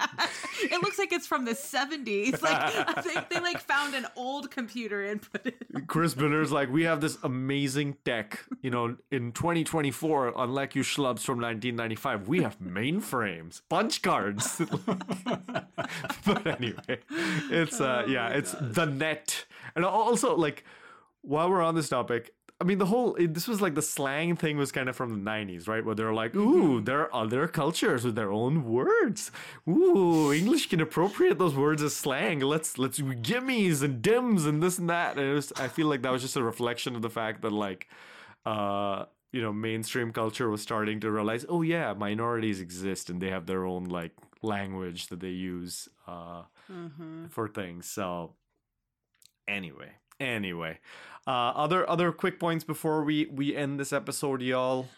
It 0.62 0.82
looks 0.82 0.98
like 0.98 1.12
it's 1.12 1.26
from 1.26 1.44
the 1.44 1.52
70s. 1.52 2.42
Like 2.42 3.04
they, 3.04 3.34
they 3.36 3.40
like 3.40 3.60
found 3.60 3.94
an 3.94 4.06
old 4.16 4.50
computer 4.50 5.04
and 5.04 5.22
put 5.22 5.46
it. 5.46 5.86
Chris 5.86 6.14
Brenner's 6.14 6.50
like, 6.50 6.70
we 6.72 6.82
have 6.84 7.00
this 7.00 7.18
amazing 7.22 7.96
tech, 8.04 8.40
you 8.62 8.70
know, 8.70 8.96
in 9.10 9.32
2024, 9.32 10.32
unlike 10.36 10.74
you 10.74 10.82
schlubs 10.82 11.20
from 11.20 11.40
1995, 11.40 12.26
we 12.28 12.42
have 12.42 12.58
mainframes, 12.58 13.60
punch 13.68 14.02
cards. 14.02 14.60
but 16.24 16.46
anyway, 16.46 16.98
it's, 17.50 17.80
uh, 17.80 18.04
yeah, 18.08 18.28
it's 18.28 18.54
the 18.60 18.86
net. 18.86 19.44
And 19.74 19.84
also, 19.84 20.36
like, 20.36 20.64
while 21.22 21.48
we're 21.50 21.62
on 21.62 21.74
this 21.74 21.88
topic, 21.88 22.34
I 22.62 22.64
mean, 22.64 22.78
the 22.78 22.86
whole, 22.86 23.16
it, 23.16 23.34
this 23.34 23.48
was 23.48 23.60
like 23.60 23.74
the 23.74 23.82
slang 23.82 24.36
thing 24.36 24.56
was 24.56 24.70
kind 24.70 24.88
of 24.88 24.94
from 24.94 25.10
the 25.10 25.30
90s, 25.30 25.66
right? 25.66 25.84
Where 25.84 25.96
they're 25.96 26.14
like, 26.14 26.36
ooh, 26.36 26.80
there 26.80 27.00
are 27.00 27.12
other 27.12 27.48
cultures 27.48 28.04
with 28.04 28.14
their 28.14 28.30
own 28.30 28.62
words. 28.62 29.32
Ooh, 29.68 30.32
English 30.32 30.68
can 30.68 30.80
appropriate 30.80 31.40
those 31.40 31.56
words 31.56 31.82
as 31.82 31.96
slang. 31.96 32.38
Let's, 32.38 32.78
let's, 32.78 33.00
gimmes 33.00 33.82
and 33.82 34.00
dims 34.00 34.46
and 34.46 34.62
this 34.62 34.78
and 34.78 34.88
that. 34.88 35.18
And 35.18 35.26
it 35.26 35.34
was, 35.34 35.52
I 35.56 35.66
feel 35.66 35.88
like 35.88 36.02
that 36.02 36.12
was 36.12 36.22
just 36.22 36.36
a 36.36 36.42
reflection 36.44 36.94
of 36.94 37.02
the 37.02 37.10
fact 37.10 37.42
that, 37.42 37.50
like, 37.50 37.88
uh, 38.46 39.06
you 39.32 39.42
know, 39.42 39.52
mainstream 39.52 40.12
culture 40.12 40.48
was 40.48 40.62
starting 40.62 41.00
to 41.00 41.10
realize, 41.10 41.44
oh, 41.48 41.62
yeah, 41.62 41.94
minorities 41.94 42.60
exist 42.60 43.10
and 43.10 43.20
they 43.20 43.30
have 43.30 43.46
their 43.46 43.66
own, 43.66 43.86
like, 43.86 44.12
language 44.40 45.08
that 45.08 45.18
they 45.18 45.30
use 45.30 45.88
uh, 46.06 46.42
for 47.28 47.48
things. 47.48 47.88
So, 47.88 48.34
anyway 49.48 49.90
anyway 50.22 50.78
uh 51.26 51.30
other 51.30 51.88
other 51.88 52.12
quick 52.12 52.38
points 52.40 52.64
before 52.64 53.04
we 53.04 53.26
we 53.26 53.54
end 53.56 53.78
this 53.78 53.92
episode 53.92 54.42
y'all 54.42 54.88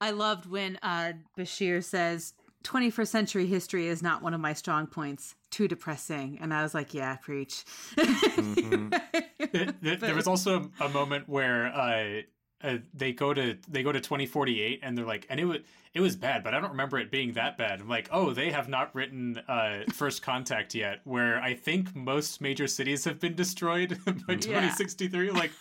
I 0.00 0.10
loved 0.10 0.44
when 0.44 0.78
uh, 0.82 1.12
Bashir 1.38 1.82
says 1.82 2.34
21st 2.64 3.06
century 3.08 3.46
history 3.46 3.86
is 3.86 4.02
not 4.02 4.22
one 4.22 4.34
of 4.34 4.40
my 4.40 4.52
strong 4.52 4.86
points. 4.86 5.34
Too 5.50 5.66
depressing. 5.68 6.38
And 6.42 6.52
I 6.52 6.62
was 6.62 6.74
like, 6.74 6.92
yeah, 6.92 7.16
preach. 7.16 7.64
It- 7.96 9.80
th- 9.82 10.00
there 10.00 10.14
was 10.14 10.26
also 10.26 10.70
a 10.80 10.88
moment 10.88 11.28
where 11.28 11.66
uh, 11.66 12.22
uh, 12.64 12.78
they 12.94 13.12
go 13.12 13.34
to 13.34 13.56
they 13.68 13.82
go 13.82 13.92
to 13.92 14.00
2048 14.00 14.80
and 14.82 14.96
they're 14.96 15.04
like, 15.04 15.26
and 15.28 15.38
it 15.38 15.44
was 15.44 15.58
it 15.92 16.00
was 16.00 16.16
bad, 16.16 16.42
but 16.42 16.54
I 16.54 16.60
don't 16.60 16.70
remember 16.70 16.98
it 16.98 17.10
being 17.12 17.34
that 17.34 17.56
bad. 17.56 17.80
I'm 17.80 17.88
like, 17.88 18.08
oh, 18.10 18.32
they 18.32 18.50
have 18.50 18.68
not 18.68 18.92
written 18.94 19.38
uh, 19.46 19.82
First 19.92 20.22
Contact 20.22 20.74
yet, 20.74 21.00
where 21.04 21.40
I 21.40 21.54
think 21.54 21.94
most 21.94 22.40
major 22.40 22.66
cities 22.66 23.04
have 23.04 23.20
been 23.20 23.36
destroyed 23.36 23.98
by 24.26 24.34
2063. 24.34 25.30
Like, 25.30 25.52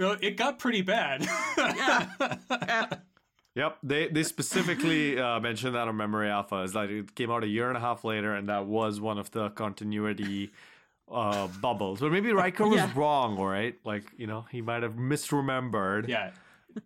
no, 0.00 0.16
it 0.20 0.36
got 0.36 0.58
pretty 0.58 0.82
bad. 0.82 1.22
yeah. 1.58 2.86
Yep. 3.54 3.78
They 3.82 4.08
they 4.08 4.22
specifically 4.22 5.18
uh 5.18 5.40
mentioned 5.40 5.74
that 5.76 5.88
on 5.88 5.96
memory 5.96 6.28
alpha. 6.28 6.56
Is 6.62 6.74
like 6.74 6.90
it 6.90 7.14
came 7.14 7.30
out 7.30 7.42
a 7.42 7.46
year 7.46 7.68
and 7.68 7.76
a 7.76 7.80
half 7.80 8.04
later 8.04 8.34
and 8.34 8.48
that 8.48 8.66
was 8.66 9.00
one 9.00 9.18
of 9.18 9.30
the 9.30 9.48
continuity 9.50 10.50
uh 11.10 11.48
bubbles. 11.62 12.00
But 12.00 12.12
maybe 12.12 12.32
Riker 12.32 12.66
was 12.66 12.76
Yeah. 12.78 12.90
wrong 12.94 13.38
all 13.38 13.46
right? 13.46 13.74
Like 13.84 14.04
you 14.18 14.26
know 14.26 14.44
he 14.50 14.60
might 14.60 14.82
have 14.82 14.94
misremembered. 14.96 16.06
Yeah, 16.08 16.32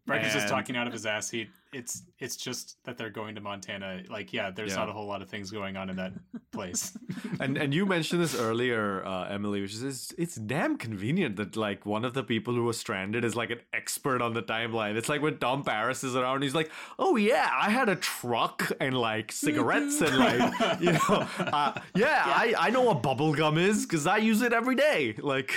Riker's 0.06 0.32
just 0.32 0.48
talking 0.48 0.76
out 0.76 0.86
of 0.86 0.92
his 0.92 1.06
ass. 1.06 1.30
He 1.30 1.48
it's 1.72 2.02
it's 2.18 2.36
just 2.36 2.76
that 2.84 2.98
they're 2.98 3.10
going 3.10 3.34
to 3.36 3.40
Montana. 3.40 4.02
Like, 4.08 4.32
yeah, 4.32 4.50
there's 4.50 4.72
Yeah. 4.72 4.78
not 4.78 4.88
a 4.88 4.92
whole 4.92 5.06
lot 5.06 5.22
of 5.22 5.28
things 5.28 5.50
going 5.52 5.76
on 5.76 5.88
in 5.88 5.96
that 5.96 6.12
place. 6.50 6.96
and 7.40 7.56
and 7.56 7.72
you 7.72 7.86
mentioned 7.86 8.20
this 8.20 8.34
earlier, 8.34 9.04
uh, 9.06 9.28
Emily, 9.28 9.60
which 9.60 9.74
is 9.74 9.82
it's, 9.84 10.12
it's 10.18 10.34
damn 10.34 10.76
convenient 10.76 11.36
that 11.36 11.56
like 11.56 11.86
one 11.86 12.04
of 12.04 12.14
the 12.14 12.24
people 12.24 12.54
who 12.54 12.64
was 12.64 12.76
stranded 12.78 13.24
is 13.24 13.36
like 13.36 13.50
an 13.50 13.60
expert 13.72 14.20
on 14.20 14.34
the 14.34 14.42
timeline. 14.42 14.96
It's 14.96 15.08
like 15.08 15.22
when 15.22 15.38
Tom 15.38 15.62
Paris 15.62 16.02
is 16.02 16.16
around, 16.16 16.42
he's 16.42 16.54
like, 16.54 16.70
"Oh 16.98 17.14
yeah, 17.16 17.48
I 17.52 17.70
had 17.70 17.88
a 17.88 17.96
truck 17.96 18.70
and 18.80 18.96
like 18.96 19.30
cigarettes 19.30 20.00
and 20.00 20.18
like 20.18 20.80
you 20.80 20.92
know, 20.92 21.28
uh, 21.38 21.80
yeah, 21.94 22.22
I 22.26 22.54
I 22.58 22.70
know 22.70 22.82
what 22.82 23.02
bubble 23.02 23.32
gum 23.32 23.58
is 23.58 23.86
because 23.86 24.06
I 24.08 24.16
use 24.18 24.42
it 24.42 24.52
every 24.52 24.74
day." 24.74 25.14
Like, 25.18 25.52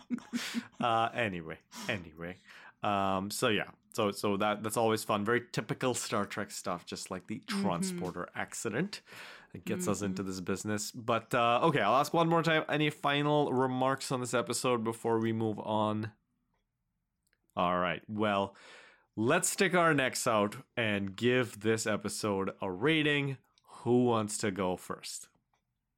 uh, 0.80 1.08
anyway, 1.14 1.58
anyway, 1.88 2.36
um, 2.86 3.30
so 3.30 3.48
yeah. 3.48 3.68
So, 3.94 4.10
so 4.10 4.36
that 4.36 4.62
that's 4.62 4.76
always 4.76 5.04
fun. 5.04 5.24
Very 5.24 5.42
typical 5.52 5.94
Star 5.94 6.26
Trek 6.26 6.50
stuff, 6.50 6.84
just 6.84 7.10
like 7.10 7.26
the 7.26 7.40
transporter 7.46 8.28
accident 8.34 9.00
that 9.52 9.64
gets 9.64 9.88
us 9.88 10.02
into 10.02 10.22
this 10.22 10.40
business. 10.40 10.90
But 10.90 11.34
uh, 11.34 11.60
okay, 11.62 11.80
I'll 11.80 11.96
ask 11.96 12.12
one 12.12 12.28
more 12.28 12.42
time. 12.42 12.64
Any 12.68 12.90
final 12.90 13.50
remarks 13.52 14.12
on 14.12 14.20
this 14.20 14.34
episode 14.34 14.84
before 14.84 15.18
we 15.18 15.32
move 15.32 15.58
on? 15.58 16.12
All 17.56 17.78
right. 17.78 18.02
Well, 18.06 18.54
let's 19.16 19.48
stick 19.48 19.74
our 19.74 19.94
necks 19.94 20.26
out 20.26 20.56
and 20.76 21.16
give 21.16 21.60
this 21.60 21.86
episode 21.86 22.50
a 22.60 22.70
rating. 22.70 23.38
Who 23.82 24.04
wants 24.04 24.36
to 24.38 24.50
go 24.50 24.76
first? 24.76 25.28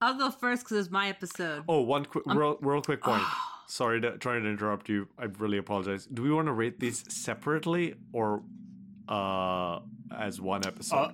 I'll 0.01 0.16
go 0.16 0.31
first 0.31 0.62
because 0.62 0.78
it's 0.78 0.90
my 0.93 1.09
episode. 1.09 1.65
Oh, 1.69 1.81
one 1.81 2.05
quick, 2.05 2.24
real, 2.27 2.59
real 2.60 2.81
quick 2.81 3.02
point. 3.02 3.24
Sorry 3.69 4.01
to 4.01 4.16
trying 4.19 4.43
to 4.45 4.49
interrupt 4.49 4.89
you. 4.89 5.09
I 5.19 5.24
really 5.24 5.59
apologize. 5.59 6.07
Do 6.07 6.23
we 6.23 6.32
want 6.32 6.47
to 6.47 6.53
rate 6.53 6.81
these 6.81 7.05
separately 7.12 7.95
or 8.12 8.43
uh 9.09 9.81
as 10.16 10.40
one 10.40 10.66
episode? 10.66 11.12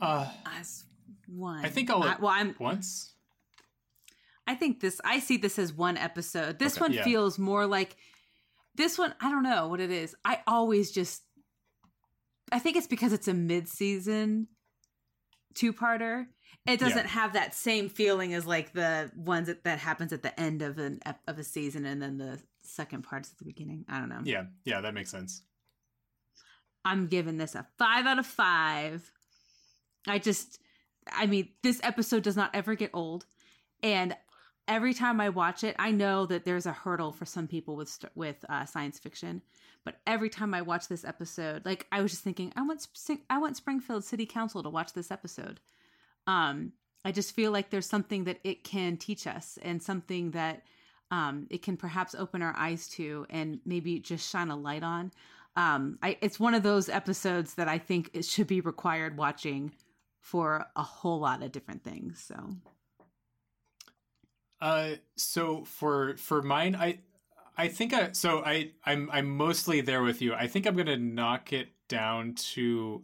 uh, 0.00 0.04
uh, 0.04 0.28
As 0.58 0.84
one. 1.26 1.64
I 1.64 1.68
think 1.68 1.90
I'll 1.90 2.02
I, 2.02 2.16
well, 2.20 2.32
I'm. 2.32 2.54
once. 2.58 3.14
I 4.46 4.54
think 4.54 4.80
this. 4.80 5.00
I 5.04 5.20
see 5.20 5.36
this 5.36 5.58
as 5.58 5.72
one 5.72 5.96
episode. 5.96 6.58
This 6.58 6.74
Okay, 6.76 6.80
one 6.80 6.92
yeah. 6.92 7.04
feels 7.04 7.38
more 7.38 7.66
like. 7.66 7.96
This 8.74 8.96
one, 8.96 9.12
I 9.20 9.28
don't 9.30 9.42
know 9.42 9.66
what 9.68 9.80
it 9.80 9.90
is. 9.90 10.14
I 10.24 10.40
always 10.46 10.90
just. 10.92 11.22
I 12.50 12.58
think 12.60 12.76
it's 12.76 12.86
because 12.86 13.12
it's 13.12 13.28
a 13.28 13.34
mid-season 13.34 14.46
two-parter. 15.54 16.26
It 16.66 16.78
doesn't 16.80 16.98
Yeah. 16.98 17.06
have 17.08 17.32
that 17.32 17.54
same 17.54 17.88
feeling 17.88 18.34
as 18.34 18.44
like 18.46 18.72
the 18.72 19.10
ones 19.16 19.46
that, 19.46 19.64
that 19.64 19.78
happens 19.78 20.12
at 20.12 20.22
the 20.22 20.38
end 20.38 20.60
of 20.62 20.78
an 20.78 21.00
of 21.26 21.38
a 21.38 21.44
season, 21.44 21.84
and 21.86 22.00
then 22.02 22.18
the 22.18 22.40
second 22.62 23.02
part's 23.02 23.30
at 23.30 23.38
the 23.38 23.44
beginning. 23.44 23.84
I 23.88 23.98
don't 24.00 24.08
know. 24.08 24.20
Yeah, 24.24 24.44
yeah, 24.64 24.80
that 24.82 24.92
makes 24.94 25.10
sense. 25.10 25.42
I'm 26.84 27.06
giving 27.06 27.36
this 27.38 27.54
a 27.54 27.66
five 27.78 28.06
out 28.06 28.18
of 28.18 28.26
five. 28.26 29.10
I 30.06 30.18
just, 30.18 30.60
I 31.12 31.26
mean, 31.26 31.48
this 31.62 31.80
episode 31.82 32.22
does 32.22 32.36
not 32.36 32.54
ever 32.54 32.74
get 32.74 32.90
old, 32.94 33.26
and 33.82 34.16
every 34.66 34.94
time 34.94 35.20
I 35.20 35.28
watch 35.30 35.64
it, 35.64 35.74
I 35.78 35.90
know 35.90 36.26
that 36.26 36.44
there's 36.44 36.66
a 36.66 36.72
hurdle 36.72 37.12
for 37.12 37.24
some 37.24 37.46
people 37.48 37.76
with 37.76 38.04
with 38.14 38.44
uh, 38.48 38.64
science 38.64 38.98
fiction. 38.98 39.42
But 39.84 40.00
every 40.06 40.28
time 40.28 40.52
I 40.52 40.60
watch 40.62 40.88
this 40.88 41.04
episode, 41.04 41.64
like 41.64 41.86
I 41.90 42.02
was 42.02 42.10
just 42.12 42.22
thinking, 42.24 42.52
I 42.56 42.62
want 42.62 42.86
I 43.30 43.38
want 43.38 43.56
Springfield 43.56 44.04
City 44.04 44.26
Council 44.26 44.62
to 44.62 44.68
watch 44.68 44.92
this 44.92 45.10
episode. 45.10 45.60
Um, 46.28 46.72
I 47.04 47.10
just 47.10 47.34
feel 47.34 47.50
like 47.50 47.70
there's 47.70 47.86
something 47.86 48.24
that 48.24 48.38
it 48.44 48.62
can 48.62 48.98
teach 48.98 49.26
us 49.26 49.58
and 49.62 49.82
something 49.82 50.30
that 50.32 50.62
um, 51.10 51.46
it 51.48 51.62
can 51.62 51.76
perhaps 51.76 52.14
open 52.14 52.42
our 52.42 52.54
eyes 52.56 52.86
to 52.90 53.26
and 53.30 53.60
maybe 53.64 53.98
just 53.98 54.30
shine 54.30 54.50
a 54.50 54.56
light 54.56 54.82
on. 54.82 55.10
Um, 55.56 55.98
I, 56.02 56.18
it's 56.20 56.38
one 56.38 56.52
of 56.52 56.62
those 56.62 56.90
episodes 56.90 57.54
that 57.54 57.66
I 57.66 57.78
think 57.78 58.10
it 58.12 58.26
should 58.26 58.46
be 58.46 58.60
required 58.60 59.16
watching 59.16 59.72
for 60.20 60.66
a 60.76 60.82
whole 60.82 61.18
lot 61.18 61.42
of 61.42 61.50
different 61.50 61.82
things. 61.82 62.22
So, 62.22 62.50
uh, 64.60 64.96
so 65.16 65.64
for 65.64 66.16
for 66.18 66.42
mine, 66.42 66.76
I 66.76 66.98
I 67.56 67.68
think 67.68 67.94
I 67.94 68.12
so 68.12 68.42
I 68.44 68.72
I'm 68.84 69.08
I'm 69.10 69.34
mostly 69.34 69.80
there 69.80 70.02
with 70.02 70.20
you. 70.20 70.34
I 70.34 70.46
think 70.46 70.66
I'm 70.66 70.76
gonna 70.76 70.98
knock 70.98 71.54
it 71.54 71.68
down 71.88 72.34
to. 72.34 73.02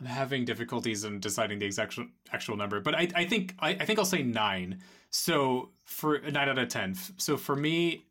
I'm 0.00 0.06
having 0.06 0.44
difficulties 0.44 1.04
in 1.04 1.20
deciding 1.20 1.58
the 1.58 1.66
exact 1.66 1.98
actual 2.32 2.56
number, 2.56 2.80
but 2.80 2.94
I 2.94 3.08
I 3.14 3.24
think 3.24 3.54
I, 3.58 3.70
I 3.70 3.84
think 3.84 3.98
I'll 3.98 4.04
say 4.04 4.22
nine. 4.22 4.80
So 5.10 5.70
for 5.84 6.20
nine 6.20 6.48
out 6.48 6.58
of 6.58 6.68
ten. 6.68 6.94
So 7.16 7.36
for 7.36 7.56
me, 7.56 8.06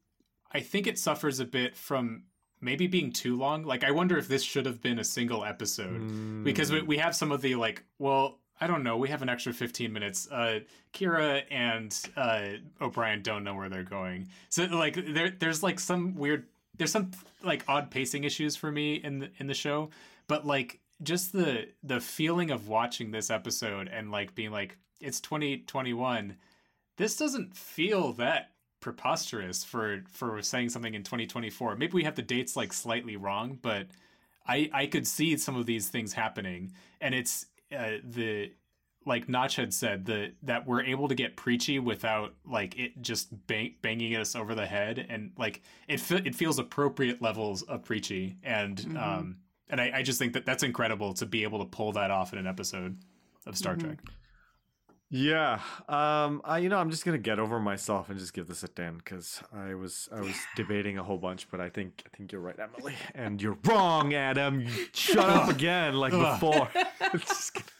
I 0.52 0.60
think 0.60 0.88
it 0.88 1.00
suffers 1.00 1.40
a 1.40 1.46
bit 1.46 1.76
from 1.76 2.24
maybe 2.60 2.88
being 2.88 3.12
too 3.12 3.38
long. 3.38 3.64
Like 3.64 3.84
I 3.84 3.92
wonder 3.92 4.18
if 4.18 4.28
this 4.28 4.44
should 4.44 4.66
have 4.66 4.82
been 4.82 5.00
a 5.00 5.04
single 5.04 5.46
episode 5.46 6.02
mm. 6.02 6.44
because 6.44 6.72
we, 6.72 6.82
we 6.82 6.98
have 6.98 7.16
some 7.16 7.32
of 7.32 7.42
the 7.42 7.56
like, 7.56 7.84
well, 8.00 8.40
I 8.60 8.68
don't 8.68 8.84
know. 8.84 8.98
We 8.98 9.10
have 9.10 9.22
an 9.22 9.30
extra 9.30 9.54
15 9.54 9.94
minutes. 9.94 10.28
Uh, 10.32 10.62
Kira 10.94 11.44
and 11.52 11.96
uh, 12.16 12.50
O'Brien 12.82 13.22
don't 13.22 13.44
know 13.44 13.54
where 13.54 13.70
they're 13.70 13.84
going. 13.84 14.30
So 14.50 14.64
like 14.66 14.96
there 15.14 15.30
there's 15.30 15.62
like 15.62 15.80
some 15.80 16.16
weird 16.16 16.46
there's 16.78 16.92
some 16.92 17.12
like 17.44 17.64
odd 17.68 17.92
pacing 17.92 18.24
issues 18.24 18.56
for 18.56 18.72
me 18.72 18.96
in 18.96 19.20
the 19.20 19.30
in 19.38 19.48
the 19.48 19.54
show, 19.54 19.90
but 20.28 20.46
like 20.46 20.80
just 21.04 21.32
the 21.32 21.68
the 21.84 22.00
feeling 22.00 22.52
of 22.52 22.68
watching 22.68 23.12
this 23.12 23.30
episode 23.30 23.88
and 23.88 24.12
like 24.12 24.36
being 24.36 24.52
like 24.52 24.78
it's 25.00 25.20
2021 25.22 26.36
this 26.98 27.16
doesn't 27.16 27.56
feel 27.56 28.14
that 28.14 28.52
preposterous 28.80 29.64
for 29.64 30.04
for 30.12 30.42
saying 30.42 30.70
something 30.70 30.94
in 30.94 31.04
2024. 31.04 31.76
Maybe 31.76 31.94
we 31.94 32.04
have 32.04 32.16
the 32.16 32.22
dates 32.22 32.56
like 32.56 32.74
slightly 32.74 33.16
wrong, 33.16 33.58
but 33.62 33.88
I 34.48 34.70
I 34.74 34.88
could 34.88 35.08
see 35.08 35.38
some 35.38 35.56
of 35.56 35.66
these 35.66 35.90
things 35.90 36.14
happening, 36.14 36.74
and 37.02 37.16
it's 37.16 37.48
uh, 37.76 37.98
the 38.04 38.52
like 39.06 39.30
Notch 39.30 39.56
had 39.56 39.74
said 39.74 40.06
the 40.06 40.34
that 40.44 40.68
we're 40.68 40.84
able 40.84 41.08
to 41.08 41.16
get 41.16 41.36
preachy 41.36 41.80
without 41.80 42.34
like 42.46 42.78
it 42.78 43.02
just 43.02 43.48
bang, 43.48 43.76
banging 43.82 44.16
us 44.16 44.36
over 44.36 44.54
the 44.56 44.66
head, 44.66 45.06
and 45.10 45.32
like 45.38 45.64
it 45.88 46.00
it 46.12 46.36
feels 46.36 46.60
appropriate 46.60 47.22
levels 47.22 47.64
of 47.64 47.84
preachy, 47.84 48.38
and 48.44 48.78
mm-hmm. 48.78 48.98
um 48.98 49.38
and 49.70 49.82
I, 49.82 49.92
I 49.96 50.02
just 50.02 50.20
think 50.20 50.34
that 50.34 50.46
that's 50.46 50.64
incredible 50.64 51.14
to 51.16 51.26
be 51.26 51.44
able 51.44 51.60
to 51.60 51.66
pull 51.66 51.92
that 51.94 52.12
off 52.12 52.34
in 52.34 52.40
an 52.40 52.48
episode 52.48 52.98
of 53.46 53.58
Star 53.58 53.76
mm-hmm. 53.76 53.88
Trek. 53.88 54.00
Yeah, 55.10 55.62
um, 55.88 56.42
I 56.44 56.58
you 56.58 56.68
know 56.68 56.78
I'm 56.78 56.90
just 56.92 57.06
gonna 57.06 57.18
get 57.18 57.40
over 57.40 57.62
myself 57.62 58.10
and 58.10 58.20
just 58.20 58.34
give 58.34 58.48
this 58.48 58.64
a 58.64 58.68
ten 58.68 58.98
because 58.98 59.42
I 59.54 59.74
was 59.74 60.10
I 60.12 60.20
was 60.20 60.36
debating 60.58 60.98
a 60.98 61.04
whole 61.04 61.18
bunch, 61.18 61.48
but 61.50 61.62
I 61.62 61.70
think 61.70 62.04
I 62.06 62.16
think 62.16 62.34
you're 62.34 62.42
right, 62.42 62.60
Emily, 62.60 62.96
and 63.16 63.42
you're 63.42 63.58
wrong, 63.64 64.14
Adam. 64.14 64.60
You 64.60 64.70
shut 64.94 65.30
up 65.30 65.50
again 65.50 65.94
like 65.96 66.12
before. 66.12 66.70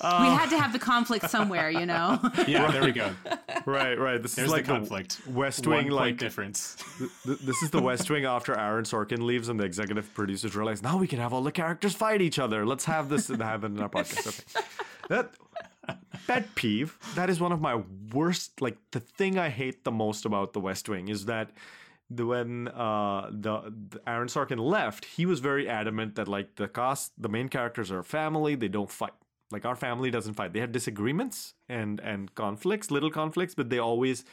Uh, 0.00 0.18
we 0.22 0.28
had 0.28 0.50
to 0.50 0.58
have 0.58 0.72
the 0.72 0.78
conflict 0.78 1.30
somewhere, 1.30 1.70
you 1.70 1.86
know. 1.86 2.20
Yeah, 2.46 2.70
there 2.70 2.84
we 2.84 2.92
go. 2.92 3.10
Right, 3.66 3.98
right. 3.98 4.22
This 4.22 4.34
There's 4.34 4.48
is 4.48 4.52
like 4.52 4.66
the 4.66 4.72
conflict. 4.72 5.20
West 5.26 5.66
Wing, 5.66 5.86
One 5.86 5.94
like 5.94 6.18
difference. 6.18 6.76
Th- 6.98 7.10
th- 7.24 7.38
this 7.38 7.62
is 7.62 7.70
the 7.70 7.80
West 7.80 8.10
Wing 8.10 8.26
after 8.26 8.54
Aaron 8.58 8.84
Sorkin 8.84 9.22
leaves, 9.22 9.48
and 9.48 9.58
the 9.58 9.64
executive 9.64 10.12
producers 10.12 10.54
realize 10.54 10.82
now 10.82 10.98
we 10.98 11.06
can 11.06 11.18
have 11.18 11.32
all 11.32 11.42
the 11.42 11.52
characters 11.52 11.94
fight 11.94 12.20
each 12.20 12.38
other. 12.38 12.66
Let's 12.66 12.84
have 12.84 13.08
this 13.08 13.28
happen 13.28 13.76
in 13.76 13.82
our 13.82 13.88
podcast. 13.88 14.42
Okay. 14.54 14.66
That 15.08 15.30
pet 16.26 16.54
peeve. 16.54 16.98
That 17.14 17.30
is 17.30 17.40
one 17.40 17.52
of 17.52 17.60
my 17.60 17.82
worst. 18.12 18.60
Like 18.60 18.76
the 18.90 19.00
thing 19.00 19.38
I 19.38 19.48
hate 19.48 19.84
the 19.84 19.92
most 19.92 20.24
about 20.24 20.52
the 20.52 20.60
West 20.60 20.88
Wing 20.88 21.08
is 21.08 21.24
that 21.26 21.50
the, 22.10 22.26
when 22.26 22.68
uh, 22.68 23.30
the, 23.30 23.72
the 23.90 24.00
Aaron 24.06 24.28
Sorkin 24.28 24.58
left, 24.58 25.04
he 25.04 25.26
was 25.26 25.40
very 25.40 25.68
adamant 25.68 26.16
that 26.16 26.28
like 26.28 26.56
the 26.56 26.68
cast, 26.68 27.12
the 27.20 27.28
main 27.28 27.48
characters 27.48 27.90
are 27.90 28.02
family. 28.02 28.54
They 28.54 28.68
don't 28.68 28.90
fight. 28.90 29.12
Like 29.50 29.64
our 29.64 29.76
family 29.76 30.10
doesn't 30.10 30.34
fight. 30.34 30.52
They 30.52 30.60
have 30.60 30.72
disagreements 30.72 31.54
and 31.68 32.00
and 32.00 32.34
conflicts, 32.34 32.90
little 32.90 33.10
conflicts, 33.10 33.54
but 33.54 33.70
they 33.70 33.78
always 33.78 34.24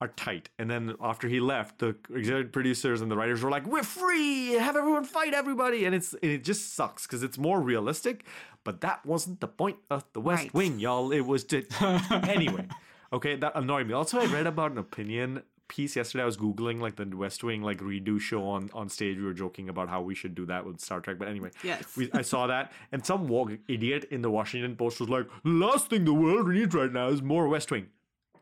are 0.00 0.08
tight. 0.08 0.48
And 0.58 0.70
then 0.70 0.94
after 1.00 1.28
he 1.28 1.40
left, 1.40 1.78
the 1.78 1.94
executive 2.14 2.52
producers 2.52 3.02
and 3.02 3.10
the 3.10 3.16
writers 3.16 3.42
were 3.42 3.50
like, 3.50 3.66
"We're 3.66 3.82
free, 3.82 4.52
have 4.52 4.76
everyone 4.76 5.04
fight 5.04 5.34
everybody," 5.34 5.84
and 5.84 5.94
it's 5.94 6.14
and 6.14 6.30
it 6.30 6.44
just 6.44 6.74
sucks 6.74 7.06
because 7.06 7.22
it's 7.22 7.38
more 7.38 7.60
realistic. 7.60 8.24
But 8.64 8.80
that 8.82 9.04
wasn't 9.04 9.40
the 9.40 9.48
point 9.48 9.78
of 9.90 10.04
the 10.12 10.20
West 10.20 10.44
right. 10.44 10.54
Wing, 10.54 10.78
y'all. 10.78 11.12
It 11.12 11.26
was 11.26 11.44
to 11.44 11.64
anyway. 12.28 12.66
Okay, 13.12 13.34
that 13.36 13.52
annoyed 13.56 13.88
me. 13.88 13.92
Also, 13.94 14.20
I 14.20 14.26
read 14.26 14.46
about 14.46 14.70
an 14.70 14.78
opinion 14.78 15.42
piece 15.70 15.96
yesterday. 15.96 16.22
I 16.22 16.26
was 16.26 16.36
googling 16.36 16.80
like 16.80 16.96
the 16.96 17.06
West 17.16 17.42
Wing 17.42 17.62
like 17.62 17.78
redo 17.78 18.20
show 18.20 18.44
on 18.44 18.68
on 18.74 18.88
stage. 18.90 19.16
We 19.16 19.24
were 19.24 19.32
joking 19.32 19.68
about 19.70 19.88
how 19.88 20.02
we 20.02 20.14
should 20.14 20.34
do 20.34 20.44
that 20.46 20.66
with 20.66 20.80
Star 20.80 21.00
Trek, 21.00 21.16
but 21.18 21.28
anyway, 21.28 21.50
yes, 21.62 21.96
we, 21.96 22.10
I 22.12 22.22
saw 22.22 22.46
that, 22.48 22.72
and 22.92 23.06
some 23.06 23.30
idiot 23.68 24.04
in 24.10 24.20
the 24.20 24.30
Washington 24.30 24.76
Post 24.76 25.00
was 25.00 25.08
like, 25.08 25.26
last 25.44 25.88
thing 25.88 26.04
the 26.04 26.12
world 26.12 26.48
needs 26.48 26.74
right 26.74 26.92
now 26.92 27.08
is 27.08 27.22
more 27.22 27.48
West 27.48 27.70
Wing." 27.70 27.86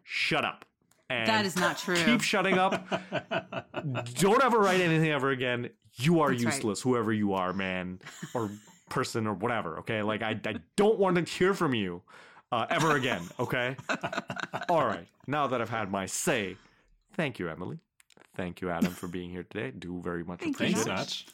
Shut 0.03 0.43
up. 0.43 0.65
And 1.11 1.29
that 1.29 1.45
is 1.45 1.57
not 1.57 1.79
true. 1.79 1.97
Keep 1.97 2.23
shutting 2.23 2.59
up. 2.59 2.89
Don't 4.15 4.43
ever 4.43 4.59
write 4.59 4.81
anything 4.81 5.11
ever 5.11 5.31
again. 5.31 5.71
You 5.95 6.21
are 6.21 6.31
That's 6.31 6.43
useless, 6.43 6.85
right. 6.85 6.91
whoever 6.91 7.13
you 7.13 7.35
are, 7.35 7.53
man, 7.53 8.01
or 8.35 8.51
person, 8.89 9.27
or 9.27 9.35
whatever. 9.35 9.79
Okay, 9.81 10.03
like 10.03 10.23
I, 10.23 10.41
I 10.45 10.57
don't 10.77 10.99
want 10.99 11.17
to 11.17 11.31
hear 11.31 11.55
from 11.55 11.75
you 11.75 12.03
uh, 12.53 12.67
ever 12.71 12.97
again. 12.97 13.23
Okay. 13.39 13.77
All 14.69 14.87
right. 14.87 15.07
Now 15.27 15.47
that 15.47 15.61
I've 15.61 15.71
had 15.71 15.91
my 15.91 16.07
say, 16.07 16.57
thank 17.19 17.39
you, 17.39 17.49
Emily. 17.49 17.79
Thank 18.37 18.61
you, 18.61 18.71
Adam, 18.71 18.93
for 18.93 19.09
being 19.09 19.31
here 19.31 19.43
today. 19.43 19.73
Do 19.77 20.01
very 20.01 20.25
much 20.25 20.39
thank 20.39 20.55
appreciate 20.55 20.87
it. 20.87 21.25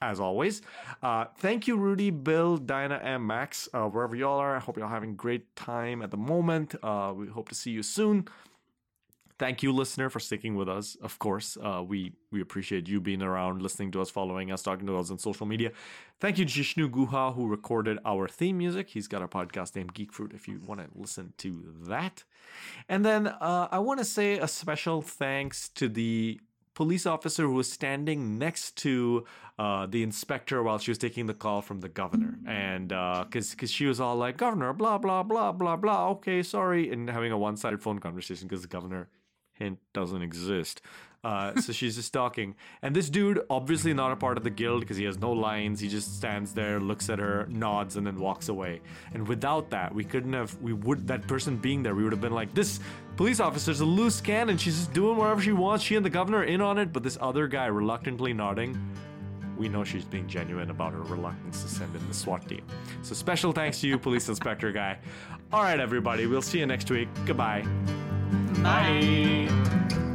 as 0.00 0.20
always. 0.20 0.62
Uh, 1.02 1.24
thank 1.38 1.66
you, 1.66 1.76
Rudy, 1.76 2.10
Bill, 2.10 2.56
Dinah, 2.56 3.00
and 3.02 3.26
Max, 3.26 3.68
uh, 3.74 3.88
wherever 3.88 4.14
y'all 4.14 4.38
are. 4.38 4.54
I 4.54 4.60
hope 4.60 4.78
y'all 4.78 4.88
having 4.88 5.10
a 5.10 5.14
great 5.14 5.56
time 5.56 6.02
at 6.02 6.12
the 6.12 6.16
moment. 6.16 6.76
Uh, 6.80 7.12
we 7.16 7.26
hope 7.26 7.48
to 7.48 7.56
see 7.56 7.72
you 7.72 7.82
soon 7.82 8.28
thank 9.38 9.62
you, 9.62 9.72
listener, 9.72 10.10
for 10.10 10.20
sticking 10.20 10.56
with 10.56 10.68
us. 10.68 10.96
Of 11.02 11.18
course, 11.18 11.56
uh, 11.62 11.82
we 11.86 12.12
we 12.30 12.40
appreciate 12.40 12.88
you 12.88 13.00
being 13.00 13.22
around, 13.22 13.62
listening 13.62 13.90
to 13.92 14.00
us, 14.00 14.10
following 14.10 14.50
us, 14.52 14.62
talking 14.62 14.86
to 14.86 14.96
us 14.96 15.10
on 15.10 15.18
social 15.18 15.46
media. 15.46 15.72
Thank 16.20 16.38
you, 16.38 16.44
Jishnu 16.44 16.90
Guha, 16.90 17.34
who 17.34 17.46
recorded 17.46 17.98
our 18.04 18.28
theme 18.28 18.58
music. 18.58 18.88
He's 18.90 19.08
got 19.08 19.22
a 19.22 19.28
podcast 19.28 19.76
named 19.76 19.94
Geek 19.94 20.12
Fruit. 20.12 20.32
If 20.34 20.48
you 20.48 20.60
want 20.66 20.80
to 20.80 20.88
listen 20.94 21.32
to 21.38 21.74
that, 21.86 22.24
and 22.88 23.04
then 23.04 23.28
uh, 23.28 23.68
I 23.70 23.78
want 23.78 23.98
to 24.00 24.04
say 24.04 24.38
a 24.38 24.48
special 24.48 25.02
thanks 25.02 25.68
to 25.70 25.88
the 25.88 26.40
police 26.74 27.06
officer 27.06 27.42
who 27.42 27.54
was 27.54 27.70
standing 27.70 28.38
next 28.38 28.76
to 28.76 29.24
uh, 29.58 29.84
the 29.86 30.00
inspector 30.04 30.62
while 30.62 30.78
she 30.78 30.92
was 30.92 30.98
taking 30.98 31.26
the 31.26 31.34
call 31.34 31.60
from 31.60 31.80
the 31.80 31.88
governor. 31.88 32.38
And 32.46 32.90
because 32.90 33.50
uh, 33.50 33.54
because 33.54 33.70
she 33.72 33.86
was 33.86 33.98
all 34.00 34.14
like, 34.14 34.36
Governor, 34.36 34.72
blah, 34.72 34.96
blah, 34.98 35.24
blah, 35.24 35.50
blah, 35.50 35.74
blah, 35.74 36.10
okay, 36.10 36.40
sorry, 36.44 36.92
and 36.92 37.10
having 37.10 37.32
a 37.32 37.38
one 37.38 37.56
sided 37.56 37.82
phone 37.82 37.98
conversation 37.98 38.46
because 38.46 38.62
the 38.62 38.68
governor 38.68 39.08
hint 39.58 39.78
doesn't 39.92 40.22
exist. 40.22 40.80
Uh, 41.24 41.60
so 41.60 41.72
she's 41.72 41.96
just 41.96 42.12
talking. 42.12 42.54
And 42.80 42.94
this 42.94 43.10
dude, 43.10 43.40
obviously 43.50 43.92
not 43.92 44.12
a 44.12 44.16
part 44.16 44.38
of 44.38 44.44
the 44.44 44.50
guild 44.50 44.80
because 44.80 44.96
he 44.96 45.04
has 45.04 45.18
no 45.18 45.32
lines. 45.32 45.80
He 45.80 45.88
just 45.88 46.16
stands 46.16 46.54
there, 46.54 46.78
looks 46.78 47.10
at 47.10 47.18
her, 47.18 47.46
nods, 47.50 47.96
and 47.96 48.06
then 48.06 48.20
walks 48.20 48.48
away. 48.48 48.80
And 49.12 49.26
without 49.26 49.68
that, 49.70 49.92
we 49.92 50.04
couldn't 50.04 50.32
have, 50.32 50.56
we 50.62 50.72
would, 50.72 51.08
that 51.08 51.26
person 51.26 51.56
being 51.56 51.82
there, 51.82 51.94
we 51.94 52.04
would 52.04 52.12
have 52.12 52.20
been 52.20 52.32
like, 52.32 52.54
this 52.54 52.78
police 53.16 53.40
officer's 53.40 53.80
a 53.80 53.84
loose 53.84 54.20
cannon. 54.20 54.56
She's 54.56 54.76
just 54.76 54.92
doing 54.92 55.16
whatever 55.16 55.40
she 55.40 55.52
wants. 55.52 55.84
She 55.84 55.96
and 55.96 56.06
the 56.06 56.10
governor 56.10 56.44
in 56.44 56.60
on 56.60 56.78
it. 56.78 56.92
But 56.92 57.02
this 57.02 57.18
other 57.20 57.48
guy 57.48 57.66
reluctantly 57.66 58.32
nodding, 58.32 58.78
we 59.58 59.68
know 59.68 59.82
she's 59.82 60.04
being 60.04 60.28
genuine 60.28 60.70
about 60.70 60.92
her 60.92 61.02
reluctance 61.02 61.62
to 61.62 61.68
send 61.68 61.94
in 61.96 62.06
the 62.06 62.14
SWAT 62.14 62.48
team. 62.48 62.62
So 63.02 63.14
special 63.14 63.50
thanks 63.50 63.80
to 63.80 63.88
you, 63.88 63.98
police 63.98 64.28
inspector 64.28 64.70
guy. 64.70 64.98
All 65.52 65.62
right, 65.62 65.80
everybody, 65.80 66.26
we'll 66.26 66.42
see 66.42 66.60
you 66.60 66.66
next 66.66 66.88
week. 66.92 67.08
Goodbye. 67.26 67.66
Bye. 68.62 69.48
Bye. 69.48 70.07